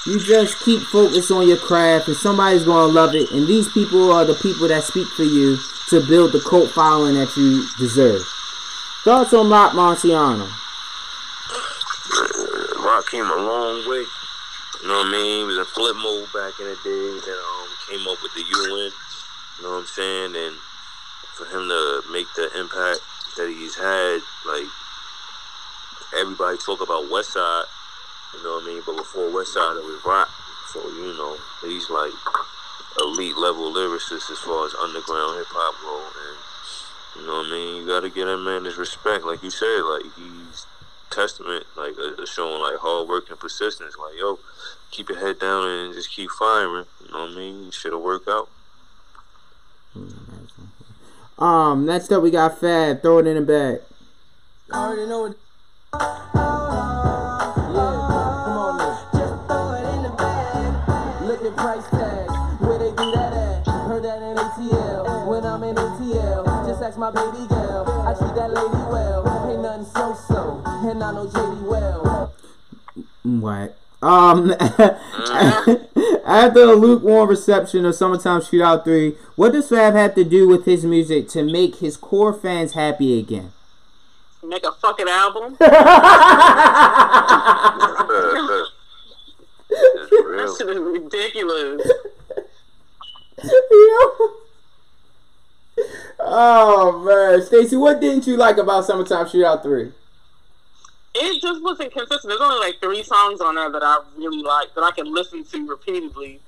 you 0.07 0.19
just 0.19 0.59
keep 0.65 0.83
focused 0.83 1.31
on 1.31 1.47
your 1.47 1.59
craft, 1.59 2.09
and 2.09 2.17
somebody's 2.17 2.65
gonna 2.65 2.93
love 2.93 3.15
it. 3.15 3.31
And 3.31 3.47
these 3.47 3.69
people 3.69 4.13
are 4.13 4.25
the 4.25 4.35
people 4.35 4.69
that 4.69 4.83
speak 4.83 5.07
for 5.09 5.23
you 5.23 5.59
to 5.91 6.01
build 6.01 6.33
the 6.33 6.41
cult 6.41 6.71
following 6.71 7.15
that 7.15 7.37
you 7.37 7.67
deserve. 7.79 8.23
Thoughts 9.05 9.33
on 9.35 9.51
Rock 9.51 9.73
Marciano? 9.73 10.51
Rock 12.85 13.11
came 13.11 13.25
a 13.25 13.37
long 13.37 13.89
way. 13.89 14.05
You 14.83 14.89
know 14.89 14.99
what 14.99 15.07
I 15.07 15.13
mean? 15.13 15.39
He 15.39 15.45
was 15.45 15.59
in 15.59 15.65
Flipmode 15.65 16.33
back 16.35 16.59
in 16.59 16.67
the 16.67 16.79
day. 16.83 17.21
Then 17.27 17.39
um, 17.39 17.69
came 17.89 18.09
up 18.09 18.23
with 18.23 18.35
the 18.35 18.43
UN. 18.43 18.91
You 19.59 19.63
know 19.63 19.71
what 19.71 19.81
I'm 19.81 19.87
saying? 19.87 20.35
And 20.35 20.57
for 21.35 21.47
him 21.47 21.69
to 21.69 22.03
make 22.11 22.27
the 22.35 22.51
impact 22.59 23.01
that 23.37 23.49
he's 23.49 23.77
had, 23.77 24.21
like 24.47 24.67
everybody 26.19 26.59
talk 26.59 26.81
about 26.81 27.11
Westside. 27.11 27.65
You 28.35 28.43
know 28.43 28.55
what 28.55 28.65
I 28.65 28.67
mean? 28.67 28.83
But 28.87 28.97
before 28.97 29.31
Westside, 29.31 29.79
it 29.79 29.85
was 29.85 30.01
Rock. 30.05 30.29
So 30.73 30.81
you 30.89 31.13
know, 31.17 31.37
he's 31.63 31.91
like 31.91 32.13
elite 32.99 33.37
level 33.37 33.73
lyricist 33.73 34.31
as 34.31 34.39
far 34.39 34.67
as 34.67 34.75
underground 34.75 35.39
hip 35.39 35.47
hop 35.51 35.75
go. 35.81 36.01
And 36.01 36.39
you 37.21 37.27
know 37.27 37.39
what 37.39 37.47
I 37.47 37.51
mean? 37.51 37.83
You 37.83 37.87
gotta 37.87 38.11
get 38.11 38.25
that 38.27 38.39
man 38.39 38.65
his 38.65 38.77
respect. 38.77 39.25
Like 39.25 39.43
you 39.43 39.51
said, 39.51 39.81
like 39.83 40.05
he's 40.17 40.67
testament, 41.11 41.67
like 41.77 41.93
uh, 41.99 42.25
showing 42.25 42.63
like 42.63 42.77
hard 42.81 43.09
work 43.09 43.29
and 43.31 43.39
persistence. 43.39 43.97
Like 43.99 44.19
yo, 44.19 44.39
keep 44.91 45.09
your 45.09 45.19
head 45.19 45.39
down 45.39 45.67
and 45.67 45.95
just 45.95 46.11
keep 46.11 46.31
firing. 46.31 46.87
You 47.05 47.13
know 47.13 47.25
what 47.25 47.33
I 47.33 47.37
mean? 47.37 47.71
Shit'll 47.71 48.03
work 48.03 48.23
out. 48.29 48.49
Um, 51.39 51.85
next 51.87 52.13
up 52.13 52.23
we 52.23 52.31
got 52.31 52.59
Fab. 52.59 53.03
Throw 53.03 53.19
it 53.19 53.27
in 53.27 53.35
the 53.35 53.43
bag. 53.43 53.81
I 54.73 54.87
already 54.87 55.07
know 55.07 55.23
what. 55.23 55.37
Yeah, 57.75 58.12
price 61.63 61.89
tags, 61.91 62.33
where 62.61 62.77
they 62.77 62.91
do 62.91 63.13
that 63.13 63.33
at? 63.33 63.65
Heard 63.87 64.03
that 64.03 64.21
in 64.21 64.37
ATL, 64.37 65.29
when 65.29 65.47
I'm 65.47 65.63
in 65.63 65.77
ATL. 65.77 66.67
Just 66.67 66.83
ask 66.83 66.99
my 66.99 67.13
baby 67.13 67.47
girl, 67.47 67.85
I 68.05 68.15
treat 68.15 68.35
that 68.35 68.53
lady 68.53 68.83
well. 68.91 69.23
Ain't 69.49 69.63
nothing 69.63 69.87
so-so, 69.87 70.61
and 70.67 71.05
I 71.05 71.13
know 71.13 71.29
JD 71.29 71.63
well. 71.63 72.35
What? 73.23 73.79
Um, 74.03 74.51
after 76.27 76.63
a 76.63 76.75
lukewarm 76.75 77.29
reception 77.29 77.87
of 77.87 77.95
Summertime 77.95 78.41
Shootout 78.41 78.83
3, 78.83 79.15
what 79.37 79.53
does 79.53 79.69
Fab 79.69 79.95
have 79.95 80.17
to 80.17 80.25
do 80.25 80.49
with 80.49 80.65
his 80.65 80.85
music 80.85 81.29
to 81.29 81.45
make 81.45 81.77
his 81.77 81.97
core 81.97 82.33
fans 82.33 82.73
happy 82.73 83.21
again? 83.21 83.53
Make 84.43 84.67
a 84.67 84.73
fucking 84.73 85.09
album. 85.09 85.57
That's 90.13 90.23
That 90.37 90.55
shit 90.59 90.69
is 90.69 90.79
ridiculous. 90.79 91.91
oh 96.21 97.03
man, 97.05 97.43
Stacy, 97.47 97.77
what 97.77 98.01
didn't 98.01 98.27
you 98.27 98.37
like 98.37 98.59
about 98.59 98.85
Summertime 98.85 99.27
Shootout 99.27 99.63
3? 99.63 99.93
It 101.15 101.43
just 101.43 101.63
wasn't 101.63 101.93
consistent. 101.93 102.25
There's 102.25 102.41
only 102.41 102.67
like 102.67 102.81
three 102.81 103.03
songs 103.03 103.41
on 103.41 103.57
there 103.57 103.71
that 103.71 103.83
I 103.83 104.01
really 104.17 104.43
like 104.43 104.75
that 104.75 104.83
I 104.83 104.93
can 104.93 105.13
listen 105.13 105.45
to 105.45 105.69
repeatedly. 105.69 106.41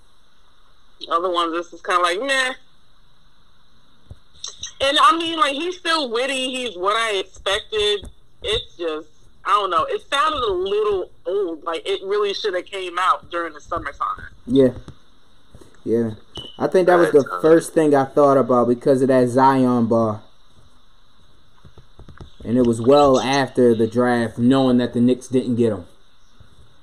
The 1.01 1.09
other 1.13 1.31
ones, 1.31 1.53
this 1.53 1.73
is 1.73 1.83
kind 1.83 1.99
of 1.99 2.05
like 2.05 2.21
meh. 2.21 2.55
And 4.81 4.99
I 5.01 5.17
mean, 5.17 5.39
like 5.39 5.53
he's 5.53 5.79
still 5.79 6.11
witty. 6.11 6.51
He's 6.51 6.77
what 6.77 6.97
I 6.97 7.17
expected. 7.17 8.09
It's 8.43 8.77
just 8.77 9.09
I 9.47 9.51
don't 9.51 9.71
know. 9.71 9.85
It 9.89 10.03
sounded 10.11 10.43
a 10.43 10.53
little 10.53 11.11
old. 11.27 11.65
Like 11.65 11.83
it 11.87 12.01
really 12.05 12.33
should 12.35 12.55
have 12.55 12.65
came 12.67 12.99
out 12.99 13.31
during 13.31 13.53
the 13.53 13.61
summertime. 13.61 14.29
Yeah. 14.47 14.73
Yeah. 15.85 16.13
I 16.59 16.67
think 16.67 16.87
that 16.87 16.97
was 16.97 17.13
the 17.13 17.39
first 17.43 17.75
thing 17.75 17.95
I 17.95 18.05
thought 18.07 18.39
about 18.39 18.69
because 18.69 19.03
of 19.03 19.09
that 19.09 19.29
Zion 19.29 19.87
bar. 19.87 20.23
And 22.43 22.57
it 22.59 22.67
was 22.67 22.81
well 22.81 23.19
after 23.21 23.75
the 23.75 23.87
draft, 23.87 24.39
knowing 24.39 24.79
that 24.79 24.93
the 24.93 25.01
Knicks 25.01 25.29
didn't 25.29 25.57
get 25.57 25.73
him. 25.73 25.87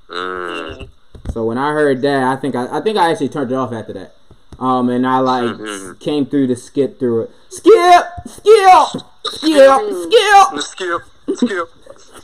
Mm. 0.09 0.89
So 1.32 1.45
when 1.45 1.57
I 1.57 1.72
heard 1.72 2.01
that, 2.01 2.24
I 2.24 2.36
think 2.36 2.55
I, 2.55 2.78
I 2.78 2.82
think 2.82 2.97
I 2.97 3.12
actually 3.12 3.30
turned 3.30 3.51
it 3.51 3.55
off 3.55 3.72
after 3.72 3.93
that. 3.93 4.16
Um, 4.59 4.89
and 4.89 5.07
I 5.07 5.20
like 5.20 5.55
Mhm. 5.55 5.99
came 5.99 6.26
through 6.26 6.47
to 6.47 6.55
skip 6.55 6.99
through 6.99 7.22
it. 7.24 7.32
Skip, 7.49 8.05
skip, 8.28 9.03
skip, 9.26 9.82
skip, 10.03 10.62
Skip, 10.62 11.01
skip. 11.38 11.70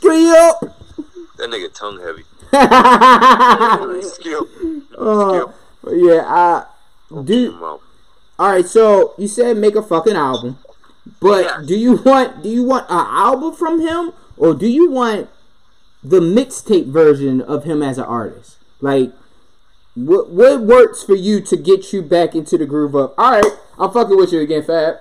Skip. 0.00 0.72
That 1.36 1.50
nigga 1.50 1.72
tongue 1.72 2.00
heavy. 2.00 2.24
uh, 2.52 4.00
Skip. 4.02 4.48
but 5.82 5.92
yeah, 5.92 6.22
I 6.26 6.64
do. 7.24 7.54
All 7.60 7.80
right, 8.52 8.66
so 8.66 9.14
you 9.18 9.28
said 9.28 9.56
make 9.56 9.76
a 9.76 9.82
fucking 9.82 10.16
album, 10.16 10.58
but 11.20 11.44
Yeah. 11.44 11.62
do 11.66 11.76
you 11.78 11.96
want 11.96 12.42
do 12.42 12.48
you 12.48 12.62
want 12.64 12.86
an 12.88 13.04
album 13.06 13.54
from 13.54 13.80
him 13.80 14.12
or 14.36 14.54
do 14.54 14.66
you 14.66 14.90
want 14.90 15.28
the 16.02 16.20
mixtape 16.20 16.86
version 16.86 17.40
of 17.40 17.64
him 17.64 17.82
as 17.82 17.98
an 17.98 18.04
artist? 18.04 18.56
Like, 18.80 19.12
what 19.94 20.30
what 20.30 20.60
works 20.62 21.02
for 21.02 21.14
you 21.14 21.40
to 21.42 21.56
get 21.56 21.92
you 21.92 22.02
back 22.02 22.34
into 22.34 22.56
the 22.56 22.66
groove 22.66 22.94
of? 22.94 23.12
All 23.18 23.32
right, 23.32 23.44
I'm 23.78 23.90
fucking 23.90 24.16
with 24.16 24.32
you 24.32 24.40
again, 24.40 24.62
Fab. 24.62 24.96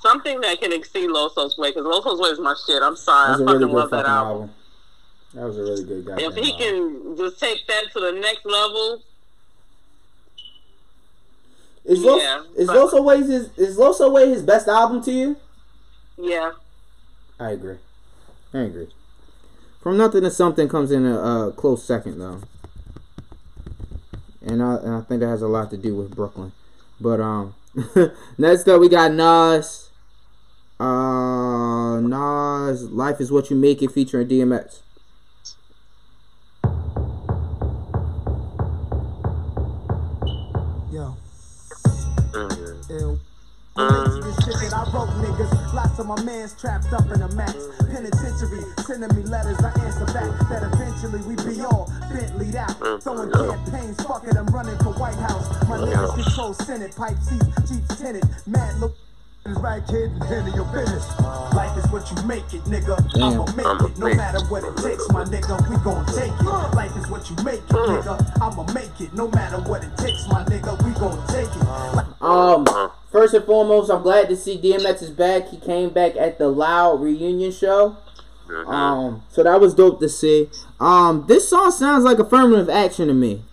Something 0.00 0.40
that 0.42 0.60
can 0.60 0.72
exceed 0.72 1.10
Loso's 1.10 1.58
way 1.58 1.70
because 1.70 1.84
Loso's 1.84 2.20
way 2.20 2.28
is 2.28 2.38
my 2.38 2.54
shit. 2.66 2.82
I'm 2.82 2.96
sorry, 2.96 3.30
I 3.30 3.32
fucking 3.32 3.46
really 3.46 3.72
love 3.72 3.90
that 3.90 4.06
album. 4.06 4.32
album. 4.32 4.54
That 5.34 5.44
was 5.44 5.58
a 5.58 5.62
really 5.62 5.84
good 5.84 6.06
guy. 6.06 6.16
If 6.18 6.34
he 6.36 6.56
can 6.56 7.16
just 7.16 7.40
take 7.40 7.66
that 7.66 7.92
to 7.92 8.00
the 8.00 8.12
next 8.12 8.46
level, 8.46 9.02
is 11.84 12.00
Los, 12.00 12.22
yeah, 12.22 12.42
is 12.56 12.68
Loso 12.68 13.02
Way 13.02 13.18
his 13.18 13.50
is 13.56 13.76
Loso 13.76 14.12
Way 14.12 14.28
his 14.28 14.42
best 14.42 14.68
album 14.68 15.02
to 15.04 15.12
you? 15.12 15.36
yeah. 16.16 16.52
I 17.40 17.50
agree. 17.50 17.76
I 18.52 18.58
agree. 18.60 18.88
From 19.80 19.96
nothing 19.96 20.22
to 20.22 20.30
something 20.30 20.68
comes 20.68 20.90
in 20.90 21.06
a, 21.06 21.18
a 21.18 21.52
close 21.52 21.84
second 21.84 22.18
though, 22.18 22.40
and 24.42 24.62
I 24.62 24.76
and 24.76 24.94
I 24.94 25.00
think 25.02 25.20
that 25.20 25.28
has 25.28 25.42
a 25.42 25.48
lot 25.48 25.70
to 25.70 25.76
do 25.76 25.96
with 25.96 26.14
Brooklyn. 26.14 26.52
But 27.00 27.20
um, 27.20 27.54
next 28.38 28.68
up 28.68 28.80
we 28.80 28.88
got 28.88 29.12
Nas. 29.12 29.87
Uh, 30.80 32.00
Nas, 32.00 32.90
"Life 32.90 33.20
Is 33.20 33.32
What 33.32 33.50
You 33.50 33.56
Make 33.56 33.82
It" 33.82 33.90
featuring 33.90 34.28
DMX. 34.28 34.82
Yo, 40.90 41.14
Mm. 42.32 42.90
ill. 42.90 43.18
Mm. 43.76 44.22
This 44.24 44.36
shit 44.44 44.70
that 44.70 44.74
I 44.74 44.82
wrote, 44.92 45.08
niggas. 45.22 45.74
Lots 45.74 45.98
of 45.98 46.06
my 46.06 46.20
mans 46.22 46.54
trapped 46.58 46.92
up 46.92 47.04
in 47.12 47.22
a 47.22 47.28
max 47.34 47.54
penitentiary, 47.78 48.64
sending 48.86 49.14
me 49.14 49.22
letters. 49.22 49.58
I 49.60 49.70
answer 49.84 50.06
back 50.06 50.48
that 50.48 50.62
eventually 50.72 51.20
we 51.28 51.36
be 51.36 51.60
all 51.60 51.86
Bentleyed 52.10 52.54
out, 52.56 53.02
throwing 53.02 53.30
campaigns. 53.30 53.96
Fuck 54.02 54.26
it, 54.26 54.36
I'm 54.36 54.46
running 54.46 54.76
for 54.78 54.92
White 54.94 55.14
House. 55.16 55.46
My 55.68 55.78
niggas 55.78 56.14
control 56.14 56.54
Senate, 56.54 56.96
pipe 56.96 57.18
seats, 57.22 57.46
Jeeps 57.68 57.96
tinted. 58.00 58.24
Mad 58.46 58.80
look. 58.80 58.96
Is 59.48 59.56
right, 59.60 59.82
kid, 59.86 60.10
and 60.10 60.22
handle 60.24 60.54
your 60.54 60.66
business. 60.66 61.08
Life 61.54 61.78
is 61.78 61.90
what 61.90 62.10
you 62.10 62.22
make 62.26 62.52
it, 62.52 62.62
nigga. 62.64 62.98
I'ma 63.16 63.46
make 63.56 63.64
I'ma 63.64 63.86
it, 63.86 63.98
no 63.98 64.06
make 64.06 64.16
matter 64.18 64.40
what 64.46 64.62
it 64.62 64.76
takes, 64.76 65.08
my 65.10 65.24
nigga. 65.24 65.70
We 65.70 65.76
gon' 65.82 66.04
take 66.06 66.32
it. 66.32 66.74
Life 66.76 66.94
is 66.96 67.08
what 67.08 67.30
you 67.30 67.36
make 67.42 67.60
it, 67.60 67.68
nigga. 67.68 68.42
I'ma 68.42 68.70
make 68.74 69.00
it, 69.00 69.14
no 69.14 69.28
matter 69.30 69.56
what 69.62 69.82
it 69.84 69.96
takes, 69.96 70.28
my 70.28 70.44
nigga. 70.44 70.76
We 70.84 70.92
gon' 71.00 71.26
take 71.28 71.48
it. 71.48 72.22
Um, 72.22 72.66
first 73.10 73.32
and 73.32 73.44
foremost, 73.46 73.90
I'm 73.90 74.02
glad 74.02 74.28
to 74.28 74.36
see 74.36 74.58
DMX 74.60 75.02
is 75.02 75.10
back. 75.10 75.48
He 75.48 75.56
came 75.56 75.90
back 75.90 76.14
at 76.16 76.38
the 76.38 76.48
Loud 76.48 77.00
reunion 77.00 77.50
show. 77.50 77.96
Mhm. 78.48 78.68
Um, 78.68 79.22
so 79.30 79.42
that 79.44 79.60
was 79.60 79.72
dope 79.74 79.98
to 80.00 80.10
see. 80.10 80.50
Um, 80.78 81.24
this 81.26 81.48
song 81.48 81.70
sounds 81.70 82.04
like 82.04 82.18
affirmative 82.18 82.68
action 82.68 83.08
to 83.08 83.14
me. 83.14 83.44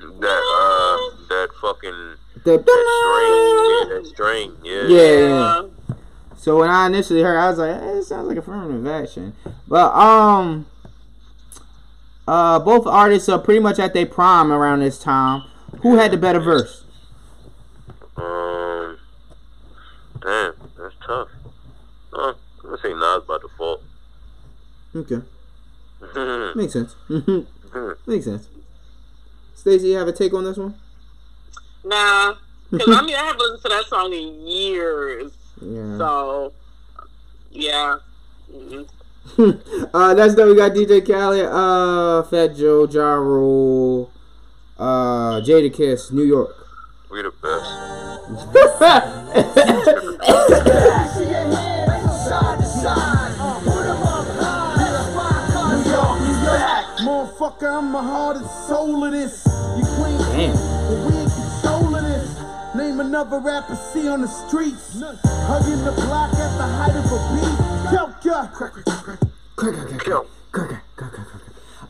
that 0.00 0.26
uh, 0.26 1.16
that 1.28 1.48
fucking 1.60 2.16
The 2.44 2.56
that 2.56 2.64
string, 2.64 3.90
yeah, 3.90 3.98
that 3.98 4.06
string, 4.06 4.56
yeah. 4.64 4.86
yeah, 4.88 5.18
yeah. 5.18 5.96
So 6.36 6.58
when 6.58 6.70
I 6.70 6.86
initially 6.86 7.20
heard, 7.22 7.36
I 7.36 7.50
was 7.50 7.58
like, 7.58 7.70
eh, 7.82 7.98
"It 7.98 8.04
sounds 8.04 8.26
like 8.28 8.38
affirmative 8.38 8.86
action." 8.86 9.34
But 9.68 9.92
um, 9.94 10.66
uh, 12.26 12.58
both 12.60 12.86
artists 12.86 13.28
are 13.28 13.38
pretty 13.38 13.60
much 13.60 13.78
at 13.78 13.92
their 13.92 14.06
prime 14.06 14.50
around 14.50 14.80
this 14.80 14.98
time. 14.98 15.42
Who 15.82 15.96
had 15.96 16.12
the 16.12 16.16
better 16.16 16.40
verse? 16.40 16.84
Um, 18.16 18.98
damn, 20.22 20.54
that's 20.78 20.94
tough. 21.06 21.28
Uh, 22.12 22.32
I'm 22.32 22.34
gonna 22.62 22.78
say 22.82 22.94
Nas 22.94 23.22
by 23.28 23.38
default. 23.38 23.82
Okay, 24.96 25.20
makes 26.56 26.72
sense. 26.72 26.96
makes 28.06 28.24
sense. 28.24 28.48
Stacey, 29.54 29.88
you 29.88 29.96
have 29.98 30.08
a 30.08 30.12
take 30.12 30.32
on 30.32 30.44
this 30.44 30.56
one? 30.56 30.74
Nah, 31.84 32.34
because 32.70 32.96
I 32.96 33.02
mean 33.02 33.16
I 33.16 33.24
haven't 33.24 33.40
listened 33.40 33.62
to 33.62 33.68
that 33.68 33.84
song 33.86 34.12
in 34.12 34.46
years. 34.46 35.32
Yeah. 35.60 35.98
So, 35.98 36.52
yeah. 37.50 37.98
Mm. 38.52 38.88
uh, 39.94 40.14
that's 40.14 40.34
dope. 40.34 40.48
We 40.48 40.56
got 40.56 40.72
DJ 40.72 41.06
Khaled, 41.06 41.46
uh, 41.46 42.22
Fat 42.24 42.56
Joe, 42.56 42.86
Ja 42.86 43.14
Rule, 43.14 44.10
uh, 44.78 45.40
Jadakiss, 45.40 46.12
New 46.12 46.24
York. 46.24 46.56
we 47.10 47.22
the 47.22 47.30
best. 47.30 47.70
Motherfucker, 57.00 57.78
I'm 57.78 57.92
the 57.92 57.98
heart 57.98 58.36
and 58.36 58.46
soul 58.46 59.04
of 59.04 59.12
this. 59.12 59.44
You 59.76 59.84
claim 59.84 60.18
Damn. 60.18 61.09
Name 62.90 62.98
another 62.98 63.38
rapper 63.38 63.76
see 63.76 64.08
on 64.08 64.20
the 64.20 64.26
streets. 64.26 65.00
Hugging 65.00 65.84
the 65.84 65.92
block 65.92 66.32
at 66.34 66.58
the 66.58 66.66
height 66.66 66.96
of 66.96 67.04
a 67.06 67.18
beat. 67.36 67.56
Yo, 67.94 68.10
Yo, 70.08 70.26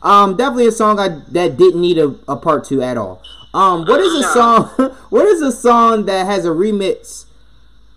Um, 0.03 0.37
definitely 0.37 0.67
a 0.67 0.71
song 0.71 0.99
I, 0.99 1.07
that 1.29 1.57
didn't 1.57 1.81
need 1.81 1.97
a, 1.97 2.13
a 2.27 2.35
part 2.35 2.65
two 2.65 2.83
at 2.83 2.97
all. 2.97 3.23
Um, 3.51 3.85
what 3.85 3.99
is 3.99 4.13
a 4.13 4.31
song? 4.31 4.65
what 5.09 5.25
is 5.25 5.41
a 5.41 5.51
song 5.51 6.05
that 6.05 6.27
has 6.27 6.45
a 6.45 6.49
remix 6.49 7.25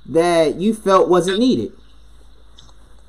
that 0.06 0.54
you 0.54 0.72
felt 0.72 1.10
wasn't 1.10 1.38
needed? 1.40 1.72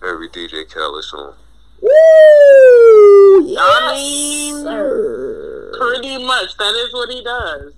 every 0.05 0.27
DJ 0.27 0.69
Khaled 0.69 1.05
song. 1.05 1.35
Woo! 1.79 3.47
Yes, 3.47 3.63
I 3.65 3.93
mean, 3.95 4.55
sir. 4.61 5.71
Pretty 5.77 6.17
much, 6.25 6.57
that 6.57 6.75
is 6.85 6.93
what 6.93 7.09
he 7.09 7.23
does. 7.23 7.71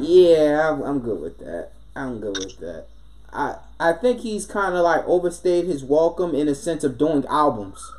Yeah, 0.00 0.70
I'm, 0.70 0.82
I'm 0.82 0.98
good 1.00 1.20
with 1.20 1.38
that. 1.38 1.72
I'm 1.94 2.20
good 2.20 2.38
with 2.38 2.58
that. 2.58 2.86
I 3.32 3.56
I 3.78 3.92
think 3.92 4.20
he's 4.20 4.46
kind 4.46 4.74
of 4.74 4.82
like 4.82 5.06
overstayed 5.06 5.66
his 5.66 5.84
welcome 5.84 6.34
in 6.34 6.48
a 6.48 6.54
sense 6.54 6.84
of 6.84 6.98
doing 6.98 7.24
albums. 7.28 7.92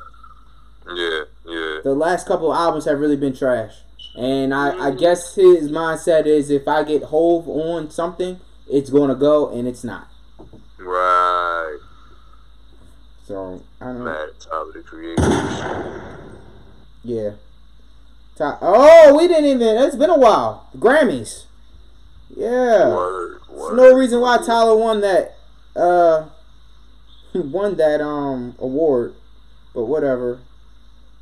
Yeah, 0.86 1.24
yeah. 1.46 1.78
The 1.84 1.94
last 1.96 2.26
couple 2.26 2.52
of 2.52 2.58
albums 2.58 2.84
have 2.84 2.98
really 2.98 3.16
been 3.16 3.34
trash, 3.34 3.74
and 4.16 4.52
I 4.52 4.70
I 4.70 4.72
mm-hmm. 4.90 4.98
guess 4.98 5.34
his 5.34 5.70
mindset 5.70 6.26
is 6.26 6.50
if 6.50 6.68
I 6.68 6.84
get 6.84 7.04
Hove 7.04 7.48
on 7.48 7.90
something, 7.90 8.40
it's 8.68 8.90
gonna 8.90 9.14
go, 9.14 9.48
and 9.48 9.66
it's 9.66 9.84
not. 9.84 10.08
Right. 10.78 11.78
So 13.24 13.62
I 13.80 13.86
don't 13.86 13.98
know. 14.00 14.04
Mad 14.04 14.28
at 14.28 14.40
Tyler 14.40 14.72
the 14.72 14.82
Creator. 14.82 16.18
Yeah. 17.04 17.30
Ti- 18.36 18.58
Oh, 18.60 19.16
we 19.16 19.28
didn't 19.28 19.46
even. 19.46 19.76
It's 19.78 19.96
been 19.96 20.10
a 20.10 20.18
while. 20.18 20.68
Grammys. 20.76 21.44
Yeah. 22.34 22.88
Word, 22.88 23.40
There's 23.48 23.60
word. 23.60 23.76
no 23.76 23.94
reason 23.94 24.20
why 24.20 24.38
Tyler 24.38 24.76
won 24.76 25.00
that. 25.00 25.36
Uh, 25.74 26.28
won 27.34 27.76
that 27.76 28.00
um 28.00 28.54
award, 28.58 29.14
but 29.74 29.84
whatever. 29.84 30.40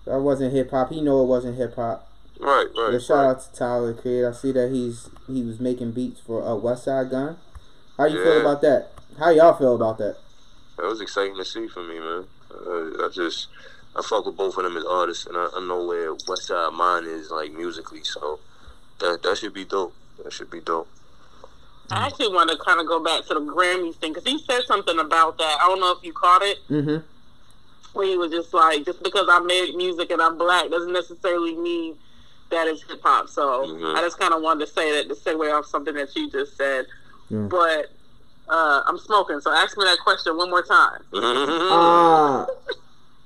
That 0.07 0.20
wasn't 0.20 0.53
hip 0.53 0.70
hop. 0.70 0.91
He 0.91 1.01
know 1.01 1.23
it 1.23 1.27
wasn't 1.27 1.57
hip 1.57 1.77
hop. 1.77 2.09
Right, 2.41 2.66
right. 2.77 2.89
But 2.93 3.03
shout 3.03 3.19
right. 3.19 3.31
out 3.31 3.43
to 3.43 3.53
Tyler 3.53 3.93
the 3.93 4.01
Creator. 4.01 4.31
I 4.31 4.32
see 4.32 4.53
that 4.53 4.73
he's 4.73 5.11
he 5.27 5.43
was 5.43 5.61
making 5.61 5.93
beats 5.93 6.20
for 6.20 6.43
uh, 6.43 6.57
Westside 6.57 7.11
Gunn. 7.11 7.37
How 7.97 8.07
you 8.07 8.23
feel 8.23 8.41
about 8.41 8.62
that? 8.62 8.93
How 9.19 9.31
y'all 9.31 9.53
feel 9.53 9.74
about 9.74 9.99
that? 9.99 10.16
That 10.78 10.87
was 10.87 11.03
exciting 11.03 11.37
to 11.37 11.45
see 11.45 11.69
for 11.69 11.82
me, 11.82 11.99
man. 11.99 12.24
Uh, 12.51 13.05
I 13.05 13.11
just, 13.12 13.49
I 13.95 14.01
fuck 14.01 14.24
with 14.24 14.39
both 14.39 14.57
of 14.57 14.65
them 14.65 14.78
as 14.78 14.85
artists, 14.85 15.27
and 15.27 15.37
I, 15.37 15.49
I 15.55 15.61
know 15.66 15.85
where 15.85 16.15
West 16.27 16.47
Side 16.47 16.73
Mine 16.73 17.05
is 17.05 17.31
like 17.31 17.53
musically, 17.53 18.03
so 18.03 18.41
that 19.01 19.23
that 19.23 19.37
should 19.37 19.53
be 19.53 19.66
dope. 19.66 19.95
That 20.24 20.32
should 20.32 20.51
be 20.51 20.60
dope. 20.60 20.88
I 21.90 22.06
actually 22.06 22.28
want 22.28 22.51
to 22.51 22.56
kind 22.59 22.80
of 22.80 22.86
go 22.86 23.02
back 23.02 23.24
to 23.26 23.34
the 23.34 23.40
Grammys 23.40 23.97
thing 23.97 24.12
because 24.12 24.24
he 24.30 24.38
said 24.38 24.62
something 24.66 24.98
about 24.98 25.38
that. 25.38 25.59
I 25.60 25.66
don't 25.66 25.80
know 25.80 25.90
if 25.92 26.05
you 26.05 26.12
caught 26.12 26.42
it, 26.42 26.59
Mm-hmm. 26.70 26.98
where 27.98 28.06
he 28.06 28.16
was 28.16 28.30
just 28.30 28.55
like, 28.55 28.84
just 28.84 29.02
because 29.02 29.26
I 29.28 29.40
made 29.40 29.74
music 29.74 30.10
and 30.12 30.22
I'm 30.22 30.38
black 30.38 30.70
doesn't 30.70 30.92
necessarily 30.92 31.56
mean 31.56 31.97
that 32.51 32.68
it's 32.68 32.82
hip 32.84 33.01
hop. 33.02 33.28
So 33.28 33.66
Mhm. 33.66 33.97
I 33.97 34.02
just 34.02 34.18
kind 34.20 34.32
of 34.32 34.40
wanted 34.42 34.66
to 34.66 34.72
say 34.72 34.92
that 34.92 35.09
to 35.09 35.14
segue 35.20 35.52
off 35.56 35.66
something 35.66 35.94
that 35.94 36.14
you 36.14 36.30
just 36.30 36.56
said. 36.56 36.86
Yeah. 37.28 37.47
But 37.51 37.86
uh, 38.48 38.82
I'm 38.86 38.98
smoking, 38.98 39.40
so 39.40 39.51
ask 39.52 39.76
me 39.76 39.84
that 39.84 39.98
question 40.05 40.36
one 40.36 40.51
more 40.51 40.62
time. 40.62 41.02
Uh, 41.12 42.47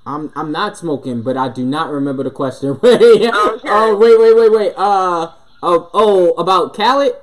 I'm 0.06 0.30
I'm 0.36 0.52
not 0.52 0.76
smoking, 0.76 1.22
but 1.22 1.36
I 1.38 1.48
do 1.48 1.64
not 1.64 1.90
remember 1.90 2.22
the 2.22 2.30
question. 2.30 2.78
wait, 2.82 3.00
Okay. 3.00 3.30
oh 3.32 3.96
wait, 3.96 4.18
wait, 4.20 4.36
wait, 4.36 4.52
wait. 4.52 4.72
Uh, 4.76 5.32
oh, 5.64 5.90
oh, 5.94 6.30
about 6.32 6.74
Khaled. 6.74 7.14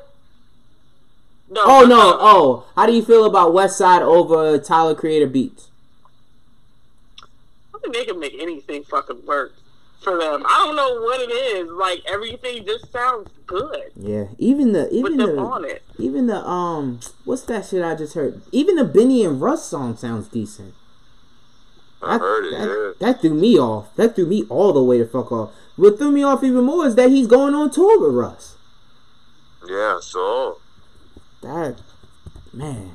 No, 1.49 1.61
Oh 1.65 1.85
no, 1.85 2.17
oh, 2.19 2.65
how 2.75 2.85
do 2.85 2.93
you 2.93 3.03
feel 3.03 3.25
about 3.25 3.51
Westside 3.53 4.01
over 4.01 4.57
Tyler 4.57 4.95
Creator 4.95 5.27
Beats? 5.27 5.67
I 7.73 7.77
think 7.81 7.93
they 7.93 8.05
can 8.05 8.19
make 8.19 8.35
anything 8.39 8.83
fucking 8.83 9.25
work 9.25 9.53
for 10.01 10.17
them. 10.17 10.43
I 10.47 10.63
don't 10.65 10.75
know 10.75 11.01
what 11.01 11.19
it 11.19 11.31
is. 11.31 11.69
Like 11.71 12.03
everything 12.07 12.65
just 12.65 12.91
sounds 12.91 13.29
good 13.47 13.91
Yeah, 13.95 14.25
even 14.37 14.71
the 14.71 14.89
even 14.93 15.17
the 15.17 15.63
it. 15.67 15.83
even 15.97 16.27
the 16.27 16.37
um, 16.47 16.99
what's 17.25 17.41
that 17.43 17.65
shit 17.65 17.83
I 17.83 17.95
just 17.95 18.13
heard? 18.13 18.41
Even 18.51 18.75
the 18.75 18.85
Benny 18.85 19.25
and 19.25 19.41
Russ 19.41 19.65
song 19.65 19.97
sounds 19.97 20.27
decent. 20.29 20.73
I 22.01 22.17
heard 22.17 22.45
it. 22.45 22.51
that, 22.51 22.67
Yeah. 22.67 22.91
that 23.07 23.21
threw 23.21 23.33
me 23.33 23.59
off. 23.59 23.95
That 23.95 24.15
threw 24.15 24.25
me 24.25 24.45
all 24.49 24.73
the 24.73 24.81
way 24.83 24.97
to 24.99 25.05
fuck 25.05 25.31
off. 25.31 25.51
What 25.81 25.97
threw 25.97 26.11
me 26.11 26.21
off 26.21 26.43
even 26.43 26.63
more 26.65 26.85
is 26.85 26.93
that 26.93 27.09
he's 27.09 27.25
going 27.25 27.55
on 27.55 27.71
tour 27.71 27.99
with 27.99 28.13
Russ. 28.13 28.55
Yeah. 29.67 29.97
So 29.99 30.59
That 31.41 31.81
man, 32.53 32.91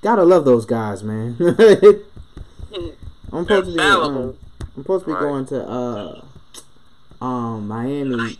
gotta 0.00 0.24
love 0.24 0.46
those 0.46 0.64
guys, 0.64 1.04
man. 1.04 1.36
I'm 3.30 3.44
supposed 3.44 3.66
to 3.68 3.74
be. 3.74 3.80
Um, 3.80 4.34
I'm 4.74 4.82
supposed 4.82 5.04
to 5.04 5.08
be 5.08 5.12
Right. 5.12 5.20
going 5.20 5.44
to 5.46 5.68
uh, 5.68 6.24
um, 7.20 7.68
Miami 7.68 8.38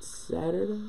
Saturday. 0.00 0.80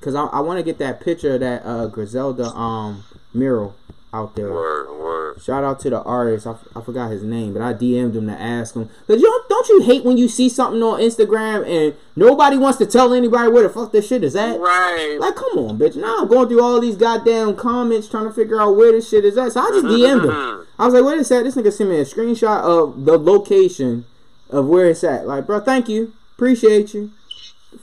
Cause 0.00 0.16
I, 0.16 0.24
I 0.24 0.40
want 0.40 0.58
to 0.58 0.64
get 0.64 0.78
that 0.78 1.00
picture 1.00 1.34
of 1.34 1.40
that 1.40 1.64
uh 1.64 1.86
Griselda 1.86 2.46
um 2.46 3.04
mural 3.32 3.76
out 4.14 4.36
there. 4.36 4.52
word, 4.52 4.88
word. 4.98 5.42
Shout 5.42 5.64
out 5.64 5.80
to 5.80 5.90
the 5.90 6.00
artist. 6.02 6.46
I, 6.46 6.52
f- 6.52 6.68
I 6.76 6.80
forgot 6.80 7.10
his 7.10 7.22
name, 7.24 7.52
but 7.52 7.60
I 7.62 7.74
DM'd 7.74 8.14
him 8.14 8.28
to 8.28 8.40
ask 8.40 8.74
him. 8.74 8.88
Cause 9.06 9.20
you 9.20 9.24
don't, 9.24 9.48
don't 9.48 9.68
you 9.68 9.82
hate 9.82 10.04
when 10.04 10.16
you 10.16 10.28
see 10.28 10.48
something 10.48 10.80
on 10.82 11.00
Instagram 11.00 11.66
and 11.66 11.94
nobody 12.14 12.56
wants 12.56 12.78
to 12.78 12.86
tell 12.86 13.12
anybody 13.12 13.50
where 13.50 13.64
the 13.64 13.68
fuck 13.68 13.90
this 13.92 14.06
shit 14.06 14.22
is 14.22 14.36
at? 14.36 14.60
Right. 14.60 15.16
Like, 15.18 15.34
come 15.34 15.58
on, 15.58 15.78
bitch. 15.78 15.96
Now 15.96 16.18
I'm 16.20 16.28
going 16.28 16.48
through 16.48 16.62
all 16.62 16.80
these 16.80 16.96
goddamn 16.96 17.56
comments 17.56 18.08
trying 18.08 18.24
to 18.28 18.32
figure 18.32 18.60
out 18.60 18.76
where 18.76 18.92
this 18.92 19.08
shit 19.08 19.24
is 19.24 19.36
at. 19.36 19.52
So 19.52 19.60
I 19.60 19.68
just 19.70 19.86
DM'd 19.86 20.24
him. 20.24 20.66
I 20.78 20.84
was 20.86 20.94
like, 20.94 21.04
wait 21.04 21.18
a 21.18 21.24
sec. 21.24 21.42
This 21.44 21.56
nigga 21.56 21.72
sent 21.72 21.90
me 21.90 21.98
a 21.98 22.04
screenshot 22.04 22.60
of 22.62 23.04
the 23.04 23.18
location 23.18 24.04
of 24.50 24.66
where 24.68 24.86
it's 24.86 25.02
at. 25.02 25.26
Like, 25.26 25.46
bro, 25.46 25.60
thank 25.60 25.88
you. 25.88 26.12
Appreciate 26.36 26.94
you. 26.94 27.10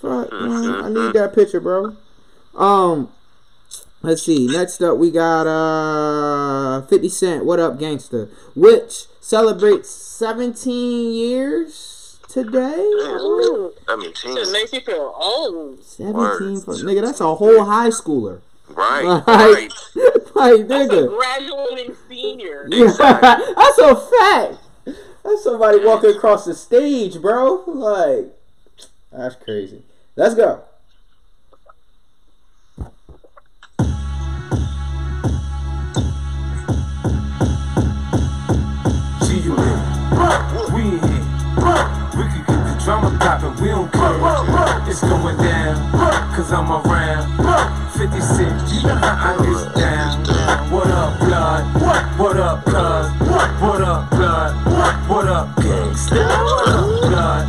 Fuck, 0.02 0.32
man, 0.32 0.84
I 0.84 0.90
need 0.90 1.14
that 1.14 1.34
picture, 1.36 1.60
bro. 1.60 1.96
Um, 2.56 3.10
let's 4.02 4.24
see. 4.24 4.48
Next 4.48 4.82
up, 4.82 4.98
we 4.98 5.12
got 5.12 5.48
uh 5.48 6.82
50 6.88 7.10
Cent. 7.10 7.46
What 7.46 7.60
up, 7.60 7.80
gangster? 7.80 8.30
Which 8.56 9.06
celebrates 9.20 9.90
17 9.90 11.14
years 11.14 12.20
today. 12.28 12.78
Ooh, 12.80 13.74
Seventeen. 13.88 14.38
it 14.38 14.52
makes 14.52 14.74
you 14.74 14.82
feel 14.82 15.14
old. 15.16 15.84
17 15.84 16.14
Word. 16.14 16.64
for 16.64 16.74
nigga. 16.76 17.02
That's 17.02 17.20
a 17.22 17.36
whole 17.36 17.64
high 17.66 17.90
schooler. 17.90 18.42
Right. 18.70 19.04
Like, 19.28 19.28
Right. 19.28 19.72
like 20.36 20.68
That's 20.68 20.94
a 20.94 20.96
nigga. 20.96 21.18
graduating 21.18 21.96
senior. 22.08 22.68
That's 22.70 23.78
a 23.80 23.96
fact. 23.96 24.58
That's 25.24 25.44
somebody 25.44 25.84
walking 25.86 26.12
across 26.16 26.46
the 26.46 26.56
stage, 26.56 27.22
bro. 27.22 27.64
Like, 27.68 28.28
that's 29.12 29.36
crazy. 29.36 29.84
Let's 30.16 30.34
go. 30.36 30.64
It's 44.92 45.00
going 45.00 45.38
down, 45.38 45.78
cause 46.36 46.52
I'm 46.52 46.70
around. 46.70 47.24
50 47.94 48.20
Cent, 48.20 48.74
you 48.74 48.84
know 48.84 48.96
how 48.96 49.38
I 49.40 49.46
get 49.46 49.74
down. 49.74 50.20
What 50.70 50.88
up, 50.88 51.18
blood? 51.18 51.64
What 52.20 52.36
up, 52.36 52.66
cuz? 52.66 53.10
What 53.62 53.82
up, 53.84 54.10
blood? 54.10 54.54
What 55.08 55.28
up, 55.28 55.56
gangsta? 55.56 56.28
What 56.28 56.68
up, 56.68 57.08
blood? 57.08 57.48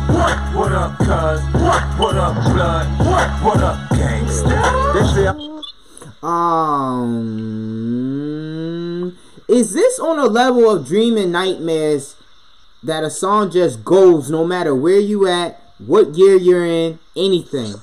What 0.55 0.71
up, 0.71 0.97
cuz? 0.99 1.41
What 1.99 2.15
up, 2.15 2.33
blood? 2.53 2.87
What 3.43 3.61
up, 3.61 3.89
gangsta? 3.89 4.55
Um, 6.25 7.11
is 9.49 9.73
this 9.73 9.99
on 9.99 10.17
a 10.17 10.27
level 10.27 10.69
of 10.69 10.87
dreaming 10.87 11.33
nightmares 11.33 12.15
that 12.81 13.03
a 13.03 13.09
song 13.09 13.51
just 13.51 13.83
goes 13.83 14.31
no 14.31 14.45
matter 14.45 14.73
where 14.73 14.99
you 14.99 15.27
at, 15.27 15.59
what 15.85 16.15
year 16.15 16.35
you're 16.35 16.65
in, 16.65 16.99
anything? 17.15 17.73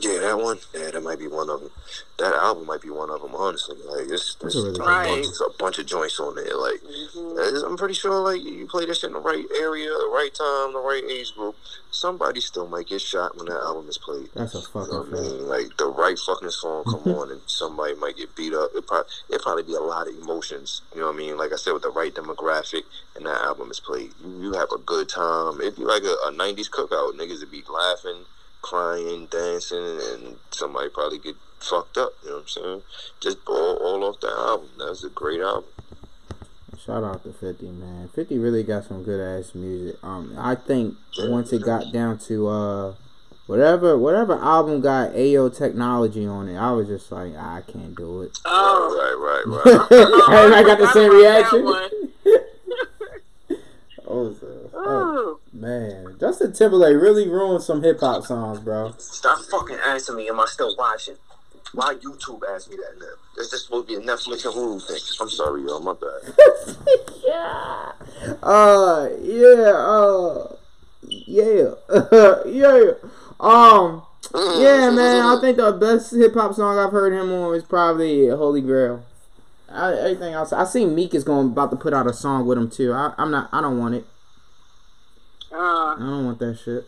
Yeah, 0.00 0.20
that 0.20 0.38
one. 0.38 0.58
Yeah, 0.74 0.90
that 0.90 1.02
might 1.02 1.18
be 1.18 1.26
one 1.26 1.48
of 1.50 1.60
them. 1.60 1.70
That 2.18 2.34
album 2.34 2.66
might 2.66 2.80
be 2.82 2.90
one 2.90 3.10
of 3.10 3.22
them. 3.22 3.34
Honestly, 3.36 3.76
like 3.86 4.08
it's, 4.10 4.34
That's 4.34 4.46
it's 4.46 4.54
a 4.56 4.58
really 4.58 4.70
a, 4.70 4.72
good 4.78 4.86
Right. 4.86 5.06
bunch, 5.08 5.26
it's 5.28 5.40
a 5.40 5.50
bunch 5.56 5.78
of 5.78 5.86
joints 5.86 6.18
on 6.18 6.34
there. 6.34 6.56
Like 6.56 6.80
mm-hmm. 6.82 7.38
it's- 7.38 7.62
I'm 7.62 7.76
pretty 7.76 7.94
sure, 7.94 8.18
like 8.18 8.42
you 8.42 8.66
play 8.66 8.86
this 8.86 9.04
in 9.04 9.12
the 9.12 9.20
right 9.20 9.44
area, 9.60 9.88
the 9.88 10.10
right 10.12 10.34
time, 10.34 10.72
the 10.72 10.80
right 10.80 11.04
age 11.08 11.32
group. 11.36 11.54
Somebody 11.92 12.40
still 12.40 12.66
might 12.66 12.88
get 12.88 13.00
shot 13.00 13.36
when 13.36 13.46
that 13.46 13.60
album 13.62 13.88
is 13.88 13.98
played. 13.98 14.28
That's 14.34 14.54
a 14.54 14.58
You 14.58 14.64
know 14.64 14.84
fucking 14.84 14.98
what 15.12 15.18
I 15.20 15.22
mean? 15.22 15.48
Like 15.48 15.76
the 15.76 15.86
right 15.86 16.18
fucking 16.18 16.50
song 16.50 16.84
come 16.84 17.14
on 17.18 17.30
and 17.30 17.40
somebody 17.46 17.94
might 17.94 18.16
get 18.16 18.34
beat 18.34 18.52
up. 18.52 18.70
It 18.74 18.86
probably 18.86 19.10
it 19.30 19.40
probably 19.40 19.62
be 19.62 19.74
a 19.74 19.80
lot 19.80 20.08
of 20.08 20.14
emotions. 20.18 20.82
You 20.94 21.00
know 21.00 21.06
what 21.06 21.14
I 21.14 21.18
mean? 21.18 21.36
Like 21.36 21.52
I 21.52 21.56
said, 21.56 21.72
with 21.72 21.82
the 21.82 21.90
right 21.90 22.12
demographic 22.12 22.82
and 23.14 23.26
that 23.26 23.40
album 23.42 23.70
is 23.70 23.78
played, 23.80 24.10
you, 24.24 24.42
you 24.42 24.52
have 24.54 24.72
a 24.74 24.78
good 24.78 25.08
time. 25.08 25.60
It'd 25.60 25.76
be 25.76 25.82
like 25.84 26.02
a, 26.02 26.16
a 26.26 26.32
'90s 26.32 26.68
cookout. 26.68 27.14
Niggas 27.14 27.40
would 27.40 27.50
be 27.52 27.62
laughing, 27.72 28.24
crying, 28.60 29.26
dancing, 29.30 30.00
and 30.12 30.36
somebody 30.50 30.88
probably 30.90 31.18
get 31.20 31.36
fucked 31.60 31.96
up. 31.98 32.12
You 32.22 32.28
know 32.30 32.34
what 32.36 32.42
I'm 32.42 32.48
saying? 32.48 32.82
Just 33.20 33.38
all, 33.46 33.76
all 33.76 34.04
off 34.04 34.20
the 34.20 34.28
album. 34.28 34.68
That's 34.78 35.04
a 35.04 35.08
great 35.10 35.40
album. 35.40 35.64
Shout 36.84 37.02
out 37.04 37.22
to 37.24 37.32
50, 37.32 37.66
man. 37.72 38.08
50 38.14 38.38
really 38.38 38.62
got 38.62 38.84
some 38.84 39.02
good 39.02 39.20
ass 39.20 39.54
music. 39.54 39.96
Um, 40.02 40.34
I 40.38 40.54
think 40.54 40.94
once 41.18 41.52
it 41.52 41.62
got 41.62 41.92
down 41.92 42.18
to 42.20 42.48
uh, 42.48 42.94
whatever 43.46 43.98
whatever 43.98 44.34
album 44.34 44.80
got 44.80 45.10
Ayo 45.12 45.54
Technology 45.54 46.24
on 46.26 46.48
it, 46.48 46.56
I 46.56 46.70
was 46.72 46.86
just 46.86 47.10
like, 47.10 47.32
ah, 47.36 47.56
I 47.56 47.60
can't 47.62 47.94
do 47.96 48.22
it. 48.22 48.38
Oh, 48.44 48.94
Right, 49.18 49.44
right, 49.44 49.64
right. 49.90 50.52
I 50.54 50.62
got 50.62 50.78
the 50.78 50.92
same 50.92 51.10
reaction. 51.12 51.64
one. 51.64 51.90
Oh, 54.10 54.32
so- 54.32 54.70
oh, 54.72 55.18
Ooh. 55.18 55.40
man, 55.52 56.16
Justin 56.18 56.54
Timberlake 56.54 56.96
really 56.96 57.28
ruined 57.28 57.62
some 57.62 57.82
hip 57.82 58.00
hop 58.00 58.24
songs, 58.24 58.58
bro. 58.58 58.94
Stop 58.96 59.38
fucking 59.40 59.76
asking 59.84 60.16
me, 60.16 60.28
am 60.30 60.40
I 60.40 60.46
still 60.46 60.74
watching? 60.78 61.16
Why 61.72 61.94
YouTube 61.94 62.40
asked 62.54 62.70
me 62.70 62.76
that 62.76 62.98
now? 62.98 63.06
This 63.36 63.52
is 63.52 63.64
supposed 63.64 63.88
to 63.88 63.98
be 63.98 64.02
a 64.02 64.06
Netflix 64.06 64.44
and 64.44 64.54
Hulu 64.54 64.86
thing. 64.86 64.96
I'm 65.20 65.28
sorry, 65.28 65.62
y'all. 65.62 65.80
My 65.80 65.92
bad. 65.92 66.34
yeah. 67.26 67.92
Uh, 68.42 69.08
yeah. 69.20 69.72
Uh, 69.76 70.56
yeah. 71.02 71.74
yeah. 72.46 72.92
Um. 73.38 74.02
Yeah, 74.34 74.90
man. 74.90 75.24
I 75.24 75.38
think 75.40 75.58
the 75.58 75.72
best 75.72 76.12
hip 76.12 76.34
hop 76.34 76.54
song 76.54 76.78
I've 76.78 76.92
heard 76.92 77.12
him 77.12 77.30
on 77.32 77.54
is 77.54 77.64
probably 77.64 78.28
Holy 78.28 78.60
Grail. 78.60 79.04
I, 79.70 79.92
everything 79.92 80.32
else, 80.32 80.52
I 80.52 80.64
see 80.64 80.86
Meek 80.86 81.14
is 81.14 81.24
going 81.24 81.48
about 81.48 81.70
to 81.70 81.76
put 81.76 81.92
out 81.92 82.06
a 82.06 82.14
song 82.14 82.46
with 82.46 82.56
him 82.56 82.70
too. 82.70 82.92
I, 82.92 83.12
I'm 83.18 83.30
not. 83.30 83.50
I 83.52 83.60
don't 83.60 83.78
want 83.78 83.94
it. 83.94 84.06
Uh, 85.52 85.56
I 85.56 85.96
don't 85.98 86.24
want 86.24 86.38
that 86.38 86.58
shit. 86.58 86.86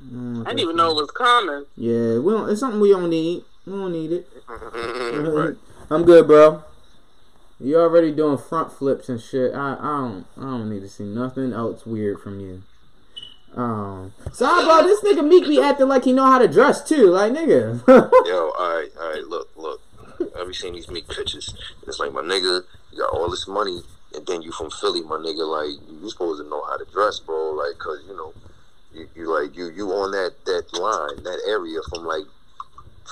I, 0.00 0.14
want 0.14 0.46
I 0.46 0.50
didn't 0.50 0.60
even 0.60 0.72
shit. 0.72 0.76
know 0.76 0.90
it 0.90 0.94
was 0.94 1.10
coming. 1.10 1.66
Yeah, 1.76 2.18
we 2.18 2.32
don't. 2.32 2.48
It's 2.48 2.60
something 2.60 2.80
we 2.80 2.90
don't 2.90 3.10
need. 3.10 3.44
We 3.66 3.72
don't 3.72 3.92
need 3.92 4.12
it. 4.12 4.28
right. 4.48 5.56
I'm 5.90 6.04
good, 6.04 6.26
bro. 6.26 6.64
You 7.58 7.78
already 7.78 8.10
doing 8.10 8.38
front 8.38 8.72
flips 8.72 9.08
and 9.08 9.20
shit. 9.20 9.54
I, 9.54 9.74
I 9.74 10.00
don't 10.00 10.26
I 10.36 10.42
don't 10.42 10.70
need 10.70 10.80
to 10.80 10.88
see 10.88 11.04
nothing 11.04 11.52
else 11.52 11.84
weird 11.84 12.20
from 12.20 12.40
you. 12.40 12.62
Um, 13.54 14.12
sorry, 14.32 14.64
bro. 14.64 14.82
This 14.86 15.02
nigga 15.02 15.26
Meek 15.26 15.46
be 15.46 15.60
acting 15.60 15.88
like 15.88 16.04
he 16.04 16.12
know 16.12 16.24
how 16.24 16.38
to 16.38 16.48
dress 16.48 16.86
too. 16.88 17.08
Like 17.08 17.32
nigga. 17.32 17.86
Yo, 18.26 18.50
alright, 18.58 18.90
alright, 18.96 19.24
look, 19.24 19.50
look. 19.56 19.82
Have 20.36 20.46
you 20.46 20.54
seen 20.54 20.74
these 20.74 20.88
Meek 20.88 21.08
pictures? 21.08 21.54
It's 21.86 21.98
like, 21.98 22.12
my 22.12 22.22
nigga, 22.22 22.62
you 22.92 22.98
got 22.98 23.10
all 23.10 23.28
this 23.30 23.48
money, 23.48 23.80
and 24.14 24.26
then 24.26 24.42
you 24.42 24.52
from 24.52 24.70
Philly, 24.70 25.02
my 25.02 25.16
nigga. 25.16 25.46
Like, 25.46 25.80
you 25.90 26.08
supposed 26.10 26.42
to 26.42 26.48
know 26.48 26.62
how 26.64 26.76
to 26.76 26.84
dress, 26.92 27.18
bro. 27.20 27.52
Like, 27.52 27.78
cause 27.78 28.00
you 28.06 28.16
know, 28.16 28.32
you, 28.92 29.08
you 29.14 29.30
like 29.30 29.56
you 29.56 29.70
you 29.70 29.90
on 29.90 30.12
that 30.12 30.32
that 30.46 30.72
line, 30.78 31.22
that 31.24 31.42
area 31.48 31.80
from 31.88 32.04
like 32.04 32.24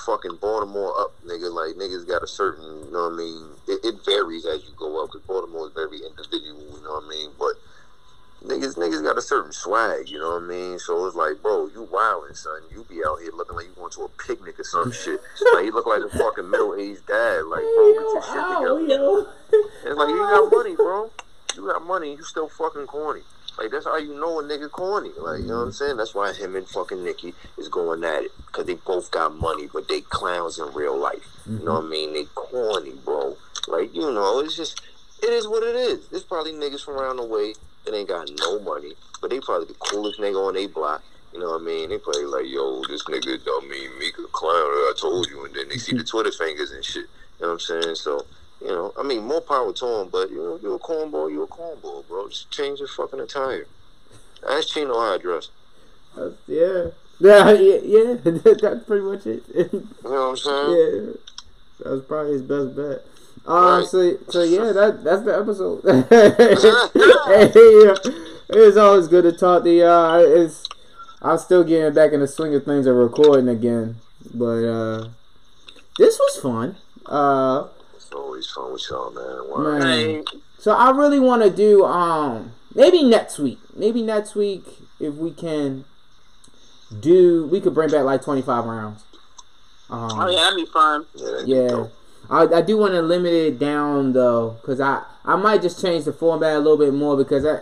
fucking 0.05 0.37
Baltimore 0.41 0.93
up, 0.99 1.13
nigga. 1.25 1.51
Like 1.51 1.75
niggas 1.75 2.07
got 2.07 2.23
a 2.23 2.27
certain, 2.27 2.85
you 2.85 2.91
know 2.91 3.09
what 3.09 3.13
I 3.13 3.17
mean. 3.17 3.49
It, 3.67 3.85
it 3.85 4.05
varies 4.05 4.45
as 4.45 4.63
you 4.63 4.71
go 4.77 5.03
up 5.03 5.11
because 5.11 5.25
Baltimore 5.27 5.67
is 5.67 5.73
very 5.73 5.99
individual, 5.99 6.77
you 6.77 6.83
know 6.83 6.99
what 6.99 7.05
I 7.05 7.09
mean. 7.09 7.29
But 7.37 7.53
niggas, 8.43 8.75
niggas 8.75 9.03
got 9.03 9.17
a 9.17 9.21
certain 9.21 9.51
swag, 9.51 10.09
you 10.09 10.19
know 10.19 10.35
what 10.35 10.43
I 10.43 10.47
mean. 10.47 10.79
So 10.79 11.05
it's 11.05 11.15
like, 11.15 11.41
bro, 11.41 11.67
you 11.67 11.87
wildin', 11.91 12.35
son. 12.35 12.61
You 12.71 12.85
be 12.89 13.01
out 13.05 13.21
here 13.21 13.31
looking 13.33 13.55
like 13.55 13.67
you 13.67 13.73
going 13.75 13.91
to 13.91 14.03
a 14.03 14.09
picnic 14.09 14.59
or 14.59 14.63
some 14.63 14.91
shit. 14.91 15.19
Like 15.53 15.65
you 15.65 15.73
look 15.73 15.87
like 15.87 16.01
a 16.01 16.09
fucking 16.09 16.49
middle 16.49 16.75
aged 16.75 17.05
dad. 17.07 17.45
Like, 17.45 17.63
bro, 17.63 17.93
get 17.93 18.01
your 18.01 18.23
shit 18.23 18.87
together. 18.87 19.27
It's 19.85 19.97
like 19.97 20.09
you 20.09 20.17
got 20.17 20.51
money, 20.51 20.75
bro. 20.75 21.11
You 21.55 21.67
got 21.67 21.85
money. 21.85 22.15
You 22.15 22.23
still 22.23 22.47
fucking 22.47 22.87
corny. 22.87 23.21
Like 23.59 23.71
that's 23.71 23.85
how 23.85 23.97
you 23.97 24.17
know 24.17 24.39
a 24.39 24.43
nigga 24.43 24.71
corny. 24.71 25.11
Like 25.17 25.41
you 25.41 25.47
know 25.47 25.57
what 25.57 25.63
I'm 25.63 25.71
saying. 25.73 25.97
That's 25.97 26.15
why 26.15 26.31
him 26.31 26.55
and 26.55 26.67
fucking 26.67 27.03
Nicki 27.03 27.33
is 27.57 27.67
going 27.67 28.05
at 28.05 28.23
it 28.23 28.31
because 28.45 28.65
they 28.65 28.75
both 28.75 29.11
got 29.11 29.35
money, 29.35 29.67
but 29.71 29.89
they 29.89 29.99
clowns 29.99 30.59
in 30.59 30.73
real 30.73 30.97
life. 30.97 31.27
You 31.45 31.59
know 31.65 31.73
what 31.73 31.85
I 31.85 31.87
mean? 31.87 32.13
They 32.13 32.23
corny, 32.35 32.93
bro. 33.03 33.35
Like 33.67 33.93
you 33.93 34.11
know, 34.13 34.39
it's 34.39 34.55
just 34.55 34.81
it 35.21 35.29
is 35.29 35.45
what 35.45 35.63
it 35.63 35.75
is. 35.75 36.07
There's 36.07 36.23
probably 36.23 36.53
niggas 36.53 36.85
from 36.85 36.95
around 36.95 37.17
the 37.17 37.25
way 37.25 37.53
that 37.83 37.93
ain't 37.93 38.07
got 38.07 38.31
no 38.39 38.59
money, 38.59 38.93
but 39.19 39.29
they 39.29 39.41
probably 39.41 39.67
the 39.67 39.73
coolest 39.73 40.21
nigga 40.21 40.47
on 40.47 40.53
their 40.53 40.69
block. 40.69 41.03
You 41.33 41.39
know 41.39 41.51
what 41.51 41.61
I 41.61 41.65
mean? 41.65 41.89
They 41.89 41.97
probably 41.97 42.25
like, 42.25 42.47
yo, 42.47 42.81
this 42.87 43.03
nigga, 43.03 43.39
I 43.45 43.67
mean, 43.69 43.99
Mika 43.99 44.23
clown. 44.31 44.53
I 44.55 44.93
told 44.97 45.29
you, 45.29 45.45
and 45.45 45.53
then 45.53 45.67
they 45.67 45.77
see 45.77 45.95
the 45.95 46.03
Twitter 46.03 46.31
fingers 46.31 46.71
and 46.71 46.83
shit. 46.83 47.05
You 47.39 47.45
know 47.45 47.47
what 47.47 47.53
I'm 47.53 47.59
saying? 47.59 47.95
So. 47.95 48.25
You 48.61 48.67
know, 48.67 48.93
I 48.99 49.03
mean, 49.03 49.23
more 49.23 49.41
power 49.41 49.71
to 49.71 49.85
him, 50.01 50.09
but 50.11 50.29
you 50.29 50.37
know, 50.37 50.59
you're 50.61 50.75
a 50.75 50.79
cornball, 50.79 51.31
you're 51.31 51.45
a 51.45 51.47
cornball, 51.47 52.05
bro. 52.07 52.27
Just 52.29 52.51
change 52.51 52.79
your 52.79 52.87
fucking 52.89 53.19
attire. 53.19 53.65
Ask 54.47 54.69
Chino 54.69 54.93
how 54.99 55.15
I 55.15 55.17
dress. 55.17 55.49
That's- 56.15 56.33
yeah. 56.47 56.87
Yeah, 57.21 57.51
yeah, 57.51 57.77
yeah. 57.83 58.13
That's 58.23 58.83
pretty 58.85 59.03
much 59.03 59.25
it. 59.25 59.43
You 59.55 59.69
know 60.03 60.29
what 60.29 60.29
I'm 60.29 60.37
saying? 60.37 60.69
yeah. 60.71 61.11
That 61.83 61.89
was 61.91 62.03
probably 62.05 62.33
his 62.33 62.41
best 62.43 62.75
bet. 62.75 63.05
Uh, 63.47 63.79
Right. 63.79 63.87
so, 63.87 64.17
so 64.29 64.43
yeah, 64.43 64.71
that 64.73 65.03
that's 65.03 65.23
the 65.23 65.37
episode. 65.37 65.81
hey, 66.09 67.85
yeah. 67.85 68.13
It's 68.51 68.77
always 68.77 69.07
good 69.07 69.23
to 69.23 69.31
talk 69.31 69.63
to 69.63 69.71
y'all. 69.71 70.19
It's 70.19 70.63
I'm 71.21 71.37
still 71.37 71.63
getting 71.63 71.93
back 71.93 72.11
in 72.13 72.19
the 72.21 72.27
swing 72.27 72.53
of 72.55 72.63
things 72.65 72.85
and 72.87 72.97
recording 72.97 73.47
again, 73.47 73.97
but 74.33 74.63
uh, 74.65 75.07
this 75.97 76.17
was 76.19 76.37
fun. 76.41 76.77
Uh, 77.05 77.67
always 78.13 78.49
fun 78.49 78.73
with 78.73 78.83
y'all, 78.89 79.11
man. 79.11 79.49
Why? 79.49 79.79
man. 79.79 80.23
So 80.57 80.71
I 80.71 80.91
really 80.91 81.19
want 81.19 81.43
to 81.43 81.49
do 81.49 81.85
um 81.85 82.53
maybe 82.75 83.03
next 83.03 83.39
week. 83.39 83.59
Maybe 83.75 84.01
next 84.01 84.35
week 84.35 84.65
if 84.99 85.13
we 85.15 85.31
can 85.31 85.85
do 86.99 87.47
we 87.47 87.61
could 87.61 87.73
bring 87.73 87.89
back 87.89 88.03
like 88.03 88.21
25 88.21 88.65
rounds. 88.65 89.03
Um, 89.89 90.11
oh 90.11 90.29
yeah, 90.29 90.41
that'd 90.41 90.57
be 90.57 90.65
fun. 90.65 91.05
Yeah, 91.15 91.41
yeah. 91.45 91.87
I, 92.29 92.43
I 92.43 92.61
do 92.61 92.77
want 92.77 92.93
to 92.93 93.01
limit 93.01 93.33
it 93.33 93.59
down 93.59 94.13
though 94.13 94.57
cuz 94.63 94.79
I 94.79 95.03
I 95.25 95.35
might 95.35 95.61
just 95.61 95.81
change 95.81 96.05
the 96.05 96.13
format 96.13 96.55
a 96.55 96.59
little 96.59 96.77
bit 96.77 96.93
more 96.93 97.17
because 97.17 97.45
I 97.45 97.61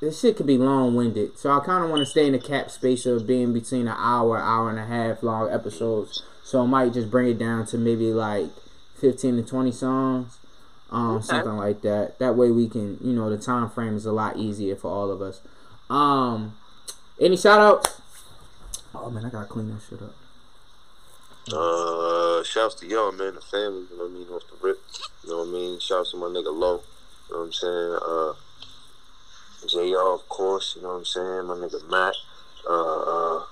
this 0.00 0.20
shit 0.20 0.36
could 0.36 0.46
be 0.46 0.58
long 0.58 0.94
winded. 0.94 1.38
So 1.38 1.50
I 1.50 1.60
kind 1.60 1.82
of 1.82 1.90
want 1.90 2.00
to 2.00 2.06
stay 2.06 2.26
in 2.26 2.32
the 2.32 2.38
cap 2.38 2.70
space 2.70 3.06
of 3.06 3.26
being 3.26 3.52
between 3.52 3.88
an 3.88 3.96
hour, 3.96 4.38
hour 4.38 4.68
and 4.68 4.78
a 4.78 4.84
half 4.84 5.22
long 5.22 5.50
episodes. 5.50 6.22
So 6.42 6.62
I 6.62 6.66
might 6.66 6.92
just 6.92 7.10
bring 7.10 7.28
it 7.28 7.38
down 7.38 7.64
to 7.66 7.78
maybe 7.78 8.12
like 8.12 8.50
15 8.94 9.36
to 9.36 9.42
20 9.42 9.72
songs. 9.72 10.38
Um, 10.90 11.16
Okay. 11.16 11.26
something 11.26 11.56
like 11.56 11.82
that. 11.82 12.18
That 12.18 12.36
way 12.36 12.50
we 12.50 12.68
can, 12.68 12.98
you 13.00 13.12
know, 13.14 13.28
the 13.28 13.38
time 13.38 13.68
frame 13.70 13.96
is 13.96 14.06
a 14.06 14.12
lot 14.12 14.36
easier 14.36 14.76
for 14.76 14.90
all 14.90 15.10
of 15.10 15.20
us. 15.20 15.40
Um, 15.90 16.56
any 17.20 17.36
shout 17.36 17.60
outs? 17.60 18.00
Oh 18.94 19.10
man, 19.10 19.24
I 19.24 19.30
gotta 19.30 19.46
clean 19.46 19.70
that 19.74 19.82
shit 19.88 20.00
up. 20.00 20.14
Uh, 21.52 22.42
shouts 22.44 22.74
to 22.76 22.86
y'all, 22.86 23.12
man, 23.12 23.34
the 23.34 23.40
family, 23.40 23.86
you 23.90 23.98
know 23.98 24.04
what 24.04 24.10
I 24.10 24.14
mean, 24.14 24.28
off 24.28 24.42
the 24.48 24.66
rip. 24.66 24.80
You 25.24 25.30
know 25.30 25.38
what 25.40 25.48
I 25.48 25.50
mean? 25.52 25.80
Shouts 25.80 26.12
to 26.12 26.16
my 26.16 26.26
nigga 26.26 26.52
Low. 26.56 26.80
You 27.28 27.34
know 27.34 27.40
what 27.40 27.46
I'm 27.46 27.52
saying? 27.52 27.98
Uh, 28.00 28.32
JR, 29.66 30.08
of 30.14 30.28
course, 30.28 30.74
you 30.76 30.82
know 30.82 30.88
what 30.88 30.94
I'm 30.96 31.04
saying? 31.04 31.46
My 31.46 31.54
nigga 31.54 31.88
Matt. 31.90 32.14
Uh, 32.68 33.00
uh, 33.00 33.44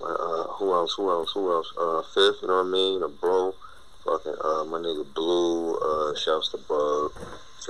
my, 0.00 0.08
uh, 0.08 0.44
who 0.54 0.72
else? 0.72 0.94
Who 0.94 1.10
else? 1.10 1.32
Who 1.32 1.52
else? 1.52 1.72
Uh, 1.78 2.02
Fifth, 2.14 2.42
you 2.42 2.48
know 2.48 2.62
what 2.62 2.66
I 2.66 2.70
mean? 2.70 3.02
A 3.02 3.08
bro. 3.08 3.54
Fucking, 4.04 4.34
uh, 4.42 4.64
my 4.64 4.78
nigga 4.78 5.06
Blue. 5.14 5.76
Uh, 5.76 6.14
shouts 6.16 6.50
to 6.50 6.58
Bug. 6.68 7.12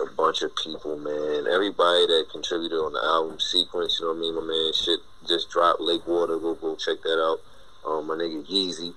A 0.01 0.07
bunch 0.17 0.41
of 0.41 0.57
people, 0.57 0.97
man. 0.97 1.47
Everybody 1.47 2.07
that 2.07 2.29
contributed 2.33 2.79
on 2.79 2.95
the 2.95 3.05
album 3.05 3.39
sequence, 3.39 4.01
you 4.01 4.07
know 4.07 4.13
what 4.13 4.19
I 4.19 4.21
mean? 4.21 4.35
My 4.35 4.41
man, 4.41 4.73
shit 4.73 5.01
just 5.29 5.51
dropped 5.51 5.83
Lake 5.83 6.07
Water. 6.07 6.39
Go, 6.39 6.55
go 6.55 6.75
check 6.75 7.03
that 7.03 7.21
out. 7.21 7.41
Um, 7.85 8.07
my 8.07 8.15
nigga 8.15 8.41
Yeezy. 8.49 8.95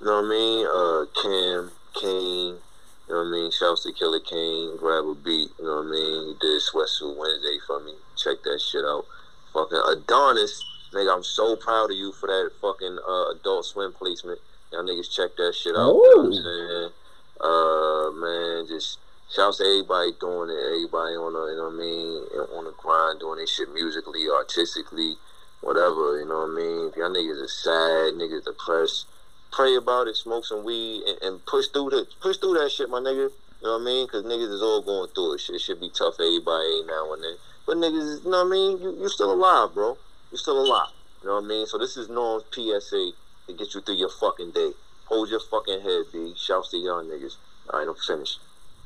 You 0.00 0.06
know 0.06 0.22
what 0.22 0.24
I 0.24 0.28
mean? 0.28 0.66
Uh, 0.66 1.04
Cam, 1.12 1.70
Kane, 2.00 2.56
you 2.56 3.14
know 3.14 3.20
what 3.20 3.28
I 3.28 3.30
mean? 3.30 3.50
Shouts 3.50 3.84
to 3.84 3.92
Killer 3.92 4.20
Kane, 4.20 4.76
grab 4.76 5.04
a 5.04 5.14
beat, 5.14 5.50
you 5.58 5.64
know 5.64 5.76
what 5.76 5.88
I 5.88 5.90
mean? 5.90 6.26
He 6.28 6.34
did 6.40 6.62
Sweatsuit 6.62 7.16
Wednesday 7.16 7.58
for 7.66 7.80
me. 7.80 7.92
Check 8.16 8.42
that 8.44 8.60
shit 8.60 8.84
out. 8.84 9.04
Fucking 9.52 9.82
Adonis, 9.88 10.64
nigga, 10.92 11.14
I'm 11.14 11.24
so 11.24 11.56
proud 11.56 11.90
of 11.90 11.96
you 11.96 12.12
for 12.12 12.28
that 12.28 12.50
fucking 12.60 12.98
uh, 13.06 13.30
adult 13.32 13.66
swim 13.66 13.92
placement. 13.92 14.38
Y'all 14.72 14.82
niggas 14.82 15.10
check 15.10 15.36
that 15.36 15.54
shit 15.54 15.76
out. 15.76 15.94
You 15.94 16.16
know 16.16 16.22
what 16.22 16.26
I'm 16.26 16.32
saying? 16.32 16.90
Uh, 17.38 18.10
man, 18.18 18.66
just 18.66 18.98
shouts 19.30 19.58
to 19.58 19.64
everybody 19.64 20.10
doing 20.18 20.50
it. 20.50 20.58
Everybody 20.58 21.14
on 21.14 21.32
the, 21.34 21.42
you 21.52 21.56
know 21.56 21.70
what 21.70 21.78
I 21.78 21.86
mean? 21.86 22.10
On 22.58 22.64
the 22.64 22.74
grind, 22.76 23.20
doing 23.20 23.38
their 23.38 23.46
shit 23.46 23.72
musically, 23.72 24.26
artistically, 24.28 25.14
whatever, 25.60 26.18
you 26.18 26.26
know 26.26 26.50
what 26.50 26.50
I 26.50 26.58
mean? 26.58 26.90
If 26.90 26.96
y'all 26.96 27.14
niggas 27.14 27.42
are 27.42 27.48
sad, 27.48 28.18
niggas 28.18 28.44
depressed, 28.44 29.06
pray 29.52 29.76
about 29.76 30.08
it, 30.08 30.16
smoke 30.16 30.44
some 30.44 30.64
weed, 30.64 31.02
and, 31.06 31.18
and 31.22 31.46
push 31.46 31.68
through 31.68 31.90
the 31.90 32.06
push 32.20 32.38
through 32.38 32.58
that 32.58 32.70
shit, 32.70 32.90
my 32.90 32.98
nigga. 32.98 33.30
You 33.62 33.68
know 33.68 33.78
what 33.78 33.82
I 33.82 33.84
mean? 33.84 34.06
Because 34.06 34.24
niggas 34.24 34.52
is 34.52 34.62
all 34.62 34.82
going 34.82 35.08
through 35.14 35.34
it. 35.34 35.40
Shit 35.40 35.60
should 35.60 35.80
be 35.80 35.90
tough 35.90 36.16
for 36.16 36.22
everybody 36.22 36.82
now 36.86 37.12
and 37.14 37.22
then. 37.22 37.36
But 37.66 37.78
niggas, 37.78 38.24
you 38.24 38.30
know 38.30 38.44
what 38.44 38.46
I 38.46 38.50
mean? 38.50 38.82
You 38.82 38.96
you 39.00 39.08
still 39.08 39.32
alive, 39.32 39.74
bro. 39.74 39.96
You 40.30 40.38
still 40.38 40.58
alive. 40.60 40.90
You 41.22 41.28
know 41.28 41.36
what 41.36 41.44
I 41.44 41.48
mean? 41.48 41.66
So 41.66 41.78
this 41.78 41.96
is 41.96 42.08
Norm's 42.08 42.44
PSA 42.52 43.12
to 43.46 43.54
get 43.54 43.74
you 43.74 43.80
through 43.80 43.96
your 43.96 44.10
fucking 44.10 44.52
day. 44.52 44.72
Hold 45.06 45.28
your 45.28 45.40
fucking 45.40 45.80
head, 45.80 46.04
B. 46.12 46.34
Shouts 46.36 46.70
to 46.70 46.76
y'all 46.76 47.02
niggas. 47.04 47.36
All 47.70 47.80
right, 47.80 47.88
I'm 47.88 47.94
finished. 47.94 48.38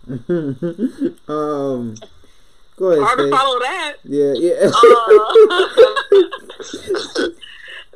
um, 1.28 1.94
go 2.76 2.92
ahead. 2.92 3.04
Hard 3.04 3.18
to 3.18 3.30
follow 3.30 3.58
that. 3.60 3.96
Yeah, 4.04 4.32
yeah. 4.34 4.66
Uh, 4.66 4.70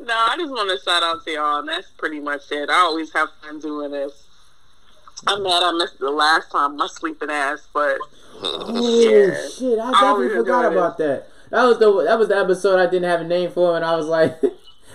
no, 0.01 0.15
I 0.15 0.37
just 0.39 0.51
want 0.51 0.71
to 0.71 0.79
shout 0.85 1.03
out 1.03 1.25
to 1.25 1.31
y'all, 1.31 1.59
and 1.61 1.69
that's 1.69 1.89
pretty 1.97 2.21
much 2.21 2.51
it. 2.51 2.69
I 2.71 2.75
always 2.75 3.13
have 3.13 3.29
fun 3.43 3.61
doing 3.61 3.93
this. 3.93 4.27
I'm 5.27 5.43
mad 5.43 5.63
I 5.63 5.73
missed 5.73 5.99
the 5.99 6.11
last 6.11 6.51
time, 6.51 6.77
my 6.77 6.87
sleeping 6.87 7.31
ass, 7.31 7.67
but 7.73 7.99
Oh 8.43 9.01
Yeah. 9.01 9.49
shit! 9.49 9.79
I 9.79 9.89
I 9.89 9.93
definitely 9.93 10.09
always 10.09 10.33
forgot 10.33 10.65
enjoy 10.65 10.77
about 10.77 10.99
that. 10.99 11.29
That 11.51 11.65
was 11.65 11.79
the 11.79 12.03
that 12.05 12.19
was 12.19 12.29
the 12.29 12.37
episode 12.37 12.79
I 12.79 12.87
didn't 12.87 13.09
have 13.09 13.21
a 13.21 13.25
name 13.25 13.51
for, 13.51 13.77
and 13.77 13.85
I 13.85 13.97
was 13.97 14.07
like, 14.07 14.41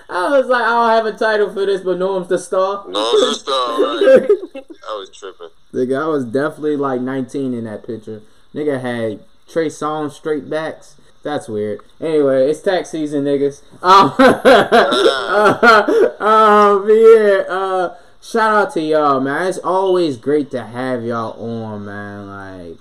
I 0.09 0.37
was 0.37 0.47
like, 0.47 0.63
I 0.63 0.69
don't 0.69 0.89
have 0.89 1.05
a 1.05 1.11
title 1.17 1.53
for 1.53 1.65
this, 1.65 1.81
but 1.81 1.99
Norm's 1.99 2.29
the 2.29 2.39
star. 2.39 2.85
Norm's 2.87 2.95
the 2.95 3.33
star, 3.35 3.81
right? 3.81 4.65
I 4.89 4.95
was 4.97 5.09
tripping. 5.11 5.49
Nigga, 5.71 6.01
I 6.01 6.07
was 6.07 6.25
definitely 6.25 6.77
like 6.77 7.01
19 7.01 7.53
in 7.53 7.65
that 7.65 7.85
picture. 7.85 8.23
Nigga 8.55 8.81
had 8.81 9.19
Trey 9.47 9.67
Songz 9.67 10.13
straight 10.13 10.49
backs. 10.49 10.95
That's 11.21 11.47
weird. 11.47 11.81
Anyway, 12.01 12.49
it's 12.49 12.61
tax 12.61 12.89
season, 12.89 13.25
niggas. 13.25 13.61
Um, 13.81 14.11
um, 16.19 16.85
yeah. 16.89 17.43
Uh, 17.47 17.95
shout 18.21 18.67
out 18.67 18.73
to 18.73 18.81
y'all, 18.81 19.19
man. 19.19 19.47
It's 19.47 19.57
always 19.59 20.17
great 20.17 20.49
to 20.51 20.63
have 20.63 21.03
y'all 21.03 21.39
on, 21.41 21.85
man. 21.85 22.27
Like, 22.27 22.77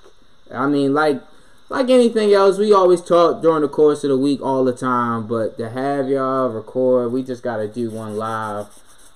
I 0.51 0.67
mean, 0.67 0.95
like, 0.95 1.21
like 1.69 1.91
anything 1.91 2.33
else, 2.33 2.59
we 2.59 2.73
always 2.73 3.03
talk 3.03 3.43
during 3.43 3.63
the 3.63 3.69
course 3.69 4.03
of 4.05 4.11
the 4.11 4.19
week 4.19 4.41
all 4.41 4.65
the 4.65 4.73
time. 4.73 5.27
But 5.27 5.59
to 5.59 5.71
have 5.71 6.09
y'all 6.09 6.49
record, 6.49 7.13
we 7.13 7.23
just 7.23 7.43
gotta 7.43 7.69
do 7.69 7.91
one 7.91 8.17
live. 8.17 8.67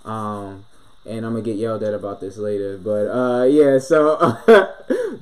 Um, 0.05 0.65
and 1.05 1.25
I'm 1.27 1.33
gonna 1.33 1.43
get 1.43 1.57
yelled 1.57 1.83
at 1.83 1.95
about 1.95 2.21
this 2.21 2.37
later. 2.37 2.79
But 2.79 3.09
uh, 3.09 3.45
yeah, 3.45 3.79
so 3.79 4.39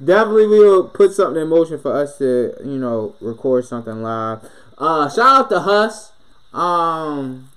definitely 0.04 0.46
we'll 0.48 0.88
put 0.88 1.12
something 1.12 1.40
in 1.40 1.48
motion 1.48 1.78
for 1.78 1.94
us 1.94 2.18
to, 2.18 2.54
you 2.64 2.78
know, 2.78 3.14
record 3.20 3.64
something 3.64 4.02
live. 4.02 4.40
Uh, 4.76 5.08
shout 5.08 5.40
out 5.40 5.50
to 5.50 5.60
Huss. 5.60 6.12
Um, 6.52 7.50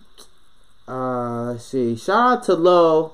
uh, 0.88 1.52
let's 1.52 1.66
see. 1.66 1.96
Shout 1.96 2.40
out 2.40 2.44
to 2.44 2.54
Low, 2.54 3.14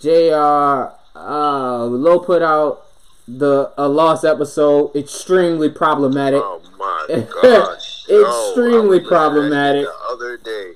Jr. 0.00 0.94
Uh, 1.14 1.84
Low 1.84 2.18
put 2.18 2.42
out 2.42 2.86
the 3.38 3.72
a 3.78 3.88
lost 3.88 4.24
episode. 4.24 4.94
Extremely 4.96 5.68
problematic. 5.68 6.40
Oh 6.42 6.60
my 6.78 7.26
gosh. 7.42 8.04
Extremely 8.08 8.18
was 8.18 8.56
looking 8.56 8.92
at 8.94 9.02
it 9.04 9.08
problematic. 9.08 9.86
The 9.86 10.12
other 10.12 10.36
day, 10.36 10.72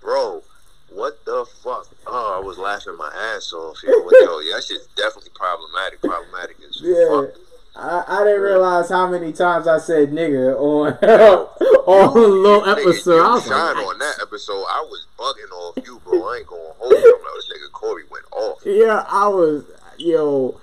bro, 0.00 0.42
what 0.90 1.24
the 1.24 1.44
fuck? 1.62 1.86
Oh, 2.06 2.38
I 2.40 2.44
was 2.44 2.58
laughing 2.58 2.96
my 2.96 3.10
ass 3.34 3.52
off. 3.52 3.78
Yo, 3.82 3.92
What- 4.02 4.14
yo 4.20 4.38
yeah, 4.40 4.56
that 4.56 4.64
shit's 4.64 4.86
definitely 4.96 5.30
problematic. 5.34 6.00
Problematic 6.00 6.56
as 6.68 6.80
Yeah. 6.82 7.08
fuck. 7.08 7.30
I, 7.80 8.02
I 8.08 8.24
didn't 8.24 8.42
realize 8.42 8.88
how 8.88 9.08
many 9.08 9.32
times 9.32 9.68
I 9.68 9.78
said 9.78 10.10
nigga 10.12 10.56
on 10.58 10.94
on 11.86 12.16
a 12.16 12.20
little 12.20 12.68
episode. 12.68 13.14
you 13.16 13.22
I 13.24 13.34
was 13.34 13.44
shine 13.46 13.76
like, 13.76 13.86
on 13.86 13.98
that 14.00 14.18
episode. 14.20 14.64
I 14.68 14.84
was 14.88 15.06
bugging 15.16 15.52
off 15.52 15.76
you, 15.86 16.00
bro. 16.04 16.28
I 16.28 16.38
ain't 16.38 16.46
gonna 16.48 16.62
hold 16.78 16.90
you. 16.92 16.98
I'm 17.18 17.24
like, 17.24 17.34
this 17.36 17.48
nigga 17.52 17.70
Corey 17.72 18.02
went 18.10 18.24
off. 18.32 18.58
Yeah, 18.64 19.04
I 19.08 19.28
was 19.28 19.64
yo, 19.96 20.58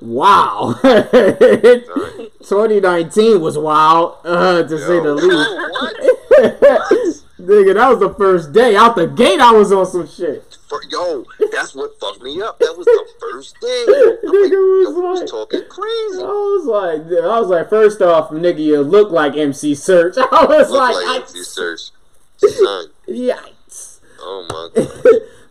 wow. 0.00 0.78
2019 0.82 3.40
was 3.40 3.58
wild, 3.58 4.18
uh, 4.24 4.62
to 4.62 4.78
say 4.78 5.00
the 5.00 5.14
least. 5.14 7.24
Nigga, 7.40 7.74
that 7.74 7.88
was 7.88 8.00
the 8.00 8.12
first 8.14 8.52
day 8.52 8.76
out 8.76 8.96
the 8.96 9.06
gate. 9.06 9.40
I 9.40 9.52
was 9.52 9.72
on 9.72 9.86
some 9.86 10.06
shit. 10.06 10.58
For, 10.68 10.82
yo, 10.88 11.24
that's 11.50 11.74
what 11.74 11.98
fucked 11.98 12.22
me 12.22 12.40
up. 12.40 12.58
That 12.58 12.76
was 12.76 12.84
the 12.86 13.06
first 13.18 13.58
day. 13.60 13.84
I'm 13.88 14.10
like, 14.10 14.20
Nigga 14.20 14.60
was 14.60 14.88
yo, 14.88 14.94
he 14.94 15.00
was 15.22 15.30
talking 15.30 15.64
crazy. 15.68 16.22
I 16.22 16.26
was 16.26 16.66
like, 16.66 17.00
I 17.22 17.40
was 17.40 17.48
like, 17.48 17.70
first 17.70 18.02
off, 18.02 18.30
nigga, 18.30 18.58
you 18.58 18.82
look 18.82 19.10
like 19.10 19.36
MC 19.36 19.72
Serch. 19.72 20.18
I 20.18 20.44
was 20.44 20.70
like, 20.70 20.94
like 20.94 21.06
I, 21.06 21.16
MC 21.22 21.38
Serch. 21.40 21.92
Son. 22.36 22.90
yikes. 23.08 24.00
Oh 24.20 24.46
my 24.48 24.68
god. 24.74 25.02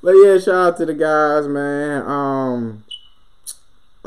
but 0.02 0.12
yeah, 0.12 0.38
shout 0.40 0.56
out 0.56 0.78
to 0.78 0.86
the 0.86 0.94
guys, 0.94 1.48
man. 1.48 2.06
Um, 2.06 2.84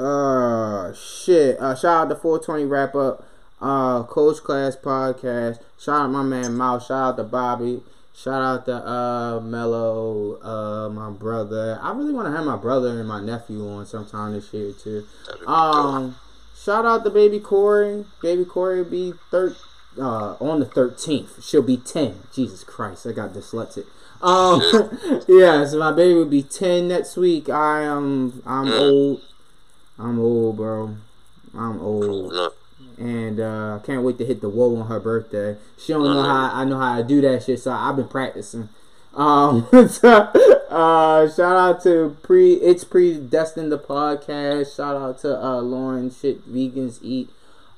uh, 0.02 0.94
shit. 0.94 1.58
Uh, 1.58 1.74
shout 1.74 2.04
out 2.04 2.08
to 2.08 2.16
420 2.16 2.64
wrap 2.64 2.94
up. 2.94 3.24
Uh, 3.60 4.02
Coach 4.04 4.38
Class 4.38 4.76
podcast. 4.76 5.60
Shout 5.78 6.02
out 6.02 6.10
my 6.10 6.22
man 6.22 6.56
Mouse. 6.56 6.88
Shout 6.88 7.12
out 7.12 7.16
to 7.16 7.24
Bobby. 7.24 7.80
Shout 8.14 8.42
out 8.42 8.66
to 8.66 8.74
uh 8.74 9.40
Mello, 9.40 10.38
uh 10.42 10.88
my 10.90 11.10
brother. 11.10 11.78
I 11.82 11.92
really 11.92 12.12
want 12.12 12.28
to 12.28 12.32
have 12.32 12.44
my 12.44 12.56
brother 12.56 12.88
and 12.98 13.08
my 13.08 13.20
nephew 13.20 13.66
on 13.66 13.86
sometime 13.86 14.32
this 14.32 14.52
year 14.52 14.72
too. 14.72 15.06
Um, 15.46 16.16
shout 16.54 16.84
out 16.84 17.04
to 17.04 17.10
baby 17.10 17.40
Corey. 17.40 18.04
Baby 18.20 18.44
Corey 18.44 18.82
will 18.82 18.90
be 18.90 19.14
thir- 19.30 19.56
uh 19.98 20.36
on 20.40 20.60
the 20.60 20.66
thirteenth. 20.66 21.42
She'll 21.42 21.62
be 21.62 21.78
ten. 21.78 22.20
Jesus 22.34 22.64
Christ, 22.64 23.06
I 23.06 23.12
got 23.12 23.32
dyslexic. 23.32 23.86
Um, 24.20 24.60
yeah, 25.28 25.64
so 25.64 25.78
my 25.78 25.90
baby 25.92 26.14
will 26.14 26.26
be 26.26 26.42
ten 26.42 26.88
next 26.88 27.16
week. 27.16 27.48
I 27.48 27.80
am 27.82 28.42
I'm 28.44 28.70
old. 28.70 29.22
I'm 29.98 30.18
old, 30.18 30.56
bro. 30.56 30.96
I'm 31.54 31.80
old, 31.80 32.32
No. 32.32 32.50
and 32.98 33.38
uh, 33.40 33.78
I 33.82 33.86
can't 33.86 34.02
wait 34.02 34.18
to 34.18 34.24
hit 34.24 34.40
the 34.40 34.48
whoa 34.48 34.74
on 34.80 34.86
her 34.88 34.98
birthday. 35.00 35.56
She 35.78 35.92
don't 35.92 36.04
know 36.04 36.22
how 36.22 36.50
I 36.52 36.64
know 36.64 36.78
how 36.78 36.96
to 36.98 37.04
do 37.04 37.20
that 37.20 37.42
shit, 37.42 37.60
so 37.60 37.70
I've 37.72 37.96
been 37.96 38.08
practicing. 38.08 38.68
Um, 39.14 39.68
so, 39.88 40.08
uh, 40.70 41.28
shout 41.30 41.56
out 41.56 41.82
to 41.82 42.16
pre 42.22 42.54
it's 42.54 42.84
predestined 42.84 43.70
the 43.70 43.78
podcast. 43.78 44.76
Shout 44.76 44.96
out 44.96 45.18
to 45.20 45.38
uh 45.42 45.60
Lauren 45.60 46.10
shit 46.10 46.50
vegans 46.50 46.98
eat. 47.02 47.28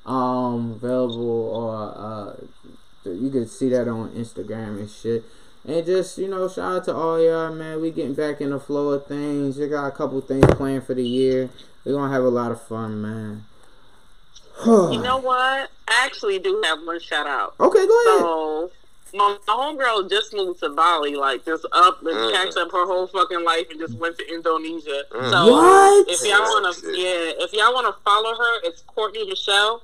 Um, 0.05 0.73
available 0.81 1.49
or 1.49 1.97
uh, 1.97 3.09
you 3.09 3.29
can 3.31 3.47
see 3.47 3.69
that 3.69 3.87
on 3.87 4.09
Instagram 4.11 4.77
and 4.79 4.89
shit. 4.89 5.23
And 5.67 5.85
just 5.85 6.17
you 6.17 6.27
know, 6.27 6.47
shout 6.47 6.75
out 6.77 6.85
to 6.85 6.95
all 6.95 7.19
y'all, 7.21 7.53
man. 7.53 7.81
We 7.81 7.91
getting 7.91 8.13
back 8.13 8.39
in 8.41 8.51
the 8.51 8.59
flow 8.59 8.89
of 8.89 9.07
things. 9.07 9.57
We 9.57 9.67
got 9.67 9.87
a 9.87 9.91
couple 9.91 10.21
things 10.21 10.45
planned 10.55 10.83
for 10.85 10.93
the 10.93 11.03
year. 11.07 11.49
We're 11.83 11.93
gonna 11.93 12.13
have 12.13 12.23
a 12.23 12.29
lot 12.29 12.51
of 12.51 12.61
fun, 12.61 13.01
man. 13.01 13.45
You 14.65 15.01
know 15.01 15.17
what? 15.17 15.69
I 15.87 16.05
actually 16.05 16.39
do 16.39 16.61
have 16.65 16.79
one 16.85 16.99
shout 16.99 17.27
out. 17.27 17.55
Okay, 17.59 17.85
go 17.85 18.05
ahead. 18.05 18.19
So 18.19 18.71
my, 19.13 19.37
my 19.47 19.53
homegirl 19.53 20.09
just 20.09 20.33
moved 20.33 20.59
to 20.61 20.69
Bali, 20.69 21.15
like 21.15 21.45
just 21.45 21.65
up 21.71 21.99
and 22.01 22.09
Mm. 22.15 22.33
packed 22.33 22.57
up 22.57 22.71
her 22.71 22.85
whole 22.85 23.07
fucking 23.07 23.43
life 23.43 23.67
and 23.71 23.79
just 23.79 23.97
went 23.97 24.17
to 24.17 24.33
Indonesia. 24.33 25.03
Mm. 25.11 25.29
So 25.31 25.51
What? 25.51 26.09
if 26.09 26.21
y'all 26.25 26.41
wanna 26.41 26.73
yeah, 26.93 27.43
if 27.43 27.53
y'all 27.53 27.73
wanna 27.73 27.95
follow 28.05 28.35
her, 28.35 28.59
it's 28.63 28.81
Courtney 28.87 29.25
Michelle. 29.27 29.81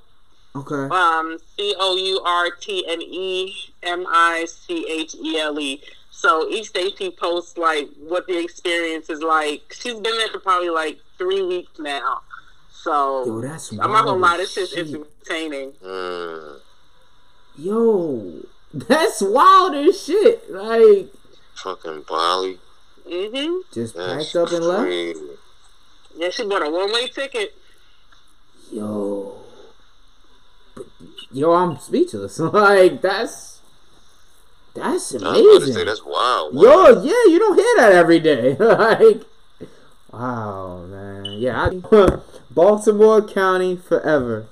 Okay. 0.54 0.94
Um 0.94 1.38
C 1.56 1.74
O 1.78 1.96
U 1.96 2.20
R 2.24 2.50
T 2.50 2.84
N 2.88 3.00
E 3.00 3.54
M 3.82 4.06
I 4.08 4.44
C 4.46 4.86
H 4.88 5.14
E 5.14 5.38
L 5.38 5.58
E. 5.58 5.82
So 6.10 6.48
each 6.50 6.72
day 6.72 6.90
she 6.96 7.10
posts 7.10 7.56
like 7.56 7.88
what 7.98 8.26
the 8.26 8.38
experience 8.38 9.08
is 9.10 9.22
like. 9.22 9.74
She's 9.78 9.94
been 9.94 10.16
there 10.18 10.28
for 10.28 10.38
probably 10.40 10.68
like 10.70 11.00
three 11.18 11.42
weeks 11.42 11.78
now. 11.78 12.20
So 12.70 13.24
Yo, 13.24 13.40
that's 13.40 13.72
I'm 13.72 13.92
not 13.92 14.04
gonna 14.04 14.20
lie, 14.20 14.36
this 14.36 14.52
shit 14.52 14.72
is 14.72 14.94
entertaining. 14.94 15.72
Mm. 15.84 16.60
Yo, 17.56 18.42
that's 18.74 19.22
wild 19.22 19.74
as 19.74 20.02
shit. 20.02 20.50
Like, 20.50 21.08
Fucking 21.54 22.04
Bali. 22.08 22.58
hmm 23.08 23.58
just 23.72 23.94
That's 23.94 24.32
packed 24.32 24.36
up 24.36 24.52
and 24.52 24.64
left. 24.64 25.18
Yeah, 26.16 26.30
she 26.30 26.44
bought 26.46 26.66
a 26.66 26.70
one 26.70 26.92
way 26.92 27.06
ticket. 27.08 27.54
Yo, 28.70 29.36
But- 29.36 29.41
yo, 31.32 31.52
I'm 31.52 31.78
speechless. 31.78 32.38
like, 32.38 33.00
that's 33.02 33.60
that's 34.74 35.14
I 35.14 35.18
was 35.18 35.22
about 35.22 35.32
to 35.32 35.42
say 35.66 35.82
amazing. 35.82 35.86
that's 35.86 36.04
wild. 36.04 36.54
Yo, 36.54 37.02
yeah, 37.02 37.32
you 37.32 37.38
don't 37.38 37.56
hear 37.56 37.74
that 37.76 37.92
every 37.92 38.20
day. 38.20 38.56
like, 38.58 39.22
wow, 40.10 40.84
man. 40.86 41.24
Yeah, 41.38 41.70
I, 41.70 42.20
Baltimore 42.50 43.22
County 43.22 43.76
forever. 43.76 44.46